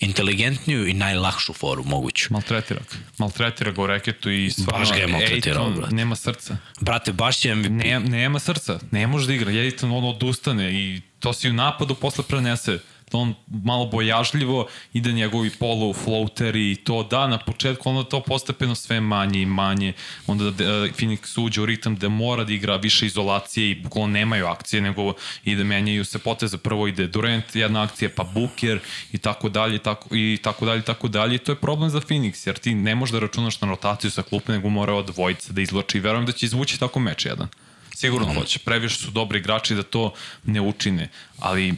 inteligentniju 0.00 0.86
i 0.86 0.94
najlakšu 0.94 1.52
foru 1.52 1.84
moguću. 1.84 2.28
Maltretira 2.30 2.80
ga. 2.80 2.96
Maltretira 3.18 3.72
ga 3.72 3.82
u 3.82 3.86
reketu 3.86 4.30
i 4.30 4.50
stvarno... 4.50 4.78
Baš 4.78 4.92
ga 4.92 4.96
je 4.96 5.06
maltretirao, 5.06 5.70
brate. 5.70 5.94
Nema 5.94 6.16
srca. 6.16 6.56
Brate, 6.80 7.12
baš 7.12 7.44
je 7.44 7.54
MVP. 7.54 7.70
Ne, 7.70 8.00
nema 8.00 8.38
srca. 8.38 8.78
Ne 8.90 9.06
može 9.06 9.26
da 9.26 9.34
igra. 9.34 9.52
Ejton 9.52 9.90
on 9.90 10.04
odustane 10.04 10.72
i 10.72 11.00
to 11.18 11.32
si 11.32 11.50
u 11.50 11.52
napadu 11.52 11.94
posle 11.94 12.24
prenese 12.24 12.78
on 13.12 13.34
malo 13.48 13.86
bojažljivo 13.86 14.68
ide 14.92 15.12
njegovi 15.12 15.50
polu 15.50 15.92
floateri 15.92 16.72
i 16.72 16.76
to 16.76 17.02
da 17.02 17.26
na 17.26 17.38
početku 17.38 17.90
onda 17.90 18.08
to 18.08 18.20
postepeno 18.20 18.74
sve 18.74 19.00
manje 19.00 19.42
i 19.42 19.46
manje 19.46 19.92
onda 20.26 20.50
da 20.50 20.64
Phoenix 20.64 21.40
uđe 21.44 21.60
u 21.60 21.66
ritam 21.66 21.96
da 21.96 22.08
mora 22.08 22.44
da 22.44 22.52
igra 22.52 22.76
više 22.76 23.06
izolacije 23.06 23.70
i 23.70 23.74
bukvalno 23.74 24.12
nemaju 24.12 24.46
akcije 24.46 24.80
nego 24.80 25.12
ide 25.44 25.64
menjaju 25.64 26.04
se 26.04 26.18
poteze. 26.18 26.58
Prvo 26.58 26.86
ide 26.86 27.06
Durant 27.06 27.56
jedna 27.56 27.82
akcija 27.82 28.10
pa 28.16 28.24
Booker 28.24 28.78
i 29.12 29.18
tako 29.18 29.48
dalje 29.48 29.78
tako, 29.78 30.14
i 30.16 30.38
tako 30.42 30.66
dalje 30.66 30.82
tako 30.82 31.08
dalje. 31.08 31.34
I 31.34 31.38
to 31.38 31.52
je 31.52 31.56
problem 31.56 31.90
za 31.90 32.00
Phoenix 32.00 32.46
jer 32.46 32.58
ti 32.58 32.74
ne 32.74 32.94
možeš 32.94 33.12
da 33.12 33.18
računaš 33.18 33.60
na 33.60 33.68
rotaciju 33.68 34.10
sa 34.10 34.22
klupe 34.22 34.52
nego 34.52 34.68
mora 34.68 34.94
od 34.94 35.06
dvojice 35.06 35.52
da 35.52 35.60
izloči 35.60 35.98
i 35.98 36.00
verujem 36.00 36.26
da 36.26 36.32
će 36.32 36.46
izvući 36.46 36.80
tako 36.80 37.00
meč 37.00 37.26
jedan. 37.26 37.48
Sigurno 37.94 38.34
hoće. 38.34 38.58
Previše 38.58 38.98
su 38.98 39.10
dobri 39.10 39.38
igrači 39.38 39.74
da 39.74 39.82
to 39.82 40.12
ne 40.44 40.60
učine 40.60 41.08
ali 41.38 41.74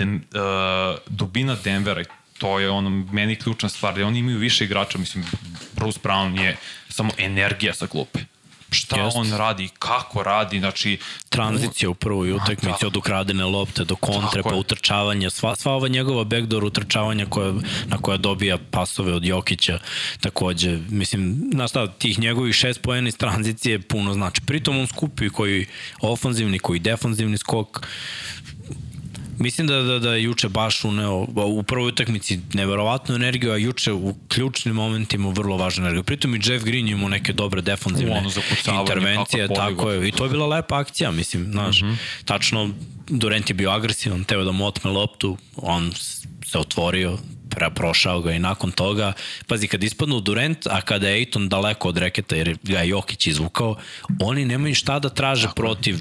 den, 0.00 0.14
uh, 0.14 0.98
dubina 1.08 1.56
Denvera, 1.64 2.04
to 2.38 2.58
je 2.58 2.70
ono, 2.70 2.90
meni 2.90 3.36
ključna 3.36 3.68
stvar, 3.68 3.94
da 3.94 4.06
oni 4.06 4.18
imaju 4.18 4.38
više 4.38 4.64
igrača, 4.64 4.98
mislim, 4.98 5.24
Bruce 5.76 6.00
Brown 6.02 6.40
je 6.40 6.56
samo 6.88 7.10
energija 7.18 7.74
sa 7.74 7.86
klupe 7.86 8.20
šta 8.70 9.00
Jest. 9.00 9.16
on 9.16 9.32
radi, 9.32 9.68
kako 9.78 10.22
radi, 10.22 10.58
znači... 10.58 10.98
Tranzicija 11.28 11.90
u 11.90 11.94
prvoj 11.94 12.32
utakmici, 12.32 12.86
od 12.86 12.96
ukradene 12.96 13.44
lopte 13.44 13.84
do 13.84 13.96
kontre, 13.96 14.42
pa 14.42 14.54
utrčavanja, 14.54 15.30
sva, 15.30 15.56
sva 15.56 15.72
ova 15.72 15.88
njegova 15.88 16.24
backdoor 16.24 16.64
utrčavanja 16.64 17.26
koja, 17.26 17.52
na 17.86 17.98
koja 17.98 18.16
dobija 18.16 18.58
pasove 18.70 19.14
od 19.14 19.24
Jokića, 19.24 19.78
takođe, 20.20 20.78
mislim, 20.88 21.50
na 21.52 21.68
šta, 21.68 21.86
tih 21.86 22.18
njegovih 22.18 22.54
šest 22.54 22.82
pojena 22.82 23.08
iz 23.08 23.16
tranzicije 23.16 23.80
puno 23.80 24.14
znači. 24.14 24.40
Pritom 24.40 24.78
on 24.78 24.86
skupi 24.86 25.28
koji 25.28 25.66
ofanzivni, 26.00 26.58
koji 26.58 26.80
defanzivni 26.80 27.38
skok, 27.38 27.86
Mislim 29.40 29.66
da, 29.66 29.82
da, 29.82 29.98
da 29.98 30.14
je 30.14 30.22
juče 30.22 30.48
baš 30.48 30.84
uneo 30.84 31.26
u 31.46 31.62
prvoj 31.62 31.88
utakmici 31.88 32.40
neverovatnu 32.52 33.14
energiju, 33.14 33.52
a 33.52 33.56
juče 33.56 33.92
u 33.92 34.14
ključnim 34.28 34.74
momentima 34.74 35.30
vrlo 35.30 35.56
važnu 35.56 35.84
energiju. 35.84 36.02
Pritom 36.02 36.34
i 36.34 36.40
Jeff 36.44 36.64
Green 36.64 36.88
imao 36.88 37.08
neke 37.08 37.32
dobre 37.32 37.60
defanzivne 37.60 38.22
intervencije, 38.80 39.48
tako 39.48 39.90
je. 39.90 40.08
I 40.08 40.12
to 40.12 40.24
je 40.24 40.30
bila 40.30 40.46
lepa 40.46 40.78
akcija, 40.78 41.10
mislim, 41.10 41.44
znaš. 41.52 41.82
Mm 41.82 41.86
-hmm. 41.86 41.96
Tačno, 42.24 42.70
Durant 43.08 43.50
je 43.50 43.54
bio 43.54 43.70
agresivan, 43.70 44.24
teo 44.24 44.44
da 44.44 44.52
mu 44.52 44.66
otme 44.66 44.90
loptu, 44.90 45.36
on 45.56 45.92
se 46.46 46.58
otvorio, 46.58 47.18
pre, 47.50 47.70
prošao 47.70 48.20
ga 48.20 48.32
i 48.32 48.38
nakon 48.38 48.70
toga, 48.70 49.12
pazi, 49.46 49.68
kad 49.68 49.82
ispadnu 49.82 50.20
Durant, 50.20 50.66
a 50.66 50.80
kada 50.80 51.08
je 51.08 51.16
Ejton 51.16 51.48
daleko 51.48 51.88
od 51.88 51.98
reketa, 51.98 52.36
jer 52.36 52.56
ga 52.62 52.78
je 52.78 52.88
Jokić 52.88 53.26
izvukao, 53.26 53.76
oni 54.20 54.44
nemaju 54.44 54.74
šta 54.74 54.98
da 54.98 55.08
traže 55.08 55.46
Tako 55.46 55.54
protiv 55.54 55.98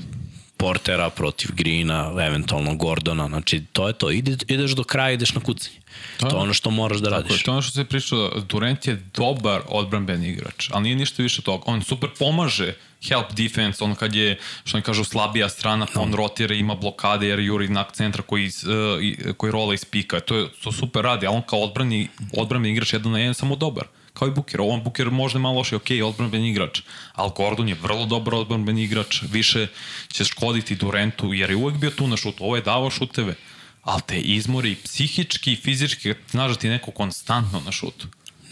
Portera 0.59 1.09
protiv 1.09 1.51
Greena, 1.53 2.11
eventualno 2.21 2.75
Gordona, 2.75 3.27
znači 3.27 3.63
to 3.73 3.87
je 3.87 3.93
to, 3.93 4.11
Ide, 4.11 4.37
ideš 4.47 4.71
do 4.71 4.83
kraja, 4.83 5.11
ideš 5.11 5.33
na 5.33 5.41
kucanje. 5.41 5.77
To, 6.17 6.27
to 6.27 6.35
je 6.35 6.41
ono 6.41 6.53
što 6.53 6.71
moraš 6.71 6.97
da 6.97 7.09
radiš. 7.09 7.31
Tako 7.31 7.43
to 7.43 7.51
je 7.51 7.53
ono 7.53 7.61
što 7.61 7.71
se 7.71 7.85
pričao, 7.85 8.31
Durant 8.49 8.87
je 8.87 9.03
dobar 9.15 9.61
odbranbeni 9.67 10.29
igrač, 10.29 10.69
ali 10.71 10.83
nije 10.83 10.95
ništa 10.95 11.23
više 11.23 11.41
toga. 11.41 11.63
On 11.65 11.81
super 11.81 12.09
pomaže 12.19 12.73
help 13.07 13.31
defense, 13.31 13.83
on 13.83 13.95
kad 13.95 14.15
je, 14.15 14.37
što 14.63 14.77
ne 14.77 14.83
kažu, 14.83 15.03
slabija 15.03 15.49
strana, 15.49 15.87
pa 15.93 16.01
on 16.01 16.13
rotira, 16.13 16.55
ima 16.55 16.75
blokade 16.75 17.27
jer 17.27 17.39
juri 17.39 17.67
na 17.67 17.85
centra 17.93 18.23
koji, 18.23 18.47
uh, 18.47 19.35
koji 19.37 19.51
rola 19.51 19.73
iz 19.73 19.85
pika. 19.85 20.19
To, 20.19 20.35
je, 20.35 20.47
to 20.63 20.71
super 20.71 21.03
radi, 21.03 21.27
a 21.27 21.31
on 21.31 21.41
kao 21.41 21.59
odbrani, 21.59 22.07
odbrani 22.37 22.71
igrač 22.71 22.93
jedan 22.93 23.11
na 23.11 23.19
jedan 23.19 23.33
samo 23.33 23.55
dobar 23.55 23.87
kao 24.19 24.27
i 24.27 24.31
Buker. 24.31 24.61
Ovom 24.61 24.83
Buker 24.83 25.09
možda 25.11 25.39
malo 25.39 25.57
loše, 25.57 25.75
ok, 25.75 25.91
odbranben 26.05 26.45
igrač, 26.45 26.81
ali 27.13 27.31
Gordon 27.37 27.69
je 27.69 27.77
vrlo 27.81 28.05
dobar 28.05 28.35
odbranben 28.35 28.77
igrač, 28.77 29.21
više 29.31 29.67
će 30.11 30.25
škoditi 30.25 30.75
Durantu, 30.75 31.33
jer 31.33 31.49
je 31.49 31.55
uvek 31.55 31.77
bio 31.77 31.91
tu 31.91 32.07
na 32.07 32.17
šutu, 32.17 32.43
ovo 32.43 32.55
je 32.55 32.61
davao 32.61 32.89
šuteve, 32.89 33.35
ali 33.81 34.01
te 34.07 34.19
izmori 34.19 34.75
psihički 34.75 35.53
i 35.53 35.55
fizički, 35.55 36.13
znaš 36.31 36.51
da 36.51 36.57
ti 36.57 36.69
neko 36.69 36.91
konstantno 36.91 37.61
na 37.65 37.71
šutu. 37.71 38.07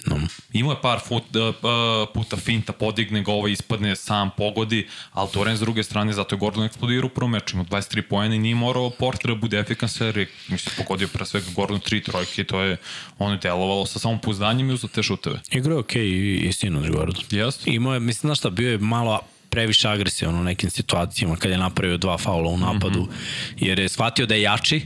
No. 0.08 0.28
Imao 0.54 0.72
je 0.72 0.82
par 0.82 1.00
fut, 1.08 1.24
uh, 1.36 1.56
puta 2.14 2.38
finta, 2.38 2.74
podigne 2.74 3.24
ga, 3.24 3.32
ovaj 3.32 3.52
ispadne, 3.52 3.96
sam 3.96 4.30
pogodi, 4.38 4.88
ali 5.12 5.30
Toren 5.34 5.58
s 5.58 5.60
druge 5.60 5.84
strane, 5.84 6.14
zato 6.14 6.36
je 6.36 6.40
Gordon 6.40 6.64
eksplodirao 6.64 7.08
u 7.08 7.10
prvom 7.10 7.32
meču, 7.32 7.56
ima 7.56 7.66
23 7.66 8.02
pojene 8.02 8.36
i 8.36 8.40
nije 8.40 8.56
morao 8.56 8.90
Porter 8.90 9.32
da 9.32 9.36
bude 9.36 9.60
efikasan, 9.60 10.08
jer 10.08 10.18
je, 10.18 10.28
mislim, 10.48 10.76
pogodio 10.78 11.08
pre 11.08 11.26
svega 11.26 11.46
Gordon 11.56 11.80
3 11.80 12.04
trojke, 12.06 12.44
to 12.44 12.62
je, 12.62 12.78
ono 13.20 13.32
je 13.32 13.40
delovalo 13.40 13.86
sa 13.86 14.00
samom 14.00 14.20
pouzdanjem 14.20 14.70
i 14.70 14.74
uzao 14.74 14.90
te 14.90 15.04
šuteve. 15.04 15.40
Igrao 15.52 15.76
je 15.76 15.80
okej 15.80 16.06
okay, 16.06 16.44
i, 16.44 16.48
i 16.48 16.54
sinoć 16.54 16.90
Gordon. 16.90 17.24
Jeste. 17.32 17.72
Imao 17.72 17.94
je, 17.94 18.00
mislim, 18.00 18.28
znaš 18.28 18.40
šta, 18.40 18.50
bio 18.50 18.72
je 18.72 18.78
malo 18.78 19.20
previše 19.50 19.90
agresivan 19.90 20.36
u 20.36 20.44
nekim 20.44 20.70
situacijama 20.70 21.36
kad 21.36 21.52
je 21.52 21.58
napravio 21.58 21.98
dva 21.98 22.18
faula 22.18 22.50
u 22.50 22.58
napadu, 22.58 23.02
mm 23.02 23.06
-hmm. 23.06 23.68
jer 23.68 23.80
je 23.80 23.90
shvatio 23.90 24.26
da 24.26 24.36
je 24.36 24.42
jači, 24.42 24.82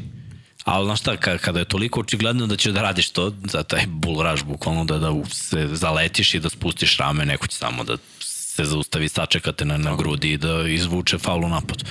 Ali 0.63 0.85
znaš 0.85 0.99
šta, 0.99 1.17
kada 1.17 1.59
je 1.59 1.65
toliko 1.65 1.99
očigledno 1.99 2.47
da 2.47 2.57
ćeš 2.57 2.73
da 2.73 2.81
radiš 2.81 3.09
to, 3.09 3.33
za 3.43 3.63
taj 3.63 3.85
bull 3.87 4.21
rush, 4.21 4.43
bukvalno 4.43 4.85
da, 4.85 4.97
da 4.97 5.11
se 5.29 5.69
zaletiš 5.71 6.33
i 6.33 6.39
da 6.39 6.49
spustiš 6.49 6.97
rame, 6.97 7.25
neko 7.25 7.47
će 7.47 7.55
samo 7.55 7.83
da 7.83 7.97
se 8.19 8.65
zaustavi, 8.65 9.09
sačekate 9.09 9.65
na, 9.65 9.77
na 9.77 9.95
grudi 9.95 10.31
i 10.31 10.37
da 10.37 10.67
izvuče 10.67 11.17
faulu 11.17 11.49
napad. 11.49 11.83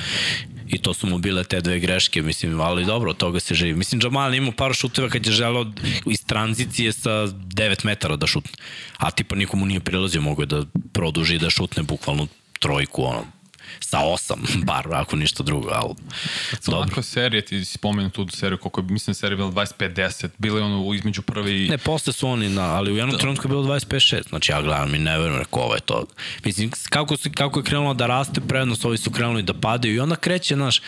I 0.68 0.79
to 0.79 0.95
su 0.95 1.07
mu 1.07 1.18
bile 1.18 1.45
te 1.45 1.61
dve 1.61 1.79
greške, 1.79 2.23
mislim, 2.23 2.61
ali 2.61 2.85
dobro, 2.85 3.11
od 3.11 3.16
toga 3.16 3.41
se 3.41 3.55
živi. 3.55 3.75
Mislim, 3.75 4.01
Jamal 4.05 4.35
imao 4.35 4.53
par 4.53 4.75
šuteva 4.75 5.09
kad 5.09 5.27
je 5.27 5.33
želeo 5.33 5.66
iz 6.07 6.25
tranzicije 6.25 6.93
sa 6.93 7.11
9 7.11 7.85
metara 7.85 8.16
da 8.16 8.27
šutne. 8.27 8.53
A 8.97 9.11
tipa 9.11 9.37
nikomu 9.37 9.66
nije 9.66 9.81
prilazio, 9.81 10.21
mogo 10.21 10.43
je 10.43 10.47
da 10.47 10.62
produži 10.93 11.35
i 11.35 11.39
da 11.39 11.51
šutne 11.51 11.83
bukvalno 11.83 12.27
trojku, 12.59 13.05
ono, 13.05 13.25
sa 13.81 14.01
osam, 14.01 14.43
bar, 14.68 14.87
ako 14.93 15.16
ništa 15.16 15.43
drugo, 15.43 15.68
ali... 15.73 15.95
Su 16.61 16.77
onako 16.77 17.03
serije, 17.03 17.45
ti 17.45 17.64
si 17.64 17.73
spomenuo 17.73 18.11
tu 18.11 18.29
seriju, 18.29 18.59
koliko 18.59 18.81
je, 18.81 18.87
mislim, 18.91 19.14
serija 19.14 19.37
bila 19.37 19.51
25-10, 19.51 20.29
bilo 20.39 20.59
je 20.59 20.64
ono 20.64 20.95
između 20.95 21.23
prvi... 21.23 21.68
Ne, 21.68 21.79
posle 21.79 22.12
su 22.12 22.29
oni, 22.29 22.49
na, 22.49 22.62
ali 22.62 22.93
u 22.93 22.97
jednom 22.97 23.12
da. 23.12 23.18
trenutku 23.18 23.47
je 23.47 23.49
bilo 23.49 23.62
25-6, 23.62 24.29
znači 24.29 24.53
ja 24.53 24.62
gledam 24.62 24.95
i 24.95 24.99
ne 24.99 25.18
verujem, 25.18 25.39
rekao, 25.39 25.62
ovo 25.62 25.75
je 25.75 25.81
to. 25.81 26.05
Mislim, 26.45 26.71
kako, 26.89 27.16
su, 27.16 27.31
kako 27.35 27.61
je 27.61 27.64
krenulo 27.64 27.95
da 27.95 28.07
raste 28.07 28.41
prednost, 28.41 28.85
ovi 28.85 28.99
su 28.99 29.11
krenuli 29.11 29.43
da 29.43 29.55
padaju 29.55 29.95
i 29.95 30.01
onda 30.01 30.16
kreće, 30.16 30.55
znaš, 30.55 30.81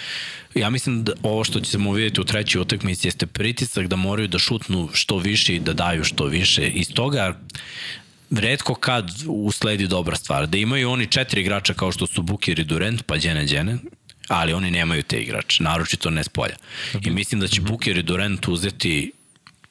ja 0.54 0.70
mislim 0.70 1.04
da 1.04 1.12
ovo 1.22 1.44
što 1.44 1.60
ćemo 1.60 1.92
vidjeti 1.92 2.20
u 2.20 2.24
trećoj 2.24 2.60
utakmici 2.60 3.06
jeste 3.06 3.26
pritisak 3.26 3.86
da 3.86 3.96
moraju 3.96 4.28
da 4.28 4.38
šutnu 4.38 4.88
što 4.92 5.18
više 5.18 5.54
i 5.54 5.60
da 5.60 5.72
daju 5.72 6.04
što 6.04 6.24
više. 6.24 6.66
Iz 6.66 6.92
toga 6.94 7.38
redko 8.38 8.74
kad 8.74 9.10
usledi 9.26 9.86
dobra 9.86 10.16
stvar. 10.16 10.46
Da 10.46 10.58
imaju 10.58 10.90
oni 10.90 11.06
četiri 11.06 11.40
igrača 11.40 11.74
kao 11.74 11.92
što 11.92 12.06
su 12.06 12.22
Bukir 12.22 12.58
i 12.58 12.64
Durant, 12.64 13.02
pa 13.02 13.16
Đene 13.16 13.44
Đene, 13.44 13.78
ali 14.28 14.52
oni 14.52 14.70
nemaju 14.70 15.02
te 15.02 15.16
igrače, 15.16 15.62
naročito 15.62 16.10
ne 16.10 16.24
s 16.24 16.28
polja. 16.28 16.56
I 17.04 17.10
mislim 17.10 17.40
da 17.40 17.48
će 17.48 17.60
mhm. 17.60 17.70
Bukir 17.70 17.96
i 17.96 18.02
Durant 18.02 18.48
uzeti 18.48 19.12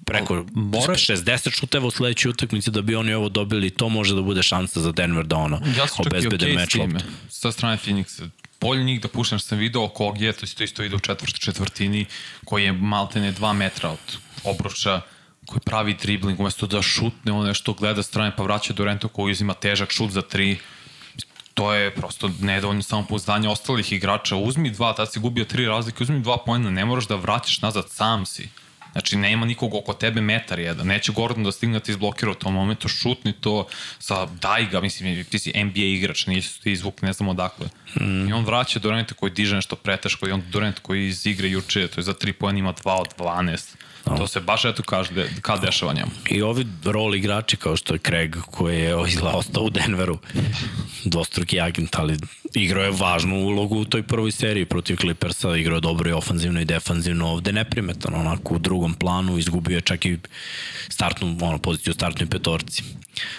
preko 0.06 0.46
More... 0.54 0.94
60 0.94 1.60
šuteva 1.60 1.88
u 1.88 1.92
sledećoj 1.92 2.30
utakmici 2.30 2.72
da 2.72 2.82
bi 2.82 2.96
oni 2.96 3.14
ovo 3.14 3.30
dobili, 3.30 3.70
to 3.70 3.90
može 3.90 4.16
da 4.16 4.22
bude 4.22 4.44
šansa 4.44 4.82
za 4.82 4.92
Denver 4.92 5.26
da 5.26 5.36
ono 5.36 5.62
ja 5.78 5.86
obezbede 5.98 6.46
okay 6.46 6.56
meč 6.56 6.76
lopte. 6.76 7.06
Sa 7.30 7.52
strane 7.52 7.78
Phoenixa, 7.78 8.30
bolje 8.62 8.84
njih 8.84 9.02
da 9.02 9.08
puštam 9.08 9.40
što 9.40 9.48
sam 9.48 9.58
video 9.58 9.88
kog 9.88 10.22
je, 10.22 10.34
to 10.34 10.44
isto, 10.44 10.64
isto 10.64 10.84
ide 10.84 10.96
u 10.96 11.00
četvrti 11.00 11.40
četvrtini, 11.40 12.06
koji 12.46 12.64
je 12.64 12.72
maltene 12.72 13.34
2 13.34 13.54
metra 13.54 13.90
od 13.90 14.18
obruča, 14.44 15.02
koji 15.52 15.62
pravi 15.66 15.94
dribling, 15.94 16.40
umesto 16.40 16.68
da 16.68 16.82
šutne, 16.82 17.32
on 17.32 17.48
nešto 17.48 17.74
gleda 17.74 18.04
strane 18.04 18.32
pa 18.36 18.44
vraća 18.44 18.74
Durento 18.74 19.08
koji 19.08 19.32
uzima 19.32 19.54
težak 19.54 19.92
šut 19.92 20.12
za 20.12 20.22
tri, 20.22 20.58
to 21.54 21.74
je 21.74 21.92
prosto 21.92 22.32
nedovoljno 22.40 22.82
samopouzdanje 22.82 23.50
ostalih 23.50 23.92
igrača. 23.94 24.36
Uzmi 24.36 24.70
dva, 24.70 24.94
tad 24.94 25.12
si 25.14 25.20
gubio 25.20 25.46
tri 25.46 25.66
razlike, 25.66 26.04
uzmi 26.04 26.20
dva 26.20 26.38
pojena, 26.46 26.70
ne 26.70 26.86
moraš 26.86 27.08
da 27.08 27.16
vratiš 27.16 27.62
nazad, 27.62 27.90
sam 27.90 28.26
si. 28.26 28.50
Znači, 28.92 29.18
nema 29.18 29.46
nikog 29.46 29.74
oko 29.74 29.94
tebe 29.94 30.22
metar 30.22 30.60
jedan. 30.60 30.88
Neće 30.88 31.12
Gordon 31.12 31.44
da 31.44 31.52
stigne 31.52 31.80
da 31.80 31.84
ti 31.84 31.92
izblokira 31.92 32.32
u 32.32 32.36
tom 32.36 32.54
momentu, 32.54 32.88
šutni 32.88 33.34
to 33.34 33.68
sa 34.00 34.26
daj 34.26 34.66
ga, 34.66 34.82
mislim, 34.82 35.24
ti 35.24 35.40
si 35.40 35.64
NBA 35.64 35.86
igrač, 35.96 36.26
nisi 36.28 36.62
ti 36.62 36.72
izvuk, 36.72 37.02
ne 37.02 37.14
znam 37.14 37.30
odakle. 37.30 37.68
Mm. 38.02 38.30
I 38.30 38.34
on 38.34 38.46
vraća 38.46 38.80
Durant 38.80 39.14
koji 39.14 39.32
diže 39.32 39.56
nešto 39.56 39.76
preteško 39.76 40.28
i 40.28 40.32
on 40.32 40.44
Durant 40.52 40.80
koji 40.80 41.08
iz 41.08 41.26
igre 41.26 41.50
juče, 41.50 41.88
to 41.88 42.00
je 42.00 42.04
za 42.04 42.14
tri 42.14 42.34
pojena 42.34 42.60
ima 42.60 42.74
2 42.74 43.00
od 43.02 43.16
12 43.18 43.76
No. 43.76 43.81
To 44.04 44.28
se 44.28 44.40
baš 44.40 44.66
eto 44.66 44.84
kaže 44.84 45.10
kad 45.42 45.62
dešava 45.62 45.94
njemu. 45.94 46.12
I 46.30 46.42
ovi 46.42 46.68
rol 46.84 47.16
igrači 47.16 47.58
kao 47.58 47.76
što 47.76 47.94
je 47.94 48.00
Craig 48.00 48.36
koji 48.52 48.80
je 48.80 48.96
izgleda 49.08 49.38
ostao 49.38 49.64
u 49.64 49.70
Denveru, 49.70 50.18
dvostruki 51.06 51.62
agent, 51.62 51.96
ali 51.96 52.18
igrao 52.54 52.84
je 52.84 52.92
važnu 52.92 53.36
ulogu 53.36 53.80
u 53.80 53.86
toj 53.86 54.04
prvoj 54.04 54.32
seriji 54.32 54.66
protiv 54.66 54.98
Clippersa, 54.98 55.56
igrao 55.56 55.76
je 55.76 55.82
dobro 55.82 56.10
i 56.10 56.14
ofanzivno 56.14 56.62
i 56.62 56.66
defanzivno, 56.66 57.28
ovde 57.28 57.52
neprimetan, 57.52 58.16
onako 58.16 58.56
u 58.56 58.60
drugom 58.60 58.94
planu, 58.94 59.38
izgubio 59.38 59.76
je 59.76 59.82
čak 59.82 60.06
i 60.06 60.18
startnu, 60.90 61.38
ono, 61.42 61.58
poziciju 61.58 61.92
u 61.92 61.94
startnoj 61.94 62.30
petorci. 62.30 62.84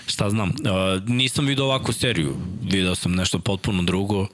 Šta 0.06 0.30
znam, 0.30 0.48
uh, 0.48 1.08
nisam 1.08 1.46
vidio 1.46 1.64
ovakvu 1.64 1.92
seriju, 1.92 2.36
video 2.62 2.94
sam 2.94 3.14
nešto 3.14 3.38
potpuno 3.38 3.82
drugo, 3.82 4.20
uh, 4.20 4.28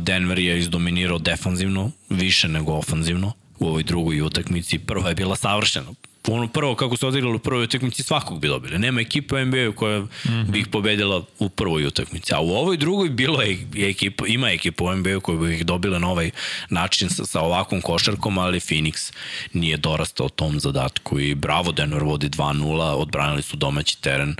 Denver 0.00 0.38
je 0.38 0.58
izdominirao 0.58 1.18
defanzivno, 1.18 1.90
više 2.08 2.48
nego 2.48 2.72
ofanzivno, 2.72 3.32
u 3.60 3.66
ovoj 3.66 3.82
drugoj 3.82 4.22
utakmici. 4.22 4.78
Prva 4.78 5.08
je 5.08 5.14
bila 5.14 5.36
savršena. 5.36 5.90
Ono 6.28 6.48
prvo 6.48 6.74
kako 6.74 6.96
se 6.96 7.06
odigralo 7.06 7.36
u 7.36 7.38
prvoj 7.38 7.64
utakmici 7.64 8.02
svakog 8.02 8.40
bi 8.40 8.48
dobili. 8.48 8.78
Nema 8.78 9.00
ekipa 9.00 9.36
u 9.36 9.44
NBA-u 9.44 9.72
koja 9.72 10.00
mm 10.00 10.08
-hmm. 10.24 10.50
bi 10.50 10.58
ih 10.58 10.68
pobedila 10.68 11.22
u 11.38 11.48
prvoj 11.48 11.86
utakmici. 11.86 12.34
A 12.34 12.40
u 12.40 12.50
ovoj 12.50 12.76
drugoj 12.76 13.08
bilo 13.08 13.42
je 13.42 13.66
ekipa, 13.76 14.26
ima 14.26 14.50
ekipa 14.50 14.84
u 14.84 14.96
NBA-u 14.96 15.20
koja 15.20 15.38
bi 15.38 15.54
ih 15.54 15.66
dobila 15.66 15.98
na 15.98 16.08
ovaj 16.08 16.30
način 16.70 17.10
sa, 17.10 17.26
sa 17.26 17.40
ovakvom 17.40 17.80
košarkom, 17.80 18.38
ali 18.38 18.60
Phoenix 18.60 19.12
nije 19.52 19.76
dorastao 19.76 20.28
tom 20.28 20.60
zadatku 20.60 21.20
i 21.20 21.34
bravo 21.34 21.72
Denver 21.72 22.02
vodi 22.02 22.28
2-0, 22.28 22.80
odbranili 22.82 23.42
su 23.42 23.56
domaći 23.56 24.00
teren. 24.00 24.36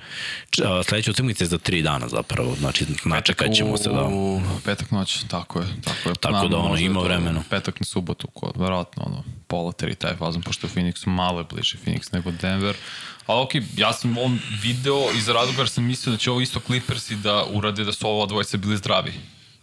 Sledeća 0.84 1.10
utakmica 1.10 1.44
je 1.44 1.48
za 1.48 1.58
3 1.58 1.82
dana 1.82 2.08
zapravo, 2.08 2.54
znači 2.58 2.86
načekat 3.04 3.54
ćemo 3.54 3.76
se 3.76 3.90
da... 3.90 4.02
U 4.02 4.40
petak 4.64 4.90
noć, 4.90 5.24
tako 5.28 5.60
je. 5.60 5.66
Tako, 5.84 6.08
je. 6.08 6.14
tako 6.14 6.48
da 6.48 6.56
ono, 6.56 6.78
ima 6.78 7.00
vremena. 7.00 7.42
Petak 7.50 7.80
na 7.80 7.86
subotu, 7.86 8.26
ko, 8.26 8.52
verovatno 8.56 9.02
ono, 9.06 9.24
pola 9.50 9.72
tri 9.72 9.94
taj 9.94 10.16
fazon, 10.16 10.42
pošto 10.42 10.66
je 10.66 10.70
Phoenix 10.70 11.06
malo 11.06 11.40
je 11.40 11.44
bliže 11.50 11.78
Phoenix 11.84 12.12
nego 12.12 12.30
Denver. 12.30 12.76
Ali 13.26 13.42
okej, 13.42 13.60
okay, 13.60 13.80
ja 13.80 13.92
sam 13.92 14.18
on 14.18 14.38
video 14.62 15.10
iz 15.16 15.28
razloga 15.28 15.58
jer 15.58 15.68
sam 15.68 15.84
mislio 15.84 16.12
da 16.12 16.18
će 16.18 16.30
ovo 16.30 16.40
isto 16.40 16.60
Clippersi 16.60 17.16
da 17.16 17.44
urade 17.50 17.84
da 17.84 17.92
su 17.92 18.08
ovo 18.08 18.26
dvojice 18.26 18.58
bili 18.58 18.76
zdravi. 18.76 19.12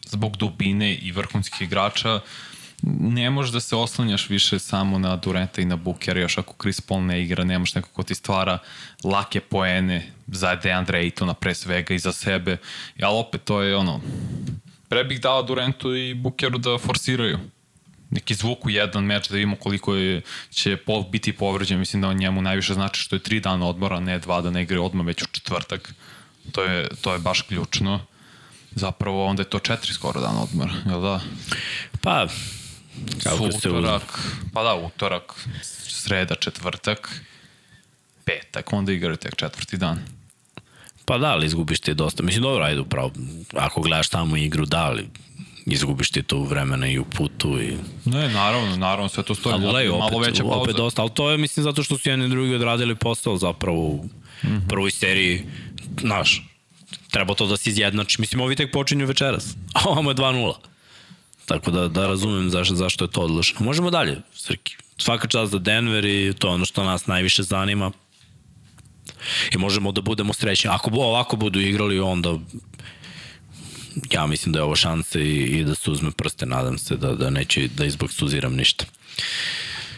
Zbog 0.06 0.38
dubine 0.38 0.96
i 0.96 1.12
vrhunskih 1.12 1.62
igrača 1.62 2.20
ne 2.84 3.30
možeš 3.30 3.52
da 3.52 3.60
se 3.60 3.76
oslanjaš 3.76 4.30
više 4.30 4.60
samo 4.60 5.00
na 5.00 5.16
Durenta 5.16 5.62
i 5.62 5.66
na 5.66 5.76
Bookera, 5.76 6.20
još 6.20 6.38
ako 6.38 6.54
Chris 6.62 6.82
Paul 6.82 7.06
ne 7.06 7.24
igra, 7.24 7.44
nemaš 7.44 7.76
neko 7.76 7.90
ko 7.90 8.04
ti 8.04 8.16
stvara 8.16 8.60
lake 9.04 9.40
poene 9.40 10.12
za 10.28 10.56
Deandre 10.56 11.00
Aytona 11.00 11.34
pre 11.34 11.56
svega 11.56 11.94
i 11.94 12.00
za 12.00 12.12
sebe, 12.12 12.58
ali 13.02 13.18
opet 13.20 13.44
to 13.44 13.62
je 13.62 13.76
ono, 13.76 14.02
pre 14.90 15.04
bih 15.04 15.22
dao 15.22 15.44
Durentu 15.44 15.96
i 15.96 16.14
Bookeru 16.14 16.58
da 16.58 16.78
forsiraju 16.78 17.40
neki 18.10 18.36
zvuk 18.36 18.66
u 18.66 18.70
jedan 18.70 19.04
meč 19.04 19.30
da 19.30 19.36
vidimo 19.36 19.56
koliko 19.56 19.96
je, 19.96 20.22
će 20.50 20.78
Paul 20.78 21.04
biti 21.04 21.34
povređen. 21.34 21.80
Mislim 21.80 22.02
da 22.02 22.08
on 22.08 22.18
njemu 22.18 22.42
najviše 22.42 22.74
znači 22.74 23.02
što 23.02 23.16
je 23.16 23.24
tri 23.24 23.40
dana 23.40 23.68
odmora, 23.68 24.00
ne 24.00 24.20
dva 24.20 24.42
da 24.42 24.50
ne 24.50 24.62
igre 24.62 24.80
odmah 24.80 25.06
već 25.06 25.24
u 25.24 25.26
četvrtak. 25.32 25.94
To 26.52 26.64
je, 26.64 26.88
to 27.02 27.14
je 27.14 27.20
baš 27.20 27.42
ključno. 27.42 28.06
Zapravo 28.72 29.26
onda 29.26 29.42
je 29.42 29.50
to 29.50 29.60
četiri 29.60 29.94
skoro 29.94 30.22
dana 30.22 30.44
odmora, 30.44 30.74
jel 30.86 31.02
da? 31.02 31.22
Pa, 32.02 32.28
kako 33.24 33.52
se 33.52 33.70
utorak, 33.70 34.20
pa 34.54 34.64
da, 34.64 34.76
utorak, 34.76 35.34
sreda, 35.62 36.36
četvrtak, 36.36 37.22
petak, 38.26 38.74
onda 38.74 38.92
igraju 38.92 39.18
tek 39.18 39.36
četvrti 39.36 39.78
dan. 39.78 40.00
Pa 41.06 41.18
da, 41.18 41.28
ali 41.28 41.46
izgubiš 41.46 41.80
ti 41.80 41.94
dosta. 41.94 42.24
Mislim, 42.24 42.44
dobro, 42.44 42.64
ajde 42.64 42.82
upravo, 42.82 43.12
ako 43.54 43.82
gledaš 43.82 44.10
tamo 44.10 44.38
igru, 44.38 44.66
da, 44.66 44.84
ali 44.84 45.10
izgubiš 45.68 46.12
ti 46.12 46.24
to 46.24 46.44
vremena 46.44 46.88
i 46.88 47.00
u 47.00 47.06
putu 47.06 47.62
i... 47.62 47.78
Ne, 48.06 48.30
naravno, 48.30 48.76
naravno, 48.76 49.10
sve 49.10 49.24
to 49.24 49.36
stoji. 49.36 49.54
Ali 49.54 49.64
gledaj, 49.64 49.90
opet, 49.90 50.00
malo 50.00 50.20
veća 50.20 50.44
pauza. 50.44 50.58
opet 50.58 50.76
dosta, 50.76 51.02
ali 51.02 51.12
to 51.14 51.32
je, 51.32 51.38
mislim, 51.38 51.64
zato 51.64 51.84
što 51.84 51.98
su 51.98 52.10
jedni 52.10 52.26
i 52.26 52.30
drugi 52.30 52.56
odradili 52.56 52.96
posao 52.96 53.38
zapravo 53.38 53.80
u 53.80 54.06
mm 54.44 54.48
-hmm. 54.48 54.68
prvoj 54.70 54.92
seriji, 54.92 55.46
znaš, 56.02 56.44
treba 57.12 57.34
to 57.34 57.48
da 57.48 57.58
se 57.58 57.70
izjednači. 57.70 58.22
Mislim, 58.22 58.42
ovi 58.42 58.56
tek 58.56 58.72
počinju 58.72 59.06
večeras, 59.06 59.56
a 59.74 59.80
ovamo 59.90 60.12
je 60.12 60.16
2-0. 60.16 60.54
Tako 61.46 61.72
da, 61.72 61.88
da 61.88 62.08
razumem 62.08 62.50
zašto, 62.50 62.76
zašto 62.76 63.06
je 63.06 63.12
to 63.12 63.22
odlično. 63.22 63.66
Možemo 63.66 63.92
dalje, 63.92 64.18
Srki. 64.34 64.76
Svaka 64.98 65.28
čast 65.28 65.52
za 65.52 65.60
Denver 65.60 66.06
i 66.06 66.34
to 66.40 66.48
je 66.48 66.54
ono 66.54 66.66
što 66.66 66.84
nas 66.84 67.08
najviše 67.08 67.44
zanima. 67.44 67.92
I 69.54 69.58
možemo 69.58 69.92
da 69.92 70.02
budemo 70.02 70.34
srećni. 70.34 70.70
Ako 70.70 70.92
ovako 70.94 71.36
budu 71.36 71.60
igrali, 71.60 72.00
onda 72.00 72.38
ja 74.12 74.28
mislim 74.28 74.54
da 74.54 74.60
je 74.60 74.64
ovo 74.64 74.76
šansa 74.76 75.20
i, 75.20 75.44
i 75.44 75.64
da 75.64 75.76
se 75.76 75.92
uzme 75.92 76.12
prste, 76.12 76.46
nadam 76.46 76.78
se 76.78 76.98
da, 76.98 77.16
da 77.16 77.30
neće 77.30 77.68
da 77.68 77.86
izboksuziram 77.86 78.56
ništa. 78.56 78.86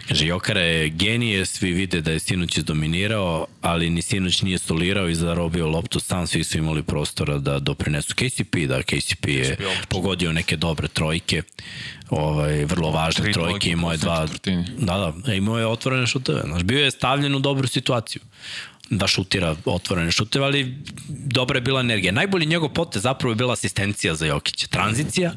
Kaže, 0.09 0.25
Jokara 0.25 0.61
je 0.61 0.89
genije, 0.89 1.45
svi 1.45 1.71
vide 1.71 2.01
da 2.01 2.11
je 2.11 2.19
Sinoć 2.19 2.57
izdominirao, 2.57 3.45
ali 3.61 3.89
ni 3.89 4.01
Sinoć 4.01 4.41
nije 4.41 4.57
stolirao 4.57 5.09
i 5.09 5.15
zarobio 5.15 5.67
loptu. 5.67 5.99
Sam, 5.99 6.27
svi 6.27 6.43
su 6.43 6.57
imali 6.57 6.83
prostora 6.83 7.37
da 7.37 7.59
doprinesu. 7.59 8.15
KCP, 8.15 8.55
da 8.67 8.81
KCP 8.83 9.27
je 9.27 9.57
pogodio 9.89 10.31
neke 10.33 10.57
dobre 10.57 10.87
trojke, 10.87 11.41
ovaj, 12.09 12.65
vrlo 12.65 12.91
važne 12.91 13.23
Tri 13.23 13.33
trojke, 13.33 13.69
imao 13.69 13.91
je 13.91 13.97
dva... 13.97 14.27
Da, 14.77 15.13
da, 15.25 15.33
imao 15.33 15.59
je 15.59 15.67
otvorene 15.67 16.07
šuteve, 16.07 16.41
znaš, 16.45 16.63
bio 16.63 16.83
je 16.83 16.91
stavljen 16.91 17.35
u 17.35 17.39
dobru 17.39 17.67
situaciju 17.67 18.21
da 18.89 19.07
šutira 19.07 19.55
otvorene 19.65 20.11
šuteve, 20.11 20.45
ali 20.45 20.75
dobra 21.07 21.57
je 21.57 21.61
bila 21.61 21.79
energija. 21.79 22.11
Najbolji 22.11 22.45
njegov 22.45 22.69
potez 22.69 23.03
zapravo 23.03 23.31
je 23.31 23.35
bila 23.35 23.53
asistencija 23.53 24.15
za 24.15 24.25
Jokića. 24.25 24.67
Tranzicija, 24.67 25.33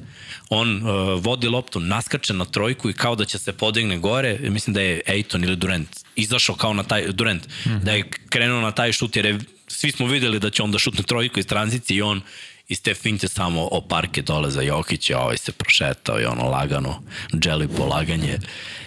on 0.50 0.76
uh, 0.76 1.24
vodi 1.24 1.48
loptu, 1.48 1.80
naskače 1.80 2.32
na 2.32 2.44
trojku 2.44 2.90
i 2.90 2.92
kao 2.92 3.16
da 3.16 3.24
će 3.24 3.38
se 3.38 3.52
podigne 3.52 3.98
gore, 3.98 4.38
mislim 4.42 4.74
da 4.74 4.80
je 4.80 5.00
Ejton 5.06 5.44
ili 5.44 5.56
Durant 5.56 5.88
izašao 6.16 6.54
kao 6.54 6.74
na 6.74 6.82
taj, 6.82 7.06
Durant, 7.12 7.46
mm 7.46 7.70
-hmm. 7.70 7.82
da 7.82 7.92
je 7.92 8.10
krenuo 8.28 8.60
na 8.60 8.70
taj 8.70 8.92
šut 8.92 9.16
jer 9.16 9.26
je, 9.26 9.38
svi 9.68 9.90
smo 9.90 10.06
videli 10.06 10.38
da 10.38 10.50
će 10.50 10.62
on 10.62 10.72
da 10.72 10.78
šutne 10.78 11.02
trojku 11.02 11.40
iz 11.40 11.46
tranzicije 11.46 11.96
i 11.96 12.02
on 12.02 12.20
iz 12.72 12.82
te 12.82 12.94
finte 12.94 13.28
samo 13.28 13.68
o 13.70 13.80
parke 13.80 14.22
dole 14.22 14.50
za 14.50 14.62
Jokića, 14.62 15.18
ovaj 15.18 15.36
se 15.36 15.52
prošetao 15.52 16.20
i 16.20 16.24
ono 16.24 16.44
lagano, 16.44 17.02
dželi 17.34 17.68
polaganje. 17.68 18.38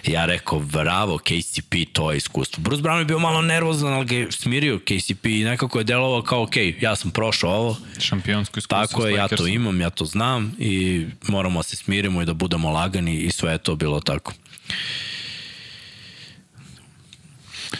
Ja 0.06 0.26
rekao, 0.26 0.60
bravo 0.60 1.18
KCP, 1.18 1.74
to 1.92 2.12
je 2.12 2.16
iskustvo. 2.16 2.62
Bruce 2.62 2.82
Brown 2.82 2.98
je 2.98 3.04
bio 3.04 3.18
malo 3.18 3.42
nervozan, 3.42 3.92
ali 3.92 4.04
ga 4.04 4.14
je 4.14 4.32
smirio 4.32 4.78
KCP 4.78 5.26
i 5.26 5.44
nekako 5.44 5.78
je 5.78 5.84
delovao 5.84 6.22
kao, 6.22 6.42
ok, 6.42 6.56
ja 6.80 6.96
sam 6.96 7.10
prošao 7.10 7.50
ovo. 7.50 7.76
Šampionsko 7.98 8.58
iskustvo. 8.58 8.86
Tako 8.86 9.06
je, 9.06 9.14
ja 9.14 9.28
to 9.28 9.46
imam, 9.46 9.80
ja 9.80 9.90
to 9.90 10.04
znam 10.04 10.54
i 10.58 11.04
moramo 11.28 11.58
da 11.58 11.62
se 11.62 11.76
smirimo 11.76 12.22
i 12.22 12.24
da 12.24 12.34
budemo 12.34 12.70
lagani 12.70 13.16
i 13.16 13.30
sve 13.30 13.52
je 13.52 13.58
to 13.58 13.76
bilo 13.76 14.00
tako. 14.00 14.32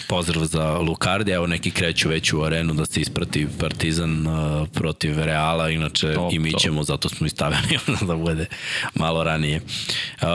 Pozdrav 0.08 0.44
za 0.44 0.78
Lukardi, 0.78 1.32
evo 1.32 1.46
neki 1.46 1.70
kreću 1.70 2.08
već 2.08 2.32
u 2.32 2.42
arenu 2.42 2.74
da 2.74 2.86
se 2.86 3.00
isprati 3.00 3.46
Partizan 3.60 4.26
uh, 4.26 4.68
protiv 4.74 5.18
Reala, 5.18 5.70
inače 5.70 6.14
top, 6.14 6.32
i 6.32 6.38
mi 6.38 6.50
top. 6.50 6.60
ćemo, 6.60 6.82
zato 6.82 7.08
smo 7.08 7.26
i 7.26 7.30
stavili 7.30 7.78
da 8.08 8.16
bude 8.16 8.46
malo 8.94 9.24
ranije. 9.24 9.56
Uh, 9.56 10.28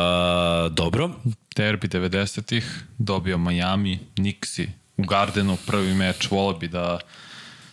dobro. 0.71 1.09
Derbi 1.55 1.87
90-ih, 1.87 2.83
dobio 2.97 3.37
Miami, 3.37 3.99
Nixi 4.15 4.67
u 4.97 5.03
Gardenu, 5.03 5.57
prvi 5.67 5.93
meč, 5.93 6.31
volio 6.31 6.59
bi 6.59 6.67
da 6.67 6.99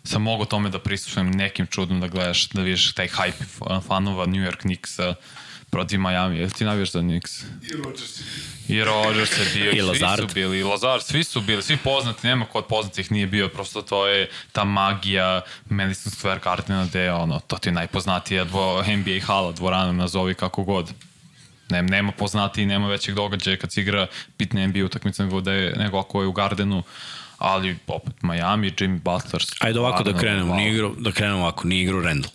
sam 0.05 0.22
mogo 0.22 0.45
tome 0.45 0.70
da 0.70 0.78
prisustujem 0.78 1.30
nekim 1.30 1.66
čudom 1.66 2.01
da 2.01 2.09
gledaš, 2.09 2.49
da 2.49 2.62
vidiš 2.62 2.93
taj 2.93 3.09
hype 3.09 3.45
fanova 3.86 4.26
New 4.26 4.43
York 4.43 4.57
Knicksa 4.57 5.14
protiv 5.71 6.01
Miami. 6.01 6.39
Jel 6.39 6.51
ti 6.51 6.64
navijaš 6.64 6.93
za 6.93 7.01
Knicks? 7.01 7.43
I 7.43 7.77
Rodgers. 7.85 8.21
I 8.69 8.85
Rodgers 8.85 9.31
je 9.39 9.47
bio, 9.55 9.71
i, 9.93 9.99
svi 9.99 10.07
su 10.16 10.35
bili, 10.35 10.59
i 10.59 10.62
Lazard, 10.62 11.03
svi 11.03 11.25
su 11.25 11.41
bili, 11.41 11.62
svi 11.62 11.77
poznati, 11.77 12.27
nema 12.27 12.45
ko 12.45 12.59
od 12.59 12.66
poznatih 12.66 13.12
nije 13.12 13.27
bio, 13.27 13.49
prosto 13.49 13.83
to 13.83 14.07
je 14.07 14.31
ta 14.53 14.64
magija 14.64 15.41
Madison 15.69 16.12
Square 16.12 16.45
Gardena 16.45 16.87
gde 16.87 17.01
je 17.01 17.12
ono, 17.12 17.41
to 17.41 17.59
ti 17.59 17.69
je 17.69 17.73
najpoznatija 17.73 18.45
dvo, 18.45 18.83
NBA 18.83 19.27
hala, 19.27 19.53
dvorana, 19.53 19.93
nazovi 19.93 20.35
kako 20.35 20.64
god. 20.64 20.93
Nem, 21.71 21.87
nema 21.87 22.12
poznatiji, 22.12 22.66
nema 22.66 22.89
većeg 22.89 23.14
događaja 23.14 23.57
kad 23.57 23.73
se 23.73 23.81
igra 23.81 24.07
bitne 24.39 24.69
NBA 24.69 24.85
utakmice 24.85 25.23
nego, 25.23 25.41
da 25.41 25.53
je, 25.53 25.77
nego 25.77 25.99
ako 25.99 26.23
je 26.23 26.29
u 26.29 26.33
Gardenu 26.33 26.83
ali 27.39 27.77
opet 27.87 28.23
Miami, 28.23 28.71
Jimmy 28.71 29.01
Butler. 29.01 29.45
Ajde 29.59 29.81
ovako 29.81 30.03
da 30.03 30.19
krenemo, 30.19 30.55
nije 30.55 30.73
igru, 30.73 30.95
da 30.99 31.12
krenemo 31.12 31.41
ovako, 31.41 31.69
nije 31.69 31.83
igru 31.83 32.03
Randall. 32.03 32.33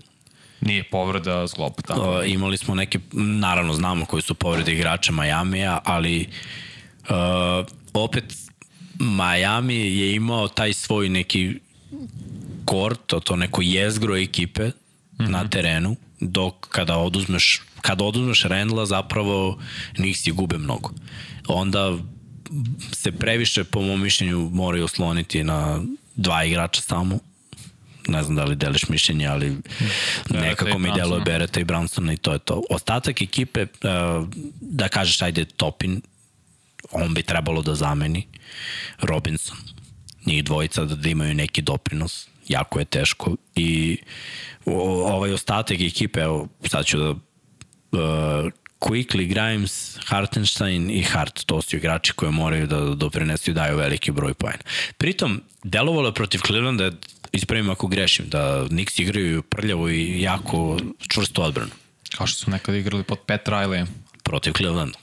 Nije 0.66 0.84
povreda 0.84 1.48
zglob. 1.48 1.74
Tako. 1.88 2.20
Uh, 2.20 2.32
imali 2.32 2.58
smo 2.58 2.76
neke, 2.76 3.00
naravno 3.14 3.74
znamo 3.74 4.06
koji 4.06 4.22
su 4.22 4.34
povrede 4.34 4.74
igrača 4.74 5.12
Majamija, 5.12 5.80
ali 5.84 6.28
uh, 7.10 7.66
opet 7.94 8.24
Miami 9.00 9.76
je 9.76 10.16
imao 10.16 10.48
taj 10.48 10.74
svoj 10.74 11.10
neki 11.10 11.60
kort, 12.66 13.00
to, 13.06 13.20
to 13.20 13.36
neko 13.36 13.62
jezgro 13.62 14.18
ekipe 14.18 14.68
mm 14.68 14.72
-hmm. 15.18 15.30
na 15.30 15.48
terenu, 15.48 15.96
dok 16.20 16.68
kada 16.70 16.98
oduzmeš 16.98 17.62
kada 17.84 18.04
oduzmeš 18.04 18.44
Rendla 18.44 18.86
zapravo 18.86 19.60
si 20.16 20.32
gube 20.32 20.58
mnogo. 20.58 20.90
Onda 21.48 21.98
se 22.92 23.12
previše 23.12 23.64
po 23.64 23.82
mom 23.82 24.02
mišljenju 24.02 24.50
moraju 24.54 24.86
osloniti 24.86 25.44
na 25.44 25.82
dva 26.16 26.44
igrača 26.44 26.82
samo 26.82 27.20
ne 28.08 28.24
znam 28.24 28.36
da 28.36 28.44
li 28.44 28.56
deliš 28.56 28.90
mišljenje, 28.90 29.28
ali 29.28 29.58
nekako 30.30 30.80
mi 30.80 30.92
deluje 30.96 31.22
Bereta 31.22 31.60
i 31.60 31.64
Bransona 31.64 32.14
i 32.14 32.18
to 32.18 32.34
je 32.34 32.40
to. 32.40 32.62
Ostatak 32.70 33.22
ekipe, 33.22 33.62
uh, 33.62 34.28
da 34.62 34.88
kažeš, 34.88 35.22
ajde, 35.22 35.46
Topin 35.46 36.02
on 36.92 37.14
bi 37.14 37.24
trebalo 37.24 37.62
da 37.62 37.76
zameni 37.76 38.28
Robinson. 39.02 39.58
Njih 40.26 40.44
dvojica 40.44 40.86
da, 40.86 40.96
da 40.96 41.10
imaju 41.10 41.34
neki 41.34 41.62
doprinos, 41.62 42.28
jako 42.48 42.80
je 42.80 42.86
teško 42.86 43.36
i 43.56 43.98
ovaj 44.66 45.34
ostatak 45.34 45.82
ekipe, 45.82 46.20
evo 46.20 46.48
sad 46.66 46.86
ću 46.86 46.98
da 46.98 47.10
uh, 47.12 48.52
Quickly, 48.80 49.28
Grimes, 49.28 49.98
Hartenstein 50.06 50.90
i 50.92 51.02
Hart, 51.02 51.46
to 51.46 51.62
su 51.62 51.76
igrači 51.76 52.14
koje 52.14 52.32
moraju 52.32 52.68
da 52.68 52.80
doprinesu 52.80 53.52
i 53.52 53.54
daju 53.54 53.78
veliki 53.78 54.12
broj 54.12 54.34
pojena. 54.34 54.64
Pritom, 54.98 55.42
delovalo 55.64 56.08
je 56.08 56.14
protiv 56.14 56.40
Clevelanda, 56.46 56.92
ispravim 57.34 57.70
ako 57.70 57.88
grešim, 57.88 58.26
da 58.30 58.66
Knicks 58.68 59.00
igraju 59.00 59.42
prljavo 59.42 59.90
i 59.90 60.22
jako 60.22 60.80
čvrsto 61.08 61.42
odbranu. 61.42 61.72
Kao 62.18 62.28
što 62.28 62.44
su 62.44 62.52
nekada 62.52 62.78
igrali 62.78 63.04
pod 63.04 63.20
Pat 63.20 63.48
Riley. 63.48 63.86
Protiv 64.24 64.54
Clevelanda. 64.58 64.98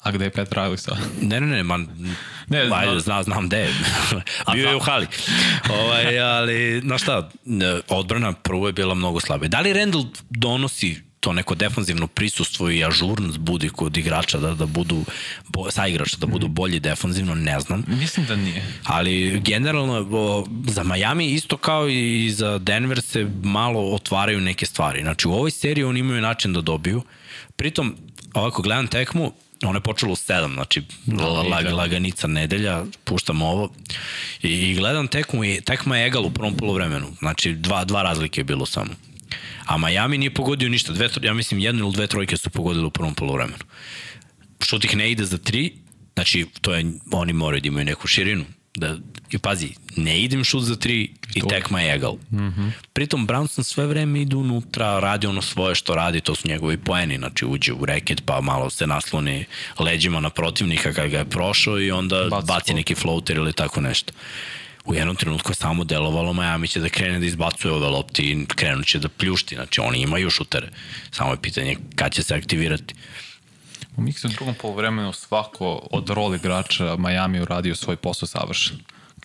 A 0.00 0.10
gde 0.10 0.24
je 0.24 0.30
Pat 0.30 0.52
Riley 0.52 0.76
sad? 0.76 0.98
Ne, 1.20 1.40
ne, 1.40 1.46
ne, 1.46 1.62
man, 1.62 1.88
ne, 2.48 2.68
ajde, 2.72 3.00
zna, 3.00 3.22
znam 3.22 3.46
gde 3.46 3.56
je. 3.56 3.68
Bio 4.54 4.68
je 4.68 4.76
u 4.76 4.80
hali. 4.80 5.06
ovaj, 5.70 6.20
ali, 6.20 6.80
znaš 6.80 7.02
šta, 7.02 7.30
odbrana 7.88 8.32
prvo 8.32 8.66
je 8.66 8.72
bila 8.72 8.94
mnogo 8.94 9.20
slabe. 9.20 9.48
Da 9.48 9.60
li 9.60 9.72
Randall 9.72 10.04
donosi 10.30 11.02
to 11.26 11.32
neko 11.32 11.54
defanzivno 11.54 12.06
prisustvo 12.06 12.70
i 12.70 12.84
ažurnost 12.84 13.38
budi 13.38 13.68
kod 13.68 13.96
igrača 13.96 14.38
da, 14.38 14.54
da 14.54 14.66
budu 14.66 15.04
bo, 15.48 15.70
sa 15.70 15.86
igrača 15.86 16.16
da 16.16 16.26
budu 16.26 16.48
bolji 16.48 16.80
defanzivno, 16.80 17.34
ne 17.34 17.60
znam. 17.60 17.84
Mislim 17.88 18.26
da 18.26 18.36
nije. 18.36 18.62
Ali 18.84 19.40
generalno 19.40 20.08
o, 20.12 20.46
za 20.66 20.82
Miami 20.82 21.30
isto 21.30 21.56
kao 21.56 21.88
i 21.88 22.30
za 22.30 22.58
Denver 22.58 23.02
se 23.02 23.26
malo 23.42 23.80
otvaraju 23.94 24.40
neke 24.40 24.66
stvari. 24.66 25.02
Znači 25.02 25.28
u 25.28 25.32
ovoj 25.32 25.50
seriji 25.50 25.84
oni 25.84 26.00
imaju 26.00 26.20
način 26.20 26.52
da 26.52 26.60
dobiju. 26.60 27.02
Pritom, 27.56 27.96
ovako 28.34 28.62
gledam 28.62 28.86
tekmu, 28.86 29.32
Ono 29.64 29.76
je 29.76 29.80
počelo 29.80 30.12
u 30.12 30.16
7, 30.16 30.54
znači 30.54 30.82
da, 31.06 31.26
lag, 31.26 31.66
laganica 31.72 32.26
nedelja, 32.26 32.84
puštam 33.04 33.42
ovo 33.42 33.70
i, 34.42 34.48
i 34.48 34.74
gledam 34.74 35.08
tekmu 35.08 35.44
i 35.44 35.60
tekma 35.60 35.96
je 35.98 36.06
egal 36.06 36.26
u 36.26 36.30
prvom 36.30 36.56
polovremenu, 36.56 37.06
znači 37.18 37.52
dva, 37.54 37.84
dva 37.84 38.02
razlike 38.02 38.40
je 38.40 38.44
bilo 38.44 38.66
samo. 38.66 38.90
A 39.66 39.78
Miami 39.78 40.18
nije 40.18 40.34
pogodio 40.34 40.68
ništa, 40.68 40.92
dve, 40.92 41.08
ja 41.22 41.34
mislim 41.34 41.60
jednu 41.60 41.84
ili 41.84 41.92
dve 41.92 42.06
trojke 42.06 42.36
su 42.36 42.50
pogodili 42.50 42.86
u 42.86 42.90
prvom 42.90 43.14
polovremenu. 43.14 43.64
Šut 44.60 44.84
ih 44.84 44.96
ne 44.96 45.10
ide 45.10 45.24
za 45.24 45.38
tri, 45.38 45.72
znači 46.14 46.46
to 46.60 46.74
je, 46.74 46.92
oni 47.12 47.32
moraju 47.32 47.60
da 47.60 47.68
imaju 47.68 47.84
neku 47.84 48.06
širinu, 48.06 48.44
da, 48.74 48.96
i 49.30 49.38
pazi, 49.38 49.68
ne 49.96 50.20
idem 50.20 50.44
šut 50.44 50.62
za 50.62 50.76
tri 50.76 51.00
i, 51.00 51.10
i 51.34 51.42
tekma 51.48 51.80
je 51.80 51.94
egal. 51.94 52.16
Mm 52.30 52.36
-hmm. 52.36 52.70
Pritom 52.92 53.26
Brownson 53.26 53.62
sve 53.62 53.86
vreme 53.86 54.20
ide 54.20 54.36
unutra, 54.36 55.00
radi 55.00 55.26
ono 55.26 55.42
svoje 55.42 55.74
što 55.74 55.94
radi, 55.94 56.20
to 56.20 56.34
su 56.34 56.48
njegovi 56.48 56.76
poeni, 56.76 57.16
znači 57.16 57.46
uđe 57.46 57.72
u 57.72 57.84
reket 57.84 58.22
pa 58.26 58.40
malo 58.40 58.70
se 58.70 58.86
nasloni 58.86 59.44
leđima 59.78 60.20
na 60.20 60.30
protivnika 60.30 60.92
kada 60.92 61.08
ga 61.08 61.18
je 61.18 61.24
prošao 61.24 61.80
i 61.80 61.90
onda 61.90 62.26
baci, 62.30 62.46
baci 62.46 62.74
neki 62.74 62.94
floater 62.94 63.36
ili 63.36 63.52
tako 63.52 63.80
nešto. 63.80 64.12
U 64.86 64.94
jednom 64.94 65.16
trenutku 65.16 65.50
je 65.50 65.54
samo 65.54 65.84
delovalo 65.84 66.32
Miami 66.32 66.68
će 66.68 66.80
da 66.80 66.88
krene 66.88 67.18
da 67.18 67.26
izbacuje 67.26 67.72
ove 67.74 67.88
lopti 67.88 68.22
i 68.22 68.46
krenut 68.46 68.86
će 68.86 68.98
da 68.98 69.08
pljušti, 69.08 69.54
znači 69.54 69.80
oni 69.80 69.98
imaju 69.98 70.30
šutere. 70.30 70.68
Samo 71.10 71.30
je 71.30 71.42
pitanje 71.42 71.76
kad 71.94 72.12
će 72.12 72.22
se 72.22 72.34
aktivirati. 72.34 72.94
U 73.96 74.02
Miksu 74.02 74.28
drugom 74.28 74.54
polovremenu 74.54 75.12
svako 75.12 75.88
od 75.90 76.10
rol 76.10 76.34
igrača 76.34 76.96
Miami 76.96 77.40
uradio 77.40 77.74
svoj 77.74 77.96
posao 77.96 78.26
savršen 78.26 78.78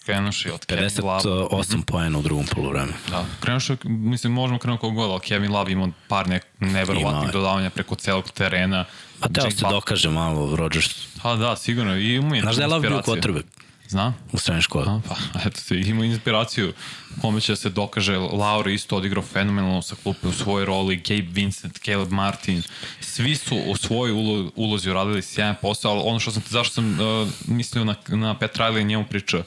krenuši 0.06 0.50
od 0.50 0.66
58 0.68 1.02
Love. 1.04 1.66
Mhm. 1.72 1.82
poena 1.82 2.20
u 2.20 2.22
drugom 2.22 2.46
polovremenu. 2.46 2.94
Da, 3.10 3.26
krenuši, 3.40 3.78
mislim, 3.84 4.34
možemo 4.34 4.60
krenuti 4.60 4.82
kog 4.82 4.96
god, 4.96 5.12
ali 5.12 5.20
Kevin 5.20 5.52
Love 5.52 5.72
ima 5.72 5.92
par 6.08 6.30
nek, 6.30 6.46
neverovatnih 6.60 7.32
dodavanja 7.32 7.70
preko 7.70 7.96
celog 7.96 8.32
terena. 8.32 8.86
A 9.20 9.30
teo 9.30 9.52
se 9.52 9.66
dokaže 9.70 10.10
malo 10.10 10.56
Rodgers. 10.56 11.08
Pa 11.22 11.36
da, 11.36 11.56
sigurno. 11.56 11.98
I 11.98 12.16
ima 12.16 12.40
Znaš 12.42 12.56
da 12.56 12.62
je 12.62 12.68
Love 12.68 12.90
bio 12.90 13.02
quarterback? 13.02 13.44
Znam. 13.92 14.16
U 14.32 14.38
srednjoj 14.38 14.62
školi. 14.62 14.86
A, 14.88 15.00
pa, 15.08 15.16
eto 15.46 15.74
ima 15.74 16.06
inspiraciju 16.06 16.74
kome 17.22 17.42
će 17.42 17.52
da 17.52 17.56
se 17.56 17.70
dokaže. 17.70 18.18
Laura 18.18 18.72
isto 18.72 18.98
odigrao 18.98 19.24
fenomenalno 19.24 19.82
sa 19.82 19.96
klupe 20.04 20.28
u 20.28 20.32
svojoj 20.32 20.66
roli, 20.66 20.96
Gabe 20.96 21.28
Vincent, 21.32 21.80
Caleb 21.86 22.12
Martin, 22.12 22.64
svi 23.02 23.36
su 23.36 23.58
u 23.68 23.76
svojoj 23.76 24.12
ulo, 24.12 24.52
ulozi 24.56 24.90
uradili 24.90 25.22
sjajan 25.22 25.56
posao, 25.62 25.92
ali 25.92 26.02
ono 26.06 26.20
što 26.20 26.32
sam, 26.32 26.44
zašto 26.50 26.74
sam 26.74 27.00
uh, 27.00 27.28
mislio 27.48 27.86
na, 27.86 27.96
na 28.08 28.40
Pet 28.40 28.58
Riley 28.58 28.86
njemu 28.86 29.06
pričao, 29.10 29.44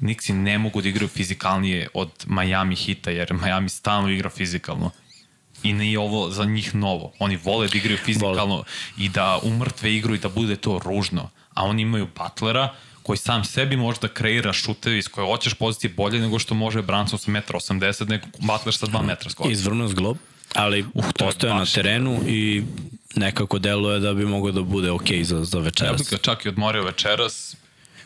Nixi 0.00 0.32
ne 0.32 0.58
mogu 0.58 0.82
da 0.82 0.88
igraju 0.88 1.08
fizikalnije 1.08 1.88
od 1.94 2.10
Miami 2.26 2.76
hita, 2.76 3.10
jer 3.10 3.34
Miami 3.34 3.68
stalno 3.68 4.08
igra 4.08 4.30
fizikalno. 4.30 4.90
I 5.62 5.72
nije 5.72 5.98
ovo 5.98 6.30
za 6.30 6.44
njih 6.44 6.74
novo. 6.74 7.12
Oni 7.18 7.36
vole 7.36 7.68
da 7.68 7.78
igraju 7.78 7.98
fizikalno 7.98 8.54
vole. 8.54 8.64
i 8.98 9.08
da 9.08 9.38
umrtve 9.42 9.94
igru 9.94 10.14
i 10.14 10.18
da 10.18 10.28
bude 10.28 10.56
to 10.56 10.80
ružno. 10.84 11.30
A 11.54 11.64
oni 11.64 11.82
imaju 11.82 12.08
Butlera, 12.16 12.74
koji 13.10 13.18
sam 13.18 13.44
sebi 13.44 13.76
može 13.76 14.00
da 14.00 14.08
kreira 14.08 14.52
šutevi 14.52 14.98
iz 14.98 15.08
koje 15.08 15.26
hoćeš 15.26 15.54
pozicije 15.54 15.92
bolje 15.96 16.20
nego 16.20 16.38
što 16.38 16.54
može 16.54 16.82
Branson 16.82 17.18
sa 17.18 17.30
1,80 17.30 18.02
m, 18.02 18.08
nego 18.08 18.26
Butler 18.38 18.74
sa 18.74 18.86
2 18.86 19.02
metra 19.02 19.30
skoro. 19.30 19.50
Izvrnuo 19.50 19.88
glob, 19.88 20.16
ali 20.54 20.84
uh, 20.94 21.04
postoje 21.18 21.54
na 21.54 21.66
terenu 21.66 22.20
i 22.26 22.62
nekako 23.14 23.58
deluje 23.58 24.00
da 24.00 24.14
bi 24.14 24.26
mogao 24.26 24.52
da 24.52 24.62
bude 24.62 24.90
okej 24.90 25.18
okay 25.18 25.22
za, 25.22 25.44
za 25.44 25.58
večeras. 25.58 25.92
Ja 25.92 25.96
bih 25.96 26.10
ga 26.10 26.16
čak 26.16 26.44
i 26.44 26.48
odmorio 26.48 26.82
večeras, 26.82 27.56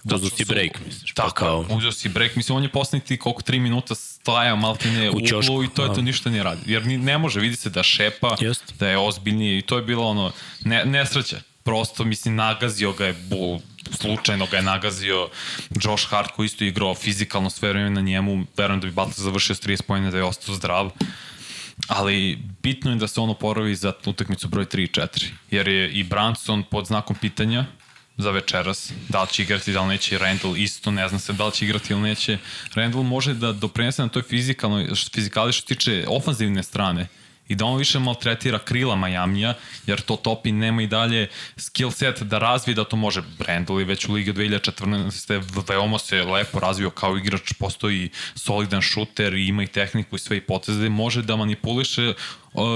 Uzeo 0.05 0.31
si 0.31 0.45
break, 0.45 0.81
misliš? 0.87 1.13
Pa 1.13 1.23
tako, 1.23 1.35
pa 1.35 1.41
kao... 1.41 1.77
uzeo 1.77 1.93
si 1.93 2.09
break. 2.09 2.37
Mislim, 2.37 2.57
on 2.57 2.63
je 2.63 2.69
poslednji 2.69 3.17
koliko, 3.17 3.43
tri 3.43 3.61
minuta 3.61 3.95
stajao 3.95 4.57
maltene 4.57 5.11
u 5.11 5.13
uglu 5.13 5.65
i 5.65 5.69
to 5.69 5.83
je 5.83 5.89
to 5.89 5.95
da. 5.95 6.03
ništa 6.03 6.31
nije 6.31 6.43
radi. 6.43 6.61
Jer 6.67 6.87
ni, 6.87 6.99
ne 6.99 7.19
može, 7.19 7.41
vidi 7.41 7.57
se 7.57 7.71
da 7.71 7.83
šepa, 7.83 8.37
Just. 8.41 8.75
da 8.79 8.89
je 8.89 8.99
ozbiljnije 8.99 9.59
i 9.59 9.63
to 9.63 9.77
je 9.77 9.83
bilo 9.83 10.07
ono, 10.07 10.33
ne, 10.65 10.85
nesreće. 10.85 11.37
Prosto, 11.63 12.05
mislim, 12.05 12.35
nagazio 12.35 12.93
ga 12.93 13.07
je 13.07 13.13
bu, 13.13 13.61
slučajno 13.93 14.47
ga 14.47 14.57
je 14.57 14.63
nagazio 14.63 15.29
Josh 15.83 16.09
Hart 16.09 16.31
koji 16.31 16.47
isto 16.47 16.65
igrao 16.65 16.95
fizikalno 16.95 17.51
sve 17.51 17.69
vreme 17.69 17.91
na 17.91 18.01
njemu, 18.01 18.47
verujem 18.57 18.81
da 18.81 18.87
bi 18.87 18.93
Butler 18.93 19.15
završio 19.17 19.55
s 19.55 19.63
30 19.63 19.83
pojene 19.83 20.11
da 20.11 20.17
je 20.17 20.25
ostao 20.25 20.55
zdrav. 20.55 20.91
Ali 21.89 22.39
bitno 22.63 22.91
je 22.91 22.97
da 22.97 23.09
se 23.09 23.21
ono 23.21 23.35
porovi 23.35 23.75
za 23.75 23.93
utakmicu 24.07 24.49
broj 24.49 24.65
3 24.65 24.83
i 24.83 24.87
4, 24.87 25.31
jer 25.51 25.69
je 25.69 25.91
i 25.91 26.03
Branson 26.03 26.63
pod 26.71 26.87
znakom 26.87 27.17
pitanja, 27.17 27.67
za 28.17 28.31
večeras, 28.31 28.93
da 29.09 29.23
li 29.23 29.29
će 29.29 29.43
igrati, 29.43 29.73
da 29.73 29.83
li 29.83 29.89
neće 29.89 30.19
Randall 30.19 30.57
isto, 30.57 30.91
ne 30.91 31.09
znam 31.09 31.21
se 31.21 31.33
da 31.33 31.47
li 31.47 31.53
će 31.53 31.65
igrati 31.65 31.93
ili 31.93 32.03
neće. 32.03 32.39
Randall 32.75 33.05
može 33.05 33.35
da 33.35 33.53
doprinese 33.53 34.03
na 34.03 34.09
toj 34.09 34.23
fizikalnoj, 34.23 34.89
fizikali 35.15 35.53
što 35.53 35.67
tiče 35.67 36.05
ofanzivne 36.09 36.63
strane 36.63 37.09
i 37.49 37.55
da 37.55 37.65
on 37.65 37.79
više 37.79 37.99
maltretira 37.99 38.59
krila 38.59 38.97
Majamija, 38.97 39.55
jer 39.87 40.01
to 40.01 40.17
Topi 40.17 40.53
nema 40.53 40.83
i 40.83 40.87
dalje 40.87 41.29
skill 41.57 41.91
set 41.91 42.23
da 42.23 42.39
razvije 42.39 42.75
da 42.75 42.85
to 42.85 42.97
može. 42.97 43.23
Je 43.79 43.85
već 43.85 44.09
u 44.09 44.13
Ligi 44.13 44.33
2014. 44.33 45.65
veoma 45.69 45.99
se 45.99 46.23
lepo 46.23 46.61
razvio 46.61 46.91
kao 46.91 47.17
igrač, 47.17 47.53
postoji 47.59 48.11
solidan 48.35 48.83
šuter 48.83 49.35
i 49.35 49.47
ima 49.47 49.63
i 49.63 49.67
tehniku 49.67 50.17
i 50.17 50.19
sve 50.19 50.37
i 50.37 50.41
poteze, 50.41 50.89
može 50.89 51.23
da 51.23 51.37
manipuliše 51.37 52.13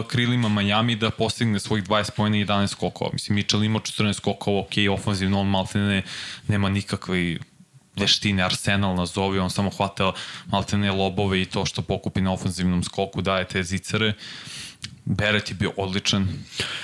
krilima 0.09 0.49
Miami 0.49 0.97
da 0.97 1.11
postigne 1.11 1.61
svojih 1.61 1.85
20 1.85 2.11
pojena 2.17 2.37
i 2.37 2.45
11 2.45 2.67
skokova. 2.67 3.11
Mislim, 3.13 3.37
Mitchell 3.37 3.65
ima 3.65 3.79
14 3.79 4.13
skokova, 4.13 4.61
ok, 4.61 4.73
ofanzivno, 4.93 5.41
on 5.41 5.47
malte 5.47 5.79
ne, 5.79 6.03
nema 6.49 6.69
nikakve 6.69 7.39
veštine, 7.99 8.43
Arsenal 8.43 8.95
nazovi, 8.97 9.39
on 9.39 9.51
samo 9.51 9.71
hvata 9.71 10.13
maltene 10.47 10.93
lobove 10.93 11.43
i 11.43 11.45
to 11.45 11.67
što 11.67 11.83
pokupi 11.83 12.21
na 12.21 12.33
ofanzivnom 12.33 12.85
skoku 12.85 13.23
daje 13.23 13.45
te 13.45 13.63
zicare. 13.63 14.13
Beret 15.05 15.51
je 15.51 15.55
bio 15.55 15.73
odličan, 15.77 16.29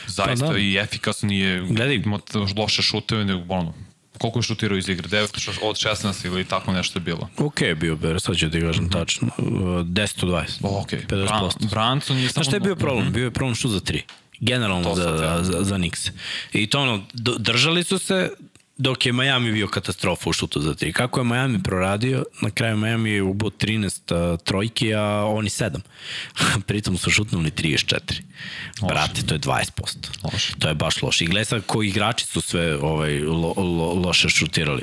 zaista 0.07 0.47
pa 0.47 0.53
da. 0.53 0.59
i 0.59 0.77
efikasan, 0.77 1.29
nije 1.29 1.61
Gledaj. 1.61 1.95
imao 1.95 2.21
loše 2.57 2.83
šuteve, 2.83 3.25
nego 3.25 3.55
ono, 3.55 3.75
koliko 4.19 4.39
je 4.39 4.43
šutirao 4.43 4.79
iz 4.79 4.89
igre? 4.89 5.09
9 5.09 5.59
od 5.63 5.77
16 5.77 6.27
ili 6.27 6.45
tako 6.45 6.73
nešto 6.73 6.99
je 6.99 7.01
bilo? 7.01 7.29
Ok 7.39 7.61
je 7.61 7.75
bio 7.75 7.97
Beret, 7.97 8.23
sad 8.23 8.37
ću 8.37 8.51
ti 8.51 8.61
kažem 8.61 8.91
tačno. 8.91 9.29
10 9.39 10.25
od 10.25 10.31
20. 10.31 10.45
Ok, 10.63 10.91
50%. 10.91 11.09
Bran, 11.09 11.51
Branson 11.71 12.17
je 12.17 12.29
samo... 12.29 12.33
Znaš 12.33 12.47
šta 12.47 12.57
je 12.57 12.61
bio 12.61 12.77
problem? 12.77 13.13
Bio 13.13 13.25
je 13.25 13.31
problem 13.31 13.55
šut 13.55 13.71
za 13.71 13.81
3 13.81 14.01
generalno 14.41 14.95
za, 14.95 15.43
za, 15.43 15.63
za 15.63 15.77
Nix. 15.77 16.11
I 16.53 16.67
to 16.67 16.81
ono, 16.81 17.05
držali 17.39 17.85
su 17.85 17.99
se 17.99 18.31
dok 18.77 19.07
je 19.07 19.13
Miami 19.13 19.53
bio 19.53 19.69
katastrofa 19.69 20.31
u 20.31 20.33
šutu 20.33 20.61
za 20.61 20.75
tri. 20.75 20.93
Kako 20.93 21.21
je 21.21 21.25
Miami 21.25 21.63
proradio, 21.63 22.25
na 22.43 22.51
kraju 22.51 22.77
Miami 22.77 23.11
je 23.11 23.23
ubo 23.23 23.51
13 23.51 24.33
uh, 24.33 24.41
trojki, 24.41 24.95
a 24.95 25.25
oni 25.27 25.49
7. 25.49 25.79
Pritom 26.67 26.99
su 26.99 27.11
šutnuli 27.11 27.51
34. 27.51 28.01
Loše. 28.83 28.95
Brate, 28.95 29.23
to 29.23 29.35
je 29.35 29.41
20%. 29.41 29.65
Loše. 30.33 30.55
To 30.59 30.69
je 30.69 30.75
baš 30.75 31.03
loše. 31.03 31.25
I 31.25 31.27
gledaj 31.27 31.45
sad 31.45 31.63
koji 31.67 31.89
igrači 31.89 32.27
su 32.27 32.41
sve 32.41 32.77
ovaj, 32.77 33.21
lo, 33.21 33.55
lo, 33.57 33.95
loše 33.95 34.29
šutirali. 34.29 34.83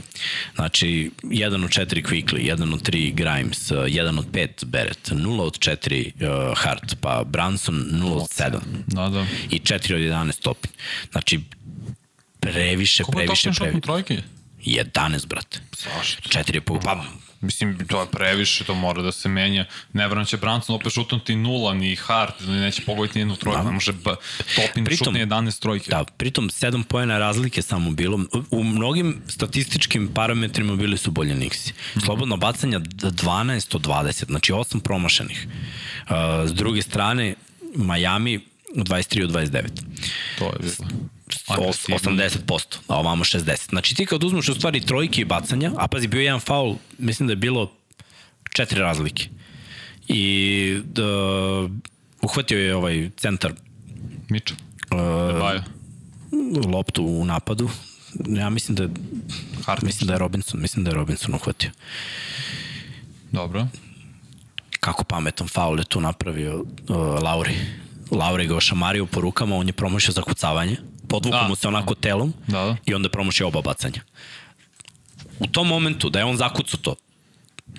Znači, 0.56 1.12
1 1.24 1.64
od 1.64 1.70
4 1.70 2.08
Quickly, 2.10 2.56
1 2.56 2.74
od 2.74 2.90
3 2.90 3.14
Grimes, 3.14 3.72
1 3.72 4.20
od 4.20 4.32
5 4.32 4.66
Barrett, 4.66 5.12
0 5.12 5.42
od 5.42 5.60
4 5.60 6.12
uh, 6.52 6.58
Hart, 6.58 6.96
pa 7.02 7.24
Branson 7.24 7.76
0 7.92 8.14
od 8.14 8.30
7. 8.30 8.60
Da, 8.88 9.10
da. 9.10 9.26
I 9.50 9.60
4 9.60 9.96
od 9.96 10.02
11 10.02 10.42
Topi. 10.42 10.68
Znači, 11.12 11.40
previše, 12.42 13.04
Koliko 13.04 13.18
previše, 13.18 13.44
previše. 13.44 13.60
Koliko 13.60 13.78
je 13.78 13.82
trojke? 13.82 14.24
11, 14.66 15.28
brate. 15.28 15.60
Zašto? 15.78 16.30
4 16.30 16.60
po... 16.60 16.80
Pa, 16.80 17.04
Mislim, 17.42 17.88
to 17.88 18.02
je 18.02 18.08
previše, 18.12 18.64
to 18.64 18.76
mora 18.76 19.02
da 19.02 19.12
se 19.12 19.30
menja. 19.30 19.66
Ne 19.94 20.08
vram 20.08 20.26
će 20.26 20.38
Branson 20.38 20.76
opet 20.76 20.94
šutnuti 20.94 21.36
nula, 21.36 21.74
ni 21.74 21.96
Hart, 21.96 22.42
ili 22.42 22.60
neće 22.60 22.82
pogoditi 22.86 23.18
nijednu 23.18 23.36
trojku, 23.36 23.60
da. 23.60 23.64
ne 23.64 23.72
može 23.72 23.94
Topin 24.56 24.86
pritom, 24.86 25.06
šutne 25.06 25.26
11 25.26 25.60
trojke. 25.62 25.90
Da, 25.90 26.04
pritom 26.04 26.50
7 26.50 26.84
pojena 26.84 27.18
razlike 27.18 27.62
samo 27.62 27.92
bilo. 27.92 28.20
U 28.52 28.64
mnogim 28.64 29.22
statističkim 29.28 30.08
parametrima 30.14 30.76
bili 30.76 30.98
su 30.98 31.12
bolje 31.12 31.36
Nixi. 31.36 31.72
Mhm. 31.96 32.06
Slobodno 32.06 32.38
bacanja 32.38 32.80
12 32.80 33.76
od 33.76 33.82
20, 33.82 34.26
znači 34.26 34.52
8 34.52 34.80
promašenih. 34.80 35.48
Uh, 36.04 36.16
s 36.46 36.54
druge 36.54 36.82
strane, 36.82 37.36
Miami 37.76 38.40
23 38.76 39.24
od 39.24 39.32
29. 39.32 39.68
To 40.40 40.46
je 40.46 40.52
bilo. 40.60 40.90
80%, 41.48 42.78
a 42.88 43.00
ovamo 43.00 43.24
60. 43.24 43.70
Znači 43.70 43.96
ti 43.96 44.06
kad 44.06 44.24
uzmeš 44.24 44.50
u 44.50 44.54
stvari 44.54 44.82
trojke 44.82 45.22
i 45.22 45.26
bacanja, 45.26 45.72
a 45.78 45.88
pazi, 45.88 46.08
bio 46.08 46.22
jedan 46.22 46.40
faul, 46.40 46.76
mislim 46.98 47.28
da 47.28 47.32
je 47.32 47.38
bilo 47.38 47.72
četiri 48.54 48.80
razlike. 48.80 49.30
I 50.08 50.82
da, 50.86 51.04
uhvatio 52.22 52.60
je 52.60 52.76
ovaj 52.76 53.10
centar 53.18 53.54
Miča. 54.30 54.56
Uh, 54.92 55.62
loptu 56.74 57.04
u 57.04 57.26
napadu. 57.26 57.70
Ja 58.28 58.50
mislim 58.50 58.76
da 58.76 58.84
je, 58.84 58.90
Hartić. 59.66 59.86
mislim 59.86 60.08
da 60.08 60.14
je 60.14 60.20
Robinson, 60.20 60.62
mislim 60.62 60.86
da 60.86 60.92
je 60.92 60.96
Robinson 60.96 61.36
uhvatio. 61.36 61.72
Dobro. 63.32 63.68
Kako 64.80 65.04
pametan 65.04 65.48
faul 65.48 65.80
je 65.80 65.86
tu 65.86 66.02
napravio 66.02 66.60
uh, 66.60 66.98
Lauri. 67.24 67.56
Lauri 68.12 68.48
ga 68.48 68.56
ošamario 68.56 69.06
po 69.06 69.22
rukama, 69.22 69.56
on 69.56 69.68
je 69.68 69.74
promašio 69.74 70.12
za 70.12 70.22
kucavanje 70.22 70.78
podvuku 71.12 71.38
da. 71.38 71.48
mu 71.48 71.56
se 71.56 71.68
onako 71.68 71.96
telom 71.96 72.34
da, 72.48 72.58
da. 72.58 72.76
i 72.86 72.94
onda 72.94 73.10
promoši 73.10 73.44
oba 73.44 73.62
bacanja. 73.62 74.02
U 75.40 75.48
tom 75.48 75.68
momentu 75.68 76.10
da 76.10 76.20
je 76.20 76.26
on 76.26 76.38
zakucu 76.38 76.78
to, 76.78 76.96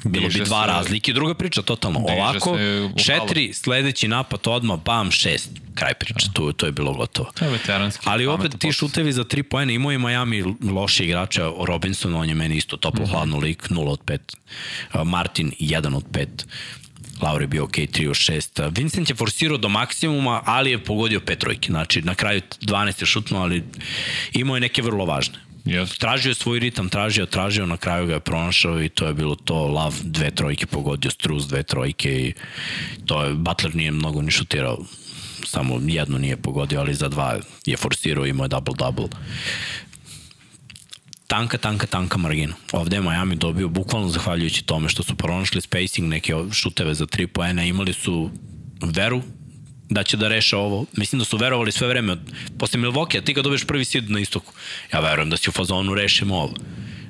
bilo 0.05 0.29
bi 0.29 0.41
dva 0.45 0.63
se, 0.63 0.67
razlike, 0.67 1.13
druga 1.13 1.35
priča 1.35 1.63
totalno. 1.63 1.99
Ovako, 1.99 2.59
četiri, 3.05 3.53
sledeći 3.53 4.09
napad 4.09 4.41
odmah, 4.45 4.79
bam, 4.85 5.11
šest. 5.11 5.51
Kraj 5.75 5.95
priče, 5.95 6.27
da. 6.27 6.33
to, 6.33 6.53
to 6.53 6.67
je 6.67 6.73
bilo 6.73 6.93
gotovo. 6.93 7.31
To 7.35 7.45
je 7.45 7.51
veteranski. 7.51 8.05
Ali 8.09 8.27
opet 8.27 8.59
ti 8.59 8.73
šutevi 8.73 9.13
za 9.13 9.25
tri 9.25 9.43
pojene, 9.43 9.75
imao 9.75 9.93
je 9.93 9.99
Miami 9.99 10.45
loše 10.73 11.05
igrača, 11.05 11.51
Robinson, 11.67 12.15
on 12.15 12.29
je 12.29 12.35
meni 12.35 12.57
isto 12.57 12.77
toplo 12.77 13.05
-hmm. 13.05 13.11
hladno 13.11 13.39
lik, 13.39 13.69
0 13.69 13.89
od 13.89 14.01
5. 14.05 15.05
Martin, 15.05 15.53
1 15.61 15.97
od 15.97 16.05
5. 16.13 16.27
Lauri 17.23 17.45
je 17.45 17.49
bio 17.49 17.65
ok, 17.65 17.77
3 17.77 18.09
od 18.09 18.17
6. 18.17 18.77
Vincent 18.77 19.11
je 19.11 19.17
forsirao 19.17 19.59
do 19.59 19.69
maksimuma, 19.69 20.43
ali 20.45 20.71
je 20.71 20.85
pogodio 20.85 21.21
pet 21.21 21.39
trojke. 21.39 21.73
Znači, 21.73 22.03
na 22.03 22.15
kraju 22.15 22.41
12 22.61 23.03
je 23.03 23.07
šutno, 23.07 23.39
ali 23.43 23.65
imao 24.33 24.57
je 24.57 24.61
neke 24.61 24.83
vrlo 24.83 25.05
važne. 25.05 25.39
Yes. 25.65 25.99
Tražio 25.99 26.31
je 26.31 26.35
svoj 26.35 26.59
ritam, 26.59 26.89
tražio, 26.89 27.27
tražio, 27.27 27.67
na 27.67 27.77
kraju 27.77 28.07
ga 28.07 28.15
je 28.15 28.21
pronašao 28.21 28.83
i 28.83 28.89
to 28.89 29.07
je 29.07 29.15
bilo 29.15 29.35
to, 29.35 29.67
Lav 29.67 29.95
dve 30.03 30.31
trojke 30.31 30.67
pogodio, 30.67 31.11
Struz 31.11 31.47
dve 31.49 31.63
trojke 31.63 32.11
i 32.21 32.33
to 33.07 33.25
je, 33.25 33.35
Butler 33.35 33.77
nije 33.77 33.91
mnogo 33.91 34.23
ni 34.23 34.31
šutirao, 34.31 34.79
samo 35.45 35.81
jednu 35.87 36.19
nije 36.19 36.37
pogodio, 36.37 36.81
ali 36.81 36.95
za 36.95 37.09
dva 37.09 37.39
je 37.67 37.77
forsirao, 37.77 38.27
imao 38.27 38.45
je 38.45 38.49
double-double 38.49 39.09
tanka, 41.33 41.59
tanka, 41.59 41.87
tanka 41.87 42.19
margina. 42.19 42.55
Ovde 42.73 42.97
je 42.97 43.01
Miami 43.01 43.37
dobio 43.37 43.69
bukvalno 43.69 44.09
zahvaljujući 44.09 44.65
tome 44.65 44.89
što 44.89 45.03
su 45.03 45.15
pronašli 45.15 45.61
spacing, 45.61 46.09
neke 46.09 46.35
šuteve 46.53 46.95
za 46.95 47.07
3 47.07 47.27
poena, 47.27 47.65
imali 47.65 47.93
su 47.93 48.31
veru 48.83 49.23
da 49.91 50.03
će 50.03 50.17
da 50.17 50.29
reše 50.29 50.57
ovo. 50.57 50.85
Mislim 50.97 51.19
da 51.19 51.25
su 51.25 51.37
verovali 51.37 51.73
sve 51.73 51.89
vreme. 51.89 52.17
Posle 52.59 52.81
Milwaukee, 52.81 53.19
a 53.19 53.25
ti 53.25 53.35
kad 53.35 53.45
dobiješ 53.45 53.65
prvi 53.65 53.85
sid 53.85 54.11
na 54.11 54.21
istoku, 54.21 54.53
ja 54.93 55.01
verujem 55.01 55.31
da 55.31 55.37
si 55.37 55.51
u 55.51 55.53
fazonu 55.53 55.95
rešimo 55.95 56.37
ovo. 56.37 56.55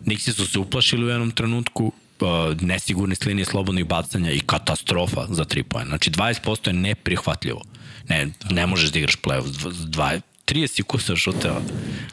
Nixi 0.07 0.33
su 0.33 0.47
se 0.47 0.59
uplašili 0.59 1.05
u 1.07 1.09
jednom 1.09 1.31
trenutku, 1.31 1.93
uh, 2.21 2.29
nesigurni 2.61 3.15
s 3.15 3.25
linije 3.25 3.45
slobodnih 3.45 3.87
bacanja 3.87 4.31
i 4.31 4.41
katastrofa 4.41 5.27
za 5.31 5.45
3 5.45 5.63
poena. 5.63 5.89
Znači 5.89 6.11
20% 6.11 6.69
je 6.69 6.73
neprihvatljivo. 6.73 7.63
Ne, 8.09 8.29
ne 8.51 8.67
možeš 8.67 8.91
da 8.91 8.99
igraš 8.99 9.17
play-off 9.17 10.23
30 10.53 10.83
kusa 10.83 11.17
šuteva. 11.17 11.61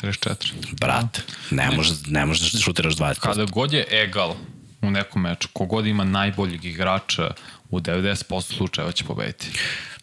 34. 0.01 0.53
Brat, 0.79 1.21
ne, 1.51 1.71
može, 1.71 1.93
ne 2.07 2.25
možeš 2.25 2.51
da 2.51 2.59
šutiraš 2.59 2.95
20%. 2.95 3.19
Kada 3.19 3.45
god 3.45 3.73
je 3.73 3.87
egal 3.91 4.35
u 4.81 4.91
nekom 4.91 5.21
meču, 5.21 5.47
kogod 5.53 5.87
ima 5.87 6.03
najboljeg 6.03 6.65
igrača 6.65 7.31
u 7.69 7.79
90% 7.79 8.55
slučajeva 8.57 8.91
će 8.91 9.03
pobediti. 9.03 9.47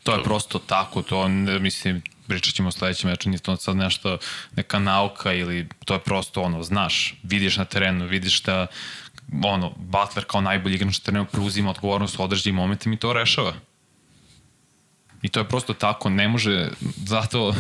To 0.03 0.15
je 0.15 0.23
prosto 0.23 0.59
tako, 0.59 1.03
to 1.03 1.29
mislim, 1.61 2.03
pričat 2.29 2.55
ćemo 2.55 2.69
o 2.69 2.73
sledećem 2.73 3.11
meču, 3.11 3.29
nije 3.29 3.39
to 3.39 3.57
sad 3.57 3.77
nešto, 3.77 4.19
neka 4.57 4.79
nauka 4.79 5.33
ili 5.33 5.69
to 5.85 5.95
je 5.95 6.01
prosto 6.01 6.43
ono, 6.43 6.63
znaš, 6.63 7.15
vidiš 7.23 7.57
na 7.57 7.65
terenu, 7.65 8.07
vidiš 8.07 8.43
da 8.43 8.67
ono, 9.45 9.75
Butler 9.77 10.25
kao 10.25 10.41
najbolji 10.41 10.75
igrač 10.75 10.99
na 10.99 11.05
terenu 11.05 11.27
preuzima 11.33 11.71
odgovornost 11.71 12.19
u 12.19 12.23
određenim 12.23 12.55
momentima 12.55 12.95
i 12.95 12.99
to 12.99 13.13
rešava. 13.13 13.53
I 15.23 15.29
to 15.29 15.41
je 15.41 15.49
prosto 15.49 15.75
tako, 15.75 16.11
ne 16.11 16.29
može, 16.29 16.69
zato 17.07 17.55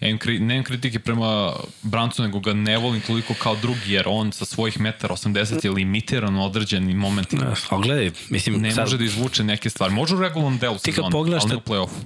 ja 0.00 0.08
im, 0.08 0.18
ne 0.40 0.64
kritike 0.64 0.98
prema 0.98 1.52
Brancu, 1.82 2.22
nego 2.22 2.40
ga 2.40 2.52
ne 2.52 2.78
volim 2.78 3.00
toliko 3.00 3.34
kao 3.34 3.56
drugi, 3.56 3.92
jer 3.92 4.04
on 4.08 4.32
sa 4.32 4.44
svojih 4.44 4.80
metara 4.80 5.14
80 5.14 5.64
je 5.64 5.70
limitiran 5.70 6.36
u 6.36 6.44
određenim 6.44 6.96
momentima. 6.96 7.44
Ne, 7.44 7.54
a 7.70 7.78
gledaj, 7.78 8.10
mislim... 8.30 8.60
Ne 8.60 8.70
sad... 8.70 8.84
može 8.84 8.98
da 8.98 9.04
izvuče 9.04 9.44
neke 9.44 9.70
stvari. 9.70 9.94
Može 9.94 10.14
u 10.14 10.20
regularnom 10.20 10.58
delu 10.58 10.78
sezona, 10.78 11.08
ali 11.12 11.30
ne 11.30 11.56
u 11.56 11.60
play-offu. 11.60 12.00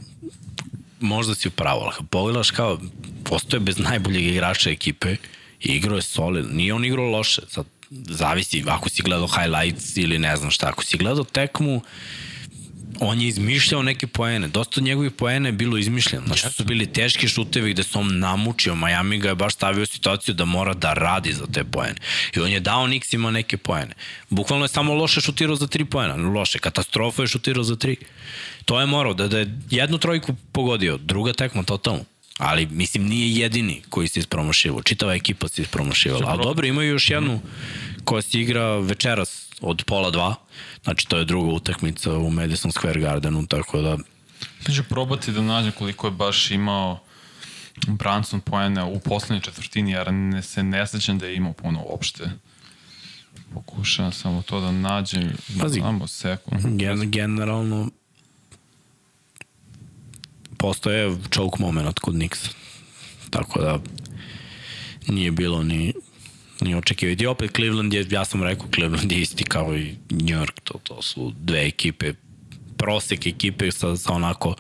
Možda 1.01 1.35
si 1.35 1.49
upravo, 1.49 1.81
ali 1.81 1.93
kad 1.97 2.09
pogledaš 2.09 2.51
kao, 2.51 2.79
postoje 3.25 3.61
bez 3.61 3.79
najboljeg 3.79 4.27
igrača 4.27 4.71
ekipe 4.71 5.17
i 5.61 5.69
igrao 5.69 5.97
je 5.97 6.03
solid. 6.03 6.55
Nije 6.55 6.75
on 6.75 6.85
igrao 6.85 7.11
loše, 7.11 7.43
sad 7.49 7.67
zavisi 7.91 8.65
ako 8.67 8.89
si 8.89 9.03
gledao 9.03 9.29
highlights 9.29 9.97
ili 9.97 10.19
ne 10.19 10.37
znam 10.37 10.51
šta. 10.51 10.69
Ako 10.69 10.85
si 10.85 10.97
gledao 10.97 11.25
tekmu, 11.25 11.83
on 13.01 13.21
je 13.21 13.29
izmišljao 13.29 13.83
neke 13.83 14.07
poene. 14.07 14.49
Dosta 14.49 14.81
od 14.81 14.85
njegovih 14.85 15.13
poena 15.13 15.49
je 15.49 15.53
bilo 15.53 15.79
izmišljeno. 15.79 16.27
Znači, 16.27 16.51
su 16.51 16.65
bili 16.65 16.93
teški 16.93 17.29
šutevi 17.29 17.73
gde 17.73 17.83
se 17.83 17.99
on 17.99 18.19
namučio. 18.19 18.75
Miami 18.75 19.19
ga 19.19 19.29
je 19.29 19.35
baš 19.35 19.55
stavio 19.55 19.83
u 19.83 19.87
situaciju 19.87 20.35
da 20.35 20.45
mora 20.45 20.75
da 20.75 20.93
radi 20.93 21.33
za 21.33 21.47
te 21.47 21.65
poene. 21.65 21.95
I 22.37 22.41
on 22.41 22.51
je 22.51 22.61
dao 22.61 22.87
Nixima 22.87 23.31
neke 23.31 23.57
poene. 23.57 23.95
Bukvalno 24.29 24.65
je 24.65 24.69
samo 24.69 24.95
loše 24.95 25.21
šutirao 25.21 25.57
za 25.57 25.67
tri 25.67 25.85
poena. 25.85 26.15
Loše, 26.17 26.59
katastrofa 26.59 27.23
je 27.23 27.29
šutirao 27.29 27.65
za 27.65 27.77
tri. 27.77 27.97
To 28.65 28.81
je 28.81 28.87
morao, 28.87 29.15
da, 29.15 29.29
da 29.29 29.39
je 29.39 29.59
jednu 29.71 29.99
trojku 29.99 30.35
pogodio, 30.53 30.97
druga 30.97 31.33
tekma 31.33 31.63
totalno. 31.63 32.05
Ali, 32.39 32.67
mislim, 32.67 33.07
nije 33.07 33.43
jedini 33.43 33.83
koji 33.89 34.09
se 34.09 34.21
ispromašivao. 34.21 34.83
Čitava 34.83 35.15
ekipa 35.15 35.49
se 35.49 35.63
ispromašivala. 35.63 36.25
Ali 36.29 36.43
dobro, 36.43 36.67
imaju 36.67 36.91
još 36.91 37.11
jednu 37.11 37.41
koja 38.05 38.23
se 38.23 38.41
igra 38.41 38.79
večeras 38.79 39.49
od 39.61 39.85
pola 39.87 40.11
dva. 40.11 40.35
Znači, 40.85 41.09
to 41.09 41.17
je 41.17 41.25
druga 41.25 41.53
utakmica 41.53 42.13
u 42.13 42.31
Madison 42.31 42.71
Square 42.71 43.01
Gardenu, 43.01 43.47
tako 43.47 43.81
da... 43.81 43.91
Ja 44.69 44.75
ću 44.75 44.85
probati 44.89 45.33
da 45.33 45.43
nađem 45.43 45.73
koliko 45.73 46.07
je 46.07 46.11
baš 46.11 46.51
imao 46.51 46.99
Branson 47.87 48.41
poene 48.41 48.85
u 48.85 49.01
poslednjoj 49.01 49.41
četvrtini, 49.41 49.91
jer 49.91 50.13
ne, 50.13 50.43
se 50.43 50.63
ne 50.63 50.87
sećam 50.87 51.19
da 51.19 51.27
je 51.27 51.37
imao 51.37 51.53
puno 51.53 51.83
uopšte. 51.91 52.31
Pokušavam 53.55 54.13
samo 54.13 54.43
to 54.43 54.61
da 54.61 54.73
nađem. 54.73 55.33
Pazi, 55.61 55.81
samo 55.81 56.07
sekund. 56.07 56.63
Gen, 56.79 57.11
generalno 57.11 57.91
postoje 60.59 61.17
choke 61.35 61.63
moment 61.63 61.99
kod 61.99 62.15
Nixa. 62.15 62.49
Tako 63.31 63.61
da 63.61 63.79
nije 65.09 65.31
bilo 65.31 65.63
ni 65.63 65.93
ni 66.61 66.75
očekivati. 66.75 67.25
I 67.25 67.27
opet 67.27 67.51
Cleveland 67.57 67.95
je, 67.95 68.07
ja 68.11 68.25
sam 68.25 68.43
rekao, 68.43 68.67
Cleveland 68.75 69.13
je 69.13 69.21
isti 69.21 69.45
kao 69.45 69.77
i 69.77 69.95
New 70.11 70.39
York, 70.39 70.61
to, 70.65 70.79
to 70.83 71.03
su 71.03 71.33
dve 71.41 71.67
ekipe, 71.67 72.13
prosek 72.77 73.27
ekipe 73.27 73.71
sa, 73.71 73.97
sa 73.97 74.13
onako 74.13 74.55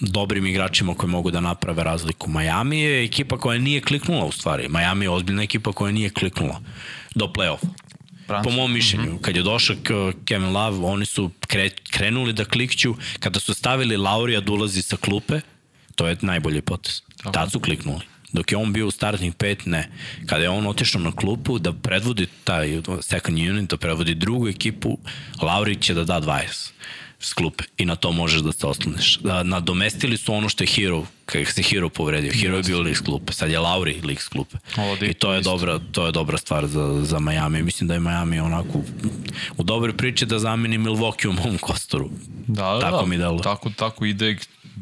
dobrim 0.00 0.46
igračima 0.46 0.94
koji 0.94 1.10
mogu 1.10 1.30
da 1.30 1.40
naprave 1.40 1.84
razliku. 1.84 2.30
Miami 2.30 2.80
je 2.80 3.04
ekipa 3.04 3.38
koja 3.38 3.58
nije 3.58 3.80
kliknula 3.80 4.24
u 4.24 4.32
stvari. 4.32 4.68
Miami 4.68 5.04
je 5.04 5.10
ozbiljna 5.10 5.42
ekipa 5.42 5.72
koja 5.72 5.92
nije 5.92 6.10
kliknula 6.10 6.60
do 7.14 7.26
play-offa. 7.26 7.88
Po 8.44 8.50
mom 8.50 8.72
mišljenju, 8.72 9.12
mm 9.12 9.16
-hmm. 9.16 9.20
kad 9.20 9.36
je 9.36 9.42
došao 9.42 9.76
Kevin 10.24 10.52
Love, 10.52 10.78
oni 10.78 11.06
su 11.06 11.30
kre, 11.46 11.70
krenuli 11.90 12.32
da 12.32 12.44
klikću, 12.44 12.94
kada 13.18 13.40
su 13.40 13.54
stavili 13.54 13.96
Laurija 13.96 14.40
da 14.40 14.52
ulazi 14.52 14.82
sa 14.82 14.96
klupe, 14.96 15.40
to 15.94 16.08
je 16.08 16.16
najbolji 16.20 16.62
potez. 16.62 17.02
Tad 17.32 17.52
su 17.52 17.60
kliknuli. 17.60 18.00
Dok 18.32 18.52
je 18.52 18.58
on 18.58 18.72
bio 18.72 18.86
u 18.86 18.90
startnih 18.90 19.34
pet, 19.34 19.66
ne. 19.66 19.88
Kada 20.26 20.42
je 20.42 20.50
on 20.50 20.66
otišao 20.66 21.00
na 21.00 21.12
klupu 21.12 21.58
da 21.58 21.72
predvodi 21.72 22.26
taj 22.44 22.80
second 23.00 23.38
unit, 23.38 23.70
da 23.70 23.76
predvodi 23.76 24.14
drugu 24.14 24.48
ekipu, 24.48 24.98
Lauri 25.42 25.76
će 25.76 25.94
da 25.94 26.04
da 26.04 26.20
20 26.20 26.72
s 27.20 27.32
klupe 27.32 27.64
i 27.76 27.84
na 27.84 27.96
to 27.96 28.12
možeš 28.12 28.40
da 28.40 28.52
se 28.52 28.66
osloniš. 28.66 29.18
Da, 29.18 29.42
nadomestili 29.42 30.16
su 30.16 30.34
ono 30.34 30.48
što 30.48 30.64
je 30.64 30.68
Hero, 30.68 31.06
kada 31.26 31.44
se 31.44 31.62
Hero 31.62 31.88
povredio. 31.88 32.32
Hero 32.32 32.56
je 32.56 32.62
bio 32.62 32.80
lik 32.80 32.96
s 32.96 33.00
klupe, 33.00 33.32
sad 33.32 33.50
je 33.50 33.58
Lauri 33.58 34.00
lik 34.04 34.22
s 34.22 34.28
klupe. 34.28 34.56
I 35.00 35.14
to 35.14 35.32
je 35.32 35.40
dobra, 35.40 35.80
to 35.92 36.06
je 36.06 36.12
dobra 36.12 36.38
stvar 36.38 36.66
za, 36.66 37.00
za 37.04 37.18
Miami. 37.18 37.62
Mislim 37.62 37.88
da 37.88 37.94
je 37.94 38.00
Miami 38.00 38.40
onako 38.40 38.80
u 39.56 39.62
dobroj 39.62 39.96
priči 39.96 40.26
da 40.26 40.38
zameni 40.38 40.78
Milwaukee 40.78 41.28
u 41.28 41.32
mom 41.32 41.58
kostoru. 41.58 42.10
Da, 42.46 42.62
da, 42.62 42.80
tako 42.80 43.00
da, 43.00 43.06
mi 43.06 43.18
delo. 43.18 43.38
Tako, 43.38 43.70
tako 43.70 44.04
ide. 44.04 44.36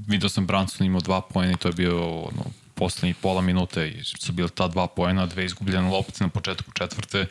Vidio 0.07 0.29
sam 0.29 0.47
Branson 0.47 0.87
imao 0.87 1.01
dva 1.01 1.21
pojene 1.21 1.53
i 1.53 1.57
to 1.57 1.69
je 1.69 1.73
bio 1.73 2.11
ono, 2.11 2.45
poslednjih 2.77 3.17
pola 3.17 3.41
minute 3.41 3.93
su 4.05 4.33
bile 4.33 4.49
ta 4.49 4.69
dva 4.69 4.87
poena, 4.87 5.27
dve 5.27 5.45
izgubljene 5.45 5.91
lopte 5.91 6.25
na 6.25 6.29
početku 6.29 6.73
četvrte, 6.73 7.27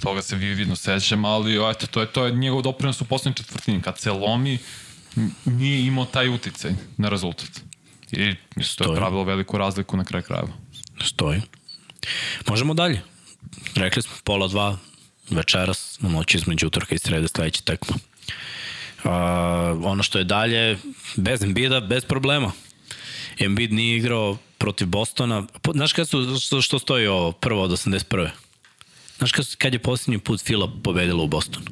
toga 0.00 0.22
se 0.22 0.36
vidno 0.36 0.76
sećam, 0.76 1.24
ali 1.24 1.70
eto, 1.70 1.86
to 1.86 2.00
je, 2.00 2.06
to 2.06 2.26
je 2.26 2.32
njegov 2.32 2.62
doprinos 2.62 3.00
u 3.00 3.04
poslednjem 3.04 3.34
četvrtini. 3.34 3.82
Kad 3.82 3.98
se 3.98 4.10
lomi, 4.10 4.58
nije 5.44 5.86
imao 5.86 6.04
taj 6.04 6.28
uticaj 6.28 6.72
na 6.96 7.08
rezultat. 7.08 7.60
I 8.12 8.34
to 8.76 8.92
je 8.92 8.96
pravilo 8.96 9.24
veliku 9.24 9.58
razliku 9.58 9.96
na 9.96 10.04
kraj 10.04 10.22
krajeva. 10.22 10.52
Stoji. 11.04 11.42
Možemo 12.48 12.74
dalje. 12.74 13.02
Rekli 13.74 14.02
smo 14.02 14.12
pola 14.24 14.48
dva 14.48 14.78
večeras, 15.30 15.98
na 16.00 16.08
noći 16.08 16.38
između 16.38 16.66
utorka 16.66 16.94
i 16.94 16.98
srede 16.98 17.28
sledeća 17.28 17.62
tekma. 17.62 17.96
Uh, 19.04 19.10
ono 19.84 20.02
što 20.02 20.18
je 20.18 20.24
dalje, 20.24 20.78
bez 21.16 21.42
Embida, 21.42 21.80
bez 21.80 22.04
problema. 22.04 22.52
Embiid 23.38 23.72
nije 23.72 23.96
igrao 23.96 24.38
protiv 24.60 24.88
Bostona. 24.88 25.46
Znaš 25.74 25.92
kada 25.92 26.06
su, 26.06 26.38
što, 26.40 26.62
što 26.62 26.78
stoji 26.78 27.06
ovo 27.06 27.32
prvo 27.32 27.62
od 27.62 27.70
81. 27.70 28.28
Znaš 29.18 29.32
kad, 29.32 29.56
kad 29.56 29.72
je 29.72 29.78
posljednji 29.78 30.18
put 30.18 30.42
Fila 30.42 30.72
pobedila 30.84 31.22
u 31.22 31.26
Bostonu? 31.26 31.66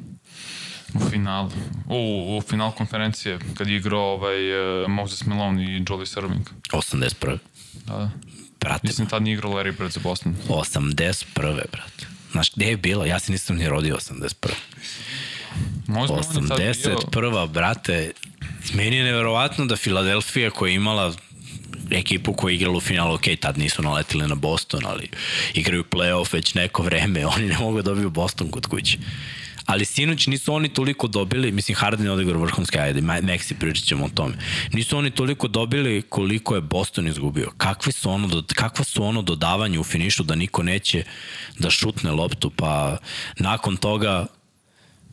U 0.93 1.09
finalu. 1.09 1.51
U, 1.89 2.37
u 2.37 2.41
final 2.41 2.71
konferencije, 2.71 3.39
kad 3.57 3.67
je 3.67 3.75
igrao 3.75 4.13
ovaj, 4.13 4.81
uh, 4.83 4.89
Moses 4.89 5.25
Malone 5.25 5.63
i 5.63 5.85
Julius 5.89 6.17
Erving. 6.17 6.49
81. 6.71 7.37
Da, 7.85 7.93
da. 7.93 8.11
Brate. 8.59 8.87
Mislim, 8.87 9.07
tad 9.07 9.23
nije 9.23 9.33
igrao 9.33 9.51
Larry 9.51 9.77
Bird 9.77 9.91
za 9.91 9.99
Boston. 10.03 10.35
81. 10.47 11.25
brate. 11.71 12.07
Znaš, 12.31 12.51
gde 12.55 12.65
je 12.65 12.77
bilo? 12.77 13.05
Ja 13.05 13.19
se 13.19 13.31
nisam 13.31 13.55
ni 13.55 13.69
rodio 13.69 13.95
81. 13.95 14.49
Možda 15.87 16.15
81. 16.15 17.49
brate, 17.49 18.11
meni 18.73 18.95
je 18.95 19.03
neverovatno 19.03 19.65
da 19.65 19.75
Filadelfija 19.75 20.49
koja 20.49 20.69
je 20.69 20.75
imala 20.75 21.13
ekipu 21.91 22.33
koja 22.33 22.51
je 22.51 22.55
igrala 22.55 22.77
u 22.77 22.81
finalu, 22.81 23.13
ok, 23.13 23.23
tad 23.39 23.57
nisu 23.57 23.81
naletili 23.81 24.27
na 24.27 24.35
Boston, 24.35 24.81
ali 24.85 25.09
igraju 25.53 25.83
play-off 25.91 26.33
već 26.33 26.53
neko 26.53 26.83
vreme, 26.83 27.25
oni 27.35 27.45
ne 27.45 27.57
mogu 27.57 27.77
da 27.77 27.81
dobiju 27.81 28.09
Boston 28.09 28.51
kod 28.51 28.67
kuće. 28.67 28.97
Ali 29.69 29.85
sinoć 29.85 30.27
nisu 30.27 30.53
oni 30.53 30.69
toliko 30.69 31.07
dobili, 31.07 31.51
mislim 31.51 31.75
Harden 31.75 32.05
je 32.05 32.11
odigrao 32.11 32.41
vrhunske, 32.41 32.79
ajde, 32.79 33.01
Maxi 33.01 33.53
pričat 33.59 33.85
ćemo 33.85 34.05
o 34.05 34.09
tome. 34.09 34.33
Nisu 34.73 34.97
oni 34.97 35.11
toliko 35.11 35.47
dobili 35.47 36.01
koliko 36.01 36.55
je 36.55 36.61
Boston 36.61 37.07
izgubio. 37.07 37.51
Kakvi 37.57 37.91
su 37.91 38.09
ono, 38.11 38.43
kakva 38.55 38.85
su 38.85 39.03
ono 39.03 39.21
dodavanje 39.21 39.79
u 39.79 39.83
finišu 39.83 40.23
da 40.23 40.35
niko 40.35 40.63
neće 40.63 41.03
da 41.59 41.69
šutne 41.69 42.11
loptu, 42.11 42.49
pa 42.49 42.97
nakon 43.37 43.77
toga, 43.77 44.25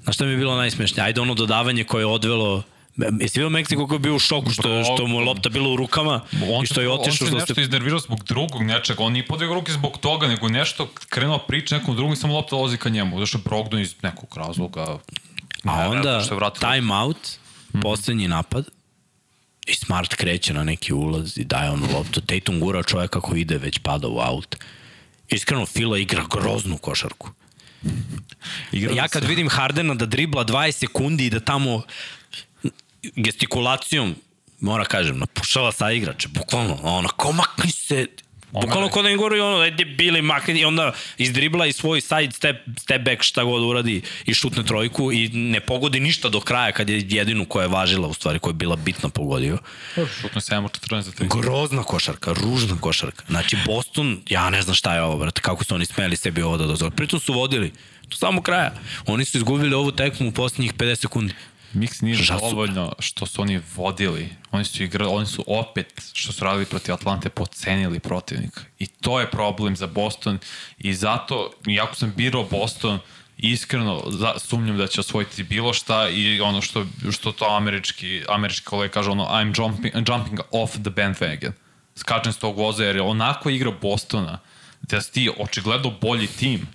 znaš 0.02 0.16
šta 0.16 0.24
mi 0.24 0.30
je 0.30 0.36
bilo 0.36 0.56
najsmešnije? 0.56 1.04
Ajde 1.04 1.20
ono 1.20 1.34
dodavanje 1.34 1.84
koje 1.84 2.02
je 2.02 2.06
odvelo 2.06 2.62
Jesi 2.96 3.38
vidio 3.38 3.50
Meksiko 3.50 3.86
koji 3.86 3.96
je 3.96 4.00
bio 4.00 4.14
u 4.14 4.18
šoku 4.18 4.50
što, 4.50 4.84
što 4.84 5.06
mu 5.06 5.20
je 5.20 5.24
lopta 5.24 5.48
bila 5.48 5.68
u 5.68 5.76
rukama 5.76 6.20
on 6.52 6.64
i 6.64 6.66
što 6.66 6.80
je 6.80 6.90
otišao? 6.90 7.26
On 7.26 7.30
se 7.30 7.36
nešto 7.36 7.54
ste... 7.54 7.62
iznervirao 7.62 7.98
zbog 7.98 8.24
drugog 8.24 8.62
nečega, 8.62 9.02
on 9.02 9.12
nije 9.12 9.26
podigao 9.26 9.54
ruke 9.54 9.72
zbog 9.72 9.98
toga, 9.98 10.26
nego 10.26 10.48
nešto 10.48 10.88
krenuo 11.08 11.38
priča 11.38 11.78
nekom 11.78 11.96
drugom 11.96 12.12
i 12.12 12.16
samo 12.16 12.34
lopta 12.34 12.56
dolazi 12.56 12.76
ka 12.76 12.88
njemu, 12.88 13.20
je 13.20 13.26
prognu 13.44 13.80
iz 13.80 13.94
nekog 14.02 14.36
razloga. 14.36 14.98
A 15.64 15.88
onda 15.88 16.22
time 16.60 16.94
out, 16.94 17.16
mm. 17.74 17.80
poslednji 17.80 18.28
napad, 18.28 18.64
i 19.66 19.74
Smart 19.74 20.14
kreće 20.14 20.54
na 20.54 20.64
neki 20.64 20.92
ulaz 20.92 21.38
i 21.38 21.44
daje 21.44 21.70
onu 21.70 21.86
loptu. 21.94 22.20
Tatum 22.20 22.60
gura 22.60 22.82
čovjeka 22.82 23.20
koji 23.20 23.40
ide 23.40 23.58
već 23.58 23.78
pada 23.78 24.08
u 24.08 24.18
aut. 24.18 24.56
Iskreno, 25.28 25.66
Fila 25.66 25.98
igra 25.98 26.24
groznu 26.30 26.78
košarku. 26.78 27.30
Igra 28.72 28.94
ja 28.94 29.08
kad 29.08 29.24
vidim 29.24 29.48
Hardena 29.48 29.94
da 29.94 30.06
dribla 30.06 30.44
20 30.44 30.72
sekundi 30.72 31.26
i 31.26 31.30
da 31.30 31.40
tamo 31.40 31.82
gestikulacijom, 33.16 34.14
mora 34.60 34.84
kažem, 34.84 35.18
napušava 35.18 35.72
sa 35.72 35.90
igrače, 35.90 36.28
bukvalno, 36.28 36.78
ono, 36.82 37.08
ko 37.08 37.32
makni 37.32 37.70
se, 37.72 38.06
Bukvalno 38.62 38.88
kod 38.88 39.04
da 39.04 39.10
im 39.10 39.18
govori 39.18 39.40
ono, 39.40 39.58
ajde 39.58 39.84
bili 39.84 40.22
makni 40.22 40.60
i 40.60 40.64
onda 40.64 40.92
izdribla 41.18 41.66
i 41.66 41.72
svoj 41.72 42.00
side 42.00 42.32
step, 42.32 42.56
step 42.78 43.02
back 43.02 43.22
šta 43.22 43.44
god 43.44 43.62
uradi 43.62 44.02
i 44.26 44.34
šutne 44.34 44.64
trojku 44.64 45.12
i 45.12 45.28
ne 45.28 45.60
pogodi 45.60 46.00
ništa 46.00 46.28
do 46.28 46.40
kraja 46.40 46.72
kad 46.72 46.90
je 46.90 47.04
jedinu 47.08 47.44
koja 47.44 47.62
je 47.62 47.68
važila 47.68 48.08
u 48.08 48.14
stvari, 48.14 48.38
koja 48.38 48.50
je 48.50 48.54
bila 48.54 48.76
bitna 48.76 49.08
pogodio. 49.08 49.58
Šutne 49.94 50.40
7 50.40 50.68
14 50.88 51.00
za 51.00 51.10
3. 51.10 51.40
Grozna 51.40 51.82
košarka, 51.82 52.32
ružna 52.32 52.76
košarka. 52.80 53.24
Znači 53.28 53.56
Boston, 53.66 54.20
ja 54.28 54.50
ne 54.50 54.62
znam 54.62 54.74
šta 54.74 54.94
je 54.94 55.02
ovo, 55.02 55.16
brate, 55.16 55.40
kako 55.40 55.64
su 55.64 55.74
oni 55.74 55.86
smeli 55.86 56.16
sebi 56.16 56.42
ovo 56.42 56.56
da 56.56 56.66
dozvore. 56.66 56.96
Pritom 56.96 57.20
su 57.20 57.32
vodili, 57.32 57.72
do 58.10 58.16
samog 58.16 58.44
kraja. 58.44 58.72
Oni 59.06 59.24
su 59.24 59.36
izgubili 59.36 59.74
ovu 59.74 59.92
tekmu 59.92 60.28
u 60.28 60.32
poslednjih 60.32 60.74
50 60.74 60.94
sekundi. 60.94 61.34
Mix 61.74 62.02
nije 62.02 62.14
Žal 62.14 62.40
dovoljno 62.40 62.92
što 62.98 63.26
su 63.26 63.42
oni 63.42 63.60
vodili. 63.76 64.28
Oni 64.50 64.64
su 64.64 64.82
igrali, 64.82 65.12
oni 65.14 65.26
su 65.26 65.44
opet, 65.46 66.02
što 66.12 66.32
su 66.32 66.44
radili 66.44 66.64
protiv 66.64 66.94
Atlante, 66.94 67.28
pocenili 67.28 68.00
protivnika. 68.00 68.60
I 68.78 68.86
to 68.86 69.20
je 69.20 69.30
problem 69.30 69.76
za 69.76 69.86
Boston 69.86 70.38
i 70.78 70.94
zato, 70.94 71.50
iako 71.68 71.94
sam 71.94 72.12
birao 72.16 72.44
Boston, 72.50 72.98
iskreno 73.38 74.02
za, 74.06 74.34
sumnjam 74.38 74.78
da 74.78 74.86
će 74.86 75.00
osvojiti 75.00 75.42
bilo 75.42 75.72
šta 75.72 76.08
i 76.08 76.40
ono 76.40 76.62
što, 76.62 76.86
što 77.12 77.32
to 77.32 77.56
američki, 77.56 78.22
američki 78.28 78.64
kolega 78.64 78.92
kaže 78.92 79.10
ono 79.10 79.24
I'm 79.24 79.62
jumping, 79.62 79.94
jumping 79.94 80.40
off 80.50 80.72
the 80.72 80.90
bandwagon. 80.90 81.52
Skačem 81.96 82.32
s 82.32 82.38
tog 82.38 82.58
voza 82.58 82.84
jer 82.84 82.96
je 82.96 83.02
onako 83.02 83.50
igra 83.50 83.70
Bostona 83.82 84.38
da 84.82 85.00
si 85.00 85.12
ti 85.12 85.30
očigledno 85.38 85.90
bolji 86.00 86.26
tim 86.26 86.66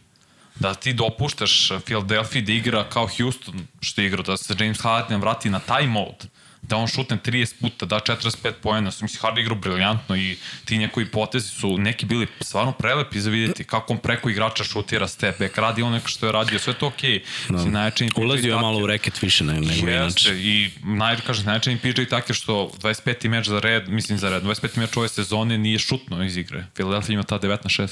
da 0.56 0.74
ti 0.74 0.94
dopuštaš 0.94 1.72
Philadelphia 1.86 2.42
da 2.42 2.52
igra 2.52 2.90
kao 2.90 3.08
Houston 3.18 3.68
što 3.82 4.02
igra, 4.02 4.24
da 4.24 4.38
se 4.38 4.56
James 4.60 4.82
Harden 4.82 5.22
vrati 5.22 5.50
na 5.50 5.60
taj 5.60 5.88
mod, 5.88 6.28
da 6.62 6.78
on 6.78 6.88
šutne 6.88 7.18
30 7.18 7.54
puta, 7.62 7.86
da 7.86 7.96
45 7.96 8.52
pojena, 8.62 8.92
mislim, 9.02 9.22
Harden 9.22 9.42
igrao 9.44 9.58
briljantno 9.58 10.16
i 10.16 10.38
ti 10.66 10.78
njegovi 10.78 11.06
potezi 11.12 11.48
su 11.48 11.78
neki 11.78 12.06
bili 12.06 12.28
stvarno 12.42 12.72
prelepi 12.72 13.20
za 13.20 13.30
vidjeti 13.30 13.64
kako 13.64 13.94
on 13.94 14.00
preko 14.00 14.30
igrača 14.30 14.64
šutira 14.64 15.08
step 15.08 15.40
back, 15.40 15.58
radi 15.58 15.82
on 15.82 15.94
neko 15.94 16.08
što 16.08 16.26
je 16.26 16.32
radio, 16.32 16.60
sve 16.60 16.74
to 16.74 16.88
okej. 16.88 17.24
Okay. 17.50 17.64
Da. 17.64 17.66
Najjačini 17.66 18.12
Ulazio 18.16 18.56
je 18.56 18.62
malo 18.62 18.84
u 18.84 18.88
reket 18.88 19.22
više 19.22 19.44
nego, 19.44 19.66
nego 19.66 19.90
inače. 19.90 20.40
I 20.40 20.72
naj, 20.84 21.18
kažem, 21.28 21.46
najjačini 21.46 21.78
PJ 21.78 22.04
Tucker 22.04 22.36
što 22.36 22.72
25. 22.82 23.30
meč 23.30 23.48
za 23.48 23.60
red, 23.60 23.90
mislim 23.90 24.18
za 24.18 24.30
red, 24.30 24.44
25. 24.44 24.78
meč 24.78 24.98
ove 24.98 25.10
sezone 25.10 25.58
nije 25.58 25.80
šutno 25.80 26.24
iz 26.24 26.38
igre. 26.38 26.66
Philadelphia 26.74 27.14
ima 27.14 27.24
ta 27.24 27.40
9 27.40 27.48
na 27.48 27.86
6. 27.86 27.90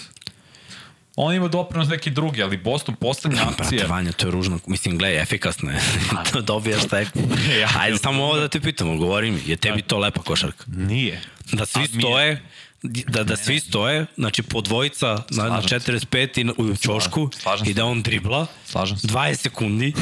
On 1.21 1.33
ima 1.33 1.47
doprinos 1.47 1.87
neki 1.87 2.09
drugi, 2.09 2.43
ali 2.43 2.57
Boston 2.57 2.95
poslednja 2.95 3.41
akcija... 3.41 3.69
Brate, 3.69 3.87
Vanja, 3.87 4.11
to 4.11 4.27
je 4.27 4.31
ružno. 4.31 4.59
Mislim, 4.67 4.97
gledaj, 4.97 5.21
efikasno 5.21 5.71
je. 5.71 5.81
Dobijaš 6.41 6.87
taj... 6.89 7.05
Ajde, 7.79 7.97
samo 7.97 8.23
ovo 8.23 8.39
da 8.39 8.47
te 8.47 8.59
pitam, 8.59 8.97
govori 8.97 9.31
mi, 9.31 9.41
je 9.45 9.55
tebi 9.55 9.81
to 9.81 9.97
lepa 9.97 10.21
košarka? 10.21 10.63
Nije. 10.67 11.21
Da 11.51 11.65
svi 11.65 11.87
stoje, 11.87 12.41
da, 12.83 13.23
da 13.23 13.35
svi 13.35 13.59
stoje, 13.59 14.05
znači 14.17 14.43
po 14.43 14.61
dvojica 14.61 15.23
na, 15.29 15.43
na 15.43 15.61
45 15.61 16.41
i 16.41 16.71
u 16.71 16.77
čošku 16.77 17.29
i 17.65 17.73
da 17.73 17.85
on 17.85 18.01
dribla 18.01 18.47
Slažem 18.65 18.97
se. 18.97 19.07
20 19.07 19.35
sekundi 19.35 19.93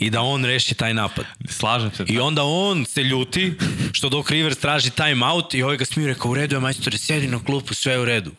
i 0.00 0.10
da 0.10 0.20
on 0.20 0.44
reši 0.44 0.74
taj 0.74 0.94
napad. 0.94 1.24
Slažem 1.48 1.90
se. 1.96 2.04
I 2.08 2.18
onda 2.18 2.42
on 2.44 2.84
se 2.84 3.02
ljuti 3.02 3.54
što 3.92 4.08
dok 4.08 4.30
Rivers 4.30 4.58
traži 4.58 4.90
time 4.90 5.26
out 5.26 5.54
i 5.54 5.62
ovaj 5.62 5.76
ga 5.76 5.84
smije 5.84 6.08
rekao 6.08 6.30
u 6.30 6.34
redu 6.34 6.56
je 6.56 6.60
majstore, 6.60 6.98
sedi 6.98 7.28
na 7.28 7.44
klupu, 7.44 7.74
sve 7.74 7.92
je 7.92 8.00
u 8.00 8.04
redu. 8.04 8.30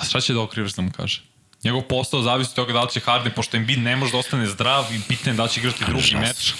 A 0.00 0.04
šta 0.04 0.20
će 0.20 0.32
Doc 0.32 0.54
Rivers 0.54 0.74
da 0.74 0.82
mu 0.82 0.90
kaže? 0.96 1.22
Njegov 1.64 1.82
posao 1.82 2.22
zavisi 2.22 2.50
od 2.50 2.54
toga 2.54 2.72
da 2.72 2.82
li 2.82 2.90
će 2.90 3.00
Harden, 3.00 3.32
pošto 3.36 3.56
Embiid 3.56 3.78
ne 3.78 3.96
može 3.96 4.12
da 4.12 4.18
ostane 4.18 4.46
zdrav 4.46 4.84
i 4.94 5.00
pitanje 5.08 5.36
da 5.36 5.42
li 5.42 5.48
će 5.48 5.60
igrati 5.60 5.84
drugi 5.84 6.14
meč. 6.16 6.54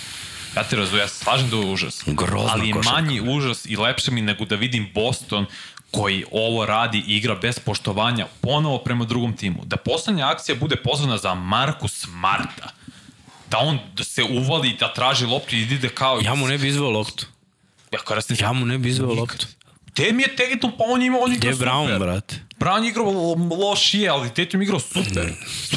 Ja 0.56 0.64
te 0.64 0.76
razumijem, 0.76 1.04
ja 1.04 1.08
se 1.08 1.24
slažem 1.24 1.50
da 1.50 1.56
je 1.56 1.66
užas. 1.66 2.02
Grozna 2.06 2.52
ali 2.52 2.68
je 2.68 2.72
košarka. 2.72 3.00
manji 3.00 3.20
užas 3.20 3.66
i 3.66 3.76
lepše 3.76 4.10
mi 4.10 4.22
nego 4.22 4.44
da 4.44 4.56
vidim 4.56 4.90
Boston 4.94 5.46
koji 5.90 6.24
ovo 6.32 6.66
radi 6.66 7.04
i 7.06 7.16
igra 7.16 7.34
bez 7.34 7.58
poštovanja 7.58 8.26
ponovo 8.40 8.78
prema 8.78 9.04
drugom 9.04 9.36
timu. 9.36 9.64
Da 9.64 9.76
poslednja 9.76 10.30
akcija 10.30 10.54
bude 10.54 10.76
pozvana 10.76 11.18
za 11.18 11.34
Marku 11.34 11.88
Smarta. 11.88 12.70
Da 13.50 13.58
on 13.58 13.78
da 13.94 14.04
se 14.04 14.22
uvali, 14.22 14.76
da 14.80 14.92
traži 14.94 15.26
loptu 15.26 15.56
i 15.56 15.60
ide 15.60 15.88
kao... 15.88 16.20
Ja 16.22 16.34
mu 16.34 16.46
ne 16.46 16.58
bi 16.58 16.68
izveo 16.68 16.90
loptu. 16.90 17.26
Ja, 17.92 17.98
ja 18.38 18.52
mu 18.52 18.66
ne 18.66 18.78
bi 18.78 18.88
izveo 18.88 19.14
loptu. 19.14 19.46
Mi 19.98 20.22
je 20.22 20.36
Tegetom, 20.36 20.72
pa 20.78 20.84
on 20.88 21.02
ima, 21.02 21.18
on 21.20 21.32
igra 21.32 21.52
super. 21.52 21.68
Brown, 21.68 21.98
brate? 21.98 22.36
Brown 22.58 22.84
igrao 22.84 23.36
lošije, 23.58 24.08
ali 24.08 24.34
Tatum 24.34 24.62
igrao 24.62 24.80
super. 24.80 25.32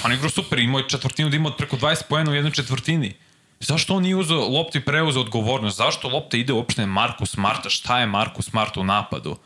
On 0.06 0.14
igrao 0.14 0.30
super, 0.30 0.60
imao 0.60 0.80
je 0.80 0.90
četvrtinu 0.90 1.30
da 1.30 1.36
ima 1.36 1.52
preko 1.52 1.78
20 1.78 2.04
pojena 2.10 2.32
u 2.32 2.36
jednoj 2.36 2.52
četvrtini. 2.52 3.14
Zašto 3.60 3.96
on 3.96 4.04
nije 4.04 4.16
uzeo 4.16 4.48
loptu 4.48 4.78
i 4.78 4.82
preuzeo 4.82 5.22
odgovornost? 5.22 5.78
Zašto 5.78 6.08
lopta 6.08 6.38
ide 6.38 6.54
uopšte 6.54 6.86
Marku 6.86 7.26
Smarta? 7.26 7.70
Šta 7.70 8.00
je 8.00 8.06
Marku 8.06 8.42
Smart 8.42 8.78
u 8.78 8.84
napadu? 8.84 9.38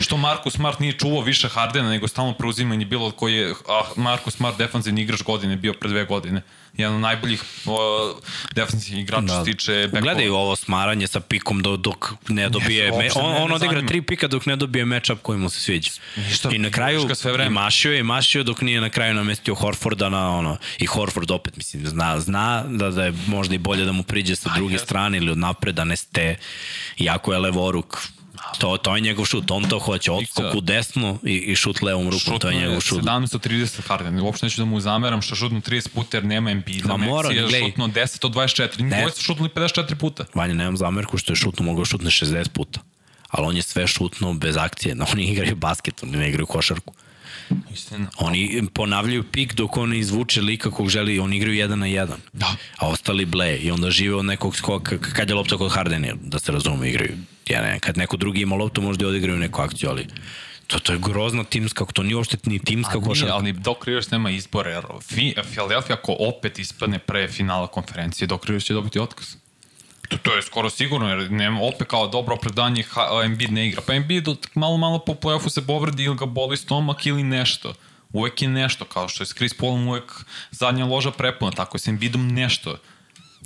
Što 0.00 0.16
Marko 0.16 0.50
Smart 0.50 0.80
nije 0.80 0.92
čuvao 0.92 1.20
više 1.20 1.48
Hardena 1.48 1.90
nego 1.90 2.08
stalno 2.08 2.34
preuzimanje 2.34 2.84
bilo 2.84 3.10
koji 3.10 3.34
je 3.34 3.54
a 3.68 3.82
Marko 3.96 4.30
Smart 4.30 4.58
defanzivni 4.58 5.02
igrač 5.02 5.22
godine 5.22 5.56
bio 5.56 5.72
pre 5.72 5.88
dve 5.88 6.04
godine 6.04 6.42
jedan 6.76 6.94
od 6.94 7.00
najboljih 7.00 7.42
defensivnih 8.54 9.02
igrača 9.02 9.26
da. 9.26 9.44
se 9.44 9.52
tiče 9.52 9.72
backball. 9.72 10.02
Gledaj 10.02 10.28
ovo 10.28 10.56
smaranje 10.56 11.06
sa 11.06 11.20
pikom 11.20 11.62
do, 11.62 11.76
dok 11.76 12.12
ne 12.28 12.48
dobije 12.48 12.92
yes, 12.92 12.98
me, 12.98 13.08
on, 13.14 13.42
on 13.42 13.52
odigra 13.52 13.86
tri 13.86 14.02
pika 14.02 14.28
dok 14.28 14.46
ne 14.46 14.56
dobije 14.56 14.84
matchup 14.84 15.22
koji 15.22 15.38
mu 15.38 15.50
se 15.50 15.60
sviđa. 15.60 15.90
Ništa, 16.16 16.50
I 16.52 16.58
na 16.58 16.70
kraju 16.70 17.08
i 17.46 17.50
mašio 17.50 17.92
je, 17.92 18.02
mašio 18.02 18.42
dok 18.42 18.60
nije 18.60 18.80
na 18.80 18.90
kraju 18.90 19.14
namestio 19.14 19.54
Horforda 19.54 20.08
na 20.08 20.30
ono 20.30 20.56
i 20.78 20.86
Horford 20.86 21.30
opet 21.30 21.56
mislim 21.56 21.86
zna 21.86 22.20
zna 22.20 22.64
da 22.68 22.90
da 22.90 23.04
je 23.04 23.12
možda 23.26 23.54
i 23.54 23.58
bolje 23.58 23.84
da 23.84 23.92
mu 23.92 24.02
priđe 24.02 24.36
sa 24.36 24.50
druge 24.54 24.78
strane 24.78 25.18
ili 25.18 25.30
od 25.30 25.38
napreda 25.38 25.84
ne 25.84 25.96
ste 25.96 26.36
jako 26.98 27.32
je 27.32 27.38
levoruk 27.38 27.98
To, 28.58 28.76
to 28.76 28.94
je 28.94 29.00
njegov 29.00 29.24
šut, 29.24 29.50
on 29.50 29.68
to 29.68 29.78
hoće, 29.78 30.12
odskok 30.12 30.54
u 30.54 30.60
desno 30.60 31.18
i, 31.22 31.32
i 31.36 31.56
šut 31.56 31.82
levom 31.82 32.10
rukom, 32.10 32.38
to 32.38 32.48
je 32.48 32.56
njegov 32.56 32.80
šut. 32.80 33.02
17 33.02 33.34
od 33.34 33.46
30 33.46 33.80
Harden, 33.80 34.20
uopšte 34.20 34.46
neću 34.46 34.60
da 34.60 34.64
mu 34.64 34.80
zameram 34.80 35.22
što 35.22 35.34
šutnu 35.34 35.60
30 35.60 35.88
puta 35.88 36.16
jer 36.16 36.24
nema 36.24 36.50
Embiida, 36.50 36.88
Ma 36.88 36.96
mora, 36.96 37.30
je 37.30 37.48
šutno 37.60 37.88
10 37.88 38.26
od 38.26 38.34
24, 38.34 38.80
ne. 38.80 39.10
su 39.10 39.22
šutnuli 39.22 39.50
54 39.50 39.94
puta. 39.94 40.24
Vanja, 40.34 40.54
nemam 40.54 40.76
zamerku 40.76 41.18
što 41.18 41.32
je 41.32 41.36
šutno, 41.36 41.64
mogao 41.64 41.84
šutne 41.84 42.10
60 42.10 42.48
puta, 42.48 42.80
ali 43.28 43.46
on 43.46 43.56
je 43.56 43.62
sve 43.62 43.86
šutno 43.86 44.34
bez 44.34 44.56
akcije, 44.56 44.96
oni 45.12 45.24
igraju 45.24 45.56
basket, 45.56 46.02
oni 46.02 46.16
ne 46.16 46.28
igraju 46.28 46.46
košarku. 46.46 46.94
Istina. 47.72 48.06
Oni 48.18 48.68
ponavljaju 48.74 49.22
pik 49.22 49.54
dok 49.54 49.76
on 49.76 49.94
izvuče 49.94 50.40
lika 50.40 50.70
kog 50.70 50.88
želi, 50.88 51.18
oni 51.18 51.36
igraju 51.36 51.56
jedan 51.56 51.78
na 51.78 51.86
jedan. 51.86 52.20
Da. 52.32 52.56
A 52.78 52.88
ostali 52.88 53.24
ble 53.24 53.56
i 53.56 53.70
onda 53.70 53.90
žive 53.90 54.14
od 54.14 54.24
nekog 54.24 54.56
skoka, 54.56 54.98
kad 54.98 55.28
je 55.28 55.34
lopta 55.34 55.56
kod 55.56 55.72
Hardena, 55.72 56.14
da 56.22 56.38
se 56.38 56.52
razume, 56.52 56.88
igraju. 56.88 57.16
Ja 57.48 57.62
ne, 57.62 57.80
kad 57.80 57.96
neko 57.96 58.16
drugi 58.16 58.40
ima 58.40 58.56
loptu, 58.56 58.82
možda 58.82 59.08
odigraju 59.08 59.38
neku 59.38 59.62
akciju, 59.62 59.90
ali 59.90 60.06
to, 60.66 60.78
to 60.78 60.92
je 60.92 60.98
grozna 60.98 61.44
timska, 61.44 61.84
to 61.84 62.02
nije 62.02 62.16
uopšte 62.16 62.36
ni 62.44 62.58
timska 62.58 63.00
košarka. 63.00 63.34
Ali 63.34 63.52
Doc 63.52 63.76
Rivers 63.86 64.10
nema 64.10 64.30
izbora, 64.30 64.70
jer 64.70 64.84
Philadelphia 65.52 65.96
ako 65.96 66.16
opet 66.18 66.58
ispadne 66.58 66.98
pre 66.98 67.28
finala 67.28 67.66
konferencije, 67.66 68.26
Doc 68.26 68.44
Rivers 68.44 68.64
će 68.64 68.74
dobiti 68.74 68.98
otkaz. 68.98 69.36
To, 70.08 70.16
to 70.18 70.36
je 70.36 70.42
skoro 70.42 70.70
sigurno, 70.70 71.08
jer 71.08 71.30
nema 71.30 71.60
opet 71.62 71.88
kao 71.88 72.06
dobro 72.08 72.34
opravdanje 72.34 72.84
Embiid 73.24 73.52
ne 73.52 73.68
igra. 73.68 73.82
Pa 73.86 73.94
Embiid 73.94 74.28
malo 74.54 74.76
malo 74.76 74.98
po 74.98 75.12
playoffu 75.14 75.48
se 75.48 75.66
povredi 75.66 76.04
ili 76.04 76.16
ga 76.16 76.26
boli 76.26 76.56
stomak 76.56 77.06
ili 77.06 77.22
nešto. 77.22 77.74
Uvek 78.12 78.42
je 78.42 78.48
nešto, 78.48 78.84
kao 78.84 79.08
što 79.08 79.22
je 79.22 79.26
s 79.26 79.34
Chris 79.34 79.54
Paulom 79.54 79.88
uvek 79.88 80.12
zadnja 80.50 80.84
loža 80.84 81.10
prepuna, 81.10 81.50
tako 81.50 81.76
je 81.76 81.80
s 81.80 81.88
Embiidom 81.88 82.28
nešto. 82.28 82.78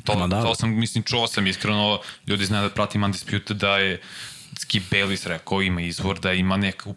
To, 0.04 0.26
da. 0.26 0.42
to 0.42 0.54
sam, 0.54 0.78
mislim, 0.78 1.04
čuo 1.04 1.26
sam 1.26 1.46
iskreno, 1.46 2.00
ljudi 2.26 2.44
znaju 2.44 2.68
da 2.68 2.74
pratim 2.74 3.04
Undisputed 3.04 3.56
da 3.56 3.78
je 3.78 4.00
Skip 4.68 4.90
Bayless 4.90 5.26
rekao 5.26 5.62
ima 5.62 5.80
izvor 5.80 6.20
da 6.20 6.32
ima 6.32 6.56
neka, 6.56 6.90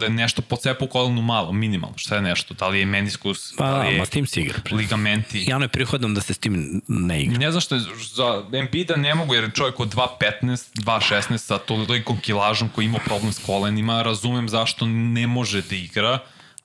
da 0.00 0.06
je 0.06 0.10
nešto 0.10 0.42
pocepa 0.42 0.84
u 0.84 0.88
kolenu 0.88 1.22
malo, 1.22 1.52
minimalno, 1.52 1.98
šta 1.98 2.14
je 2.14 2.22
nešto, 2.22 2.54
da 2.54 2.68
li 2.68 2.78
je 2.78 2.86
meniskus, 2.86 3.54
pa, 3.56 3.70
da 3.70 3.82
li 3.82 3.92
je 3.92 3.98
ma 3.98 4.06
s 4.06 4.10
tim 4.10 4.26
se 4.26 4.40
igra. 4.40 4.58
ligamenti. 4.70 5.44
Ja 5.48 5.58
ne 5.58 5.68
prihodam 5.68 6.14
da 6.14 6.20
se 6.20 6.34
s 6.34 6.38
tim 6.38 6.82
ne 6.88 7.22
igra. 7.22 7.38
Ne 7.38 7.50
znam 7.50 7.60
što 7.60 7.74
je, 7.74 7.80
za 8.14 8.44
Embiida 8.52 8.96
ne 8.96 9.14
mogu 9.14 9.34
jer 9.34 9.44
je 9.44 9.50
čovjek 9.50 9.80
od 9.80 9.94
2.15, 9.94 10.82
2.16 10.82 11.38
sa 11.38 11.58
tolikom 11.58 12.20
kilažom 12.20 12.68
koji 12.68 12.84
ima 12.84 12.98
problem 12.98 13.32
s 13.32 13.38
kolenima, 13.46 14.02
razumem 14.02 14.48
zašto 14.48 14.86
ne 14.86 15.26
može 15.26 15.62
da 15.62 15.76
igra, 15.76 16.18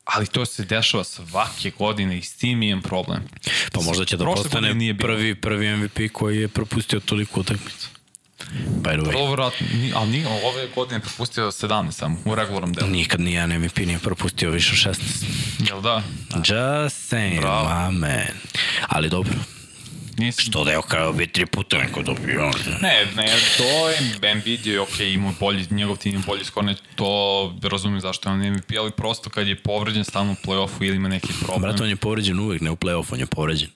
ali 0.05 0.27
to 0.27 0.45
se 0.45 0.65
dešava 0.65 1.03
svake 1.03 1.71
godine 1.77 2.17
i 2.17 2.21
s 2.21 2.37
tim 2.37 2.63
imam 2.63 2.81
problem. 2.81 3.23
Pa 3.71 3.81
možda 3.81 4.05
će 4.05 4.17
da 4.17 4.25
postane 4.25 4.97
prvi, 4.97 5.35
prvi 5.35 5.77
MVP 5.77 5.99
koji 6.13 6.41
je 6.41 6.47
propustio 6.47 6.99
toliko 6.99 7.39
utakmica. 7.39 8.00
By 8.81 9.01
the 9.01 9.11
way. 9.11 9.15
Ovo 9.17 9.31
vratno, 9.31 9.67
ali 9.95 10.09
nije, 10.09 10.27
ove 10.27 10.67
godine 10.75 10.95
je 10.97 11.01
propustio 11.01 11.45
17 11.45 11.91
samo 11.91 12.17
u 12.25 12.35
regularnom 12.35 12.73
delu. 12.73 12.89
Nikad 12.89 13.19
nijedan 13.19 13.59
MVP 13.59 13.77
nije 13.77 13.99
propustio 13.99 14.51
više 14.51 14.89
16. 14.89 14.95
Jel 15.69 15.81
da? 15.81 16.03
Just 16.35 17.11
saying, 17.11 17.39
Bravo. 17.39 17.69
my 17.69 17.91
man. 17.91 18.37
Ali 18.87 19.09
dobro. 19.09 19.33
Nisam. 20.17 20.45
Što 20.45 20.63
da 20.63 20.71
je 20.71 20.77
okrao 20.77 21.13
bi 21.13 21.27
tri 21.27 21.45
puta 21.45 21.77
neko 21.77 22.01
dobio. 22.01 22.51
Ne, 22.81 23.05
ne, 23.15 23.27
to 23.57 23.89
je 23.89 23.97
Embiid 24.31 24.65
je 24.65 24.81
ok, 24.81 24.99
ima 24.99 25.33
bolji, 25.39 25.67
njegov 25.69 25.97
tim 25.97 26.15
ima 26.15 26.23
bolji 26.27 26.45
skor, 26.45 26.63
ne, 26.63 26.75
to 26.95 27.57
razumijem 27.63 28.01
zašto 28.01 28.29
je 28.29 28.33
on 28.33 28.51
MVP, 28.51 28.71
ali 28.79 28.91
prosto 28.91 29.29
kad 29.29 29.47
je 29.47 29.55
povređen 29.55 30.03
stalno 30.03 30.31
u 30.31 30.47
play-offu 30.47 30.83
ili 30.83 30.95
ima 30.95 31.09
neki 31.09 31.33
problem. 31.39 31.61
Brat, 31.61 31.81
on 31.81 31.89
je 31.89 31.95
povređen 31.95 32.39
uvek, 32.39 32.61
ne 32.61 32.71
u 32.71 32.75
play-offu, 32.75 33.13
on 33.13 33.19
je 33.19 33.25
povređen. 33.25 33.69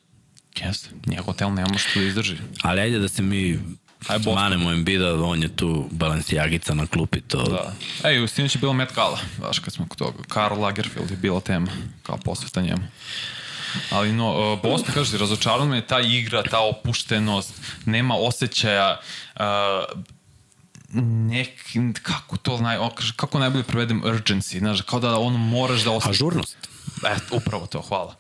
Jeste, 0.66 0.90
njegov 1.06 1.34
tel 1.34 1.54
ne 1.54 1.66
može 1.66 1.86
to 1.94 2.00
da 2.00 2.06
izdrži. 2.06 2.36
Ali 2.62 2.82
ajde 2.82 3.00
da 3.00 3.08
se 3.08 3.22
mi 3.22 3.60
Aj, 4.08 4.20
Manemo 4.36 4.72
Embida, 4.72 5.14
on 5.24 5.44
je 5.44 5.56
tu 5.56 5.88
balancijagica 5.92 6.74
na 6.74 6.88
klupi, 6.88 7.22
to... 7.22 7.44
Da. 7.44 7.74
Ej, 8.10 8.24
u 8.24 8.28
sinoć 8.28 8.56
je 8.56 8.60
bilo 8.60 8.74
Met 8.74 8.94
Gala, 8.96 9.20
baš 9.38 9.60
kad 9.60 9.74
smo 9.74 9.88
kod 9.88 9.98
toga. 9.98 10.24
Karl 10.28 10.62
Lagerfeld 10.62 11.12
je 11.12 11.18
bila 11.18 11.40
tema, 11.40 11.68
kao 12.04 12.18
posveta 12.18 12.62
njemu. 12.62 12.84
Ali 13.92 14.14
no, 14.14 14.54
uh, 14.54 14.62
Boston, 14.62 14.94
kaže, 14.94 15.18
razočarano 15.18 15.66
me 15.66 15.88
ta 15.88 16.00
igra, 16.00 16.44
ta 16.44 16.60
opuštenost, 16.60 17.54
nema 17.86 18.16
osjećaja, 18.16 19.00
uh, 19.36 19.44
nek, 21.02 21.50
kako 22.02 22.38
to 22.38 22.58
naj, 22.58 22.78
kako 23.16 23.40
najbolje 23.40 23.64
prevedem 23.64 24.02
urgency, 24.02 24.60
znaš, 24.60 24.82
kao 24.82 25.00
da 25.00 25.20
ono 25.20 25.38
moraš 25.38 25.82
da 25.82 25.92
osjećaš. 25.92 26.16
Ažurnost. 26.16 26.58
E, 27.06 27.16
upravo 27.32 27.68
to, 27.68 27.82
hvala. 27.82 28.16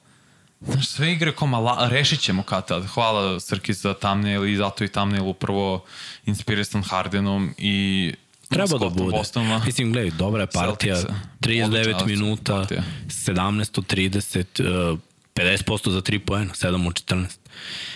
Znaš, 0.67 0.87
sve 0.87 1.11
igre 1.11 1.35
kao 1.35 1.47
mala, 1.47 1.87
rešit 1.89 2.19
ćemo 2.19 2.43
kad 2.43 2.67
tad. 2.67 2.85
Hvala 2.85 3.39
Srki 3.39 3.73
za 3.73 3.93
thumbnail 3.93 4.45
i 4.45 4.55
zato 4.57 4.83
i 4.83 4.87
thumbnail 4.87 5.27
upravo 5.27 5.85
inspirisan 6.25 6.83
Hardenom 6.83 7.53
i 7.57 8.13
Treba 8.49 8.77
da 8.77 8.89
bude. 8.89 9.17
Bostona. 9.17 9.61
Mislim, 9.65 9.91
gledaj, 9.91 10.11
dobra 10.11 10.41
je 10.41 10.47
partija, 10.47 10.95
39 11.41 12.05
minuta, 12.05 12.53
partija. 12.53 12.83
17 13.07 13.79
od 13.79 13.93
30, 13.93 14.97
50% 15.35 15.89
za 15.89 16.01
3 16.01 16.19
poena, 16.19 16.53
7 16.53 16.87
od 16.87 16.93
14, 16.93 17.25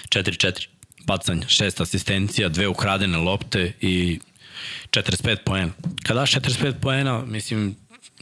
4-4 0.10 0.68
bacanja, 1.06 1.42
6 1.42 1.82
asistencija, 1.82 2.50
dve 2.50 2.68
ukradene 2.68 3.18
lopte 3.18 3.74
i 3.82 4.20
45 4.92 5.38
poena. 5.46 5.72
Kada 6.04 6.20
daš 6.20 6.32
45 6.32 6.74
poena, 6.82 7.26
mislim, 7.26 7.76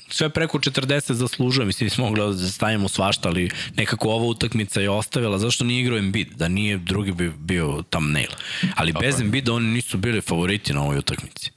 sve 0.10 0.30
preko 0.30 0.58
40 0.60 1.14
zaslužuje, 1.14 1.66
mislim, 1.66 1.90
smo 1.90 2.06
mogli 2.06 2.36
da 2.36 2.48
stavimo 2.48 2.90
svašta, 2.90 3.30
ali 3.30 3.50
nekako 3.76 4.10
ova 4.10 4.26
utakmica 4.26 4.82
je 4.82 4.90
ostavila, 4.90 5.40
zašto 5.40 5.64
nije 5.64 5.82
igrao 5.82 5.98
Embiid, 5.98 6.28
da 6.36 6.48
nije 6.48 6.78
drugi 6.78 7.12
bi 7.12 7.32
bio 7.40 7.84
thumbnail. 7.90 8.30
Ali 8.76 8.94
Tako 8.94 9.02
bez 9.02 9.22
Embiida 9.22 9.54
oni 9.54 9.68
nisu 9.68 9.98
bili 9.98 10.22
favoriti 10.22 10.74
na 10.74 10.84
ovoj 10.84 10.98
utakmici. 10.98 11.52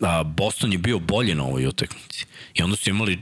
A, 0.00 0.22
Boston 0.22 0.72
je 0.72 0.78
bio 0.78 0.98
bolji 0.98 1.34
na 1.34 1.44
ovoj 1.44 1.66
utakmici. 1.66 2.26
I 2.54 2.62
onda 2.62 2.76
su 2.76 2.90
imali 2.90 3.18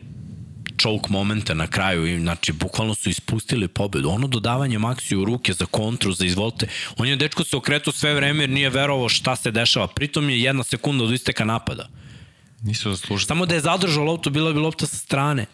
choke 0.80 1.06
momente 1.08 1.54
na 1.54 1.66
kraju 1.66 2.06
i 2.06 2.20
znači 2.20 2.52
bukvalno 2.52 2.94
su 2.94 3.10
ispustili 3.10 3.68
pobedu. 3.68 4.10
Ono 4.10 4.26
dodavanje 4.26 4.78
Maxi 4.78 5.16
u 5.16 5.24
ruke 5.24 5.52
za 5.52 5.66
kontru, 5.66 6.12
za 6.12 6.24
izvolite. 6.24 6.68
On 6.96 7.08
je 7.08 7.16
dečko 7.16 7.44
se 7.44 7.56
okretao 7.56 7.92
sve 7.92 8.14
vreme 8.14 8.42
jer 8.42 8.50
nije 8.50 8.70
verovao 8.70 9.08
šta 9.08 9.36
se 9.36 9.50
dešava. 9.50 9.86
Pritom 9.86 10.30
je 10.30 10.40
jedna 10.40 10.64
sekunda 10.64 11.04
od 11.04 11.12
isteka 11.12 11.44
napada. 11.44 11.88
Nisu 12.66 12.90
zaslužili. 12.90 13.26
Samo 13.26 13.46
da 13.46 13.54
je 13.54 13.60
zadržao 13.60 14.04
loptu, 14.04 14.30
bila 14.30 14.52
bi 14.52 14.58
lopta 14.58 14.86
sa 14.86 14.96
strane. 14.96 15.46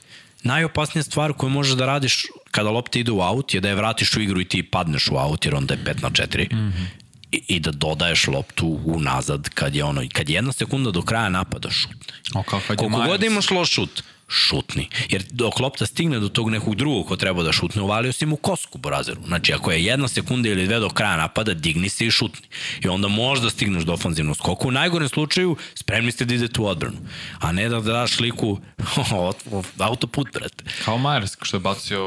Najopasnija 0.42 1.02
stvar 1.02 1.32
koju 1.32 1.50
možeš 1.50 1.74
da 1.74 1.86
radiš 1.86 2.26
kada 2.50 2.70
lopta 2.70 2.98
ide 2.98 3.12
u 3.12 3.20
aut 3.20 3.54
je 3.54 3.60
da 3.60 3.68
je 3.68 3.74
vratiš 3.74 4.16
u 4.16 4.20
igru 4.20 4.40
i 4.40 4.44
ti 4.44 4.62
padneš 4.62 5.08
u 5.08 5.16
aut 5.16 5.44
jer 5.44 5.54
onda 5.54 5.74
je 5.74 5.80
5 5.84 6.02
na 6.02 6.10
4. 6.10 6.52
Mm 6.52 6.56
-hmm. 6.56 6.86
I, 7.32 7.42
i 7.48 7.60
da 7.60 7.70
dodaješ 7.70 8.26
loptu 8.26 8.80
unazad 8.84 9.48
kad 9.48 9.74
je 9.74 9.84
ono 9.84 10.02
kad 10.12 10.28
je 10.28 10.34
jedna 10.34 10.52
sekunda 10.52 10.90
do 10.90 11.02
kraja 11.02 11.28
napada 11.28 11.70
šut. 11.70 12.12
O, 12.34 12.42
kao 12.42 12.60
kad 12.66 12.76
Koliko 12.76 13.04
god 13.06 13.22
imaš 13.22 13.50
loš 13.50 13.70
šut, 13.70 14.02
šutni. 14.32 14.88
Jer 15.08 15.24
dok 15.30 15.60
lopta 15.60 15.86
stigne 15.86 16.18
do 16.18 16.28
tog 16.28 16.50
nekog 16.50 16.74
drugog 16.74 17.06
ko 17.08 17.16
treba 17.16 17.42
da 17.42 17.52
šutne, 17.52 17.82
uvalio 17.82 18.12
si 18.12 18.26
mu 18.26 18.36
kosku 18.36 18.78
Brazeru. 18.78 19.20
Znači, 19.26 19.52
ako 19.52 19.72
je 19.72 19.84
jedna 19.84 20.08
sekunda 20.08 20.48
ili 20.48 20.66
dve 20.66 20.78
do 20.78 20.88
kraja 20.88 21.16
napada, 21.16 21.54
digni 21.54 21.88
se 21.88 22.06
i 22.06 22.10
šutni. 22.10 22.46
I 22.80 22.88
onda 22.88 23.08
možda 23.08 23.50
stigneš 23.50 23.84
do 23.84 23.92
ofanzivnog 23.92 24.36
skoka. 24.36 24.68
U 24.68 24.70
najgorem 24.70 25.08
slučaju, 25.08 25.56
spremni 25.74 26.12
ste 26.12 26.24
da 26.24 26.34
idete 26.34 26.60
u 26.60 26.66
odbranu. 26.66 26.96
A 27.40 27.52
ne 27.52 27.68
da 27.68 27.80
daš 27.80 28.20
liku 28.20 28.58
autoput, 29.78 30.28
brate. 30.32 30.64
Kao 30.84 30.98
Myers, 30.98 31.36
što 31.42 31.56
je 31.56 31.60
bacio 31.60 32.00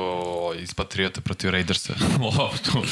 iz 0.59 0.73
Patriota 0.73 1.21
protiv 1.21 1.49
Raidersa. 1.49 1.93
loptu. 2.37 2.83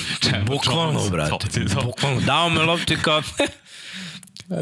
Bukvalno, 0.45 1.09
brate. 1.09 1.65
Bukvalno. 1.85 2.21
Dao 2.21 2.49
me 2.49 2.61
loptu 2.61 2.93
kao... 3.01 3.21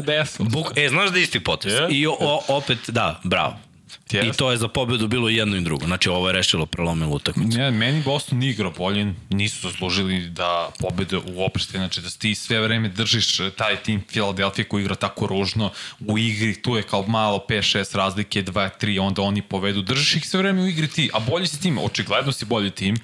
Desno. 0.06 0.44
Buk, 0.44 0.66
e, 0.76 0.88
znaš 0.88 1.10
da 1.10 1.18
isti 1.18 1.40
potes. 1.40 1.72
Yeah. 1.72 1.88
I 1.90 2.06
o, 2.06 2.40
opet, 2.48 2.78
da, 2.88 3.20
bravo. 3.24 3.71
Yes. 4.10 4.28
I 4.28 4.36
to 4.36 4.50
je 4.50 4.56
za 4.56 4.68
pobedu 4.68 5.08
bilo 5.08 5.28
jedno 5.28 5.56
i 5.56 5.60
drugo. 5.60 5.86
Znači 5.86 6.08
ovo 6.08 6.28
je 6.28 6.32
rešilo 6.32 6.66
prelomilo 6.66 7.14
utakmicu. 7.14 7.58
Ne, 7.58 7.70
meni 7.70 8.02
Boston 8.02 8.42
igrao 8.42 8.70
bolje, 8.70 9.14
nisu 9.30 9.70
zaslužili 9.70 10.26
da 10.26 10.70
pobede 10.78 11.16
uopšte, 11.34 11.78
znači 11.78 12.00
da 12.00 12.10
ti 12.10 12.34
sve 12.34 12.60
vreme 12.60 12.88
držiš 12.88 13.36
taj 13.56 13.76
tim 13.76 14.02
Philadelphia 14.02 14.64
koji 14.64 14.82
igra 14.82 14.94
tako 14.94 15.26
ružno 15.26 15.70
u 16.06 16.18
igri, 16.18 16.62
tu 16.62 16.76
je 16.76 16.82
kao 16.82 17.06
malo 17.06 17.44
5-6 17.48 17.96
razlike, 17.96 18.42
2-3, 18.42 19.00
onda 19.00 19.22
oni 19.22 19.42
povedu, 19.42 19.82
držiš 19.82 20.16
ih 20.16 20.28
sve 20.28 20.38
vreme 20.38 20.62
u 20.62 20.66
igri 20.66 20.88
ti, 20.88 21.10
a 21.12 21.20
bolji 21.20 21.46
si 21.46 21.60
tim, 21.60 21.78
očigledno 21.78 22.32
si 22.32 22.44
bolji 22.44 22.70
tim 22.70 22.96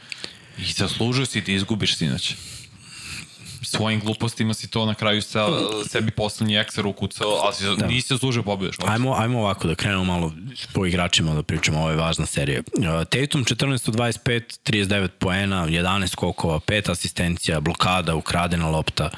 i 0.59 0.73
zaslužio 0.73 1.27
si 1.27 1.41
da 1.41 1.53
izgubiš 1.53 1.97
sinoć 1.97 2.35
svojim 3.69 4.01
glupostima 4.01 4.55
si 4.55 4.71
to 4.71 4.87
na 4.87 4.95
kraju 4.95 5.23
sa, 5.23 5.47
sebi 5.89 6.11
poslednji 6.11 6.57
ekser 6.57 6.87
ukucao, 6.87 7.41
ali 7.45 7.55
si, 7.55 7.65
da. 7.79 7.87
nisi 7.87 8.09
zaslužio 8.09 8.43
pobedeš. 8.43 8.77
Ajmo, 8.87 9.15
ajmo 9.15 9.41
ovako 9.41 9.69
da 9.69 9.75
krenemo 9.75 10.05
malo 10.05 10.33
po 10.73 10.87
igračima 10.87 11.35
da 11.35 11.43
pričamo, 11.43 11.79
ovo 11.79 11.91
je 11.91 11.97
važna 11.97 12.27
serija. 12.27 12.61
Uh, 12.61 12.85
Tatum 12.85 13.45
14 13.45 13.91
25, 13.91 14.59
39 14.65 15.09
poena, 15.09 15.67
11 15.67 16.07
skokova, 16.07 16.61
5 16.61 16.91
asistencija, 16.91 17.61
blokada, 17.61 18.15
ukradena 18.15 18.69
lopta, 18.69 19.11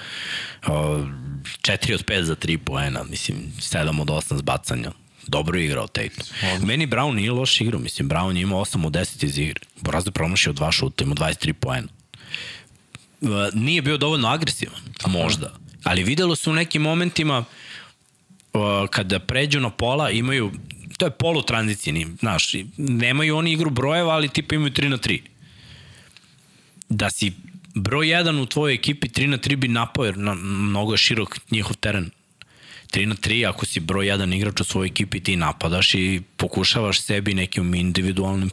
uh, 0.67 0.73
4 0.73 1.95
od 1.95 2.05
5 2.05 2.23
za 2.23 2.37
3 2.37 2.57
poena, 2.57 3.03
mislim 3.11 3.37
7 3.59 4.01
od 4.01 4.09
8 4.09 4.37
zbacanja 4.37 4.91
dobro 5.27 5.59
je 5.59 5.65
igrao 5.65 5.87
Tatum. 5.87 6.25
Meni 6.67 6.87
Brown 6.87 7.15
nije 7.15 7.33
loš 7.33 7.61
igrao, 7.61 7.81
mislim, 7.81 8.09
Brown 8.09 8.37
je 8.37 8.43
imao 8.43 8.65
8 8.65 8.87
od 8.87 8.93
10 8.93 9.25
iz 9.25 9.39
igre. 9.39 9.61
Boraz 9.81 10.05
da 10.05 10.11
promašio 10.11 10.53
dva 10.53 10.73
šuta, 10.73 11.05
imao 11.05 11.15
23 11.15 11.53
poena 11.53 11.89
nije 13.53 13.83
bio 13.83 13.97
dovoljno 13.97 14.29
agresivan, 14.29 14.83
možda. 15.07 15.53
Ali 15.85 16.05
videlo 16.05 16.37
se 16.37 16.51
u 16.51 16.53
nekim 16.53 16.83
momentima 16.83 17.39
uh, 18.53 18.61
kada 18.91 19.19
pređu 19.19 19.61
na 19.61 19.71
pola 19.71 20.11
imaju 20.11 20.53
to 21.01 21.07
je 21.07 21.11
polu 21.11 21.43
tranzicijni, 21.43 22.07
znaš, 22.21 22.53
nemaju 22.77 23.37
oni 23.37 23.53
igru 23.53 23.71
brojeva, 23.71 24.15
ali 24.15 24.29
tipa 24.29 24.55
imaju 24.55 24.73
3 24.73 24.89
na 24.89 24.99
3. 24.99 25.21
Da 26.89 27.11
si 27.11 27.33
broj 27.75 28.07
1 28.07 28.43
u 28.43 28.47
tvojoj 28.47 28.75
ekipi 28.75 29.09
3 29.09 29.27
na 29.27 29.39
3 29.39 29.57
bi 29.57 29.69
napao, 29.69 30.05
jer 30.05 30.19
na, 30.19 30.35
mnogo 30.35 30.93
je 30.93 30.99
širok 30.99 31.39
njihov 31.51 31.77
teren. 31.77 32.11
3 32.93 33.07
na 33.07 33.15
3, 33.15 33.49
ako 33.49 33.67
si 33.67 33.81
broj 33.81 34.07
1 34.07 34.37
igrač 34.37 34.61
u 34.61 34.65
svojoj 34.65 34.87
ekipi, 34.87 35.21
ti 35.21 35.37
napadaš 35.37 35.95
i 35.95 36.23
pokušavaš 36.37 37.01
sebi 37.01 37.35
nekim 37.35 37.75
individualnim 37.75 38.51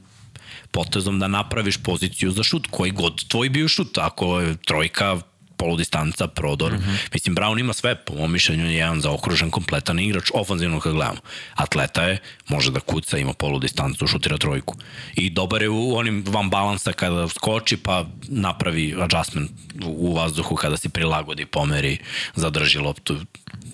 potezom 0.71 1.19
da 1.19 1.27
napraviš 1.27 1.77
poziciju 1.77 2.31
za 2.31 2.43
šut, 2.43 2.67
koji 2.71 2.91
god 2.91 3.27
tvoj 3.27 3.49
bio 3.49 3.67
šut, 3.67 3.97
ako 3.97 4.39
je 4.39 4.55
trojka, 4.57 5.19
poludistanca, 5.57 6.27
prodor. 6.27 6.73
Mm 6.73 6.77
-hmm. 6.77 6.97
Mislim, 7.13 7.35
Brown 7.35 7.59
ima 7.59 7.73
sve, 7.73 7.95
po 7.95 8.13
mojom 8.13 8.31
mišljenju, 8.31 8.65
je 8.65 8.73
jedan 8.73 9.01
zaokružen 9.01 9.51
kompletan 9.51 9.99
igrač, 9.99 10.31
ofanzivno 10.33 10.79
kad 10.79 10.93
gledamo. 10.93 11.19
Atleta 11.55 12.03
je, 12.03 12.17
može 12.47 12.71
da 12.71 12.79
kuca, 12.79 13.17
ima 13.17 13.33
poludistancu, 13.33 14.07
šutira 14.07 14.37
trojku. 14.37 14.75
I 15.15 15.29
dobar 15.29 15.61
je 15.61 15.69
u 15.69 15.97
onim 15.97 16.23
van 16.27 16.49
balansa 16.49 16.91
kada 16.91 17.27
skoči, 17.27 17.77
pa 17.77 18.05
napravi 18.27 18.95
adjustment 19.01 19.51
u, 19.85 19.89
u 19.89 20.13
vazduhu 20.13 20.55
kada 20.55 20.77
se 20.77 20.89
prilagodi, 20.89 21.45
pomeri, 21.45 21.97
zadrži 22.35 22.79
loptu. 22.79 23.17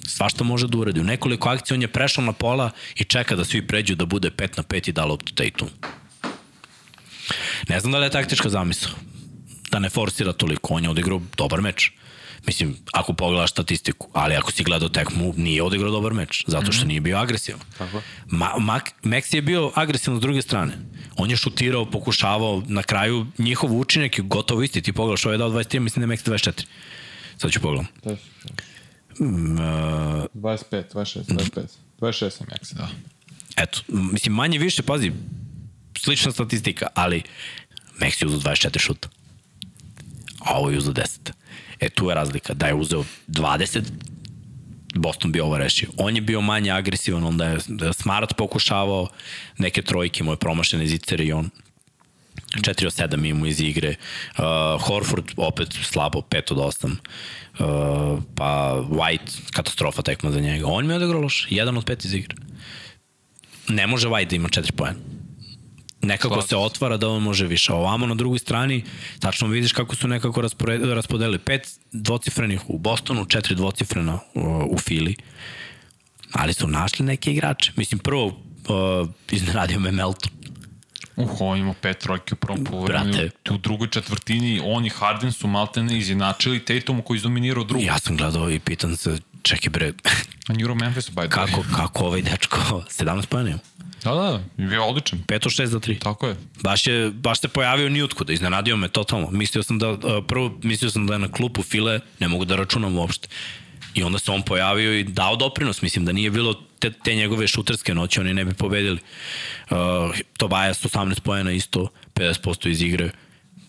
Svašta 0.08 0.44
može 0.44 0.68
da 0.68 0.78
uradi. 0.78 1.00
U 1.00 1.04
nekoliko 1.04 1.50
akcija 1.50 1.76
on 1.76 1.82
je 1.82 1.88
prešao 1.88 2.24
na 2.24 2.32
pola 2.32 2.70
i 2.96 3.04
čeka 3.04 3.36
da 3.36 3.46
svi 3.46 3.68
pređu 3.68 3.96
da 3.96 4.06
bude 4.06 4.30
5 4.30 4.58
na 4.58 4.64
5 4.64 4.90
i 4.90 4.92
da 4.92 5.06
loptu 5.06 5.34
Tatum. 5.34 5.70
Ne 7.70 7.80
znam 7.80 7.92
da 7.92 7.98
li 7.98 8.06
je 8.06 8.10
taktička 8.10 8.50
zamisla 8.50 8.92
da 9.74 9.80
ne 9.80 9.90
forsira 9.90 10.34
toliko. 10.34 10.74
On 10.74 10.84
je 10.84 10.90
odigrao 10.90 11.22
dobar 11.38 11.62
meč. 11.62 11.92
Mislim, 12.48 12.76
ako 12.94 13.14
pogledaš 13.14 13.52
statistiku, 13.52 14.08
ali 14.14 14.36
ako 14.36 14.52
si 14.52 14.64
gledao 14.64 14.90
tekmu, 14.90 15.34
nije 15.38 15.64
odigrao 15.64 15.92
dobar 15.92 16.14
meč, 16.14 16.44
zato 16.48 16.72
što 16.72 16.84
-hmm. 16.84 16.88
nije 16.88 17.02
bio 17.02 17.18
agresivan. 17.18 17.62
Tako. 17.78 18.02
Ma, 18.28 18.50
Mac, 18.60 18.84
Max 19.04 19.36
je 19.36 19.42
bio 19.42 19.72
agresivan 19.76 20.18
s 20.18 20.22
druge 20.22 20.42
strane. 20.42 20.74
On 21.16 21.30
je 21.30 21.38
šutirao, 21.38 21.86
pokušavao, 21.92 22.64
na 22.68 22.84
kraju 22.84 23.28
njihov 23.38 23.80
učinak 23.80 24.18
je 24.18 24.24
gotovo 24.24 24.64
isti. 24.64 24.82
Ti 24.82 24.94
pogledaš, 24.94 25.26
ovo 25.26 25.34
je 25.34 25.38
dao 25.38 25.50
23, 25.50 25.80
mislim 25.80 26.08
da 26.08 26.14
je 26.14 26.18
Max 26.18 26.30
24. 26.30 26.66
Sad 27.38 27.52
ću 27.52 27.62
pogledam. 27.62 27.88
Uh, 28.04 28.16
25, 29.20 30.84
26, 30.94 31.24
25. 31.24 31.66
26 32.00 32.30
sam 32.30 32.48
Max, 32.48 32.74
da. 32.74 32.90
Eto, 33.58 33.80
mislim, 33.88 34.36
manje 34.36 34.60
više, 34.60 34.84
pazi, 34.84 35.12
slična 36.04 36.32
statistika, 36.32 36.88
ali 36.94 37.24
je 38.02 38.28
uzao 38.28 38.40
24 38.40 38.80
šuta 38.80 39.10
a 40.44 40.58
ovo 40.58 40.70
je 40.70 40.78
uzeo 40.78 40.94
10. 40.94 41.32
E, 41.80 41.90
tu 41.90 42.10
je 42.10 42.16
razlika. 42.16 42.54
Da 42.54 42.68
je 42.68 42.74
uzeo 42.74 43.04
20, 43.28 43.82
Boston 44.96 45.32
bi 45.32 45.40
ovo 45.40 45.58
rešio. 45.58 45.90
On 45.98 46.16
je 46.16 46.22
bio 46.22 46.42
manje 46.42 46.72
agresivan, 46.72 47.24
onda 47.24 47.46
je 47.46 47.60
Smart 47.94 48.34
pokušavao 48.38 49.08
neke 49.58 49.82
trojke, 49.82 50.24
moje 50.24 50.38
promašene 50.38 50.88
zicere 50.88 51.24
i 51.24 51.34
on 51.34 51.50
4 52.54 52.86
od 52.86 52.94
7 52.94 53.30
imamo 53.30 53.46
iz 53.46 53.60
igre. 53.60 53.96
Uh, 54.38 54.44
Horford 54.82 55.26
opet 55.38 55.68
slabo, 55.84 56.22
5 56.22 56.54
od 56.54 56.58
8. 56.58 56.96
Uh, 56.96 58.24
pa 58.36 58.82
White, 58.90 59.52
katastrofa 59.52 60.02
tekma 60.02 60.32
za 60.32 60.40
njega. 60.40 60.68
On 60.68 60.88
mi 60.88 60.94
je 60.94 60.98
odigrao 60.98 61.22
loš, 61.22 61.48
1 61.50 61.78
od 61.78 61.86
5 61.86 62.06
iz 62.06 62.14
igre. 62.14 62.36
Ne 63.68 63.88
može 63.88 64.08
White 64.08 64.30
da 64.30 64.36
ima 64.36 64.50
4 64.50 64.72
pojene 64.72 65.00
nekako 66.04 66.34
Slav. 66.34 66.48
se 66.48 66.58
otvara 66.58 66.98
da 66.98 67.10
on 67.10 67.24
može 67.24 67.48
više. 67.48 67.74
Ovamo 67.74 68.08
na 68.08 68.16
drugoj 68.16 68.40
strani, 68.40 68.84
tačno 69.20 69.48
vidiš 69.48 69.72
kako 69.72 69.96
su 69.96 70.08
nekako 70.08 70.42
raspodeli. 70.96 71.40
Pet 71.40 71.80
dvocifrenih 71.92 72.70
u 72.70 72.78
Bostonu, 72.78 73.26
četiri 73.26 73.56
dvocifrena 73.56 74.20
u, 74.70 74.78
Fili. 74.78 75.16
Ali 76.32 76.54
su 76.54 76.68
našli 76.68 77.06
neke 77.06 77.32
igrače. 77.32 77.72
Mislim, 77.76 78.00
prvo 78.00 78.26
uh, 78.26 78.34
iznenadio 79.32 79.80
me 79.80 79.92
Melton. 79.92 80.32
Uh, 81.16 81.30
on 81.40 81.58
ima 81.58 81.74
pet 81.82 81.98
trojke 81.98 82.34
u 82.34 82.38
prvom 82.38 82.64
polovremenu. 82.64 83.30
U 83.50 83.58
drugoj 83.58 83.90
četvrtini 83.90 84.62
on 84.64 84.86
i 84.86 84.90
Harden 84.90 85.32
su 85.32 85.48
maltene 85.48 85.98
izjednačili 85.98 86.66
Tatum 86.66 87.02
koji 87.02 87.18
je 87.18 87.22
dominirao 87.22 87.64
drugu. 87.64 87.86
Ja 87.86 88.00
sam 88.00 88.18
gledao 88.18 88.52
i 88.52 88.60
pitan 88.60 88.98
se, 88.98 89.18
čekaj 89.42 89.70
bre. 89.70 89.94
A 90.48 90.54
Euro 90.62 90.76
Memphis, 90.76 91.12
by 91.12 91.30
the 91.30 91.40
way. 91.40 91.46
Kako, 91.46 91.64
kako 91.76 92.06
ovaj 92.06 92.22
dečko 92.22 92.58
17 92.90 93.26
pojena 93.26 93.60
Da, 94.04 94.14
da, 94.14 94.64
je 94.64 94.80
odličan. 94.80 95.24
5 95.28 95.36
od 95.36 95.52
6 95.52 95.66
za 95.66 95.80
3. 95.80 96.00
Tako 96.00 96.28
je. 96.28 96.36
Baš, 96.64 96.88
je, 96.88 97.12
baš 97.12 97.42
se 97.42 97.48
pojavio 97.48 97.90
nijutko, 97.90 98.24
da 98.24 98.34
iznenadio 98.34 98.78
me 98.78 98.88
totalno. 98.88 99.32
Mislio 99.32 99.64
sam 99.64 99.80
da, 99.80 99.98
prvo 100.28 100.60
mislio 100.64 100.92
sam 100.92 101.08
da 101.08 101.14
je 101.14 101.20
na 101.20 101.32
klupu 101.32 101.64
File, 101.64 102.00
ne 102.20 102.28
mogu 102.28 102.46
da 102.46 102.56
računam 102.56 102.98
uopšte. 102.98 103.28
I 103.94 104.04
onda 104.04 104.20
se 104.20 104.32
on 104.32 104.42
pojavio 104.42 105.00
i 105.00 105.04
dao 105.04 105.36
doprinos. 105.36 105.82
Mislim 105.82 106.06
da 106.06 106.12
nije 106.12 106.32
bilo 106.32 106.54
te, 106.80 106.92
te 106.92 107.16
njegove 107.16 107.48
šuterske 107.48 107.96
noći, 107.96 108.20
oni 108.20 108.34
ne 108.34 108.46
bi 108.46 108.54
pobedili. 108.54 109.00
Uh, 109.70 109.78
Tobias 110.38 110.86
18 110.86 111.20
pojena 111.20 111.52
isto, 111.52 111.88
50% 112.16 112.70
iz 112.70 112.82
igre. 112.82 113.12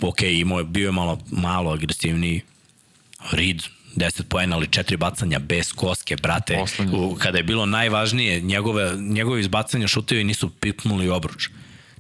Ok, 0.00 0.22
imao 0.22 0.58
je, 0.58 0.64
bio 0.64 0.86
je 0.88 0.92
malo, 0.92 1.18
malo 1.30 1.70
agresivniji. 1.70 2.40
Reed 3.30 3.62
10 3.96 4.22
poena, 4.22 4.56
ali 4.56 4.66
četiri 4.66 4.96
bacanja 4.96 5.38
bez 5.38 5.72
koske, 5.72 6.16
brate. 6.16 6.64
U, 6.92 7.14
kada 7.14 7.38
je 7.38 7.44
bilo 7.44 7.66
najvažnije, 7.66 8.40
njegove, 8.40 8.96
njegove 8.96 9.40
izbacanja 9.40 9.88
šutevi 9.88 10.24
nisu 10.24 10.50
pipnuli 10.50 11.08
obruč. 11.08 11.48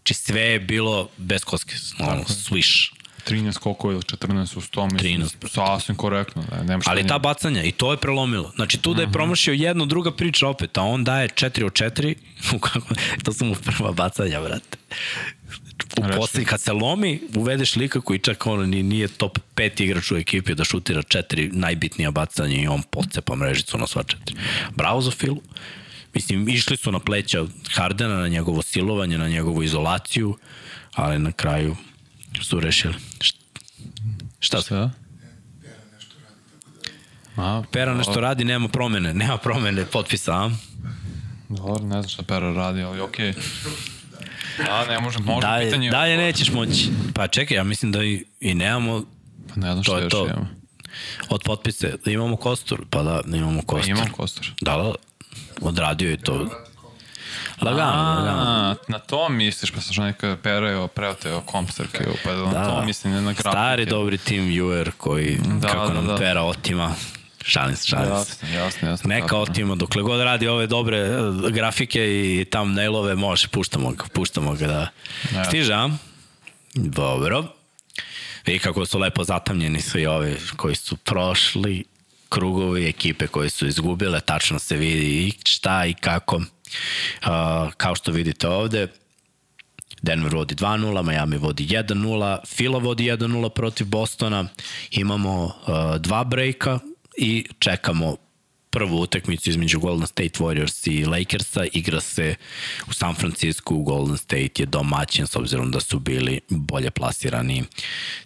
Či 0.02 0.14
sve 0.14 0.40
je 0.40 0.60
bilo 0.60 1.08
bez 1.16 1.44
koske, 1.44 1.74
ono, 1.98 2.22
swish. 2.24 2.92
13 3.28 3.52
skokova 3.52 3.92
ili 3.92 4.02
14 4.02 4.56
u 4.56 4.60
100, 4.60 4.92
mislim, 4.92 5.22
13. 5.22 5.48
sasvim 5.48 5.96
korektno. 5.96 6.42
Da, 6.50 6.62
nema 6.62 6.82
Ali 6.86 7.06
ta 7.06 7.18
bacanja, 7.18 7.62
i 7.62 7.72
to 7.72 7.90
je 7.90 7.96
prelomilo. 7.96 8.52
Znači, 8.56 8.78
tu 8.78 8.94
da 8.94 9.02
je 9.02 9.06
mhm. 9.06 9.12
promašio 9.12 9.54
jedno, 9.54 9.86
druga 9.86 10.10
priča 10.10 10.48
opet, 10.48 10.78
a 10.78 10.82
on 10.82 11.04
daje 11.04 11.28
4 11.28 11.64
od 11.64 11.72
4, 11.72 12.14
to 13.24 13.32
su 13.32 13.44
mu 13.44 13.54
prva 13.54 13.92
bacanja, 13.92 14.40
brate 14.40 14.78
u 15.98 16.16
poslednji, 16.16 16.46
kad 16.46 16.60
se 16.60 16.72
lomi, 16.72 17.20
uvedeš 17.36 17.76
lika 17.76 18.00
koji 18.00 18.18
čak 18.18 18.46
ono 18.46 18.66
nije 18.66 19.08
top 19.08 19.38
5 19.56 19.82
igrač 19.82 20.10
u 20.10 20.16
ekipi 20.16 20.54
da 20.54 20.64
šutira 20.64 21.02
četiri 21.02 21.50
najbitnija 21.52 22.10
bacanja 22.10 22.62
i 22.62 22.66
on 22.66 22.82
pocepa 22.82 23.34
mrežicu 23.34 23.78
na 23.78 23.86
sva 23.86 24.02
četiri. 24.02 24.36
Bravo 24.76 25.00
za 25.00 25.10
Filu. 25.10 25.42
Mislim, 26.14 26.48
išli 26.48 26.76
su 26.76 26.92
na 26.92 26.98
pleća 26.98 27.44
Hardena, 27.74 28.14
na 28.14 28.28
njegovo 28.28 28.62
silovanje, 28.62 29.18
na 29.18 29.28
njegovu 29.28 29.62
izolaciju, 29.62 30.36
ali 30.94 31.18
na 31.18 31.32
kraju 31.32 31.76
su 32.42 32.60
rešili. 32.60 32.94
Šta, 33.20 33.38
šta 34.40 34.60
Šta? 34.60 34.90
A, 37.36 37.62
Pera 37.72 37.94
nešto 37.94 38.20
radi, 38.20 38.44
nema 38.44 38.68
promene, 38.68 39.14
nema 39.14 39.38
promene 39.38 39.86
potpisa, 39.86 40.32
a? 40.32 40.50
Dobro, 41.48 41.84
ne 41.84 41.88
znam 41.88 42.08
šta 42.08 42.22
Pera 42.22 42.52
radi, 42.52 42.82
ali 42.82 43.00
okej. 43.00 43.32
Okay. 43.32 43.93
Da, 44.58 44.86
ne 44.86 45.00
može, 45.00 45.18
može 45.18 45.46
dalje, 45.46 45.64
pitanje. 45.66 45.90
Dalje 45.90 46.16
nećeš 46.16 46.52
moći. 46.52 46.88
Pa 47.14 47.28
čekaj, 47.28 47.56
ja 47.56 47.64
mislim 47.64 47.92
da 47.92 48.04
i, 48.04 48.24
i 48.40 48.54
nemamo... 48.54 49.04
Pa 49.48 49.60
ne 49.60 49.72
znam 49.72 49.82
što 49.82 49.98
još 49.98 50.10
to. 50.10 50.26
imamo. 50.26 50.48
Od 51.28 51.42
potpise, 51.44 51.94
da 52.04 52.10
imamo 52.10 52.36
kostur, 52.36 52.84
pa 52.90 53.02
da, 53.02 53.20
da 53.24 53.36
imamo 53.36 53.60
pa 53.60 53.66
kostur. 53.66 53.94
Pa 53.94 54.00
imam 54.00 54.12
kostur. 54.12 54.52
Da, 54.60 54.76
da, 54.76 54.94
odradio 55.60 56.10
je 56.10 56.16
to. 56.16 56.48
Lagano, 57.60 58.14
lagano. 58.14 58.76
Na 58.88 58.98
to 58.98 59.28
misliš, 59.28 59.70
pa 59.70 59.80
sam 59.80 60.04
neka 60.04 60.36
pereo, 60.42 60.88
preoteo 60.88 61.40
kompsterke, 61.40 62.04
pa 62.24 62.32
da, 62.32 62.44
da, 62.44 62.64
to 62.64 62.84
mislim, 62.84 63.12
ne 63.12 63.20
na 63.20 63.32
grafike. 63.32 63.50
Stari 63.50 63.86
dobri 63.86 64.18
tim 64.18 64.50
Juer 64.50 64.90
koji, 64.96 65.38
da, 65.60 65.68
kako 65.68 65.86
da, 65.86 65.94
nam 65.94 66.06
da. 66.06 66.16
pera 66.16 66.42
otima. 66.42 66.94
Šalim 67.44 67.76
se, 67.76 67.86
šalim 67.86 68.08
se. 68.08 68.12
Jasno, 68.12 68.48
jasno, 68.48 68.88
jasno. 68.88 69.08
Neka 69.08 69.36
otima, 69.36 69.74
dokle 69.74 70.02
god 70.02 70.20
radi 70.20 70.48
ove 70.48 70.66
dobre 70.66 70.98
e, 70.98 71.50
grafike 71.50 72.00
i 72.04 72.44
tam 72.50 72.74
nailove, 72.74 73.14
može, 73.14 73.48
puštamo 73.48 73.90
ga, 73.90 74.04
puštamo 74.12 74.54
ga 74.54 74.66
da 74.66 74.88
ja. 75.34 75.44
stiže, 75.44 75.74
a? 75.74 75.90
Dobro. 76.74 77.44
Vidi 78.46 78.58
kako 78.58 78.86
su 78.86 78.98
lepo 78.98 79.24
zatamljeni 79.24 79.80
svi 79.80 80.06
ovi 80.06 80.36
koji 80.56 80.74
su 80.74 80.96
prošli 80.96 81.84
krugovi 82.28 82.86
ekipe 82.86 83.26
koje 83.26 83.50
su 83.50 83.66
izgubile, 83.66 84.20
tačno 84.20 84.58
se 84.58 84.76
vidi 84.76 85.26
i 85.26 85.32
šta 85.44 85.86
i 85.86 85.94
kako. 85.94 86.36
Uh, 86.36 86.42
kao 87.76 87.94
što 87.94 88.12
vidite 88.12 88.48
ovde, 88.48 88.88
Denver 90.02 90.34
vodi 90.34 90.54
2-0, 90.54 91.02
Miami 91.02 91.36
vodi 91.36 91.66
1-0, 91.66 92.38
Fila 92.46 92.78
vodi 92.78 93.04
1-0 93.04 93.48
protiv 93.48 93.86
Bostona, 93.86 94.48
imamo 94.90 95.44
uh, 95.44 95.52
dva 96.00 96.24
brejka 96.24 96.78
i 97.16 97.44
čekamo 97.58 98.16
prvu 98.74 99.00
utakmicu 99.00 99.50
između 99.50 99.80
Golden 99.80 100.06
State 100.06 100.38
Warriors 100.38 100.90
i 100.90 101.04
Lakersa. 101.04 101.64
Igra 101.72 102.00
se 102.00 102.34
u 102.88 102.92
San 102.92 103.14
Francisco, 103.14 103.74
Golden 103.74 104.16
State 104.16 104.50
je 104.58 104.66
domaćin 104.66 105.26
s 105.26 105.36
obzirom 105.36 105.70
da 105.70 105.80
su 105.80 105.98
bili 105.98 106.40
bolje 106.48 106.90
plasirani. 106.90 107.64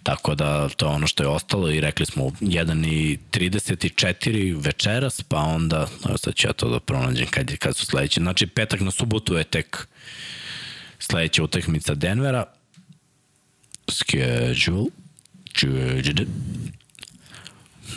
Tako 0.03 0.35
da 0.35 0.69
to 0.69 0.85
je 0.85 0.91
ono 0.91 1.07
što 1.07 1.23
je 1.23 1.27
ostalo 1.27 1.69
i 1.69 1.81
rekli 1.81 2.05
smo 2.05 2.23
1 2.23 2.87
i 2.87 3.17
34 3.31 4.65
večeras, 4.65 5.21
pa 5.21 5.37
onda, 5.37 5.87
evo 6.07 6.17
sad 6.17 6.35
ću 6.35 6.47
ja 6.47 6.53
to 6.53 6.69
da 6.69 6.79
pronađem 6.79 7.27
kad, 7.27 7.57
kad 7.57 7.75
su 7.75 7.85
sledeće. 7.85 8.21
Znači 8.21 8.47
petak 8.47 8.79
na 8.79 8.91
subotu 8.91 9.35
je 9.35 9.43
tek 9.43 9.87
sledeća 10.99 11.43
utakmica 11.43 11.93
Denvera. 11.93 12.45
Schedule. 13.87 14.85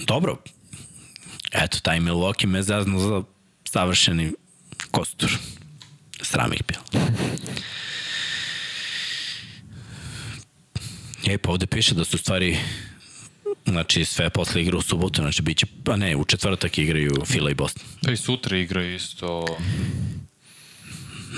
Dobro, 0.06 0.36
eto, 1.52 1.78
taj 1.82 2.00
Milwaukee 2.00 2.46
me 2.46 2.62
zazno 2.62 2.98
za 2.98 3.22
savršeni 3.64 4.32
kostur. 4.90 5.38
Sram 6.22 6.52
ih 6.52 6.62
bilo. 6.68 7.04
E, 11.26 11.38
pa 11.38 11.50
ovde 11.50 11.66
piše 11.66 11.94
da 11.94 12.04
su 12.04 12.18
stvari 12.18 12.58
Znači, 13.66 14.04
sve 14.04 14.30
posle 14.30 14.62
igra 14.62 14.78
u 14.78 14.82
subotu, 14.82 15.22
znači 15.22 15.42
biće, 15.42 15.66
pa 15.84 15.96
ne, 15.96 16.16
u 16.16 16.24
četvrtak 16.24 16.78
igraju 16.78 17.12
Fila 17.26 17.50
i 17.50 17.54
Boston. 17.54 17.82
Pa 18.04 18.12
i 18.12 18.16
sutra 18.16 18.56
igra 18.56 18.84
isto... 18.84 19.56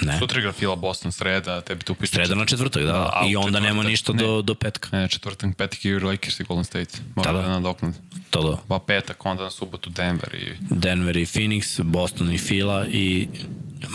Ne. 0.02 0.18
Sutra 0.18 0.38
igra 0.38 0.52
Fila 0.52 0.76
Boston 0.76 1.12
sreda, 1.12 1.60
tebi 1.60 1.84
tu 1.84 1.94
piše... 1.94 2.12
Sreda 2.12 2.34
na 2.34 2.46
četvrtak, 2.46 2.82
da. 2.82 2.92
da 2.92 3.22
I 3.28 3.36
onda 3.36 3.60
nema 3.60 3.82
ništa 3.82 4.12
ne. 4.12 4.22
do, 4.22 4.42
do 4.42 4.54
petka. 4.54 4.88
Ne, 4.92 5.08
četvrtak, 5.08 5.56
petak 5.56 5.84
igra 5.84 6.06
Lakers 6.08 6.40
i 6.40 6.44
Golden 6.44 6.64
State. 6.64 6.98
Mora 7.14 7.32
da, 7.32 7.38
da. 7.38 7.44
da 7.44 7.52
nadoknad. 7.52 7.94
To 8.30 8.50
da. 8.50 8.56
Pa 8.68 8.78
petak, 8.78 9.26
onda 9.26 9.42
na 9.42 9.50
subotu 9.50 9.90
Denver 9.90 10.34
i... 10.34 10.52
Denver 10.60 11.16
i 11.16 11.26
Phoenix, 11.26 11.82
Boston 11.82 12.32
i 12.32 12.38
Fila 12.38 12.86
i 12.86 13.28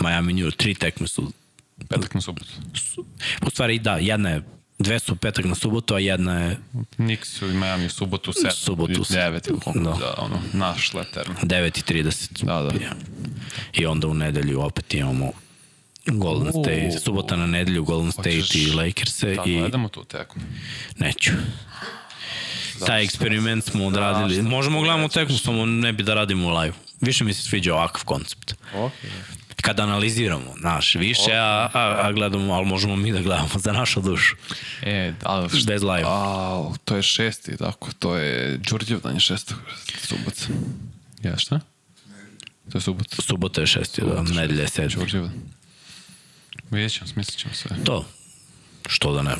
Miami 0.00 0.32
New 0.32 0.44
York. 0.44 0.56
Tri 0.56 0.74
tekme 0.74 1.08
su. 1.08 1.32
Petak 1.88 2.14
na 2.14 2.20
subotu. 2.20 2.46
U 3.46 3.50
stvari, 3.50 3.78
da, 3.78 3.96
jedna 3.96 4.28
je 4.28 4.42
Dve 4.80 4.98
su 4.98 5.16
petak 5.16 5.44
na 5.44 5.54
subotu, 5.54 5.94
a 5.94 5.98
jedna 5.98 6.40
je... 6.40 6.56
Knicks 6.96 7.42
i 7.42 7.44
Miami 7.44 7.86
u 7.86 7.90
subotu 7.90 8.32
7. 8.32 8.50
Subotu 8.50 8.92
9 8.92 9.50
ili 9.50 9.60
koliko 9.60 9.90
da. 9.90 9.96
da, 9.96 10.14
ono, 10.18 10.38
naš 10.52 10.94
leter. 10.94 11.28
9 11.42 11.94
i 11.94 12.02
30. 12.02 12.44
Da, 12.44 12.62
da. 12.62 12.72
I 13.72 13.86
onda 13.86 14.08
u 14.08 14.14
nedelju 14.14 14.60
opet 14.60 14.94
imamo 14.94 15.32
Golden 16.06 16.52
State, 16.52 16.90
subota 17.04 17.36
na 17.36 17.46
nedelju 17.46 17.84
Golden 17.84 18.12
State 18.12 18.40
Hoćeš, 18.40 18.54
i 18.54 18.72
Lakers-e. 18.72 19.34
Da, 19.34 19.42
i... 19.46 19.58
gledamo 19.58 19.88
tu 19.88 20.04
teku. 20.04 20.36
Neću. 20.98 21.30
Taj 22.86 23.04
eksperiment 23.04 23.64
smo 23.64 23.86
odradili. 23.86 24.36
Da, 24.36 24.48
Možemo 24.48 24.80
gledamo 24.80 25.08
tekmu, 25.08 25.38
samo 25.38 25.66
ne 25.66 25.92
bi 25.92 26.02
da 26.02 26.14
radimo 26.14 26.48
u 26.48 26.50
live. 26.50 26.74
Više 27.00 27.24
mi 27.24 27.34
se 27.34 27.42
sviđa 27.42 27.74
ovakav 27.74 28.04
koncept. 28.04 28.54
Okay 28.74 29.40
kad 29.60 29.80
analiziramo, 29.80 30.54
naš, 30.56 30.94
više, 30.94 31.32
a, 31.32 31.68
a, 31.72 31.96
a 32.02 32.12
gledamo, 32.12 32.52
ali 32.52 32.66
možemo 32.66 32.96
mi 32.96 33.12
da 33.12 33.20
gledamo 33.20 33.48
za 33.64 33.72
našu 33.72 34.00
dušu. 34.00 34.36
E, 34.82 35.12
da, 35.22 35.48
Bez 35.66 35.82
live. 35.82 36.04
A, 36.06 36.72
to 36.84 36.96
je 36.96 37.02
šesti, 37.02 37.56
tako, 37.56 37.88
to 37.98 38.16
je 38.16 38.56
Đurđevdan 38.56 39.14
je 39.14 39.20
šestog, 39.20 39.58
subot. 40.02 40.34
Ja, 41.22 41.36
šta? 41.36 41.60
To 42.72 42.78
je 42.78 42.82
subot. 42.82 43.06
Subota 43.22 43.60
je 43.60 43.66
šesti, 43.66 44.00
da, 44.00 44.22
nedelje 44.22 44.62
je 44.62 44.68
sedmi. 44.68 44.94
Đurđevdan. 44.94 45.32
Vidjet 46.70 46.92
ćemo, 46.92 47.06
smislit 47.06 47.38
ćemo 47.38 47.54
sve. 47.54 47.76
To, 47.84 48.04
što 48.88 49.12
da 49.12 49.22
ne. 49.22 49.34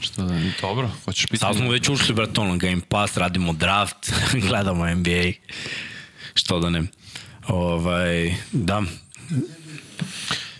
Što 0.00 0.22
da 0.22 0.34
ne, 0.34 0.52
dobro, 0.60 0.90
hoćeš 1.04 1.26
pitati? 1.26 1.38
Sad 1.38 1.56
smo 1.56 1.70
već 1.70 1.88
ušli, 1.88 2.14
brat, 2.14 2.38
ono, 2.38 2.56
Game 2.56 2.80
Pass, 2.88 3.16
radimo 3.16 3.52
draft, 3.52 4.12
gledamo 4.48 4.94
NBA, 4.94 5.32
što 6.34 6.60
da 6.60 6.70
ne. 6.70 6.82
Ovaj, 7.48 8.34
da, 8.52 8.82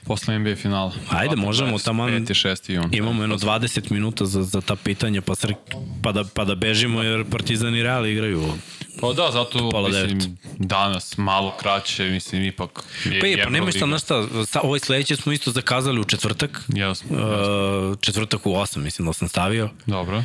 Posle 0.05 0.39
NBA 0.39 0.57
finala. 0.57 0.93
Ajde, 1.11 1.37
možemo 1.37 1.79
tamo... 1.79 2.09
5. 2.09 2.31
i 2.31 2.35
6. 2.35 2.73
jun. 2.73 2.89
Imamo 2.93 3.23
jedno 3.23 3.37
20 3.37 3.93
minuta 3.93 4.25
za, 4.25 4.43
za 4.43 4.61
ta 4.61 4.77
pitanja, 4.77 5.23
pa, 5.23 5.35
sr, 5.35 5.55
pa, 6.03 6.13
da, 6.13 6.25
pa 6.35 6.45
da 6.45 6.55
bežimo, 6.55 7.03
jer 7.03 7.25
Partizan 7.31 7.75
i 7.75 7.83
Real 7.83 8.07
igraju 8.07 8.53
Pa 9.01 9.13
da, 9.13 9.31
zato 9.33 9.71
Pola 9.71 9.89
mislim, 9.89 10.19
devet. 10.19 10.39
danas 10.59 11.19
malo 11.19 11.55
kraće, 11.61 12.05
mislim, 12.05 12.43
ipak 12.43 12.85
je 13.05 13.21
Pa 13.21 13.27
je, 13.27 13.45
pa 13.45 13.51
nema 13.51 13.71
šta, 13.71 13.87
našta, 13.87 14.27
sa, 14.47 14.61
ovaj 14.61 14.81
sledeći 14.81 15.17
smo 15.17 15.33
isto 15.33 15.51
zakazali 15.51 16.01
u 16.01 16.05
četvrtak. 16.05 16.61
Jasno. 16.69 17.09
Uh, 17.11 17.97
četvrtak 18.01 18.47
u 18.47 18.51
8, 18.51 18.79
mislim 18.79 19.07
da 19.07 19.13
sam 19.13 19.29
stavio. 19.29 19.71
Dobro. 19.87 20.17
Uh, 20.17 20.25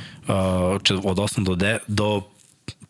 od 1.04 1.18
8 1.18 1.44
do, 1.44 1.56
de, 1.56 1.78
do 1.88 2.22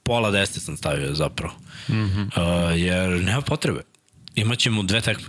pola 0.04 0.32
10 0.32 0.46
sam 0.46 0.78
stavio 0.78 1.14
zapravo. 1.14 1.54
Mm 1.90 1.94
-hmm. 1.94 2.26
uh, 2.26 2.80
jer 2.80 3.10
nema 3.10 3.42
potrebe. 3.42 3.82
Imaćemo 4.36 4.84
dve 4.84 5.02
tekme. 5.02 5.28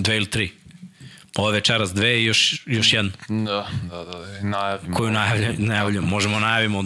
Dve 0.00 0.16
ili 0.16 0.26
tri. 0.26 0.50
Ove 1.36 1.52
večeras 1.52 1.92
dve 1.94 2.20
i 2.20 2.24
još, 2.24 2.62
još 2.66 2.92
jedna. 2.92 3.12
Da, 3.28 3.68
da, 3.90 4.04
da, 4.04 4.42
najavimo. 4.42 4.96
Koju 4.96 5.10
najavljamo, 5.10 5.54
najavljamo. 5.58 6.06
Možemo 6.06 6.40
najavimo 6.40 6.84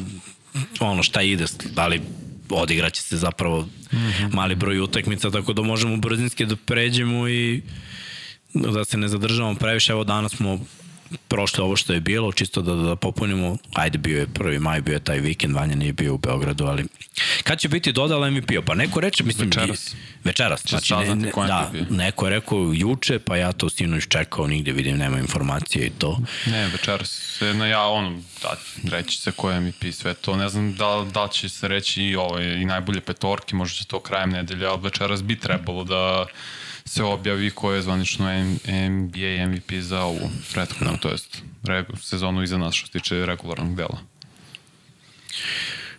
ono 0.81 1.03
šta 1.03 1.23
ide, 1.23 1.45
ali 1.77 2.01
odigraće 2.51 3.03
se 3.03 3.17
zapravo 3.17 3.61
mm 3.63 3.97
-hmm. 3.97 4.35
mali 4.35 4.55
broj 4.55 4.81
utakmica, 4.81 5.31
tako 5.31 5.53
da 5.53 5.63
možemo 5.63 5.97
brzinski 5.97 6.47
da 6.47 6.57
pređemo 6.57 7.29
i 7.29 7.63
da 8.55 8.85
se 8.85 8.97
ne 8.97 9.09
zadržavamo 9.09 9.55
previše. 9.55 9.93
Evo 9.93 10.05
danas 10.05 10.33
smo 10.33 10.59
prošle 11.29 11.65
ovo 11.65 11.77
što 11.77 11.93
je 11.93 12.01
bilo, 12.01 12.33
čisto 12.33 12.63
da, 12.63 12.75
da 12.75 12.97
popunimo, 12.97 13.57
ajde 13.75 13.99
bio 13.99 14.19
je 14.19 14.27
prvi 14.27 14.59
maj, 14.59 14.81
bio 14.81 14.93
je 14.93 15.01
taj 15.01 15.19
vikend, 15.19 15.55
Vanja 15.55 15.75
nije 15.75 15.93
bio 15.93 16.15
u 16.15 16.19
Beogradu, 16.19 16.65
ali 16.65 16.85
kad 17.43 17.59
će 17.59 17.69
biti 17.69 17.93
dodala 17.93 18.31
MVP-o? 18.31 18.63
Pa 18.63 18.75
neko 18.75 19.01
reče, 19.01 19.25
mislim, 19.25 19.49
večeras. 19.49 19.95
Večeras, 20.25 20.63
znači, 20.69 20.95
ne, 20.95 21.15
ne, 21.15 21.33
da, 21.37 21.73
neko 21.91 22.27
je 22.27 22.31
rekao 22.31 22.73
juče, 22.75 23.19
pa 23.19 23.37
ja 23.37 23.53
to 23.53 23.71
sinoć 23.71 24.07
čekao, 24.09 24.47
nigde 24.47 24.73
vidim, 24.73 24.99
nema 24.99 25.19
informacije 25.19 25.87
i 25.87 25.91
to. 25.91 26.19
Ne, 26.47 26.69
večeras, 26.69 27.41
na 27.55 27.67
ja, 27.67 27.87
ono, 27.87 28.23
da, 28.43 28.57
reći 28.91 29.19
se 29.19 29.33
ko 29.33 29.51
je 29.51 29.61
MVP, 29.61 29.85
sve 29.93 30.15
to, 30.15 30.37
ne 30.37 30.49
znam 30.49 30.75
da, 30.75 31.07
da 31.15 31.29
će 31.29 31.49
se 31.49 31.69
reći 31.69 32.03
i, 32.03 32.17
ovaj, 32.17 32.45
i 32.45 32.65
najbolje 32.65 33.01
petorke, 33.01 33.57
možda 33.57 33.77
će 33.77 33.85
to 33.85 34.01
krajem 34.01 34.31
nedelja, 34.31 34.71
ali 34.71 34.81
večeras 34.83 35.23
bi 35.23 35.39
trebalo 35.39 35.85
da 35.85 36.27
se 36.91 37.03
objavi 37.03 37.51
ko 37.51 37.73
je 37.73 37.83
zvanično 37.83 38.27
NBA 38.91 39.47
MVP 39.49 39.73
za 39.81 40.03
ovu 40.03 40.31
prethodnu, 40.53 40.93
no. 40.93 40.99
to 40.99 41.09
jest 41.09 41.43
sezonu 42.01 42.43
iza 42.43 42.59
nas 42.59 42.75
što 42.75 42.87
se 42.87 42.93
tiče 42.93 43.27
regularnog 43.27 43.77
dela. 43.77 43.99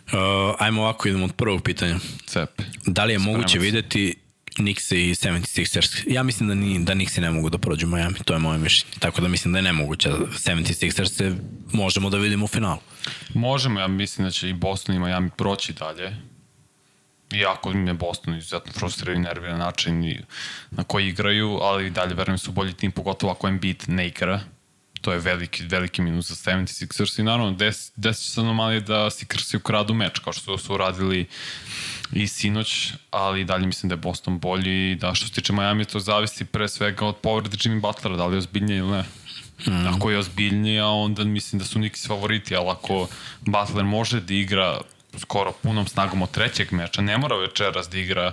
Uh, 0.06 0.18
ajmo 0.58 0.82
ovako, 0.82 1.08
idemo 1.08 1.24
od 1.24 1.32
prvog 1.32 1.62
pitanja. 1.62 1.98
Cep. 2.26 2.62
Da 2.86 3.04
li 3.04 3.12
je 3.12 3.18
Spremac. 3.18 3.36
moguće 3.36 3.58
videti 3.58 4.14
Knicks 4.54 4.90
i 4.90 4.96
76ers? 4.96 6.02
Ja 6.06 6.22
mislim 6.22 6.48
da, 6.48 6.54
ni, 6.54 6.84
da 6.84 6.92
Knicks 6.92 7.16
ne 7.16 7.30
mogu 7.30 7.50
da 7.50 7.58
prođu 7.58 7.86
Miami, 7.86 8.18
to 8.24 8.32
je 8.32 8.38
moje 8.38 8.58
mišljenje. 8.58 8.94
Tako 8.98 9.20
da 9.20 9.28
mislim 9.28 9.52
da 9.52 9.58
je 9.58 9.62
nemoguće. 9.62 10.10
76ers 10.10 11.36
možemo 11.72 12.10
da 12.10 12.18
vidimo 12.18 12.44
u 12.44 12.48
finalu. 12.48 12.80
Možemo, 13.34 13.80
ja 13.80 13.88
mislim 13.88 14.26
da 14.26 14.30
će 14.30 14.48
i 14.48 14.52
Boston 14.52 14.94
i 14.94 14.98
Miami 14.98 15.30
proći 15.36 15.72
dalje 15.72 16.16
Iako 17.32 17.70
mi 17.70 17.90
je 17.90 17.94
Boston 17.94 18.34
izuzetno 18.34 18.72
frustriran 18.72 19.16
i 19.16 19.20
nerviran 19.20 19.58
način 19.58 20.22
na 20.70 20.84
koji 20.84 21.08
igraju, 21.08 21.58
ali 21.62 21.90
dalje 21.90 22.14
verujem 22.14 22.34
da 22.34 22.38
su 22.38 22.52
bolji 22.52 22.72
tim, 22.72 22.92
pogotovo 22.92 23.32
ako 23.32 23.48
Embiid 23.48 23.84
ne 23.86 24.06
igra. 24.06 24.40
To 25.00 25.12
je 25.12 25.18
veliki, 25.18 25.66
veliki 25.66 26.02
minus 26.02 26.28
za 26.28 26.34
76ers 26.34 27.20
i 27.20 27.22
naravno 27.22 27.52
des, 27.52 27.92
desit 27.96 28.24
će 28.24 28.30
se 28.30 28.40
anomalije 28.40 28.80
da 28.80 29.10
Sikersi 29.10 29.56
ukradu 29.56 29.94
meč, 29.94 30.18
kao 30.18 30.32
što 30.32 30.58
su 30.58 30.74
uradili 30.74 31.26
i 32.12 32.28
sinoć, 32.28 32.92
ali 33.10 33.44
dalje 33.44 33.66
mislim 33.66 33.88
da 33.88 33.92
je 33.92 33.96
Boston 33.96 34.38
bolji 34.38 34.90
i 34.90 34.94
da 34.94 35.14
što 35.14 35.26
se 35.26 35.32
tiče 35.32 35.52
Miami 35.52 35.84
to 35.84 36.00
zavisi 36.00 36.44
pre 36.44 36.68
svega 36.68 37.06
od 37.06 37.16
povrede 37.16 37.56
Jimmy 37.56 37.80
Butlera, 37.80 38.16
da 38.16 38.26
li 38.26 38.34
je 38.34 38.38
ozbiljnije 38.38 38.78
ili 38.78 38.90
ne. 38.90 39.04
Mm. 39.66 39.86
Ako 39.86 40.10
je 40.10 40.18
ozbiljnije, 40.18 40.84
onda 40.84 41.24
mislim 41.24 41.58
da 41.58 41.64
su 41.64 41.78
Niki 41.78 42.00
favoriti, 42.08 42.56
ali 42.56 42.68
ako 42.68 43.08
Butler 43.40 43.84
može 43.84 44.20
da 44.20 44.34
igra 44.34 44.80
skoro 45.18 45.52
punom 45.52 45.86
snagom 45.86 46.22
od 46.22 46.30
trećeg 46.30 46.72
meča, 46.72 47.02
ne 47.02 47.18
mora 47.18 47.36
večeras 47.36 47.88
da 47.88 47.98
igra 47.98 48.32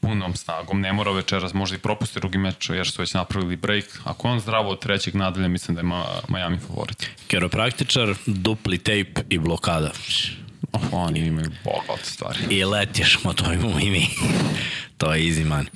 punom 0.00 0.36
snagom, 0.36 0.80
ne 0.80 0.92
mora 0.92 1.12
večeras 1.12 1.54
možda 1.54 1.76
i 1.76 1.80
propusti 1.80 2.20
drugi 2.20 2.38
meč 2.38 2.70
jer 2.70 2.90
su 2.90 3.02
već 3.02 3.14
napravili 3.14 3.56
break. 3.56 3.84
Ako 4.04 4.28
on 4.28 4.40
zdravo 4.40 4.70
od 4.70 4.80
trećeg 4.80 5.14
nadalje, 5.14 5.48
mislim 5.48 5.74
da 5.74 5.80
je 5.80 6.04
Miami 6.28 6.58
favorit. 6.58 7.10
Keropraktičar, 7.26 8.14
dupli 8.26 8.78
tape 8.78 9.22
i 9.28 9.38
blokada. 9.38 9.90
Oh, 10.72 10.82
oni 10.92 11.20
imaju 11.20 11.50
bogat 11.64 12.04
stvari. 12.04 12.38
I 12.50 12.64
letiš, 12.64 13.18
ma 13.24 13.32
to 13.32 13.52
imamo 13.52 13.80
i 13.80 13.90
mi. 13.90 14.06
to 14.98 15.14
je 15.14 15.22
easy 15.22 15.44
man. 15.44 15.66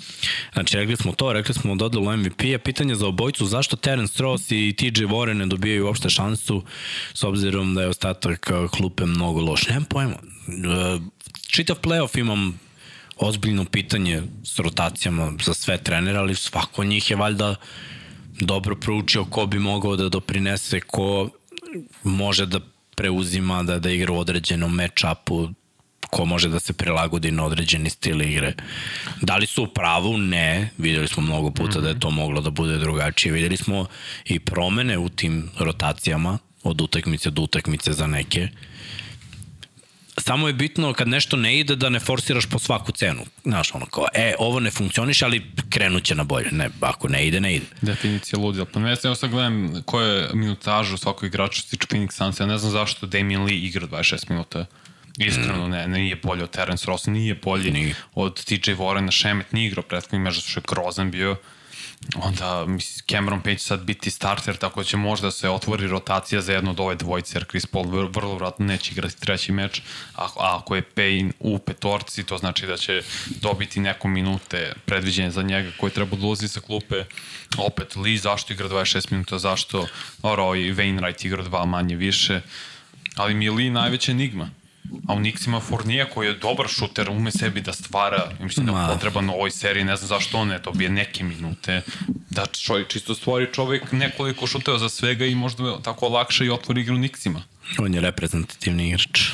Znači, 0.52 0.76
rekli 0.76 0.96
smo 0.96 1.12
to, 1.12 1.32
rekli 1.32 1.54
smo 1.54 1.74
dodalu 1.74 2.16
MVP-a. 2.16 2.58
Pitanje 2.58 2.94
za 2.94 3.06
obojcu, 3.06 3.46
zašto 3.46 3.76
Terence 3.76 4.22
Ross 4.22 4.50
i 4.50 4.74
TJ 4.78 5.04
Warren 5.04 5.32
ne 5.32 5.46
dobijaju 5.46 5.86
uopšte 5.86 6.10
šansu 6.10 6.62
s 7.14 7.24
obzirom 7.24 7.74
da 7.74 7.82
je 7.82 7.88
ostatak 7.88 8.50
klupe 8.70 9.06
mnogo 9.06 9.40
loš? 9.40 9.68
Nemam 9.68 9.84
pojma. 9.84 10.16
E, 10.48 10.98
čitav 11.46 11.76
playoff 11.82 12.18
imam 12.18 12.60
ozbiljno 13.16 13.64
pitanje 13.64 14.22
s 14.44 14.58
rotacijama 14.58 15.32
za 15.44 15.54
sve 15.54 15.78
trenere, 15.78 16.18
ali 16.18 16.34
svako 16.34 16.82
od 16.82 16.86
njih 16.86 17.10
je 17.10 17.16
valjda 17.16 17.54
dobro 18.40 18.76
proučio 18.76 19.24
ko 19.24 19.46
bi 19.46 19.58
mogao 19.58 19.96
da 19.96 20.08
doprinese, 20.08 20.80
ko 20.80 21.30
može 22.02 22.46
da 22.46 22.60
preuzima, 22.96 23.62
da, 23.62 23.78
da 23.78 23.90
igra 23.90 24.12
u 24.12 24.18
određenom 24.18 24.78
match-upu, 24.78 25.54
ko 26.10 26.24
može 26.24 26.48
da 26.48 26.60
se 26.60 26.72
prilagodi 26.72 27.30
na 27.30 27.44
određeni 27.44 27.90
stil 27.90 28.22
igre. 28.22 28.54
Da 29.22 29.36
li 29.36 29.46
su 29.46 29.62
u 29.62 29.66
pravu? 29.66 30.18
Ne. 30.18 30.70
Videli 30.78 31.08
smo 31.08 31.22
mnogo 31.22 31.50
puta 31.50 31.78
mm 31.78 31.80
-hmm. 31.80 31.82
da 31.82 31.88
je 31.88 32.00
to 32.00 32.10
moglo 32.10 32.40
da 32.40 32.50
bude 32.50 32.78
drugačije. 32.78 33.32
Videli 33.32 33.56
smo 33.56 33.86
i 34.24 34.38
promene 34.38 34.98
u 34.98 35.08
tim 35.08 35.50
rotacijama 35.58 36.38
od 36.62 36.80
utakmice 36.80 37.30
do 37.30 37.42
utakmice 37.42 37.92
za 37.92 38.06
neke. 38.06 38.48
Samo 40.18 40.46
je 40.46 40.52
bitno 40.52 40.92
kad 40.92 41.08
nešto 41.08 41.36
ne 41.36 41.58
ide 41.58 41.76
da 41.76 41.88
ne 41.88 42.00
forsiraš 42.00 42.46
po 42.46 42.58
svaku 42.58 42.92
cenu. 42.92 43.22
Znaš, 43.44 43.74
ono 43.74 43.86
kao, 43.86 44.06
e, 44.14 44.34
ovo 44.38 44.60
ne 44.60 44.70
funkcioniš, 44.70 45.22
ali 45.22 45.42
krenut 45.70 46.02
će 46.02 46.14
na 46.14 46.24
bolje. 46.24 46.48
Ne, 46.52 46.70
ako 46.80 47.08
ne 47.08 47.26
ide, 47.26 47.40
ne 47.40 47.54
ide. 47.54 47.66
Definicija 47.82 48.38
ludila. 48.38 48.66
Pa 48.72 48.80
ne, 48.80 48.96
ja 49.04 49.14
sad 49.14 49.30
gledam 49.30 49.82
koje 49.86 50.28
minutažu 50.34 50.96
svakog 50.96 51.24
igrača 51.24 51.62
stiče 51.62 51.86
Phoenix 51.86 52.12
Suns. 52.12 52.40
Ja 52.40 52.46
ne 52.46 52.58
znam 52.58 52.72
zašto 52.72 53.06
Damien 53.06 53.44
Lee 53.44 53.56
igra 53.56 53.86
26 53.86 54.30
minuta 54.30 54.66
Iskreno, 55.18 55.68
ne, 55.68 55.88
nije 55.88 56.16
bolji 56.16 56.42
od 56.42 56.50
Terence 56.50 56.86
Ross, 56.86 57.06
nije 57.06 57.34
bolji 57.34 57.70
nije. 57.70 57.94
od 58.14 58.44
TJ 58.44 58.70
Warrena, 58.70 59.10
Šemet 59.10 59.52
nije 59.52 59.66
igrao 59.66 59.82
prethodnih 59.82 60.20
meža, 60.20 60.40
što 60.40 60.60
je 60.60 60.64
grozan 60.68 61.10
bio 61.10 61.36
onda 62.22 62.64
mislim, 62.66 63.04
Cameron 63.10 63.40
Page 63.40 63.58
sad 63.58 63.80
biti 63.80 64.10
starter, 64.10 64.56
tako 64.56 64.80
da 64.80 64.84
će 64.84 64.96
možda 64.96 65.30
se 65.30 65.50
otvori 65.50 65.86
rotacija 65.86 66.40
za 66.40 66.52
jedno 66.52 66.70
od 66.70 66.80
ove 66.80 66.94
dvojice, 66.94 67.38
jer 67.38 67.44
Chris 67.48 67.66
Paul 67.66 68.08
vrlo, 68.08 68.34
vratno 68.34 68.66
neće 68.66 68.92
igrati 68.92 69.20
treći 69.20 69.52
meč, 69.52 69.82
a, 70.14 70.24
a 70.24 70.58
ako 70.58 70.76
je 70.76 70.82
Payne 70.96 71.32
u 71.40 71.58
petorci, 71.58 72.24
to 72.24 72.38
znači 72.38 72.66
da 72.66 72.76
će 72.76 73.02
dobiti 73.40 73.80
neko 73.80 74.08
minute 74.08 74.72
predviđene 74.84 75.30
za 75.30 75.42
njega 75.42 75.70
koji 75.80 75.92
treba 75.92 76.16
da 76.16 76.48
sa 76.48 76.60
klupe. 76.60 77.04
Opet, 77.58 77.96
Lee 77.96 78.16
zašto 78.16 78.52
igra 78.52 78.68
26 78.68 79.12
minuta, 79.12 79.38
zašto? 79.38 79.86
Oro 80.22 80.54
i 80.54 80.74
Wainwright 80.74 81.26
igra 81.26 81.42
dva 81.42 81.64
manje 81.64 81.96
više, 81.96 82.40
ali 83.16 83.34
mi 83.34 83.44
je 83.44 83.50
Lee 83.50 83.70
najveća 83.70 84.12
enigma 84.12 84.50
A 85.08 85.14
u 85.14 85.20
Nix 85.20 85.46
ima 85.46 85.60
Fournier 85.60 86.06
koji 86.14 86.26
je 86.26 86.34
dobar 86.34 86.68
šuter, 86.68 87.10
ume 87.10 87.30
sebi 87.30 87.60
da 87.60 87.72
stvara, 87.72 88.30
mislim 88.40 88.66
da 88.66 88.72
je 88.72 88.94
potreban 88.94 89.30
u 89.30 89.32
ovoj 89.32 89.50
seriji, 89.50 89.84
ne 89.84 89.96
znam 89.96 90.08
zašto 90.08 90.38
on 90.38 90.48
ne 90.48 90.58
dobije 90.58 90.90
neke 90.90 91.24
minute, 91.24 91.82
da 92.30 92.46
čovjek 92.46 92.88
čisto 92.88 93.14
stvori 93.14 93.48
čovjek 93.52 93.92
nekoliko 93.92 94.46
šuteva 94.46 94.78
za 94.78 94.88
svega 94.88 95.24
i 95.24 95.34
možda 95.34 95.78
tako 95.82 96.08
lakše 96.08 96.46
i 96.46 96.50
otvori 96.50 96.80
igru 96.80 96.96
Nixima. 96.96 97.40
On 97.78 97.94
je 97.94 98.00
reprezentativni 98.00 98.88
igrač. 98.88 99.30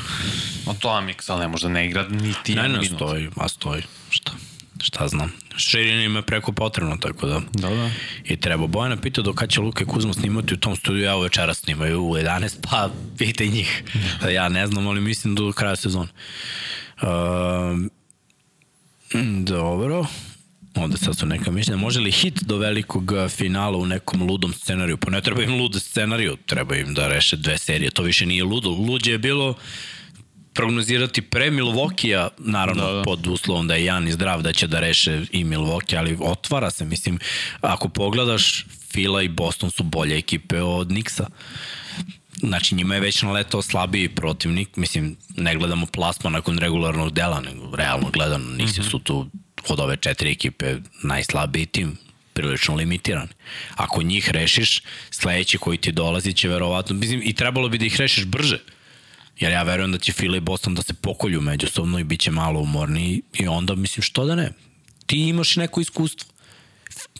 No 0.67 0.75
to 0.81 0.89
Amix, 0.89 1.33
ali 1.33 1.41
ne 1.41 1.49
možda 1.49 1.69
ne 1.69 1.87
igra 1.87 2.09
ni 2.09 2.35
ti 2.45 2.55
ne, 2.55 2.69
ne, 2.69 2.85
stoji, 2.85 3.29
a 3.37 3.49
stoji, 3.49 3.83
šta? 4.83 5.09
znam. 5.09 5.33
Širina 5.57 6.03
ima 6.03 6.23
preko 6.23 6.53
potrebno, 6.53 6.97
tako 6.97 7.27
da. 7.27 7.41
Da, 7.53 7.69
da. 7.69 7.91
I 8.25 8.37
treba. 8.37 8.67
Bojana 8.67 8.97
pita 8.97 9.23
do 9.23 9.33
kada 9.33 9.51
će 9.51 9.61
Luka 9.61 9.85
i 9.85 9.87
Kuzma 9.87 10.13
snimati 10.13 10.55
u 10.55 10.57
tom 10.57 10.77
studiju, 10.77 11.05
ja 11.05 11.17
večera 11.17 11.55
snimaju 11.55 12.03
u 12.03 12.15
11, 12.15 12.57
pa 12.71 12.91
pitaj 13.19 13.47
njih. 13.47 13.83
Da 14.23 14.31
ja 14.31 14.49
ne 14.49 14.67
znam, 14.67 14.87
ali 14.87 15.01
mislim 15.01 15.35
do 15.35 15.53
kraja 15.53 15.77
sezona. 15.77 16.09
Uh, 17.03 17.09
dobro. 19.45 20.07
Onda 20.75 20.97
sad 20.97 21.19
su 21.19 21.27
neka 21.27 21.51
mišljenja. 21.51 21.81
Može 21.81 22.01
li 22.01 22.11
hit 22.11 22.43
do 22.43 22.57
velikog 22.57 23.13
finala 23.29 23.79
u 23.79 23.87
nekom 23.87 24.23
ludom 24.23 24.53
scenariju? 24.53 24.97
Pa 24.97 25.11
ne 25.11 25.21
treba 25.21 25.43
im 25.43 25.55
lud 25.55 25.83
scenariju, 25.83 26.37
treba 26.47 26.77
im 26.77 26.95
da 26.95 27.09
reše 27.09 27.37
dve 27.37 27.59
serije. 27.59 27.91
To 27.91 28.03
više 28.03 28.27
nije 28.27 28.45
ludo. 28.45 28.71
Luđe 28.71 29.13
je 29.13 29.19
bilo 29.19 29.55
prognozirati 30.55 31.23
pre 31.23 31.51
Milvokija, 31.51 32.29
naravno 32.39 32.87
da, 32.87 32.93
da. 32.93 33.03
pod 33.03 33.27
uslovom 33.27 33.69
da 33.69 33.75
je 33.75 33.85
Jan 33.85 34.09
i 34.09 34.13
zdrav 34.13 34.43
da 34.43 34.53
će 34.53 34.67
da 34.67 34.81
reše 34.81 35.23
i 35.33 35.45
Milwaukee, 35.45 35.99
ali 35.99 36.17
otvara 36.21 36.71
se, 36.71 36.85
mislim, 36.85 37.19
ako 37.61 37.89
pogledaš, 37.89 38.67
Fila 38.93 39.23
i 39.23 39.29
Boston 39.29 39.71
su 39.71 39.83
bolje 39.83 40.19
ekipe 40.19 40.63
od 40.63 40.89
Nixa. 40.89 41.27
Znači, 42.37 42.75
njima 42.75 42.95
je 42.95 43.01
već 43.01 43.23
naletao 43.23 43.63
slabiji 43.63 44.09
protivnik, 44.09 44.77
mislim, 44.77 45.17
ne 45.37 45.55
gledamo 45.55 45.87
plasma 45.87 46.31
nakon 46.31 46.59
regularnog 46.59 47.13
dela, 47.13 47.41
nego 47.41 47.77
realno 47.77 48.11
gledano, 48.11 48.45
Nixi 48.45 48.81
mm 48.81 48.83
-hmm. 48.83 48.91
su 48.91 48.99
tu 48.99 49.31
od 49.69 49.81
ove 49.81 49.97
četiri 49.97 50.31
ekipe 50.31 50.77
najslabiji 51.03 51.67
tim, 51.67 51.97
prilično 52.33 52.75
limitiran. 52.75 53.29
Ako 53.75 54.03
njih 54.03 54.31
rešiš, 54.31 54.83
sledeći 55.11 55.59
koji 55.59 55.79
ti 55.79 55.93
dolazi 55.93 56.33
će 56.33 56.49
verovatno, 56.49 56.97
mislim, 56.97 57.23
i 57.25 57.33
trebalo 57.33 57.69
bi 57.69 57.79
da 57.79 57.85
ih 57.85 57.97
rešiš 57.97 58.25
brže. 58.25 58.59
Jer 59.41 59.53
ja 59.53 59.63
verujem 59.63 59.93
da 59.93 59.99
će 59.99 60.13
Fila 60.13 60.37
i 60.37 60.41
Boston 60.41 60.75
da 60.75 60.83
se 60.83 60.95
pokolju 60.95 61.41
međusobno 61.41 61.99
i 61.99 62.05
bit 62.05 62.21
će 62.21 62.31
malo 62.31 62.61
umorni 62.61 63.23
i 63.33 63.47
onda 63.47 63.75
mislim 63.75 64.03
što 64.03 64.25
da 64.25 64.35
ne. 64.35 64.53
Ti 65.07 65.29
imaš 65.29 65.57
neko 65.57 65.81
iskustvo. 65.81 66.33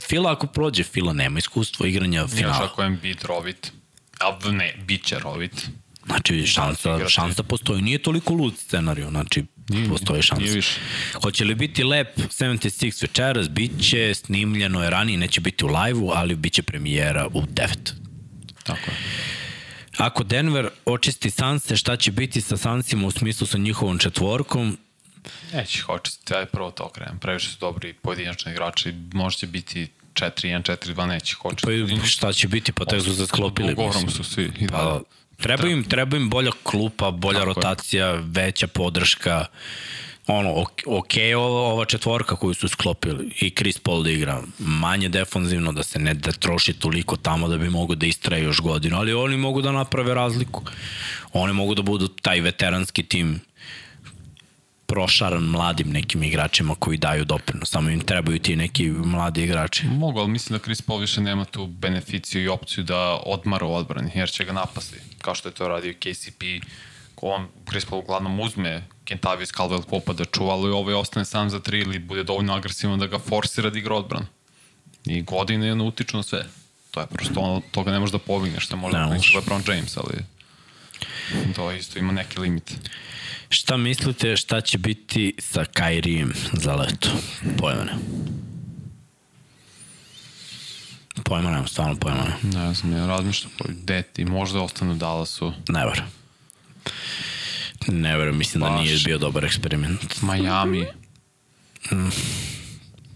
Fila 0.09 0.33
ako 0.33 0.47
prođe, 0.47 0.85
Fila 0.85 1.13
nema 1.13 1.39
iskustvo 1.39 1.87
igranja 1.87 2.27
finala. 2.27 2.57
Još 2.57 2.71
ako 2.73 2.83
je 2.83 2.91
bit 2.91 3.25
rovit. 3.25 3.73
A 4.21 4.51
ne, 4.51 4.75
bit 4.87 5.05
će 5.05 5.19
rovit. 5.19 5.69
Znači, 6.07 6.47
šansa, 6.47 7.09
šansa 7.09 7.43
postoji. 7.43 7.83
Nije 7.83 7.99
toliko 7.99 8.35
lud 8.35 8.55
scenariju, 8.59 9.11
znači, 9.11 9.45
nije, 9.69 9.89
postoji 9.89 10.23
šansa. 10.23 10.43
Nije 10.43 10.55
više. 10.55 10.81
Hoće 11.23 11.45
li 11.45 11.55
biti 11.55 11.85
lep 11.85 12.19
76 12.19 13.03
večeras? 13.03 13.51
Biće, 13.51 14.15
snimljeno 14.15 14.83
je 14.85 14.91
ranije, 14.91 15.19
neće 15.19 15.41
biti 15.41 15.65
u 15.65 15.69
live-u, 15.69 16.11
ali 16.15 16.35
biće 16.35 16.63
premijera 16.63 17.27
u 17.27 17.43
9. 17.43 17.93
Tako 18.65 18.91
je. 18.91 18.97
Ako 20.01 20.25
Denver 20.25 20.69
očisti 20.85 21.31
Sanse, 21.31 21.77
šta 21.77 21.97
će 21.97 22.13
biti 22.13 22.41
sa 22.41 22.57
Sansima 22.57 23.07
u 23.07 23.11
smislu 23.11 23.47
sa 23.47 23.59
njihovom 23.59 23.99
četvorkom? 23.99 24.79
Neće 25.53 25.79
ih 25.79 25.89
očistiti, 25.89 26.35
aj 26.35 26.47
prvo 26.47 26.71
to 26.71 26.89
krenem. 26.89 27.19
Previše 27.19 27.51
su 27.51 27.57
dobri 27.61 27.93
pojedinačni 27.93 28.53
igrači, 28.53 28.95
možda 29.13 29.39
će 29.39 29.47
biti 29.47 29.89
4-1, 30.15 30.95
4-2, 30.95 31.07
neće 31.07 31.33
ih 31.33 31.45
očistiti. 31.45 32.01
Pa 32.01 32.07
šta 32.07 32.33
će 32.33 32.49
biti, 32.49 32.73
pa 32.73 32.85
tek 32.85 33.03
su 33.03 33.13
zasklopili. 33.13 33.73
Ugovorom 33.73 34.11
su 34.11 34.25
svi. 34.25 34.53
I 34.59 34.69
pa, 34.69 35.01
treba 35.37 35.69
im, 35.69 35.85
treba 35.85 36.17
im 36.17 36.31
bolja 36.31 36.51
klupa, 36.63 37.11
bolja 37.11 37.39
Tako 37.39 37.53
rotacija, 37.55 38.07
je. 38.07 38.23
veća 38.27 38.67
podrška 38.67 39.47
ono, 40.27 40.65
ok, 40.87 41.13
ova, 41.37 41.61
ova 41.61 41.85
četvorka 41.85 42.37
koju 42.37 42.55
su 42.55 42.69
sklopili 42.69 43.33
i 43.41 43.51
Chris 43.51 43.79
Paul 43.79 44.03
da 44.03 44.11
igra 44.11 44.43
manje 44.59 45.09
defanzivno, 45.09 45.73
da 45.73 45.83
se 45.83 45.99
ne 45.99 46.15
da 46.15 46.33
troši 46.33 46.73
toliko 46.73 47.17
tamo 47.17 47.49
da 47.49 47.59
bi 47.59 47.71
mogu 47.71 47.95
da 47.95 48.07
istraje 48.07 48.45
još 48.45 48.61
godinu, 48.61 48.97
ali 48.97 49.13
oni 49.13 49.37
mogu 49.37 49.63
da 49.63 49.73
naprave 49.73 50.15
razliku. 50.15 50.63
Oni 51.33 51.53
mogu 51.53 51.75
da 51.75 51.83
budu 51.83 52.09
taj 52.09 52.41
veteranski 52.41 53.03
tim 53.03 53.41
prošaran 54.87 55.43
mladim 55.43 55.91
nekim 55.91 56.23
igračima 56.23 56.75
koji 56.75 56.99
daju 56.99 57.25
doprinos. 57.25 57.71
Samo 57.71 57.91
im 57.91 58.01
trebaju 58.01 58.39
ti 58.39 58.57
neki 58.57 58.91
mladi 58.91 59.43
igrači. 59.43 59.87
Mogu, 59.87 60.21
ali 60.21 60.29
mislim 60.31 60.59
da 60.59 60.65
Chris 60.65 60.83
Paul 60.83 60.99
više 60.99 61.21
nema 61.21 61.45
tu 61.45 61.67
beneficiju 61.67 62.43
i 62.43 62.49
opciju 62.49 62.85
da 62.85 63.21
odmara 63.27 63.67
u 63.67 63.75
odbrani, 63.75 64.11
jer 64.15 64.31
će 64.31 64.45
ga 64.45 64.53
napasti, 64.53 64.97
kao 65.19 65.35
što 65.35 65.49
je 65.49 65.55
to 65.55 65.69
radio 65.69 65.95
KCP, 65.95 66.43
on, 67.23 67.49
Chris 67.69 67.85
Paul 67.85 68.01
uglavnom 68.03 68.41
uzme 68.41 68.83
Kentavius 69.11 69.51
Caldwell 69.53 69.83
Popa 69.83 70.13
da 70.13 70.25
čuva, 70.25 70.55
ali 70.55 70.71
ovaj 70.71 70.95
ostane 70.95 71.25
sam 71.25 71.51
za 71.51 71.61
tri 71.61 71.81
ili 71.81 71.99
bude 71.99 72.23
dovoljno 72.25 72.55
agresivan 72.55 72.99
da 72.99 73.07
ga 73.07 73.19
forsira 73.19 73.71
da 73.71 73.79
igra 73.79 73.95
odbran. 73.95 74.27
I 75.05 75.23
godine 75.23 75.67
je 75.67 75.75
utiču 75.75 76.17
na 76.17 76.23
sve. 76.23 76.47
To 76.91 77.01
je 77.01 77.07
prosto 77.07 77.41
ono, 77.41 77.63
toga 77.71 77.91
ne 77.91 77.99
možeš 77.99 78.13
da 78.13 78.19
povigneš, 78.19 78.65
što 78.65 78.77
je 78.77 78.81
možda 78.81 79.07
ne, 79.07 79.21
LeBron 79.35 79.63
James, 79.67 79.97
ali 79.97 80.25
to 81.57 81.73
isto 81.73 81.99
ima 81.99 82.13
neki 82.13 82.41
limit. 82.41 82.73
Šta 83.49 83.77
mislite 83.77 84.37
šta 84.37 84.61
će 84.61 84.79
biti 84.79 85.35
sa 85.39 85.65
Kairijem 85.65 86.33
za 86.53 86.75
leto? 86.75 87.09
Pojma 87.59 87.85
ne. 87.85 87.93
Pojma 91.25 91.51
nemam, 91.51 91.69
stvarno 91.69 91.97
pojma 91.97 92.25
ne. 92.25 92.59
Ne 92.59 92.75
znam, 92.75 92.93
ja 92.93 93.07
razmišljam, 93.07 93.53
deti, 93.69 94.25
možda 94.25 94.61
ostanu 94.61 94.93
u 94.93 94.97
Dallasu. 94.97 95.53
Never. 95.69 96.03
Ne 97.89 98.17
verujem, 98.17 98.39
mislim 98.39 98.61
Baš. 98.61 98.71
da 98.71 98.77
nije 98.77 98.99
bio 99.05 99.19
dobar 99.19 99.45
eksperiment. 99.45 100.23
Miami. 100.23 100.87
Mm. 101.93 102.09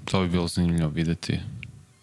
To 0.04 0.20
bi 0.20 0.28
bilo 0.28 0.48
zanimljivo 0.48 0.88
videti. 0.88 1.40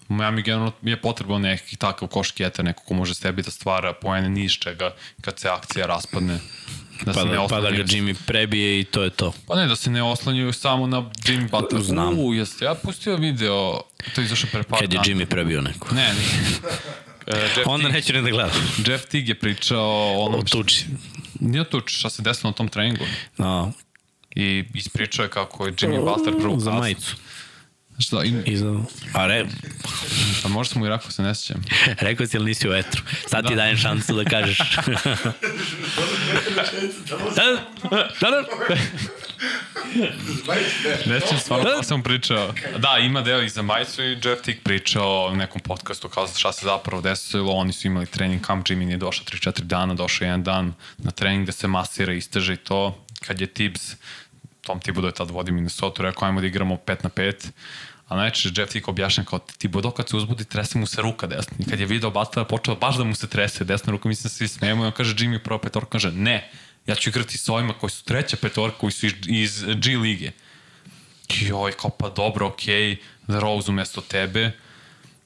Miami 0.09 0.41
generalno 0.41 0.71
je 0.81 1.01
potrebno 1.01 1.39
neki 1.39 1.75
takav 1.75 2.07
košketa, 2.07 2.63
neko 2.63 2.83
ko 2.83 2.93
može 2.93 3.13
sebi 3.13 3.41
da 3.41 3.51
stvara 3.51 3.93
poene 3.93 4.29
ni 4.29 4.43
iz 4.45 4.51
čega 4.51 4.95
kad 5.21 5.39
se 5.39 5.49
akcija 5.49 5.85
raspadne. 5.85 6.39
Da 7.05 7.13
pa, 7.13 7.23
da, 7.23 7.47
pa 7.49 7.61
da 7.61 7.71
ga 7.71 7.83
Jimmy 7.83 8.15
prebije 8.27 8.79
i 8.79 8.83
to 8.83 9.03
je 9.03 9.09
to. 9.09 9.33
Pa 9.47 9.55
ne, 9.55 9.67
da 9.67 9.75
se 9.75 9.89
ne 9.89 10.03
oslanjuju 10.03 10.53
samo 10.53 10.87
na 10.87 10.97
Jimmy 10.97 11.49
Butler. 11.49 11.81
Znam. 11.81 12.19
U, 12.19 12.33
jeste 12.33 12.65
ja 12.65 12.75
pustio 12.75 13.15
video, 13.15 13.81
to 14.15 14.21
je 14.21 14.25
izašao 14.25 14.49
pre 14.51 14.63
par 14.63 14.79
Kad 14.79 14.93
je 14.93 14.99
Jimmy 14.99 15.25
prebio 15.25 15.61
neko. 15.61 15.95
Ne, 15.95 16.07
ne. 16.07 16.13
Uh, 17.27 17.37
Onda 17.65 17.87
Tig, 17.87 17.93
neću 17.93 18.13
ne 18.13 18.21
da 18.21 18.29
gledam. 18.29 18.55
Jeff 18.87 19.05
Tig 19.05 19.29
je 19.29 19.35
pričao 19.35 19.83
o 19.83 20.25
onom... 20.25 20.39
O 20.39 20.43
tuči. 20.43 20.85
Nije 21.41 21.69
tuči, 21.69 21.95
šta 21.95 22.09
se 22.09 22.21
desilo 22.21 22.49
na 22.49 22.55
tom 22.55 22.67
treningu. 22.67 23.03
No. 23.37 23.71
I 24.35 24.65
ispričao 24.73 25.23
je 25.23 25.29
kako 25.29 25.65
je 25.65 25.73
Jimmy 25.73 26.05
Butler 26.05 26.35
prvo 26.41 26.59
Za 26.59 26.71
majicu. 26.71 27.15
Šta? 28.01 28.23
I... 28.23 28.33
I 28.45 28.57
za... 28.57 28.79
A 29.13 29.27
re... 29.27 29.45
A 30.45 30.47
možda 30.47 30.73
sam 30.73 30.79
mu 30.79 30.85
i 30.85 30.89
rekao, 30.89 31.11
se 31.11 31.21
ne 31.21 31.35
sjećam. 31.35 31.63
rekao 32.07 32.27
si, 32.27 32.37
ali 32.37 32.45
nisi 32.45 32.69
u 32.69 32.73
etru. 32.73 33.01
Sad 33.27 33.43
da. 33.43 33.49
ti 33.49 33.55
dajem 33.55 33.77
šansu 33.77 34.13
da 34.13 34.23
kažeš. 34.23 34.57
da, 37.35 37.43
da, 38.21 38.29
da. 38.29 38.43
ne 41.05 41.19
sjećam 41.19 41.39
stvarno 41.39 41.69
da 41.69 41.83
sam 41.83 42.03
pričao. 42.03 42.53
Da, 42.77 42.97
ima 42.97 43.21
deo 43.21 43.41
i 43.41 43.49
za 43.49 43.61
majicu 43.61 44.03
i 44.03 44.17
Jeff 44.23 44.41
Tick 44.41 44.63
pričao 44.63 45.25
o 45.25 45.35
nekom 45.35 45.61
podcastu 45.61 46.09
kao 46.09 46.27
šta 46.27 46.51
se 46.51 46.65
zapravo 46.65 47.01
desilo. 47.01 47.53
Oni 47.53 47.73
su 47.73 47.87
imali 47.87 48.05
trening 48.05 48.45
camp, 48.45 48.67
Jimmy 48.67 48.85
nije 48.85 48.97
došao 48.97 49.25
3-4 49.25 49.61
dana, 49.61 49.93
došao 49.93 50.25
jedan 50.25 50.43
dan 50.43 50.73
na 50.97 51.11
trening 51.11 51.45
da 51.45 51.51
se 51.51 51.67
masira, 51.67 52.13
isteže 52.13 52.53
i 52.53 52.57
to. 52.57 53.05
Kad 53.25 53.41
je 53.41 53.47
Tibbs 53.47 53.95
Tom 54.61 54.79
Thibodeau 54.79 55.09
je 55.09 55.13
tad 55.13 55.31
vodi 55.31 55.51
Minnesota, 55.51 56.03
rekao 56.03 56.27
ajmo 56.27 56.41
da 56.41 56.47
igramo 56.47 56.75
5 56.75 56.95
na 57.03 57.09
5, 57.09 57.49
a 58.11 58.15
najčešće 58.15 58.61
Jeff 58.61 58.71
Tick 58.71 58.87
objašnja 58.87 59.23
kao 59.23 59.39
Thibodeau 59.39 59.91
kad 59.91 60.09
se 60.09 60.15
uzbudi 60.15 60.45
trese 60.45 60.79
mu 60.79 60.85
se 60.85 61.01
ruka 61.01 61.27
desna. 61.27 61.57
I 61.59 61.69
kad 61.69 61.79
je 61.79 61.85
video 61.85 62.11
Butler 62.11 62.45
počeo 62.45 62.75
baš 62.75 62.97
da 62.97 63.03
mu 63.03 63.15
se 63.15 63.27
trese 63.27 63.63
desna 63.63 63.91
ruka, 63.91 64.09
mislim 64.09 64.23
da 64.23 64.29
svi 64.29 64.47
smijemo 64.47 64.83
i 64.83 64.87
on 64.87 64.91
kaže 64.91 65.15
Jimmy 65.15 65.39
prvo 65.39 65.59
petorka, 65.59 65.89
kaže 65.89 66.11
ne, 66.11 66.51
ja 66.87 66.95
ću 66.95 67.09
igrati 67.09 67.37
s 67.37 67.49
ovima 67.49 67.73
koji 67.73 67.89
su 67.89 68.03
treća 68.03 68.37
petorka, 68.37 68.77
koji 68.77 68.91
su 68.91 69.05
iz, 69.05 69.13
iz 69.27 69.63
G 69.63 69.97
lige. 69.97 70.31
Joj, 71.29 71.71
kao 71.71 71.89
pa 71.89 72.09
dobro, 72.09 72.47
okej, 72.47 72.95
okay, 73.27 73.39
Rose 73.39 73.71
umesto 73.71 74.01
tebe 74.01 74.51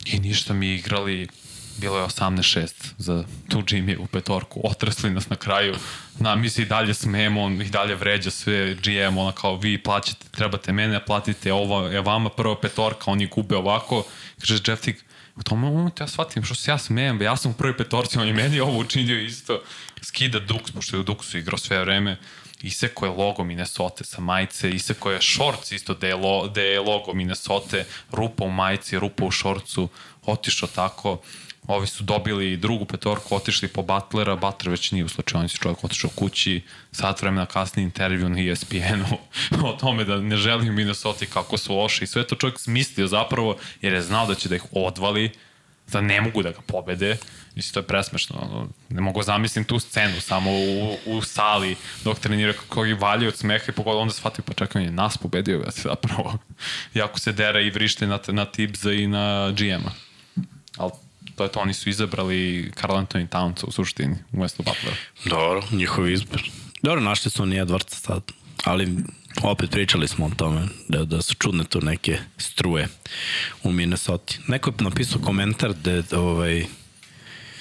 i 0.06 0.20
ništa 0.20 0.54
mi 0.54 0.74
igrali 0.76 1.28
bilo 1.78 1.98
je 1.98 2.06
18-6 2.06 2.72
za 2.98 3.24
tu 3.50 3.62
Jimmy 3.62 3.98
u 4.00 4.08
petorku, 4.08 4.62
otresli 4.64 5.10
nas 5.10 5.30
na 5.30 5.36
kraju, 5.36 5.76
na, 6.20 6.36
mi 6.36 6.50
se 6.50 6.62
i 6.62 6.66
dalje 6.66 6.94
smemo, 6.94 7.42
on 7.42 7.62
ih 7.62 7.72
dalje 7.72 7.96
vređa 7.96 8.32
sve, 8.32 8.74
GM, 8.74 9.18
ona 9.18 9.32
kao 9.32 9.56
vi 9.56 9.84
plaćate, 9.84 10.26
trebate 10.32 10.72
mene, 10.72 11.06
platite, 11.06 11.54
ovo 11.54 11.88
je 11.88 12.02
vama 12.02 12.30
prva 12.30 12.60
petorka, 12.62 13.12
oni 13.12 13.28
gube 13.28 13.56
ovako, 13.56 14.06
kaže 14.40 14.60
Jeff 14.68 14.82
Tick, 14.82 15.00
u 15.36 15.44
tom 15.44 15.60
momentu 15.60 16.04
ja 16.04 16.08
shvatim 16.08 16.44
što 16.44 16.56
se 16.56 16.72
ja 16.72 16.78
smejem, 16.78 17.22
ja 17.22 17.36
sam 17.36 17.52
u 17.52 17.54
prvoj 17.54 17.78
petorci, 17.78 18.18
on 18.18 18.28
je 18.28 18.34
meni 18.34 18.60
ovo 18.60 18.80
učinio 18.80 19.20
isto, 19.20 19.62
skida 20.02 20.40
Dux, 20.40 20.74
pošto 20.74 20.96
je 20.96 21.00
u 21.00 21.04
Duxu 21.04 21.38
igrao 21.38 21.58
sve 21.58 21.80
vreme, 21.80 22.18
iseko 22.62 23.06
je 23.06 23.12
logo 23.12 23.44
Minnesota 23.44 24.04
sa 24.04 24.22
majice, 24.22 24.70
iseko 24.70 25.12
je 25.12 25.22
shorts 25.22 25.72
isto 25.72 25.94
da 25.94 26.08
je, 26.08 26.16
lo, 26.16 26.48
da 26.48 26.62
je 26.62 26.80
logo 26.80 27.14
Minnesota, 27.14 27.84
rupa 28.12 28.46
u 28.46 28.52
majici, 28.52 29.00
rupa 29.00 29.26
u 29.26 29.32
šorcu, 29.32 29.90
otišao 30.26 30.70
tako, 30.76 31.22
ovi 31.68 31.88
su 31.88 32.04
dobili 32.04 32.58
drugu 32.58 32.86
petorku, 32.86 33.36
otišli 33.36 33.68
po 33.68 33.82
Butlera, 33.82 34.36
Butler 34.36 34.70
već 34.70 34.92
nije 34.92 35.06
u 35.06 35.10
slučajnici, 35.10 35.58
čovjek 35.58 35.84
otišao 35.84 36.10
kući, 36.10 36.62
sat 36.92 37.22
vremena 37.22 37.46
kasni 37.46 37.84
intervju 37.84 38.30
na 38.30 38.52
ESPN-u 38.52 39.18
o 39.70 39.74
tome 39.74 40.04
da 40.04 40.18
ne 40.18 40.38
želim 40.38 40.76
Minnesota 40.76 41.26
kako 41.26 41.58
su 41.58 41.76
loše 41.76 42.04
i 42.04 42.08
sve 42.08 42.28
to 42.28 42.36
čovjek 42.36 42.60
smislio 42.60 43.08
zapravo 43.08 43.58
jer 43.82 43.94
je 43.94 44.02
znao 44.02 44.28
da 44.28 44.36
će 44.36 44.50
da 44.50 44.56
ih 44.56 44.64
odvali, 44.72 45.32
da 45.88 46.02
ne 46.02 46.22
mogu 46.22 46.44
da 46.44 46.52
ga 46.52 46.62
pobede. 46.62 47.18
Mislim, 47.56 47.74
to 47.74 47.80
je 47.80 47.88
presmešno. 47.88 48.68
Ne 48.90 49.02
mogu 49.02 49.24
zamislim 49.24 49.66
tu 49.66 49.80
scenu 49.80 50.22
samo 50.22 50.52
u, 50.52 50.98
u 51.06 51.22
sali 51.22 51.76
dok 52.04 52.20
trenira 52.20 52.54
kako 52.54 52.86
ih 52.86 53.02
valje 53.02 53.28
od 53.28 53.38
smeha 53.38 53.66
i 53.68 53.72
pogoda 53.72 53.98
onda 53.98 54.14
shvatio 54.14 54.44
pa 54.48 54.54
čekaj, 54.54 54.84
je 54.84 54.92
nas 54.92 55.18
pobedio 55.18 55.60
ga 55.60 55.70
zapravo. 55.72 56.38
Jako 56.94 57.20
se 57.20 57.32
dera 57.32 57.62
i 57.62 57.70
vrište 57.70 58.08
na, 58.08 58.20
na 58.28 58.46
Tibza 58.46 58.92
i 58.92 59.08
na 59.08 59.52
GM-a. 59.52 59.92
Ali 60.78 60.92
to 61.36 61.44
je 61.44 61.50
to, 61.52 61.60
oni 61.60 61.74
su 61.74 61.90
izabrali 61.90 62.72
Carl 62.82 62.94
Anthony 62.94 63.28
Towns 63.30 63.64
u 63.68 63.72
suštini, 63.72 64.16
umesto 64.32 64.64
Butlera. 64.64 64.98
Dobro, 65.26 65.64
njihov 65.72 66.10
izbor. 66.10 66.44
Dobro, 66.82 67.02
našli 67.02 67.32
su 67.32 67.44
oni 67.44 67.56
Edwardsa 67.56 67.96
sad, 67.96 68.22
ali 68.64 68.96
opet 69.44 69.72
pričali 69.72 70.08
smo 70.08 70.26
o 70.26 70.32
tome 70.38 70.68
da, 70.88 71.06
da 71.06 71.22
su 71.22 71.36
čudne 71.36 71.64
tu 71.64 71.82
neke 71.82 72.18
struje 72.38 72.88
u 73.64 73.72
Minnesota. 73.72 74.34
Neko 74.48 74.70
je 74.70 74.84
napisao 74.84 75.22
komentar 75.22 75.74
da 75.74 76.20
ovaj, 76.20 76.66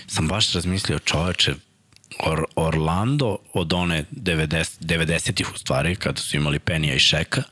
sam 0.07 0.29
baš 0.29 0.53
razmislio 0.53 0.99
čoveče, 0.99 1.55
Or, 2.19 2.45
Orlando 2.57 3.39
od 3.53 3.73
one 3.73 4.05
90, 4.13 4.81
90-ih 4.81 5.55
u 5.55 5.59
stvari, 5.59 5.97
kada 5.97 6.21
su 6.21 6.37
imali 6.37 6.59
Penija 6.59 6.95
i 6.95 6.99
Šeka, 6.99 7.43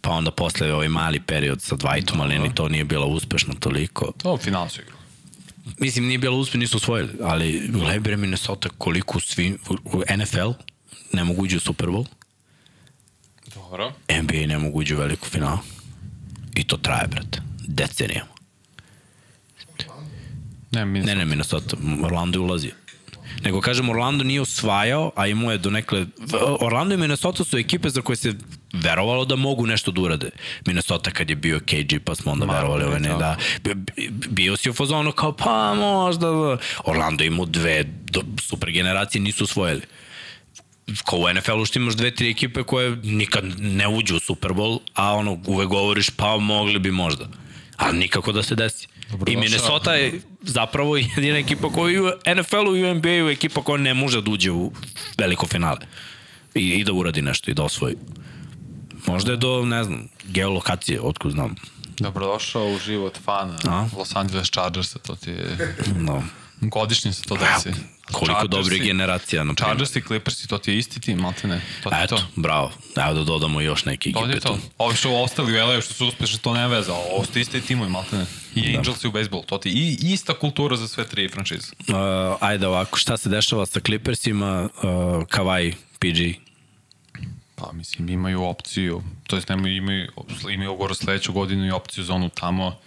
pa 0.00 0.10
onda 0.10 0.30
posle 0.30 0.74
ovaj 0.74 0.88
mali 0.88 1.20
period 1.20 1.62
sa 1.62 1.76
Dwightom, 1.76 2.20
ali 2.20 2.38
ni 2.38 2.54
to 2.54 2.68
nije 2.68 2.84
bilo 2.84 3.06
uspešno 3.06 3.54
toliko. 3.54 4.12
To 4.22 4.36
final 4.36 4.68
su 4.68 4.80
igrali. 4.80 5.01
Mislim, 5.78 6.06
nije 6.06 6.18
bilo 6.18 6.36
uspeh, 6.36 6.60
nisu 6.60 6.76
osvojili, 6.76 7.12
ali 7.22 7.68
gledaj 7.68 8.00
bre 8.00 8.16
Minnesota 8.16 8.68
koliko 8.78 9.20
svi, 9.20 9.58
u 9.84 10.02
NFL 10.16 10.50
ne 11.12 11.24
mogu 11.24 11.42
uđu 11.42 11.56
u 11.56 11.60
Super 11.60 11.88
Bowl, 11.88 12.06
Dobro. 13.54 13.92
NBA 14.22 14.46
ne 14.46 14.58
mogu 14.58 14.78
uđu 14.78 14.94
u 14.94 14.98
veliku 14.98 15.28
finalu. 15.28 15.58
I 16.54 16.64
to 16.64 16.76
traje, 16.76 17.08
brate. 17.08 17.42
Decenijama. 17.68 18.32
Ne, 20.70 20.84
mi 20.84 21.00
Ne, 21.00 21.14
ne, 21.14 21.24
Minnesota. 21.24 21.76
Orlando 22.04 22.38
je 22.38 22.42
ulazio. 22.42 22.72
Nego 23.44 23.60
kažem, 23.60 23.88
Orlando 23.88 24.24
nije 24.24 24.40
osvajao, 24.40 25.12
a 25.16 25.26
imao 25.26 25.52
je 25.52 25.58
donekle... 25.58 26.06
Orlando 26.60 26.94
i 26.94 26.98
Minnesota 26.98 27.44
su 27.44 27.58
ekipe 27.58 27.90
za 27.90 28.00
koje 28.02 28.16
se 28.16 28.34
verovalo 28.72 29.24
da 29.24 29.36
mogu 29.36 29.66
nešto 29.66 29.90
da 29.90 30.00
urade. 30.00 30.30
Minnesota 30.66 31.10
kad 31.10 31.30
je 31.30 31.36
bio 31.36 31.60
KG, 31.60 31.98
pa 32.04 32.14
smo 32.14 32.32
onda 32.32 32.46
Ma, 32.46 32.52
verovali 32.52 32.84
ove 32.84 33.00
ne, 33.00 33.08
da. 33.08 33.36
da... 33.62 33.74
bi- 33.74 34.10
Bio 34.28 34.56
si 34.56 34.70
u 34.70 34.74
fazonu 34.74 35.12
kao, 35.12 35.32
pa 35.32 35.74
možda... 35.74 36.26
da. 36.26 36.56
Orlando 36.84 37.24
imao 37.24 37.46
dve 37.46 37.84
super 38.40 38.70
generacije, 38.70 39.22
nisu 39.22 39.44
osvojili 39.44 39.82
kao 41.06 41.18
u 41.18 41.32
NFL-u 41.34 41.64
što 41.64 41.78
imaš 41.78 41.94
dve, 41.94 42.14
tri 42.14 42.30
ekipe 42.30 42.62
koje 42.62 42.96
nikad 43.02 43.44
ne 43.58 43.88
uđu 43.88 44.16
u 44.16 44.20
Super 44.20 44.50
Bowl, 44.50 44.78
a 44.94 45.14
ono, 45.14 45.38
uvek 45.46 45.68
govoriš 45.68 46.10
pa 46.10 46.36
mogli 46.36 46.78
bi 46.78 46.90
možda. 46.90 47.28
Ali 47.76 47.98
nikako 47.98 48.32
da 48.32 48.42
se 48.42 48.54
desi. 48.54 48.86
Dobro 49.10 49.32
I. 49.32 49.36
Minnesota 49.36 49.94
je 49.94 50.20
zapravo 50.42 50.96
jedina 50.96 51.38
ekipa 51.38 51.68
koja 51.68 52.02
u 52.02 52.06
NFL-u 52.34 52.76
i 52.76 52.84
u 52.84 52.94
NBA-u 52.94 53.28
ekipa 53.30 53.62
koja 53.62 53.78
ne 53.78 53.94
može 53.94 54.22
da 54.22 54.30
uđe 54.30 54.50
u 54.50 54.72
veliko 55.18 55.46
finale. 55.46 55.86
I, 56.54 56.70
I 56.70 56.84
da 56.84 56.92
uradi 56.92 57.22
nešto 57.22 57.50
i 57.50 57.54
da 57.54 57.62
osvoji. 57.62 57.96
Možda 59.06 59.30
je 59.30 59.36
do, 59.36 59.64
ne 59.64 59.84
znam, 59.84 60.08
geolokacije, 60.24 61.00
otkud 61.00 61.32
znam. 61.32 61.54
Dobrodošao 61.98 62.72
u 62.72 62.78
život 62.78 63.18
fana 63.24 63.56
A? 63.64 63.86
Los 63.96 64.16
Angeles 64.16 64.50
Chargersa, 64.50 64.98
to 64.98 65.14
ti 65.14 65.30
je... 65.30 65.76
No. 65.96 66.22
Godišnje 66.62 67.12
se 67.12 67.22
to 67.22 67.36
desi. 67.36 67.80
Koliko 68.04 68.34
Chargersi- 68.34 68.48
dobre 68.50 68.78
generacija, 68.78 69.44
na. 69.44 69.54
Chargers 69.54 69.96
i 69.96 70.02
Clippers, 70.02 70.46
to 70.46 70.58
ti 70.58 70.72
je 70.72 70.78
isti 70.78 71.00
tim, 71.00 71.18
malte 71.18 71.48
ne. 71.48 71.60
To 71.82 71.90
ti 71.90 71.96
je 71.96 72.04
Eto, 72.04 72.16
to. 72.16 72.22
bravo. 72.36 72.72
Evo 72.98 73.14
da 73.14 73.24
dodamo 73.24 73.60
još 73.60 73.84
neke 73.84 74.12
To 74.12 74.18
ekipe 74.20 74.36
je 74.36 74.40
tu. 74.40 74.48
to. 74.48 74.58
Ovi 74.78 74.96
što 74.96 75.12
ostali 75.14 75.52
u 75.52 75.66
LA 75.66 75.80
što 75.80 75.94
su 75.94 76.06
uspešni, 76.06 76.38
to 76.38 76.54
ne 76.54 76.68
veze, 76.68 76.92
ali 76.92 77.02
ovo 77.10 77.24
su 77.24 77.38
isti 77.38 77.60
timovi, 77.60 77.90
malte 77.90 78.16
ne. 78.16 78.26
I 78.54 78.76
Angels 78.76 79.04
i 79.04 79.08
u 79.08 79.12
bejsbolu, 79.12 79.42
to 79.42 79.58
ti 79.58 79.68
je 79.68 79.74
i, 79.74 79.98
ista 80.02 80.34
kultura 80.34 80.76
za 80.76 80.88
sve 80.88 81.06
tri 81.06 81.28
franšize. 81.28 81.66
Uh, 81.80 81.94
ajde 82.40 82.66
ovako, 82.66 82.98
šta 82.98 83.16
se 83.16 83.28
dešava 83.28 83.66
sa 83.66 83.80
Clippersima, 83.80 84.68
uh, 84.76 84.82
Kawhi, 85.24 85.74
PG? 85.98 86.40
Pa 87.54 87.72
mislim, 87.72 88.08
imaju 88.08 88.42
opciju, 88.42 89.02
to 89.26 89.36
jest 89.36 89.48
nemaju, 89.48 89.76
imaju, 89.76 90.08
imaju 90.50 90.72
ugovor 90.72 90.96
sledeću 90.96 91.32
godinu 91.32 91.66
i 91.66 91.70
opciju 91.70 92.04
za 92.04 92.14
onu 92.14 92.28
tamo. 92.28 92.78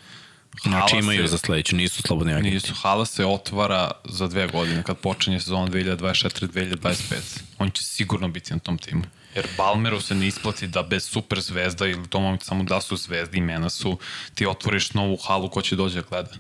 Znači 0.63 0.89
Hala 0.89 0.99
imaju 0.99 1.21
se- 1.21 1.27
za 1.27 1.37
sledeću, 1.37 1.75
nisu 1.75 2.01
slobodni 2.01 2.33
agenti. 2.33 2.51
Nisu, 2.51 2.73
hala 2.73 3.05
se 3.05 3.25
otvara 3.25 3.91
za 4.05 4.27
dve 4.27 4.47
godine, 4.47 4.83
kad 4.83 4.97
počinje 4.97 5.39
sezona 5.39 5.67
2024-2025. 5.67 7.15
On 7.59 7.71
će 7.71 7.83
sigurno 7.83 8.27
biti 8.27 8.53
na 8.53 8.59
tom 8.59 8.77
timu. 8.77 9.03
Jer 9.35 9.47
Balmeru 9.57 10.01
se 10.01 10.15
ne 10.15 10.27
isplati 10.27 10.67
da 10.67 10.83
bez 10.83 11.03
super 11.05 11.41
zvezda 11.41 11.87
ili 11.87 12.01
u 12.01 12.07
tom 12.07 12.23
momentu 12.23 12.45
samo 12.45 12.63
da 12.63 12.81
su 12.81 12.95
zvezde, 12.97 13.37
imena 13.37 13.69
su, 13.69 13.97
ti 14.33 14.45
otvoriš 14.45 14.93
novu 14.93 15.17
halu 15.17 15.49
ko 15.49 15.61
će 15.61 15.75
dođe 15.75 15.95
da 15.95 16.07
gleda. 16.09 16.31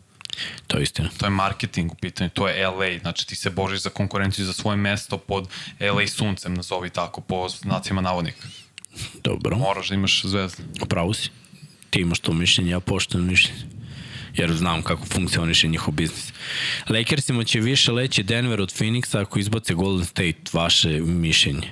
To 0.67 0.77
je 0.77 0.83
istina. 0.83 1.09
To 1.17 1.25
je 1.25 1.29
marketing 1.29 1.91
u 1.91 1.95
pitanju, 1.95 2.29
to 2.29 2.47
je 2.47 2.67
LA, 2.67 2.97
znači 2.99 3.27
ti 3.27 3.35
se 3.35 3.49
boriš 3.49 3.79
za 3.79 3.89
konkurenciju 3.89 4.45
za 4.45 4.53
svoje 4.53 4.77
mesto 4.77 5.17
pod 5.17 5.47
LA 5.81 6.07
suncem, 6.07 6.53
nazovi 6.53 6.89
tako, 6.89 7.21
po 7.21 7.49
znacima 7.51 8.01
navodnika. 8.01 8.47
Dobro, 9.23 9.57
Moraš 9.57 9.89
da 9.89 9.95
imaš 9.95 10.21
zvezde. 10.23 10.63
upravo 10.81 11.13
si. 11.13 11.29
Ti 11.89 11.99
imaš 11.99 12.19
to 12.19 12.33
mišljenje, 12.33 12.71
ja 12.71 12.79
poštujem 12.79 13.27
mišljenje. 13.27 13.61
Jer 14.37 14.53
znam 14.53 14.81
kako 14.81 15.05
funkcioniše 15.05 15.67
njihov 15.67 15.93
biznis. 15.93 16.33
Lakersima 16.89 17.43
će 17.43 17.59
više 17.59 17.91
leći 17.91 18.23
Denver 18.23 18.61
od 18.61 18.73
Phoenixa 18.73 19.21
ako 19.21 19.39
izbace 19.39 19.73
Golden 19.73 20.05
State, 20.05 20.39
vaše 20.53 20.89
mišljenje. 20.99 21.71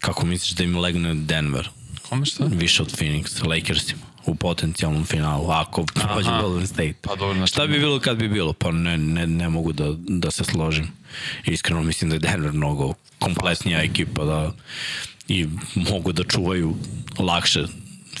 Kako 0.00 0.26
misliš 0.26 0.50
da 0.50 0.64
im 0.64 0.78
legne 0.78 1.14
Denver? 1.14 1.68
Kome 2.08 2.26
šta? 2.26 2.44
Više 2.44 2.82
od 2.82 2.98
Phoenixa, 2.98 3.46
Lakersima 3.46 4.00
u 4.26 4.34
potencijalnom 4.34 5.04
finalu, 5.04 5.50
ako 5.50 5.84
prođe. 5.84 6.30
Golden 6.42 6.66
State. 6.66 6.94
Pa 7.02 7.16
dobro, 7.16 7.34
znači- 7.34 7.52
Šta 7.52 7.66
bi 7.66 7.78
bilo 7.78 8.00
kad 8.00 8.16
bi 8.16 8.28
bilo? 8.28 8.52
Pa 8.52 8.70
ne, 8.72 8.98
ne, 8.98 9.26
ne 9.26 9.48
mogu 9.48 9.72
da, 9.72 9.94
da 9.98 10.30
se 10.30 10.44
složim. 10.44 10.88
Iskreno 11.46 11.82
mislim 11.82 12.10
da 12.10 12.16
je 12.16 12.20
Denver 12.20 12.52
mnogo 12.52 12.94
kompletnija 13.18 13.82
ekipa 13.82 14.24
da 14.24 14.52
i 15.28 15.46
mogu 15.74 16.12
da 16.12 16.24
čuvaju 16.24 16.76
lakše. 17.18 17.64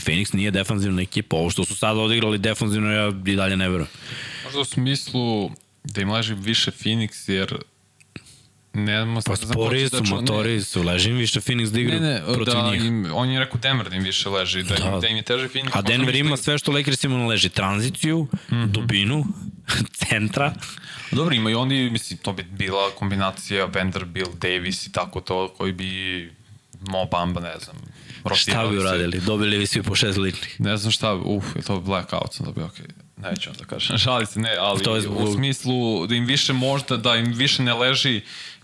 Phoenix 0.00 0.34
nije 0.34 0.50
defanzivna 0.50 1.02
ekipa. 1.02 1.36
Ovo 1.36 1.50
što 1.50 1.64
su 1.64 1.76
sad 1.76 1.98
odigrali 1.98 2.38
defanzivno, 2.38 2.92
ja 2.92 3.12
i 3.26 3.36
dalje 3.36 3.56
ne 3.56 3.68
verujem. 3.68 3.90
Možda 4.44 4.60
u 4.60 4.64
smislu 4.64 5.50
da 5.84 6.00
im 6.00 6.10
leži 6.10 6.34
više 6.34 6.70
Phoenix, 6.72 7.30
jer 7.30 7.54
ne 8.74 9.22
Pa 9.26 9.36
spori 9.36 9.88
su, 9.88 10.04
motori 10.04 10.62
su, 10.62 10.82
ležim 10.82 11.16
više 11.16 11.40
Phoenix 11.40 11.66
da 11.66 11.80
igra 11.80 11.94
Ne, 11.94 12.00
ne, 12.00 12.22
protiv 12.34 12.54
da 12.54 12.70
njih. 12.70 12.84
im, 12.84 13.06
on 13.12 13.30
je 13.30 13.38
rekao 13.38 13.60
Denver 13.60 13.88
da 13.88 13.96
im 13.96 14.02
više 14.02 14.28
leži, 14.28 14.62
da, 14.62 14.74
im, 14.76 14.82
Da. 14.84 14.98
da 14.98 15.08
im 15.08 15.16
je 15.16 15.22
teže 15.22 15.48
Phoenix. 15.48 15.70
A 15.72 15.82
Denver 15.82 16.06
Možda 16.06 16.18
ima 16.18 16.36
sve 16.36 16.58
što 16.58 16.72
Lakers 16.72 17.04
ima 17.04 17.26
leži. 17.26 17.48
Tranziciju, 17.48 18.26
Mhm. 18.52 18.64
dubinu, 18.64 19.24
centra. 20.00 20.54
Dobro, 21.12 21.34
ima 21.34 21.50
i 21.50 21.54
oni, 21.54 21.90
mislim, 21.90 22.18
to 22.18 22.32
bi 22.32 22.42
bila 22.44 22.90
kombinacija 22.90 23.64
Vanderbilt, 23.64 24.34
Davis 24.34 24.86
i 24.86 24.92
tako 24.92 25.20
to, 25.20 25.48
koji 25.48 25.72
bi 25.72 26.32
Mo 26.88 27.04
Bamba, 27.04 27.40
ne 27.40 27.54
znam, 27.64 27.76
Šta 28.34 28.66
bi 28.66 28.74
se. 28.76 28.80
uradili? 28.80 29.20
Dobili 29.20 29.58
bi 29.58 29.66
svi 29.66 29.82
po 29.82 29.94
šest 29.94 30.18
ličnih. 30.18 30.60
Ne 30.60 30.76
znam 30.76 30.92
šta, 30.92 31.14
uf, 31.14 31.44
je 31.56 31.62
to 31.62 31.80
blackout, 31.80 32.34
sam 32.34 32.46
dobio, 32.46 32.64
okej. 32.64 32.86
Okay. 32.86 33.30
Neću 33.30 33.50
onda 33.50 33.64
kažem, 33.64 33.98
šali 34.04 34.26
se, 34.26 34.40
ne, 34.40 34.56
ali 34.60 34.82
To 34.82 34.94
je 34.94 34.98
u 34.98 35.02
zbog- 35.02 35.34
smislu 35.34 36.06
da 36.06 36.14
im 36.14 36.24
više 36.24 36.52
možda, 36.52 36.96
da 36.96 37.16
im 37.16 37.32
više 37.32 37.62
ne 37.62 37.74
leži 37.74 38.20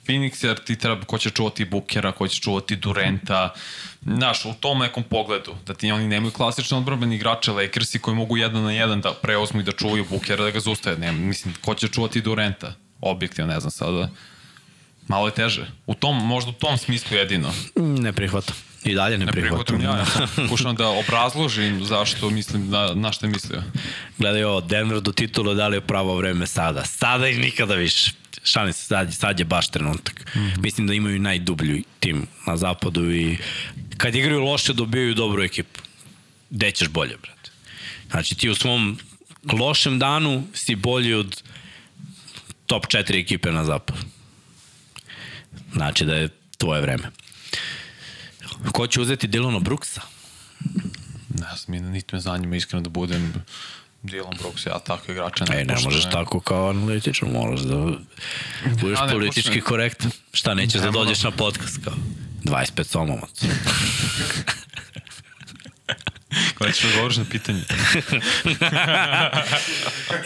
Phoenix, 0.06 0.44
jer 0.46 0.58
ti 0.64 0.76
treba, 0.76 1.04
ko 1.04 1.18
će 1.18 1.30
čuvati 1.30 1.64
Bukera, 1.64 2.12
ko 2.12 2.28
će 2.28 2.40
čuvati 2.40 2.76
Durenta, 2.76 3.54
znaš, 4.06 4.44
u 4.44 4.54
tom 4.60 4.78
nekom 4.78 5.02
pogledu, 5.02 5.54
da 5.66 5.74
ti 5.74 5.90
oni 5.90 6.08
nemaju 6.08 6.32
klasične 6.32 6.78
odbrambene 6.78 7.16
igrače 7.16 7.52
Lakersi 7.52 7.98
koji 7.98 8.16
mogu 8.16 8.36
jedan 8.36 8.62
na 8.62 8.72
jedan 8.72 9.00
da 9.00 9.12
preozmu 9.22 9.60
i 9.60 9.64
da 9.64 9.72
čuvaju 9.72 10.06
Bukera, 10.10 10.44
da 10.44 10.50
ga 10.50 10.60
zustave, 10.60 10.96
ne, 10.98 11.12
mislim, 11.12 11.54
ko 11.60 11.74
će 11.74 11.88
čuvati 11.88 12.20
Durenta, 12.20 12.74
objektivno, 13.00 13.52
ne 13.52 13.60
znam 13.60 13.70
sada, 13.70 14.08
malo 15.08 15.26
je 15.26 15.34
teže. 15.34 15.66
U 15.86 15.94
tom, 15.94 16.26
možda 16.26 16.50
u 16.50 16.54
tom 16.54 16.78
smislu 16.78 17.16
jedino. 17.16 17.52
Ne 17.76 18.12
prihvatam. 18.12 18.54
I 18.84 18.94
dalje 18.94 19.18
ne, 19.18 19.24
Ne 19.26 19.32
prihvatam. 19.32 19.78
prihvatam 19.78 19.98
ja, 19.98 19.98
ja 19.98 20.06
sam 20.06 20.28
pokušavam 20.48 20.76
da 20.76 20.88
obrazložim 20.88 21.84
zašto 21.84 22.30
mislim, 22.30 22.70
na, 22.70 22.94
na 22.94 23.12
što 23.12 23.26
je 23.26 23.30
mislio. 23.30 23.62
Gledaj 24.18 24.44
ovo, 24.44 24.60
Denver 24.60 25.00
do 25.00 25.12
titula 25.12 25.54
da 25.54 25.68
li 25.68 25.76
je 25.76 25.80
pravo 25.80 26.16
vreme 26.16 26.46
sada. 26.46 26.84
Sada 26.84 27.28
i 27.28 27.38
nikada 27.38 27.74
više. 27.74 28.12
Šalim 28.44 28.72
se, 28.72 28.84
sad, 28.84 29.14
sad 29.14 29.38
je 29.38 29.44
baš 29.44 29.68
trenutak. 29.68 30.36
Mm 30.36 30.38
-hmm. 30.38 30.58
Mislim 30.58 30.86
da 30.86 30.94
imaju 30.94 31.20
najdublju 31.20 31.82
tim 32.00 32.26
na 32.46 32.56
zapadu 32.56 33.12
i 33.12 33.38
kad 33.96 34.14
igraju 34.14 34.40
loše 34.40 34.72
dobijaju 34.72 35.14
dobru 35.14 35.42
ekipu. 35.42 35.80
Gde 36.50 36.70
ćeš 36.70 36.88
bolje, 36.88 37.16
brate? 37.22 37.50
Znači 38.10 38.34
ti 38.34 38.48
u 38.48 38.54
svom 38.54 38.98
lošem 39.52 39.98
danu 39.98 40.44
si 40.54 40.74
bolji 40.74 41.14
od 41.14 41.42
top 42.66 42.86
4 42.86 43.20
ekipe 43.20 43.52
na 43.52 43.64
zapadu. 43.64 43.98
Znači 45.76 46.04
da 46.04 46.14
je 46.14 46.28
tvoje 46.58 46.80
vreme. 46.80 47.10
Ko 48.72 48.86
će 48.86 49.00
uzeti 49.00 49.28
Dylana 49.28 49.62
Brooksa? 49.62 50.00
Ne 51.28 51.46
znam, 51.56 51.90
niti 51.92 52.14
me 52.14 52.20
zanima 52.20 52.56
iskreno 52.56 52.82
da 52.82 52.90
budem 52.90 53.44
Dylan 54.02 54.38
Brooks, 54.38 54.66
ja 54.66 54.78
tako 54.78 55.12
igrača 55.12 55.44
ne, 55.44 55.60
e, 55.60 55.64
ne 55.64 55.74
možeš 55.84 56.04
ne. 56.04 56.10
tako 56.10 56.40
kao 56.40 56.70
analitičan, 56.70 57.28
moraš 57.30 57.60
da 57.60 57.76
budeš 58.80 58.98
ja, 58.98 59.08
politički 59.10 59.60
korektan. 59.60 60.10
Šta, 60.32 60.54
nećeš 60.54 60.80
ne, 60.80 60.86
da 60.86 60.90
dođeš 60.90 61.22
na 61.22 61.30
podcast 61.30 61.78
kao 61.84 61.94
25 62.44 62.84
somovac. 62.84 63.42
Koja 66.58 66.72
ćeš 66.72 66.82
da 66.82 66.96
govoriš 66.96 67.16
na 67.16 67.24
pitanje? 67.30 67.62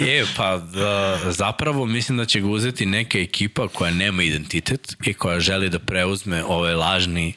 e, 0.19 0.25
pa 0.37 0.57
da, 0.57 1.19
zapravo 1.31 1.87
mislim 1.87 2.19
da 2.19 2.25
će 2.25 2.41
ga 2.41 2.49
uzeti 2.49 2.87
neka 2.87 3.19
ekipa 3.19 3.69
koja 3.69 3.91
nema 3.91 4.23
identitet 4.23 4.97
i 5.05 5.15
koja 5.15 5.41
želi 5.41 5.69
da 5.69 5.79
preuzme 5.79 6.45
ovaj 6.45 6.75
lažni 6.75 7.35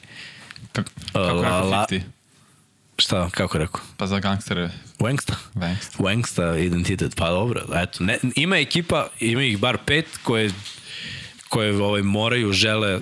Kako 0.72 0.90
la, 1.14 1.60
la, 1.60 1.86
Šta, 2.98 3.30
kako 3.30 3.58
rekao? 3.58 3.80
Pa 3.96 4.06
za 4.06 4.18
gangstere. 4.18 4.70
Wangsta? 4.98 5.34
Wangsta. 5.54 5.98
Wangsta 5.98 6.66
identitet, 6.66 7.16
pa 7.16 7.30
dobro. 7.30 7.62
Eto, 7.74 8.04
ne, 8.04 8.18
ima 8.36 8.56
ekipa, 8.56 9.08
ima 9.20 9.42
ih 9.42 9.58
bar 9.58 9.78
pet 9.86 10.06
koje, 10.22 10.50
koje 11.48 11.82
ovaj, 11.82 12.02
moraju, 12.02 12.52
žele 12.52 13.00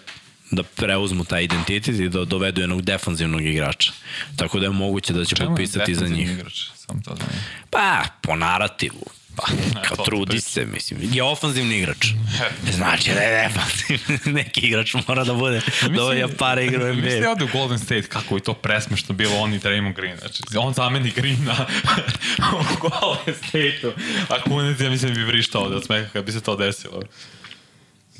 da 0.53 0.63
preuzmu 0.63 1.25
taj 1.25 1.45
identitet 1.45 2.01
i 2.01 2.09
da 2.09 2.25
dovedu 2.25 2.61
jednog 2.61 2.83
defanzivnog 2.83 3.47
igrača. 3.47 3.93
Tako 4.37 4.59
da 4.59 4.67
je 4.67 4.71
moguće 4.71 5.13
da 5.13 5.25
će 5.25 5.37
Čemu 5.37 5.51
potpisati 5.51 5.95
za 5.95 6.09
njih. 6.09 6.31
Igrač? 6.31 6.61
Sam 6.75 7.03
to 7.03 7.15
znam. 7.17 7.29
Pa, 7.71 8.05
po 8.21 8.37
narativu. 8.37 9.05
Pa, 9.37 9.45
kao 9.83 10.05
trudi 10.05 10.41
se, 10.41 10.67
mislim. 10.67 11.01
Je 11.13 11.23
ofanzivni 11.23 11.79
igrač. 11.79 12.07
Znači 12.73 13.11
da 13.15 13.21
je 13.21 13.49
defanzivni. 13.49 14.19
Neki 14.43 14.61
igrač 14.61 14.95
mora 15.09 15.25
da 15.25 15.35
bude 15.35 15.61
dovolja 15.97 16.29
para 16.29 16.63
igra 16.63 16.85
u 16.85 16.95
NBA. 16.95 17.03
Mislim 17.03 17.31
ovde 17.31 17.45
u 17.45 17.49
Golden 17.53 17.79
State 17.79 18.03
kako 18.03 18.37
je 18.37 18.43
to 18.43 18.55
presmešno 18.55 19.15
bilo 19.15 19.37
on 19.39 19.55
i 19.55 19.61
Draymond 19.61 19.95
Green. 19.95 20.17
Znači, 20.19 20.43
on 20.57 20.75
zameni 20.75 21.11
Greena 21.11 21.67
u 22.61 22.81
Golden 22.81 23.35
State-u. 23.35 23.93
A 24.29 24.43
Kunec, 24.43 24.81
ja 24.81 24.91
mislim, 24.91 25.15
bi 25.15 25.25
vrištao 25.25 25.69
da 25.69 25.81
smeha 25.81 26.09
kad 26.13 26.25
bi 26.25 26.33
se 26.33 26.41
to 26.41 26.57
desilo. 26.57 27.03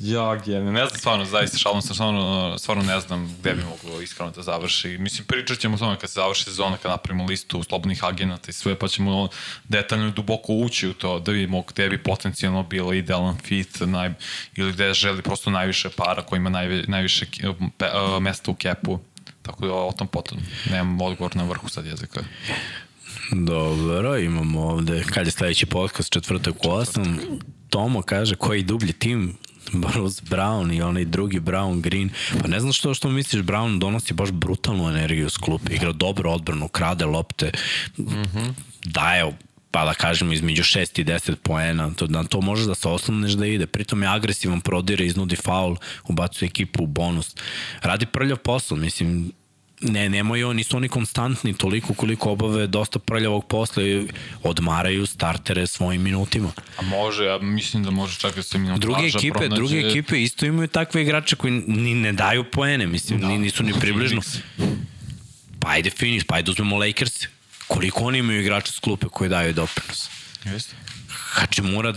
Ja, 0.03 0.35
genijalno. 0.35 0.71
Ne 0.71 0.85
znam 0.85 0.99
stvarno, 0.99 1.25
zaista 1.25 1.57
šalom 1.57 1.81
sam, 1.81 1.95
stvarno, 1.95 2.55
stvarno 2.59 2.83
ne 2.83 2.99
znam 2.99 3.35
gde 3.39 3.53
bi 3.53 3.63
moglo 3.63 4.01
iskreno 4.01 4.31
da 4.31 4.41
završi. 4.41 4.97
Mislim, 4.97 5.27
pričat 5.27 5.59
ćemo 5.59 5.75
o 5.75 5.77
tome 5.77 5.99
kad 5.99 6.09
se 6.09 6.13
završi 6.13 6.43
sezona, 6.43 6.77
kad 6.77 6.91
napravimo 6.91 7.25
listu 7.25 7.63
slobodnih 7.63 8.03
agenata 8.03 8.49
i 8.49 8.53
sve, 8.53 8.75
pa 8.79 8.87
ćemo 8.87 9.29
detaljno 9.63 10.07
i 10.07 10.11
duboko 10.11 10.53
ući 10.53 10.87
u 10.87 10.93
to, 10.93 11.19
da 11.19 11.31
vidimo 11.31 11.61
gde 11.61 11.89
bi 11.89 12.03
potencijalno 12.03 12.63
bilo 12.63 12.93
idealan 12.93 13.37
fit 13.37 13.77
naj, 13.79 14.13
ili 14.55 14.73
gde 14.73 14.93
želi 14.93 15.21
prosto 15.21 15.49
najviše 15.49 15.89
para, 15.89 16.21
koji 16.21 16.37
ima 16.37 16.49
najve, 16.49 16.83
najviše 16.87 17.25
pe, 17.77 17.85
uh, 17.85 18.21
mesta 18.21 18.51
u 18.51 18.55
kepu. 18.55 18.99
Tako 19.41 19.67
da 19.67 19.73
o 19.73 19.91
tom 19.97 20.07
potom 20.07 20.37
nemam 20.71 21.01
odgovor 21.01 21.35
na 21.35 21.43
vrhu 21.43 21.69
sad 21.69 21.85
jezika. 21.85 22.23
Dobro, 23.31 24.17
imamo 24.17 24.61
ovde, 24.61 25.03
kad 25.13 25.25
je 25.25 25.31
sledeći 25.31 25.65
podcast, 25.65 26.13
četvrtak 26.13 26.55
u 26.55 26.67
8, 26.67 27.39
Tomo 27.73 28.01
kaže 28.01 28.35
koji 28.35 28.63
dublji 28.63 28.93
tim 28.93 29.37
Bruce 29.83 30.21
Brown 30.29 30.77
i 30.77 30.81
onaj 30.81 31.05
drugi 31.05 31.39
Brown 31.39 31.81
Green. 31.81 32.09
Pa 32.41 32.47
ne 32.47 32.59
znam 32.59 32.73
što 32.73 32.93
što 32.93 33.09
misliš, 33.09 33.43
Brown 33.43 33.79
donosi 33.79 34.13
baš 34.13 34.31
brutalnu 34.31 34.89
energiju 34.89 35.29
s 35.29 35.37
klupe, 35.37 35.73
igra 35.73 35.91
dobro 35.91 36.31
odbranu, 36.31 36.67
krade 36.67 37.05
lopte, 37.05 37.51
mm 37.97 38.03
-hmm. 38.03 38.53
daje 38.85 39.33
pa 39.73 39.85
da 39.85 39.93
kažemo 39.93 40.33
između 40.33 40.63
6 40.63 41.01
i 41.01 41.05
10 41.05 41.35
poena, 41.35 41.91
to, 41.95 42.07
na 42.07 42.23
to 42.23 42.41
možeš 42.41 42.65
da 42.65 42.75
se 42.75 42.87
osnovneš 42.87 43.31
da 43.31 43.45
ide, 43.45 43.67
pritom 43.67 44.03
je 44.03 44.09
agresivan, 44.09 44.61
prodire, 44.61 45.05
iznudi 45.05 45.35
faul, 45.35 45.75
ubacuje 46.07 46.47
ekipu 46.47 46.83
u 46.83 46.87
bonus. 46.87 47.35
Radi 47.81 48.05
prljav 48.05 48.37
posao, 48.37 48.77
mislim, 48.77 49.31
Ne, 49.81 50.09
nemoj 50.09 50.53
nisu 50.53 50.77
oni 50.77 50.89
konstantni 50.89 51.53
toliko 51.53 51.93
koliko 51.93 52.31
obave 52.31 52.67
dosta 52.67 52.99
prljavog 52.99 53.45
posla 53.47 53.83
i 53.83 54.07
odmaraju 54.43 55.05
startere 55.05 55.67
svojim 55.67 56.01
minutima. 56.01 56.51
A 56.77 56.81
može, 56.81 57.25
ja 57.25 57.37
mislim 57.37 57.83
da 57.83 57.91
može 57.91 58.19
čak 58.19 58.35
da 58.35 58.43
se 58.43 58.57
minut 58.57 58.79
druge 58.79 59.07
ekipe, 59.07 59.33
pronađe... 59.33 59.55
druge 59.55 59.79
ekipe 59.79 60.21
isto 60.23 60.45
imaju 60.45 60.67
takve 60.67 61.01
igrače 61.01 61.35
koji 61.35 61.53
ni 61.67 61.95
ne 61.95 62.13
daju 62.13 62.43
poene, 62.51 62.87
mislim, 62.87 63.21
da, 63.21 63.27
nisu 63.27 63.63
ni 63.63 63.73
približno. 63.79 64.21
Pa 65.59 65.69
ajde 65.69 65.89
Phoenix, 65.89 66.23
pa 66.23 66.35
ajde 66.35 66.51
uzmemo 66.51 66.77
Lakers. 66.77 67.27
Koliko 67.67 68.03
oni 68.03 68.17
imaju 68.17 68.41
igrača 68.41 68.71
s 68.71 68.79
klupe 68.79 69.07
koji 69.11 69.29
daju 69.29 69.53
doprinos? 69.53 70.09
Jeste. 70.45 70.75
Hačimura 71.09 71.93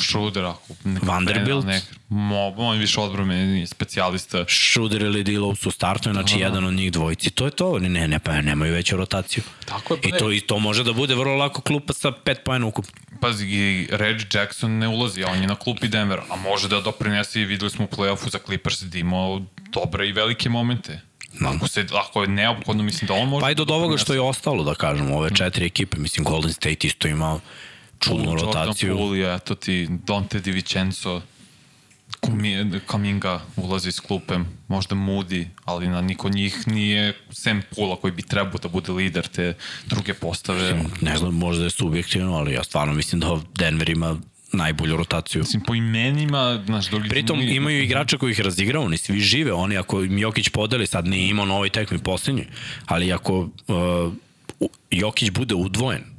Šruder, 0.00 0.44
ako 0.44 0.74
Vanderbilt. 1.02 1.66
Mo, 2.08 2.54
on 2.56 2.78
više 2.78 3.00
odbromeni 3.00 3.66
specijalista. 3.66 4.44
Šruder 4.48 5.02
ili 5.02 5.24
Dilo 5.24 5.54
su 5.54 5.70
startuje, 5.70 6.12
znači 6.12 6.34
da, 6.34 6.40
jedan 6.40 6.64
od 6.64 6.74
njih 6.74 6.92
dvojici. 6.92 7.30
To 7.30 7.44
je 7.44 7.50
to, 7.50 7.78
ne, 7.78 8.08
ne, 8.08 8.18
pa 8.18 8.40
nemaju 8.40 8.72
veću 8.72 8.96
rotaciju. 8.96 9.42
Tako 9.64 9.94
je. 9.94 10.00
I 10.04 10.12
to, 10.18 10.32
I 10.32 10.40
to 10.40 10.58
može 10.58 10.84
da 10.84 10.92
bude 10.92 11.14
vrlo 11.14 11.36
lako 11.36 11.60
klupa 11.60 11.92
sa 11.92 12.12
pet 12.12 12.44
pojena 12.44 12.66
ukup. 12.66 12.86
Pazi, 13.20 13.46
i 13.46 13.88
Reggie 13.90 14.26
Jackson 14.34 14.78
ne 14.78 14.88
ulazi, 14.88 15.24
on 15.24 15.40
je 15.40 15.46
na 15.46 15.54
klupi 15.54 15.88
Denvera, 15.88 16.24
a 16.30 16.36
može 16.36 16.68
da 16.68 16.80
doprinese 16.80 17.40
i 17.40 17.44
videli 17.44 17.70
smo 17.70 17.84
u 17.84 17.88
play-offu 17.88 18.30
za 18.30 18.38
Clippers 18.46 18.82
da 18.82 18.98
imao 18.98 19.42
dobre 19.72 20.08
i 20.08 20.12
velike 20.12 20.48
momente. 20.48 21.00
No. 21.40 21.52
Ako, 21.56 21.68
se, 21.68 21.86
ako 21.92 22.22
je 22.22 22.28
neophodno, 22.28 22.82
mislim 22.82 23.08
da 23.08 23.14
on 23.14 23.28
može... 23.28 23.44
Pa 23.44 23.50
i 23.50 23.54
do, 23.54 23.64
do 23.64 23.74
ovoga 23.74 23.98
što 23.98 24.14
je 24.14 24.20
ostalo, 24.20 24.64
da 24.64 24.74
kažemo, 24.74 25.16
ove 25.16 25.30
četiri 25.34 25.66
ekipe, 25.66 25.98
mislim 25.98 26.24
Golden 26.24 26.52
State 26.52 26.86
isto 26.86 27.08
imao 27.08 27.40
čudnu 27.98 28.34
rotaciju. 28.34 28.88
Jordan 28.88 29.06
Poole, 29.06 29.34
eto 29.34 29.54
ti 29.54 29.88
Dante 30.06 30.40
Di 30.40 30.50
Vincenzo, 30.50 31.22
Kaminga 32.86 33.40
ulazi 33.56 33.92
s 33.92 34.00
klupe, 34.00 34.38
možda 34.68 34.94
Moody, 34.94 35.46
ali 35.64 35.88
na 35.88 36.00
niko 36.00 36.28
njih 36.28 36.68
nije 36.68 37.14
sem 37.30 37.62
Pula 37.76 37.96
koji 37.96 38.12
bi 38.12 38.22
trebao 38.22 38.58
da 38.62 38.68
bude 38.68 38.92
lider 38.92 39.26
te 39.26 39.54
druge 39.86 40.14
postave. 40.14 40.84
Ne 41.00 41.16
znam, 41.16 41.34
možda 41.34 41.64
je 41.64 41.70
subjektivno, 41.70 42.34
ali 42.36 42.52
ja 42.52 42.64
stvarno 42.64 42.94
mislim 42.94 43.20
da 43.20 43.40
Denver 43.54 43.88
ima 43.88 44.16
najbolju 44.52 44.96
rotaciju. 44.96 45.40
Mislim, 45.40 45.62
po 45.62 45.74
imenima, 45.74 46.62
znaš, 46.66 46.90
doli... 46.90 47.08
Pritom 47.08 47.38
nije... 47.38 47.56
imaju 47.56 47.82
igrača 47.82 48.18
koji 48.18 48.30
ih 48.30 48.40
razigrao, 48.40 48.82
oni 48.82 48.96
svi 48.96 49.20
žive, 49.20 49.52
oni 49.52 49.76
ako 49.76 50.02
Jokić 50.02 50.48
podeli, 50.48 50.86
sad 50.86 51.06
nije 51.06 51.28
imao 51.28 51.46
na 51.46 51.54
ovoj 51.54 51.70
tekmi 51.70 51.98
posljednji, 51.98 52.46
ali 52.86 53.12
ako 53.12 53.38
uh, 53.38 54.12
Jokić 54.90 55.30
bude 55.30 55.54
udvojen, 55.54 56.15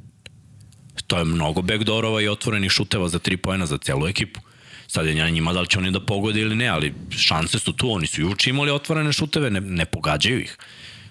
to 1.08 1.18
je 1.18 1.24
mnogo 1.24 1.62
backdoorova 1.62 2.22
i 2.22 2.28
otvorenih 2.28 2.70
šuteva 2.70 3.08
za 3.08 3.18
tri 3.18 3.36
pojena 3.36 3.66
za 3.66 3.78
celu 3.78 4.08
ekipu. 4.08 4.40
Sad 4.86 5.06
je 5.06 5.16
ja 5.16 5.30
njima 5.30 5.52
da 5.52 5.60
li 5.60 5.68
će 5.68 5.78
oni 5.78 5.90
da 5.90 6.00
pogode 6.00 6.40
ili 6.40 6.56
ne, 6.56 6.68
ali 6.68 6.94
šanse 7.10 7.58
su 7.58 7.72
tu, 7.72 7.92
oni 7.92 8.06
su 8.06 8.20
juče 8.20 8.50
imali 8.50 8.70
otvorene 8.70 9.12
šuteve, 9.12 9.50
ne, 9.50 9.60
ne 9.60 9.84
pogađaju 9.84 10.40
ih. 10.40 10.56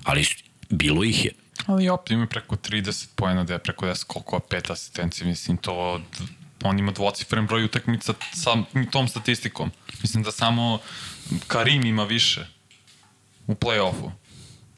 Ali 0.03 0.25
bilo 0.69 1.03
ih 1.03 1.25
je. 1.25 1.31
Ali 1.65 1.89
opet 1.89 2.11
ima 2.11 2.27
preko 2.27 2.55
30 2.55 3.07
pojena, 3.15 3.43
da 3.43 3.53
je 3.53 3.59
preko 3.59 3.85
10 3.85 4.03
koliko, 4.07 4.39
pet 4.39 4.69
asistencije, 4.69 5.27
mislim 5.27 5.57
to 5.57 6.01
on 6.63 6.79
ima 6.79 6.91
dvocifren 6.91 7.47
broj 7.47 7.63
utakmica 7.63 8.13
sa 8.33 8.51
tom 8.91 9.07
statistikom. 9.07 9.71
Mislim 10.01 10.23
da 10.23 10.31
samo 10.31 10.79
Karim 11.47 11.85
ima 11.85 12.03
više 12.03 12.47
u 13.47 13.55
play-offu. 13.55 14.11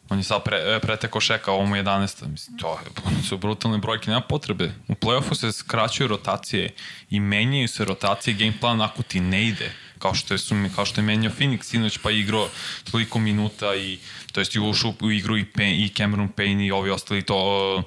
On 0.09 0.17
je 0.17 0.23
sad 0.23 0.43
pre, 0.43 0.57
e, 0.57 0.79
preteko 0.79 1.19
šeka 1.19 1.51
ovom 1.51 1.69
11. 1.71 2.27
Mislim, 2.27 2.57
to 2.57 2.79
su 3.27 3.37
brutalne 3.37 3.77
brojke, 3.77 4.09
nema 4.09 4.21
potrebe. 4.21 4.71
U 4.87 4.93
play-offu 4.93 5.35
se 5.35 5.51
skraćuju 5.51 6.07
rotacije 6.07 6.73
i 7.09 7.19
menjaju 7.19 7.67
se 7.67 7.85
rotacije 7.85 8.33
game 8.33 8.53
plan 8.59 8.81
ako 8.81 9.03
ti 9.03 9.19
ne 9.19 9.47
ide. 9.47 9.71
Kao 9.99 10.13
što 10.13 10.33
je, 10.33 10.37
su, 10.37 10.55
kao 10.75 10.85
što 10.85 11.01
je 11.01 11.05
menjao 11.05 11.33
Phoenix 11.39 11.63
sinoć 11.63 11.97
pa 11.97 12.11
igrao 12.11 12.49
toliko 12.91 13.19
minuta 13.19 13.75
i 13.75 13.99
to 14.31 14.41
jest 14.41 14.55
i 14.55 14.59
ušao 14.59 14.93
u 15.01 15.11
igru 15.11 15.37
i, 15.37 15.45
Payne, 15.55 15.85
i 15.85 15.89
Cameron 15.89 16.29
Payne 16.37 16.67
i 16.67 16.71
ovi 16.71 16.89
ostali 16.89 17.21
to 17.21 17.83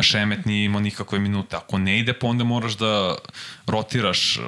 Šemet 0.00 0.44
nije 0.44 0.64
imao 0.64 0.80
nikakve 0.80 1.18
minute. 1.18 1.56
Ako 1.56 1.78
ne 1.78 1.98
ide, 1.98 2.12
pa 2.12 2.26
onda 2.26 2.44
moraš 2.44 2.72
da 2.72 3.16
rotiraš 3.66 4.38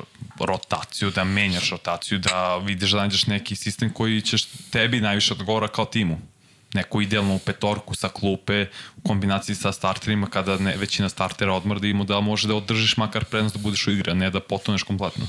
rotaciju, 0.40 1.10
da 1.10 1.24
menjaš 1.24 1.70
rotaciju, 1.70 2.18
da 2.18 2.56
vidiš 2.56 2.90
da 2.90 2.98
nađeš 2.98 3.26
neki 3.26 3.56
sistem 3.56 3.92
koji 3.92 4.20
ćeš 4.20 4.44
tebi 4.70 5.00
najviše 5.00 5.34
odgovora 5.34 5.68
kao 5.68 5.84
timu 5.84 6.32
neku 6.74 7.02
idealnu 7.02 7.38
petorku 7.38 7.94
sa 7.94 8.08
klupe 8.08 8.66
u 8.96 9.08
kombinaciji 9.08 9.56
sa 9.56 9.72
starterima 9.72 10.26
kada 10.26 10.58
ne, 10.58 10.76
većina 10.76 11.08
startera 11.08 11.52
odmrda 11.52 11.86
ima 11.86 12.04
da 12.04 12.20
može 12.20 12.48
da 12.48 12.54
održiš 12.54 12.96
makar 12.96 13.24
prednost 13.24 13.56
da 13.56 13.62
budeš 13.62 13.86
u 13.86 13.90
igri, 13.90 14.10
a 14.10 14.14
ne 14.14 14.30
da 14.30 14.40
potoneš 14.40 14.82
kompletno. 14.82 15.26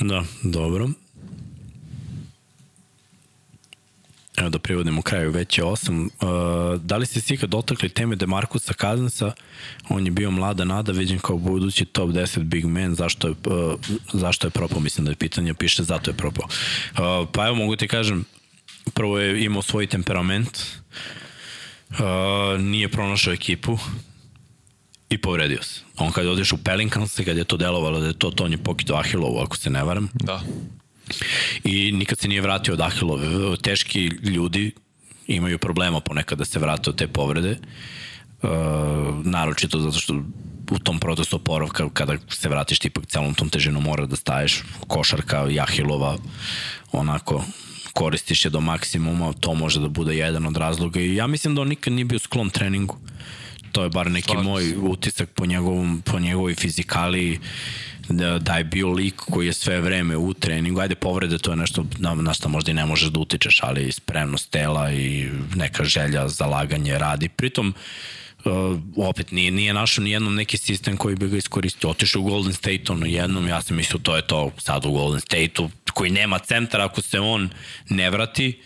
Da, 0.00 0.24
dobro. 0.42 0.88
evo 4.36 4.48
da 4.48 4.58
privodimo 4.58 5.02
kraju, 5.02 5.30
već 5.30 5.58
je 5.58 5.64
8. 5.64 6.02
Uh, 6.02 6.80
da 6.82 6.96
li 6.96 7.06
ste 7.06 7.20
se 7.20 7.34
ikad 7.34 7.50
dotakli 7.50 7.88
teme 7.88 8.16
Demarkusa 8.16 8.72
Kazansa? 8.72 9.32
On 9.88 10.04
je 10.04 10.10
bio 10.10 10.30
mlada 10.30 10.64
nada, 10.64 10.92
vidim 10.92 11.18
kao 11.18 11.36
budući 11.36 11.84
top 11.84 12.10
10 12.10 12.42
big 12.42 12.66
man, 12.66 12.94
zašto 12.94 13.28
je, 13.28 13.34
uh, 13.46 13.74
zašto 14.12 14.46
je 14.46 14.50
propao? 14.50 14.80
Mislim 14.80 15.04
da 15.04 15.10
je 15.10 15.16
pitanje, 15.16 15.54
piše 15.54 15.82
zato 15.82 16.10
je 16.10 16.16
propao. 16.16 16.46
Uh, 16.46 17.28
pa 17.32 17.46
evo 17.46 17.54
mogu 17.54 17.76
ti 17.76 17.88
kažem, 17.88 18.24
prvo 18.94 19.18
je 19.18 19.44
imao 19.44 19.62
svoj 19.62 19.86
temperament, 19.86 20.62
uh, 21.90 22.60
nije 22.60 22.88
pronašao 22.88 23.32
ekipu, 23.32 23.78
i 25.10 25.18
povredio 25.18 25.62
se. 25.62 25.80
On 25.96 26.12
kad 26.12 26.24
je 26.24 26.30
odiš 26.30 26.52
u 26.52 26.56
Pelicans, 26.56 27.20
kad 27.24 27.36
je 27.36 27.44
to 27.44 27.56
delovalo 27.56 28.00
da 28.00 28.06
je 28.06 28.18
to 28.18 28.30
Tonje 28.30 28.58
Pokito 28.58 28.94
Ahilovu, 28.94 29.38
ako 29.38 29.56
se 29.56 29.70
ne 29.70 29.84
varam. 29.84 30.08
Da. 30.14 30.40
I 31.64 31.92
nikad 31.92 32.18
se 32.18 32.28
nije 32.28 32.40
vratio 32.40 32.74
od 32.74 32.80
Ahilove. 32.80 33.56
Teški 33.62 34.10
ljudi 34.22 34.72
imaju 35.26 35.58
problema 35.58 36.00
ponekad 36.00 36.38
da 36.38 36.44
se 36.44 36.58
vrate 36.58 36.90
od 36.90 36.96
te 36.96 37.06
povrede. 37.06 37.58
Uh, 38.42 38.50
naročito 39.24 39.80
zato 39.80 39.98
što 39.98 40.14
u 40.70 40.78
tom 40.78 40.98
procesu 41.00 41.36
oporavka 41.36 41.88
kada 41.92 42.16
se 42.28 42.48
vratiš 42.48 42.84
ipak 42.84 43.06
celom 43.06 43.34
tom 43.34 43.48
težinom 43.48 43.82
mora 43.82 44.06
da 44.06 44.16
staješ 44.16 44.62
košarka 44.86 45.46
Jahilova 45.50 46.18
onako 46.92 47.44
koristiš 47.96 48.44
je 48.44 48.50
do 48.50 48.60
maksimuma, 48.60 49.32
to 49.32 49.54
može 49.54 49.80
da 49.80 49.88
bude 49.88 50.16
jedan 50.16 50.46
od 50.46 50.56
razloga 50.56 51.00
i 51.00 51.14
ja 51.14 51.26
mislim 51.26 51.54
da 51.54 51.62
on 51.62 51.68
nikad 51.68 51.92
nije 51.92 52.04
bio 52.04 52.18
sklon 52.18 52.50
treningu. 52.50 52.98
To 53.72 53.82
je 53.82 53.90
bar 53.90 54.10
neki 54.10 54.32
Slažim 54.32 54.50
moj 54.50 54.74
utisak 54.76 55.30
po, 55.30 55.46
njegovom, 55.46 56.02
po 56.04 56.18
njegovoj 56.18 56.54
fizikali 56.54 57.38
da, 58.08 58.38
da 58.38 58.56
je 58.56 58.64
bio 58.64 58.88
lik 58.88 59.14
koji 59.16 59.46
je 59.46 59.52
sve 59.52 59.80
vreme 59.80 60.16
u 60.16 60.34
treningu. 60.34 60.80
Ajde, 60.80 60.94
povrede, 60.94 61.38
to 61.38 61.50
je 61.50 61.56
nešto 61.56 61.86
na, 61.98 62.14
na 62.14 62.34
što 62.34 62.48
možda 62.48 62.70
i 62.70 62.74
ne 62.74 62.86
možeš 62.86 63.08
da 63.08 63.20
utičeš, 63.20 63.60
ali 63.62 63.92
spremnost 63.92 64.50
tela 64.50 64.92
i 64.92 65.30
neka 65.54 65.84
želja, 65.84 66.28
zalaganje, 66.28 66.98
radi. 66.98 67.28
Pritom, 67.28 67.74
uh, 68.44 68.52
opet 68.96 69.30
nije, 69.30 69.50
nije 69.50 69.74
našao 69.74 70.04
ni 70.04 70.10
jednom 70.10 70.34
neki 70.34 70.58
sistem 70.58 70.96
koji 70.96 71.16
bi 71.16 71.28
ga 71.28 71.36
iskoristio. 71.36 71.90
Otišao 71.90 72.22
u 72.22 72.24
Golden 72.24 72.52
State 72.52 72.92
ono 72.92 73.06
jednom, 73.06 73.48
ja 73.48 73.62
sam 73.62 73.76
mislio 73.76 73.98
to 73.98 74.16
je 74.16 74.22
to 74.22 74.50
sad 74.58 74.84
u 74.84 74.92
Golden 74.92 75.20
State-u 75.20 75.70
koji 75.96 76.10
nema 76.10 76.38
centar, 76.38 76.80
ako 76.80 77.02
se 77.02 77.20
on 77.20 77.50
ne 77.88 78.10
vrati, 78.10 78.62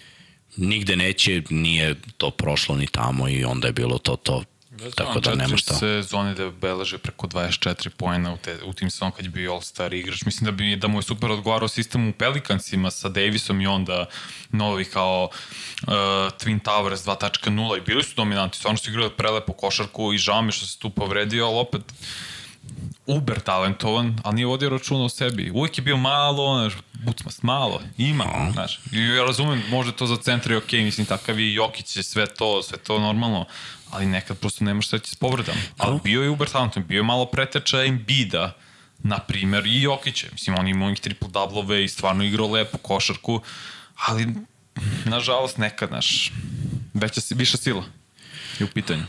nigde 0.56 0.96
neće, 0.96 1.42
nije 1.50 1.94
to 2.18 2.30
prošlo 2.30 2.76
ni 2.76 2.86
tamo 2.86 3.28
i 3.28 3.44
onda 3.44 3.66
je 3.68 3.72
bilo 3.72 3.98
to 3.98 4.16
to 4.16 4.42
Da, 4.70 4.90
Tako 4.90 5.20
da 5.20 5.34
nema 5.34 5.56
šta. 5.56 5.74
sezone 5.74 6.34
da 6.34 6.50
beleže 6.50 6.98
preko 6.98 7.26
24 7.26 7.88
poena 7.88 8.32
u, 8.32 8.36
te, 8.36 8.58
u 8.64 8.72
tim 8.72 8.90
sezon 8.90 9.10
kad 9.12 9.24
je 9.24 9.30
bio 9.30 9.52
All-Star 9.52 9.94
igrač. 9.94 10.24
Mislim 10.24 10.44
da 10.44 10.52
bi 10.52 10.76
da 10.76 10.88
mu 10.88 10.98
je 10.98 11.02
super 11.02 11.30
odgovarao 11.30 11.68
sistem 11.68 12.08
u 12.08 12.12
Pelicansima 12.12 12.90
sa 12.90 13.08
Davisom 13.08 13.60
i 13.60 13.66
onda 13.66 14.06
novi 14.52 14.84
kao 14.84 15.28
uh, 15.82 15.88
Twin 16.40 16.60
Towers 16.62 17.04
2.0 17.06 17.78
i 17.78 17.80
bili 17.80 18.02
su 18.02 18.14
dominanti. 18.16 18.58
Stvarno 18.58 18.78
su 18.78 18.90
igrali 18.90 19.10
prelepo 19.16 19.52
košarku 19.52 20.12
i 20.12 20.18
žao 20.18 20.42
mi 20.42 20.52
što 20.52 20.66
se 20.66 20.78
tu 20.78 20.90
povredio, 20.90 21.46
ali 21.46 21.58
opet 21.58 21.82
uber 23.06 23.40
talentovan, 23.40 24.20
ali 24.24 24.34
nije 24.34 24.46
vodio 24.46 24.68
računa 24.68 25.04
o 25.04 25.08
sebi. 25.08 25.50
Uvijek 25.50 25.78
je 25.78 25.82
bio 25.82 25.96
malo, 25.96 26.58
znaš, 26.58 26.82
bucmast, 26.92 27.42
malo, 27.42 27.82
ima, 27.98 28.50
znaš. 28.52 28.80
I 28.92 28.98
ja 28.98 29.24
razumem, 29.24 29.62
može 29.70 29.92
to 29.92 30.06
za 30.06 30.16
centra 30.16 30.54
i 30.54 30.56
okej, 30.56 30.80
okay, 30.80 30.84
mislim, 30.84 31.06
takav 31.06 31.40
i 31.40 31.54
Jokić 31.54 31.98
sve 32.02 32.26
to, 32.26 32.62
sve 32.62 32.78
to 32.78 32.98
normalno, 32.98 33.44
ali 33.90 34.06
nekad 34.06 34.38
prosto 34.38 34.64
nemaš 34.64 34.88
sreći 34.88 35.10
s 35.10 35.14
povredama. 35.14 35.60
Ali 35.78 36.00
bio 36.04 36.22
je 36.22 36.30
Uber 36.30 36.48
talentovan, 36.48 36.88
bio 36.88 36.98
je 36.98 37.02
malo 37.02 37.26
preteča 37.26 37.84
Embida, 37.84 38.56
na 39.02 39.18
primer, 39.18 39.66
i 39.66 39.82
Jokića. 39.82 40.26
Mislim, 40.32 40.58
on 40.58 40.68
imao 40.68 40.90
ih 40.90 41.00
triple 41.00 41.28
dablove 41.28 41.84
i 41.84 41.88
stvarno 41.88 42.24
igrao 42.24 42.48
lepo 42.48 42.78
košarku, 42.78 43.40
ali, 44.06 44.34
nažalost, 45.04 45.58
nekad, 45.58 45.88
znaš, 45.88 46.32
veća, 46.94 47.20
viša 47.30 47.56
sila 47.56 47.84
je 48.58 48.64
u 48.64 48.68
pitanju 48.68 49.04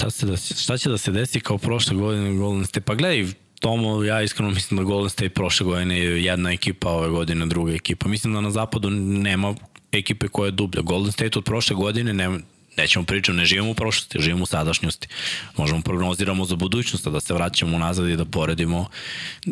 šta, 0.00 0.10
se 0.10 0.26
da, 0.26 0.36
šta 0.36 0.78
će 0.78 0.88
da 0.88 0.98
se 0.98 1.12
desi 1.12 1.40
kao 1.40 1.58
prošle 1.58 1.96
godine 1.96 2.34
Golden 2.34 2.64
State? 2.66 2.80
Pa 2.80 2.94
gledaj, 2.94 3.26
Tomo, 3.60 4.04
ja 4.04 4.22
iskreno 4.22 4.50
mislim 4.50 4.78
da 4.78 4.84
Golden 4.84 5.10
State 5.10 5.28
prošle 5.28 5.64
godine 5.64 5.98
je 5.98 6.24
jedna 6.24 6.52
ekipa, 6.52 6.90
ove 6.90 7.08
godine 7.08 7.46
druga 7.46 7.72
ekipa. 7.72 8.08
Mislim 8.08 8.32
da 8.34 8.40
na 8.40 8.50
zapadu 8.50 8.90
nema 8.90 9.54
ekipe 9.92 10.28
koja 10.28 10.46
je 10.46 10.52
dublja. 10.52 10.82
Golden 10.82 11.12
State 11.12 11.38
od 11.38 11.44
prošle 11.44 11.76
godine 11.76 12.14
nema, 12.14 12.38
nećemo 12.76 13.04
pričati, 13.04 13.36
ne 13.36 13.44
živimo 13.44 13.70
u 13.70 13.74
prošlosti, 13.74 14.20
živimo 14.20 14.42
u 14.42 14.46
sadašnjosti. 14.46 15.08
Možemo 15.56 15.82
prognoziramo 15.82 16.44
za 16.44 16.56
budućnost, 16.56 17.08
da 17.08 17.20
se 17.20 17.34
vraćamo 17.34 17.78
nazad 17.78 18.08
i 18.08 18.16
da 18.16 18.24
poredimo. 18.24 18.88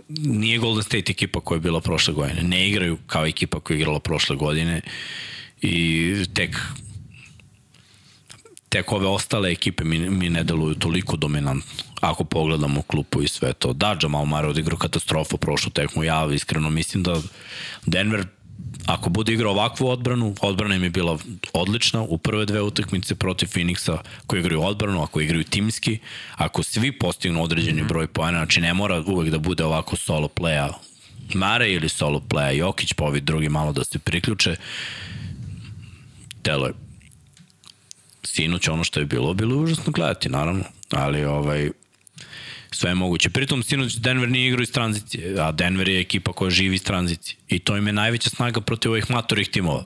Nije 0.08 0.58
Golden 0.58 0.82
State 0.82 1.12
ekipa 1.12 1.40
koja 1.40 1.56
je 1.56 1.60
bila 1.60 1.80
prošle 1.80 2.14
godine. 2.14 2.42
Ne 2.42 2.68
igraju 2.68 2.98
kao 3.06 3.26
ekipa 3.26 3.60
koja 3.60 3.74
je 3.74 3.80
igrala 3.80 4.00
prošle 4.00 4.36
godine 4.36 4.80
i 5.62 6.14
tek 6.34 6.56
tek 8.68 8.92
ove 8.92 9.06
ostale 9.06 9.50
ekipe 9.50 9.84
mi, 9.84 9.98
mi 10.10 10.30
ne 10.30 10.44
deluju 10.44 10.74
toliko 10.74 11.16
dominantno 11.16 11.84
ako 12.00 12.24
pogledamo 12.24 12.82
klupu 12.82 13.22
i 13.22 13.28
sve 13.28 13.52
to. 13.52 13.72
Da, 13.72 13.96
Jamal 14.02 14.24
Murray 14.24 14.48
odigrao 14.48 14.78
katastrofu 14.78 15.36
prošlu 15.36 15.70
tekmu, 15.70 16.04
ja 16.04 16.28
iskreno 16.34 16.70
mislim 16.70 17.02
da 17.02 17.20
Denver 17.86 18.26
ako 18.86 19.10
bude 19.10 19.32
igrao 19.32 19.52
ovakvu 19.52 19.88
odbranu, 19.88 20.34
odbrana 20.40 20.74
im 20.74 20.84
je 20.84 20.90
bila 20.90 21.18
odlična 21.52 22.02
u 22.02 22.18
prve 22.18 22.46
dve 22.46 22.62
utakmice 22.62 23.14
protiv 23.14 23.46
Phoenixa 23.46 23.98
koji 24.26 24.40
igraju 24.40 24.62
odbranu, 24.62 25.02
ako 25.02 25.20
igraju 25.20 25.44
timski, 25.44 25.98
ako 26.36 26.62
svi 26.62 26.98
postignu 26.98 27.42
određeni 27.42 27.82
broj 27.82 28.06
poena, 28.06 28.38
znači 28.38 28.60
ne 28.60 28.74
mora 28.74 29.02
uvek 29.06 29.30
da 29.30 29.38
bude 29.38 29.64
ovako 29.64 29.96
solo 29.96 30.28
playa 30.28 30.72
Mare 31.34 31.72
ili 31.72 31.88
solo 31.88 32.20
playa 32.28 32.50
Jokić, 32.50 32.92
pa 32.92 33.04
ovi 33.04 33.20
drugi 33.20 33.48
malo 33.48 33.72
da 33.72 33.84
se 33.84 33.98
priključe. 33.98 34.56
Telo 36.42 36.66
je 36.66 36.87
sinoć 38.38 38.68
ono 38.68 38.84
što 38.84 39.00
je 39.00 39.06
bilo, 39.06 39.34
bilo 39.34 39.54
je 39.54 39.60
užasno 39.60 39.92
gledati, 39.92 40.28
naravno, 40.28 40.64
ali 40.90 41.24
ovaj, 41.24 41.70
sve 42.70 42.90
je 42.90 42.94
moguće. 42.94 43.30
Pritom 43.30 43.62
sinoć 43.62 43.96
Denver 43.96 44.28
nije 44.28 44.48
igrao 44.48 44.62
iz 44.62 44.72
tranzicije, 44.72 45.34
a 45.40 45.52
Denver 45.52 45.88
je 45.88 46.00
ekipa 46.00 46.32
koja 46.32 46.50
živi 46.50 46.74
iz 46.74 46.84
tranzicije. 46.84 47.36
I 47.48 47.58
to 47.58 47.76
im 47.76 47.86
je 47.86 47.92
najveća 47.92 48.30
snaga 48.30 48.60
protiv 48.60 48.90
ovih 48.90 49.10
matorih 49.10 49.48
timova. 49.48 49.84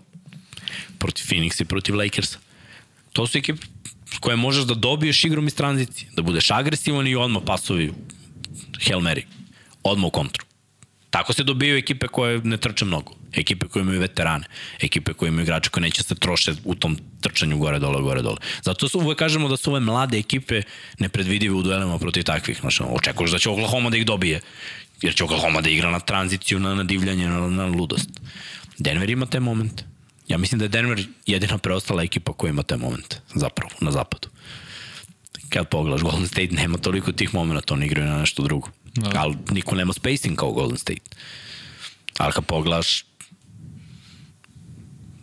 Protiv 0.99 1.25
Phoenixa 1.25 1.63
i 1.63 1.65
protiv 1.65 1.97
Lakersa. 1.97 2.39
To 3.13 3.27
su 3.27 3.39
ekipe 3.39 3.67
koje 4.21 4.37
možeš 4.37 4.65
da 4.65 4.75
dobiješ 4.75 5.25
igrom 5.25 5.47
iz 5.47 5.55
tranzicije, 5.55 6.11
da 6.17 6.23
budeš 6.23 6.51
agresivan 6.51 7.07
i 7.07 7.17
odmah 7.17 7.43
pasovi 7.47 7.93
Hail 8.85 9.01
Mary. 9.01 9.25
Odmah 9.83 10.09
u 10.09 10.11
kontru. 10.11 10.45
Tako 11.13 11.33
se 11.33 11.45
dobijaju 11.45 11.79
ekipe 11.79 12.09
koje 12.09 12.41
ne 12.45 12.57
trče 12.57 12.85
mnogo. 12.85 13.13
Ekipe 13.33 13.67
koje 13.69 13.81
imaju 13.81 14.01
veterane. 14.01 14.45
Ekipe 14.81 15.13
koje 15.13 15.29
imaju 15.29 15.43
igrače 15.43 15.71
koji 15.71 15.83
neće 15.83 16.03
se 16.03 16.15
troše 16.15 16.55
u 16.65 16.75
tom 16.75 16.99
trčanju 17.21 17.59
gore 17.59 17.79
dole, 17.79 18.03
gore 18.03 18.23
dole. 18.23 18.37
Zato 18.63 18.89
su, 18.89 18.99
uvek 18.99 19.19
kažemo 19.19 19.49
da 19.49 19.57
su 19.57 19.71
ove 19.71 19.81
mlade 19.81 20.19
ekipe 20.19 20.63
nepredvidive 20.99 21.55
u 21.55 21.63
duelima 21.63 21.99
protiv 21.99 22.23
takvih. 22.23 22.59
Znači, 22.61 22.83
očekuješ 22.89 23.31
da 23.31 23.39
će 23.39 23.51
Oklahoma 23.51 23.91
da 23.91 23.97
ih 23.97 24.07
dobije. 24.07 24.41
Jer 25.03 25.15
će 25.15 25.25
Oklahoma 25.25 25.61
da 25.61 25.71
igra 25.71 25.91
na 25.91 26.01
tranziciju, 26.01 26.61
na, 26.61 26.75
na 26.75 26.85
divljanje, 26.85 27.29
na, 27.29 27.49
na 27.49 27.67
ludost. 27.67 28.09
Denver 28.79 29.11
ima 29.11 29.27
te 29.27 29.41
momente. 29.41 29.85
Ja 30.29 30.39
mislim 30.39 30.59
da 30.59 30.65
je 30.65 30.69
Denver 30.69 31.05
jedina 31.27 31.59
preostala 31.59 32.03
ekipa 32.03 32.33
koja 32.33 32.51
ima 32.51 32.63
te 32.63 32.77
momente, 32.77 33.21
zapravo, 33.35 33.71
na 33.81 33.91
zapadu. 33.91 34.29
Kad 35.53 35.69
pogledaš, 35.69 36.03
Golden 36.03 36.29
State 36.29 36.49
nema 36.53 36.79
toliko 36.79 37.13
tih 37.13 37.35
momenta, 37.35 37.75
oni 37.75 37.87
igraju 37.87 38.09
na 38.09 38.19
nešto 38.19 38.43
drugo. 38.43 38.69
Da. 38.95 39.11
Ali 39.15 39.37
niko 39.51 39.75
nema 39.75 39.93
spacing 39.93 40.39
kao 40.39 40.53
Golden 40.53 40.79
State. 40.79 41.17
Ali 42.19 42.33
kad 42.33 42.45
pogledaš, 42.47 43.05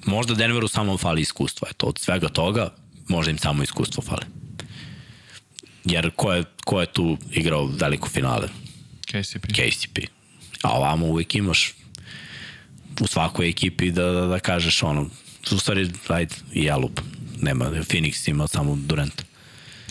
možda 0.06 0.34
Denveru 0.34 0.68
samo 0.68 0.98
fali 0.98 1.22
iskustva. 1.22 1.68
Eto, 1.72 1.88
od 1.88 2.00
svega 2.00 2.28
toga, 2.28 2.76
možda 3.08 3.32
im 3.32 3.38
samo 3.38 3.64
iskustvo 3.64 4.04
fali. 4.04 4.26
Jer 5.86 6.12
ko 6.16 6.34
je, 6.34 6.44
ko 6.66 6.82
je 6.82 6.94
tu 6.94 7.18
igrao 7.32 7.66
veliko 7.66 8.10
finale? 8.10 8.48
KCP. 9.06 9.46
KCP. 9.48 9.98
A 10.62 10.78
ovamo 10.78 11.06
uvek 11.06 11.36
imaš 11.36 11.74
u 13.00 13.08
svakoj 13.08 13.50
ekipi 13.50 13.92
da, 13.92 14.12
da, 14.12 14.26
da 14.26 14.40
kažeš 14.40 14.84
ono, 14.84 15.10
u 15.52 15.60
stvari, 15.60 15.92
ajde, 16.08 16.36
i 16.54 16.64
ja 16.64 16.78
lupam. 16.78 17.06
Nema, 17.42 17.66
Phoenix 17.66 18.30
ima 18.30 18.48
samo 18.48 18.76
Durant. 18.76 19.29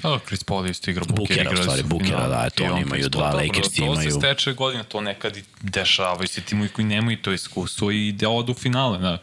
A, 0.02 0.18
Chris 0.26 0.44
Paul 0.44 0.66
isto 0.66 0.90
igra 0.90 1.04
Booker. 1.04 1.36
Bukera, 1.36 1.60
u 1.60 1.62
stvari, 1.62 1.82
Bukera, 1.82 2.28
da, 2.28 2.44
eto, 2.46 2.64
oni 2.64 2.82
imaju 2.82 3.08
dva, 3.08 3.32
Lakers 3.32 3.78
imaju... 3.78 3.94
To 3.94 4.02
se 4.02 4.10
steče 4.10 4.52
godina, 4.52 4.84
to 4.84 5.00
nekad 5.00 5.36
i 5.36 5.44
dešava 5.60 6.24
i 6.24 6.26
se 6.26 6.40
timovi 6.40 6.68
koji 6.68 6.84
nemaju 6.84 7.22
to 7.22 7.32
iskustvo 7.32 7.90
i 7.90 8.12
da 8.12 8.28
odu 8.28 8.52
u 8.52 8.54
finale, 8.54 8.98
da. 8.98 9.18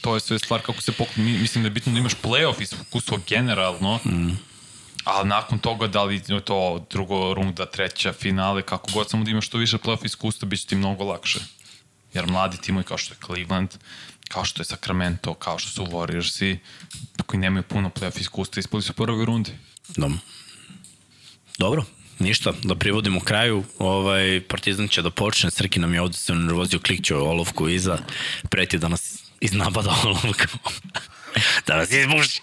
To 0.00 0.14
je 0.14 0.20
sve 0.20 0.38
stvar 0.38 0.60
kako 0.60 0.82
se 0.82 0.92
poklon... 0.92 1.26
Mislim 1.26 1.64
da 1.64 1.66
je 1.66 1.70
bitno 1.70 1.92
da 1.92 1.98
imaš 1.98 2.14
playoff 2.22 2.62
iskustvo 2.62 3.18
generalno, 3.28 3.96
mm. 4.04 4.38
ali 5.04 5.28
nakon 5.28 5.58
toga 5.58 5.86
da 5.86 6.04
li 6.04 6.22
to 6.44 6.86
drugo 6.90 7.34
runda, 7.34 7.66
treća, 7.66 8.12
finale, 8.12 8.62
kako 8.62 8.90
god 8.92 9.10
samo 9.10 9.24
da 9.24 9.30
imaš 9.30 9.46
što 9.46 9.58
više 9.58 9.78
playoff 9.78 10.04
iskustva, 10.04 10.48
bit 10.48 10.60
će 10.60 10.66
ti 10.66 10.76
mnogo 10.76 11.04
lakše. 11.04 11.40
Jer 12.14 12.26
mladi 12.26 12.56
timovi 12.56 12.84
kao 12.84 12.98
što 12.98 13.14
je 13.14 13.18
Cleveland, 13.26 13.70
kao 14.28 14.44
što 14.44 14.60
je 14.60 14.64
Sacramento, 14.64 15.34
kao 15.34 15.58
što 15.58 15.70
su 15.70 15.86
Warriorsi, 15.86 16.56
koji 17.26 17.40
nemaju 17.40 17.62
puno 17.62 17.90
playoff 17.90 18.20
iskustva, 18.20 18.60
ispali 18.60 18.82
su 18.82 18.92
prvi 18.92 19.24
rundi. 19.24 19.52
Da. 19.96 20.10
Dobro, 21.58 21.84
ništa, 22.18 22.52
da 22.62 22.74
privodimo 22.74 23.20
kraju. 23.20 23.64
Ovaj, 23.78 24.40
Partizan 24.48 24.88
će 24.88 25.02
da 25.02 25.10
počne, 25.10 25.50
Srki 25.50 25.80
nam 25.80 25.94
je 25.94 26.00
ovde 26.00 26.16
se 26.16 26.34
nervozio, 26.34 26.80
klikću 26.80 27.16
olovku 27.16 27.68
iza, 27.68 27.98
preti 28.50 28.78
da 28.78 28.88
nas 28.88 29.22
iz 29.40 29.52
napada 29.52 29.96
olovkom. 30.04 30.60
Da 31.66 31.76
nas 31.76 31.90
izbuši. 31.90 32.40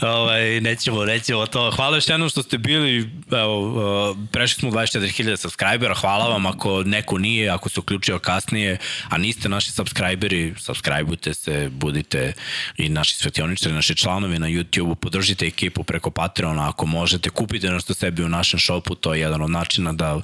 Ovaj, 0.00 0.60
nećemo, 0.60 1.04
nećemo 1.04 1.46
to. 1.46 1.70
Hvala 1.70 1.96
još 1.96 2.08
jednom 2.08 2.28
što 2.28 2.42
ste 2.42 2.58
bili, 2.58 3.10
evo, 3.32 4.16
prešli 4.32 4.60
smo 4.60 4.70
24.000 4.70 5.36
subscribera, 5.36 5.94
hvala 5.94 6.28
vam 6.28 6.46
ako 6.46 6.82
neko 6.82 7.18
nije, 7.18 7.50
ako 7.50 7.68
se 7.68 7.80
uključio 7.80 8.18
kasnije, 8.18 8.78
a 9.08 9.18
niste 9.18 9.48
naši 9.48 9.70
subscriberi, 9.72 10.54
subscribeujte 10.58 11.34
se, 11.34 11.68
budite 11.72 12.32
i 12.76 12.88
naši 12.88 13.14
svetioničari, 13.14 13.74
naši 13.74 13.96
članovi 13.96 14.38
na 14.38 14.46
YouTube-u, 14.46 14.94
podržite 14.94 15.46
ekipu 15.46 15.84
preko 15.84 16.10
Patreona, 16.10 16.68
ako 16.68 16.86
možete, 16.86 17.30
kupite 17.30 17.70
nešto 17.70 17.94
sebi 17.94 18.24
u 18.24 18.28
našem 18.28 18.60
shopu, 18.60 18.94
to 18.94 19.14
je 19.14 19.20
jedan 19.20 19.42
od 19.42 19.50
načina 19.50 19.92
da 19.92 20.20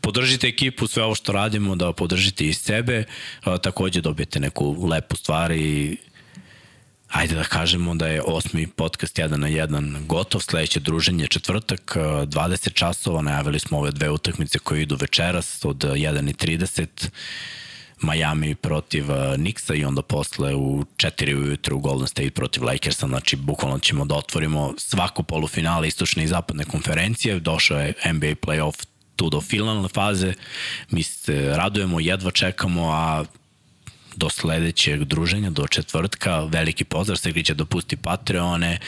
podržite 0.00 0.48
ekipu, 0.48 0.86
sve 0.86 1.02
ovo 1.02 1.14
što 1.14 1.32
radimo, 1.32 1.76
da 1.76 1.92
podržite 1.92 2.46
i 2.46 2.54
sebe, 2.54 3.04
takođe 3.62 4.00
dobijete 4.00 4.40
neku 4.40 4.86
lepu 4.88 5.16
stvar 5.16 5.50
i 5.50 5.96
ajde 7.08 7.34
da 7.34 7.44
kažemo 7.44 7.94
da 7.94 8.06
je 8.06 8.22
osmi 8.22 8.66
podcast 8.66 9.18
1 9.18 9.36
na 9.36 9.48
1 9.48 10.06
gotov, 10.06 10.40
sledeće 10.40 10.80
druženje 10.80 11.26
četvrtak, 11.26 11.96
20 11.96 12.72
časova, 12.72 13.22
najavili 13.22 13.58
smo 13.58 13.78
ove 13.78 13.90
dve 13.90 14.10
utakmice 14.10 14.58
koje 14.58 14.82
idu 14.82 14.96
večeras 15.00 15.64
od 15.64 15.76
1.30, 15.76 17.08
Miami 18.00 18.54
protiv 18.54 19.04
Nixa 19.36 19.74
i 19.74 19.84
onda 19.84 20.02
posle 20.02 20.54
u 20.54 20.84
4 20.96 21.34
ujutru 21.34 21.78
Golden 21.78 22.08
State 22.08 22.30
protiv 22.30 22.64
Lakersa, 22.64 23.06
znači 23.06 23.36
bukvalno 23.36 23.78
ćemo 23.78 24.04
da 24.04 24.14
otvorimo 24.14 24.74
svako 24.78 25.22
polufinale 25.22 25.88
istočne 25.88 26.24
i 26.24 26.28
zapadne 26.28 26.64
konferencije, 26.64 27.40
došao 27.40 27.80
je 27.80 27.94
NBA 28.12 28.26
playoff 28.26 28.86
tu 29.16 29.30
do 29.30 29.40
finalne 29.40 29.88
faze, 29.88 30.34
mi 30.90 31.02
se 31.02 31.52
radujemo, 31.56 32.00
jedva 32.00 32.30
čekamo, 32.30 32.90
a 32.92 33.24
do 34.16 34.30
sledećeg 34.30 35.04
druženja, 35.04 35.50
do 35.50 35.66
četvrtka. 35.66 36.40
Veliki 36.40 36.84
pozdrav, 36.84 37.16
Segri 37.16 37.44
će 37.44 37.54
dopusti 37.54 37.96
Patreone 37.96 38.78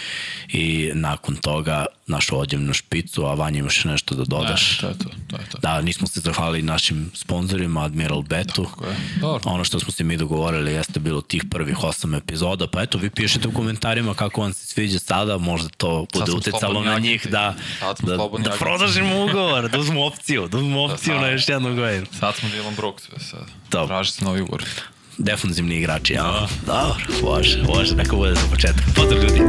i 0.48 0.90
nakon 0.94 1.36
toga 1.36 1.86
našu 2.08 2.38
odjevnu 2.38 2.72
špicu, 2.72 3.24
a 3.24 3.34
Vanja 3.34 3.58
imaš 3.58 3.84
nešto 3.84 4.14
da 4.14 4.24
dodaš. 4.24 4.70
Ne, 4.70 4.80
to 4.80 4.88
je 4.88 4.98
to, 4.98 5.08
to 5.30 5.36
je 5.36 5.48
to. 5.50 5.58
Da, 5.58 5.80
nismo 5.80 6.06
se 6.06 6.20
zahvalili 6.20 6.62
našim 6.62 7.10
sponsorima, 7.14 7.84
Admiral 7.84 8.22
Betu. 8.22 8.64
Tako 8.64 8.84
je. 8.84 8.96
Dobro. 9.20 9.42
Ono 9.44 9.64
što 9.64 9.80
smo 9.80 9.92
se 9.92 10.04
mi 10.04 10.16
dogovorili 10.16 10.72
jeste 10.72 11.00
bilo 11.00 11.20
tih 11.20 11.44
prvih 11.50 11.84
osam 11.84 12.14
epizoda, 12.14 12.66
pa 12.66 12.82
eto, 12.82 12.98
vi 12.98 13.10
pišete 13.10 13.48
u 13.48 13.52
komentarima 13.52 14.14
kako 14.14 14.40
vam 14.40 14.52
se 14.52 14.66
sviđa 14.66 14.98
sada, 14.98 15.38
možda 15.38 15.68
to 15.68 16.06
bude 16.12 16.32
uticalo 16.32 16.82
na 16.82 16.98
njih 16.98 17.26
da, 17.30 17.54
da, 18.00 18.16
da 18.38 18.50
prodažimo 18.58 19.24
ugovor, 19.24 19.70
da 19.70 19.78
uzmu 19.78 20.06
opciju, 20.06 20.48
da 20.48 20.58
uzmu 20.58 20.84
opciju 20.84 21.14
da, 21.14 21.20
na 21.20 21.28
još 21.28 21.48
jednog 21.48 21.76
godinu. 21.76 22.06
Sad 22.20 22.36
smo 22.36 22.48
Dylan 22.48 22.76
Brooks, 22.76 23.04
sad. 23.30 23.44
Dobro. 23.70 23.86
Traži 23.86 24.12
se 24.12 24.24
novi 24.24 24.40
ugovor 24.40 24.64
defanzivni 25.18 25.76
igrači, 25.76 26.12
ja. 26.12 26.48
Dobro, 26.66 27.04
može, 27.22 27.62
može, 27.62 27.96
neka 27.96 28.16
bude 28.16 28.34
za 28.34 28.46
početak. 28.50 28.84
Pozdrav 28.96 29.22
ljudi. 29.22 29.40